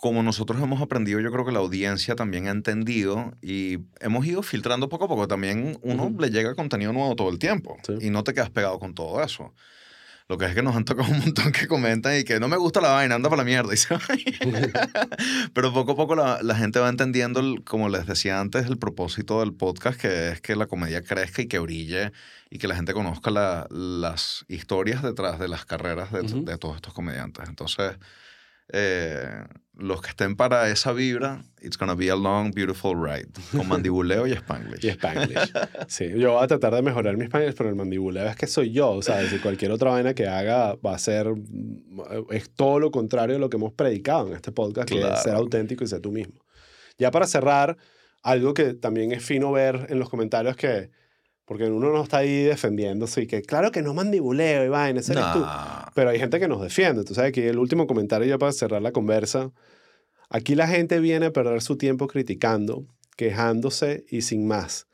como 0.00 0.22
nosotros 0.22 0.60
hemos 0.62 0.80
aprendido, 0.80 1.20
yo 1.20 1.30
creo 1.30 1.44
que 1.44 1.52
la 1.52 1.58
audiencia 1.58 2.16
también 2.16 2.48
ha 2.48 2.50
entendido 2.50 3.34
y 3.42 3.80
hemos 4.00 4.24
ido 4.24 4.42
filtrando 4.42 4.88
poco 4.88 5.04
a 5.04 5.08
poco. 5.08 5.28
También 5.28 5.78
uno 5.82 6.14
le 6.18 6.30
llega 6.30 6.54
contenido 6.54 6.94
nuevo 6.94 7.14
todo 7.16 7.28
el 7.28 7.38
tiempo 7.38 7.76
y 8.00 8.08
no 8.08 8.24
te 8.24 8.32
quedas 8.32 8.48
pegado 8.48 8.78
con 8.78 8.94
todo 8.94 9.22
eso. 9.22 9.54
Lo 10.26 10.38
que 10.38 10.46
es 10.46 10.54
que 10.54 10.62
nos 10.62 10.74
han 10.74 10.86
tocado 10.86 11.08
un 11.12 11.18
montón 11.18 11.52
que 11.52 11.66
comentan 11.66 12.18
y 12.18 12.24
que 12.24 12.40
no 12.40 12.48
me 12.48 12.56
gusta 12.56 12.80
la 12.80 12.92
vaina, 12.92 13.16
anda 13.16 13.28
para 13.28 13.42
la 13.42 13.44
mierda. 13.44 13.74
Pero 15.52 15.72
poco 15.74 15.92
a 15.92 15.96
poco 15.96 16.14
la, 16.14 16.38
la, 16.40 16.54
gente 16.54 16.78
va 16.78 16.88
entendiendo, 16.88 17.42
como 17.66 17.90
les 17.90 18.06
decía 18.06 18.40
antes, 18.40 18.66
el 18.66 18.78
propósito 18.78 19.40
del 19.40 19.52
podcast, 19.52 20.00
que 20.00 20.30
es 20.30 20.40
que 20.40 20.56
la 20.56 20.66
comedia 20.66 21.02
crezca 21.02 21.42
y 21.42 21.46
que 21.46 21.58
brille 21.58 22.12
y 22.48 22.56
que 22.58 22.68
la 22.68 22.74
gente 22.74 22.94
conozca 22.94 23.30
la, 23.30 23.66
las 23.70 24.46
historias 24.48 25.02
detrás 25.02 25.38
de 25.38 25.48
las 25.48 25.66
carreras 25.66 26.10
de, 26.10 26.22
de 26.22 26.56
todos 26.56 26.76
estos 26.76 26.94
comediantes. 26.94 27.48
Entonces, 27.48 27.98
eh, 28.72 29.44
los 29.74 30.02
que 30.02 30.10
estén 30.10 30.36
para 30.36 30.68
esa 30.68 30.92
vibra, 30.92 31.42
it's 31.62 31.78
gonna 31.78 31.94
be 31.94 32.10
a 32.10 32.16
long, 32.16 32.52
beautiful 32.52 32.94
ride. 32.94 33.30
Con 33.50 33.66
mandibuleo 33.68 34.26
y 34.26 34.32
spanglish. 34.32 34.84
Y 34.84 34.88
spanglish. 34.90 35.52
Sí, 35.88 36.08
yo 36.16 36.34
voy 36.34 36.44
a 36.44 36.46
tratar 36.46 36.74
de 36.74 36.82
mejorar 36.82 37.16
mi 37.16 37.24
spanglish, 37.24 37.54
pero 37.54 37.70
el 37.70 37.76
mandibuleo 37.76 38.26
es 38.28 38.36
que 38.36 38.46
soy 38.46 38.72
yo. 38.72 38.90
O 38.90 39.02
sea, 39.02 39.26
si 39.26 39.38
cualquier 39.38 39.72
otra 39.72 39.90
vaina 39.90 40.14
que 40.14 40.26
haga 40.28 40.74
va 40.74 40.94
a 40.94 40.98
ser. 40.98 41.26
Es 42.30 42.50
todo 42.50 42.78
lo 42.78 42.90
contrario 42.90 43.34
de 43.34 43.40
lo 43.40 43.48
que 43.48 43.56
hemos 43.56 43.72
predicado 43.72 44.28
en 44.28 44.34
este 44.34 44.52
podcast, 44.52 44.88
que 44.88 45.00
es 45.00 45.22
ser 45.22 45.34
auténtico 45.34 45.84
y 45.84 45.86
ser 45.86 46.00
tú 46.00 46.12
mismo. 46.12 46.44
Ya 46.98 47.10
para 47.10 47.26
cerrar, 47.26 47.78
algo 48.22 48.52
que 48.52 48.74
también 48.74 49.12
es 49.12 49.24
fino 49.24 49.50
ver 49.52 49.86
en 49.88 49.98
los 49.98 50.10
comentarios 50.10 50.56
que 50.56 50.90
porque 51.50 51.64
uno 51.64 51.90
no 51.90 52.04
está 52.04 52.18
ahí 52.18 52.44
defendiéndose 52.44 53.22
y 53.22 53.26
que 53.26 53.42
claro 53.42 53.72
que 53.72 53.82
no 53.82 53.92
mandibuleo 53.92 54.64
y 54.64 54.68
vaina, 54.68 55.00
ese 55.00 55.14
eres 55.14 55.24
tú. 55.32 55.44
Pero 55.96 56.10
hay 56.10 56.20
gente 56.20 56.38
que 56.38 56.46
nos 56.46 56.62
defiende. 56.62 57.02
Tú 57.02 57.12
sabes 57.12 57.32
que 57.32 57.48
el 57.48 57.58
último 57.58 57.88
comentario 57.88 58.28
ya 58.28 58.38
para 58.38 58.52
cerrar 58.52 58.80
la 58.80 58.92
conversa. 58.92 59.50
Aquí 60.28 60.54
la 60.54 60.68
gente 60.68 61.00
viene 61.00 61.26
a 61.26 61.32
perder 61.32 61.60
su 61.60 61.76
tiempo 61.76 62.06
criticando, 62.06 62.86
quejándose 63.16 64.04
y 64.08 64.22
sin 64.22 64.46
más. 64.46 64.86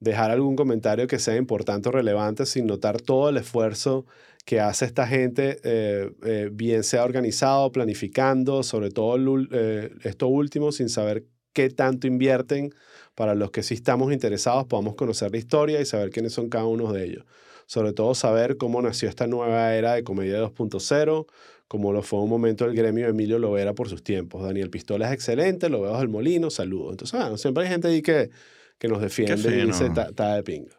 Dejar 0.00 0.30
algún 0.30 0.54
comentario 0.54 1.06
que 1.06 1.18
sea 1.18 1.36
importante 1.36 1.88
o 1.88 1.92
relevante 1.92 2.44
sin 2.44 2.66
notar 2.66 3.00
todo 3.00 3.30
el 3.30 3.38
esfuerzo 3.38 4.04
que 4.44 4.60
hace 4.60 4.84
esta 4.84 5.06
gente, 5.06 5.60
eh, 5.64 6.10
eh, 6.26 6.50
bien 6.52 6.84
sea 6.84 7.04
organizado, 7.04 7.72
planificando, 7.72 8.62
sobre 8.62 8.90
todo 8.90 9.16
eh, 9.50 9.90
esto 10.02 10.26
último, 10.26 10.72
sin 10.72 10.90
saber 10.90 11.24
qué 11.54 11.70
tanto 11.70 12.06
invierten 12.06 12.74
para 13.14 13.34
los 13.34 13.50
que 13.50 13.62
sí 13.62 13.74
estamos 13.74 14.12
interesados 14.12 14.66
podamos 14.66 14.94
conocer 14.94 15.30
la 15.32 15.38
historia 15.38 15.80
y 15.80 15.84
saber 15.84 16.10
quiénes 16.10 16.32
son 16.32 16.48
cada 16.48 16.66
uno 16.66 16.92
de 16.92 17.04
ellos. 17.04 17.24
Sobre 17.66 17.92
todo 17.92 18.14
saber 18.14 18.56
cómo 18.56 18.82
nació 18.82 19.08
esta 19.08 19.26
nueva 19.26 19.74
era 19.74 19.94
de 19.94 20.04
Comedia 20.04 20.42
2.0, 20.42 21.26
como 21.68 21.92
lo 21.92 22.02
fue 22.02 22.20
un 22.20 22.28
momento 22.28 22.64
el 22.64 22.74
gremio 22.74 23.04
de 23.04 23.10
Emilio 23.10 23.38
Lovera 23.38 23.74
por 23.74 23.88
sus 23.88 24.02
tiempos. 24.02 24.42
Daniel 24.42 24.68
Pistola 24.70 25.06
es 25.08 25.14
excelente, 25.14 25.68
lo 25.68 25.80
veo 25.82 25.96
del 25.98 26.08
Molino, 26.08 26.50
saludos. 26.50 26.92
Entonces, 26.92 27.40
siempre 27.40 27.64
hay 27.64 27.70
gente 27.70 27.88
ahí 27.88 28.02
que, 28.02 28.30
que 28.78 28.88
nos 28.88 29.00
defiende 29.00 29.58
y 29.58 29.66
dice, 29.66 29.86
está 29.86 30.34
de 30.34 30.42
pinga. 30.42 30.76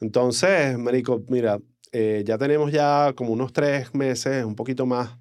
Entonces, 0.00 0.76
Marico, 0.76 1.22
mira, 1.28 1.60
eh, 1.92 2.24
ya 2.26 2.36
tenemos 2.36 2.72
ya 2.72 3.12
como 3.14 3.32
unos 3.32 3.52
tres 3.52 3.94
meses, 3.94 4.44
un 4.44 4.56
poquito 4.56 4.84
más, 4.84 5.16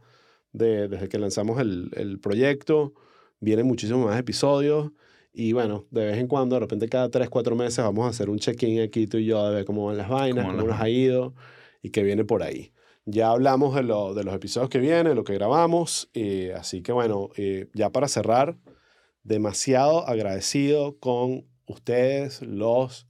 de, 0.52 0.88
desde 0.88 1.08
que 1.08 1.20
lanzamos 1.20 1.60
el, 1.62 1.92
el 1.96 2.20
proyecto. 2.20 2.94
Vienen 3.40 3.66
muchísimos 3.66 4.06
más 4.06 4.20
episodios. 4.20 4.92
Y 5.34 5.54
bueno, 5.54 5.86
de 5.90 6.06
vez 6.06 6.18
en 6.20 6.28
cuando, 6.28 6.56
de 6.56 6.60
repente 6.60 6.88
cada 6.88 7.10
tres, 7.10 7.30
cuatro 7.30 7.56
meses, 7.56 7.84
vamos 7.84 8.06
a 8.06 8.10
hacer 8.10 8.30
un 8.30 8.38
check-in 8.38 8.82
aquí 8.82 9.08
tú 9.08 9.18
y 9.18 9.26
yo 9.26 9.50
de 9.50 9.56
ver 9.56 9.66
cómo 9.66 9.88
van 9.88 9.98
las 9.98 10.08
vainas, 10.08 10.46
cómo, 10.46 10.62
nos 10.62 10.80
ha 10.80 10.88
ido 10.88 11.34
y 11.82 11.90
qué 11.90 12.04
viene 12.04 12.24
por 12.24 12.44
ahí. 12.44 12.72
Ya 13.06 13.32
hablamos 13.32 13.74
de, 13.76 13.84
lo, 13.84 14.14
de 14.14 14.24
los 14.24 14.34
episodios 14.36 14.70
que 14.70 14.80
vienen, 14.80 15.16
lo 15.16 15.24
que 15.24 15.34
grabamos. 15.34 16.10
y 16.14 16.50
así 16.50 16.84
que 16.84 16.92
bueno, 16.92 17.30
ya 17.74 17.90
para 17.90 18.08
cerrar, 18.08 18.58
demasiado 19.24 20.08
agradecido 20.08 20.98
con 21.00 21.48
ustedes, 21.66 22.42
los 22.42 23.08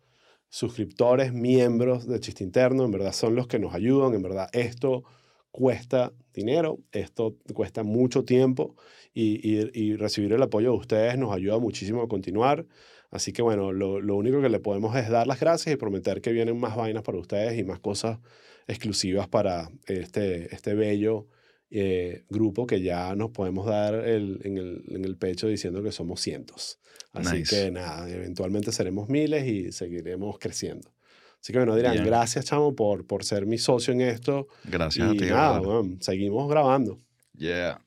suscriptores, 0.49 1.33
miembros 1.33 2.07
de 2.07 2.19
Chiste 2.19 2.43
Interno. 2.43 2.85
En 2.85 2.91
verdad 2.91 3.11
son 3.11 3.35
los 3.35 3.47
que 3.47 3.59
nos 3.59 3.73
ayudan. 3.73 4.13
En 4.13 4.21
verdad 4.21 4.49
esto 4.53 5.03
cuesta 5.51 6.13
dinero, 6.33 6.79
esto 6.91 7.35
cuesta 7.53 7.83
mucho 7.83 8.23
tiempo 8.23 8.75
y, 9.13 9.95
recibir 9.95 10.33
el 10.33 10.41
apoyo 10.41 10.71
de 10.71 10.77
ustedes 10.77 11.17
nos 11.17 11.33
ayuda 11.33 11.59
muchísimo 11.59 12.01
a 12.01 12.07
continuar. 12.07 12.65
Así 13.11 13.31
que 13.31 13.41
bueno, 13.41 13.71
lo, 13.71 14.15
único 14.15 14.41
que 14.41 14.49
le 14.49 14.59
podemos 14.59 14.95
es 14.95 15.09
dar 15.09 15.27
las 15.27 15.39
gracias 15.39 15.73
y 15.73 15.77
prometer 15.77 16.21
que 16.21 16.31
vienen 16.31 16.59
más 16.59 16.75
vainas 16.75 17.03
para 17.03 17.19
ustedes 17.19 17.59
y 17.59 17.63
más 17.63 17.79
cosas 17.79 18.19
exclusivas 18.67 19.27
para 19.27 19.69
este, 19.85 20.53
este 20.53 20.73
bello 20.73 21.27
eh, 21.69 22.23
grupo 22.29 22.65
que 22.65 22.81
ya 22.81 23.15
nos 23.15 23.31
podemos 23.31 23.65
dar 23.65 23.93
el, 23.93 24.39
en, 24.43 24.57
el, 24.57 24.83
en, 24.89 25.05
el, 25.05 25.17
pecho 25.17 25.47
diciendo 25.47 25.83
que 25.83 25.91
somos 25.91 26.21
cientos. 26.21 26.79
Así 27.11 27.43
que 27.43 27.69
nada, 27.69 28.09
eventualmente 28.09 28.71
seremos 28.71 29.09
miles 29.09 29.45
y 29.45 29.71
seguiremos 29.71 30.39
creciendo. 30.39 30.91
Así 31.39 31.51
que 31.51 31.59
bueno, 31.59 31.75
dirán, 31.75 32.03
gracias, 32.05 32.45
chamo, 32.45 32.73
por, 32.73 33.05
por 33.05 33.25
ser 33.25 33.45
mi 33.45 33.57
socio 33.57 33.93
en 33.93 34.01
esto. 34.01 34.47
Gracias 34.63 35.09
a 35.09 35.11
ti. 35.11 35.25
Nada, 35.25 35.61
seguimos 35.99 36.49
grabando. 36.49 36.99
Yeah. 37.37 37.82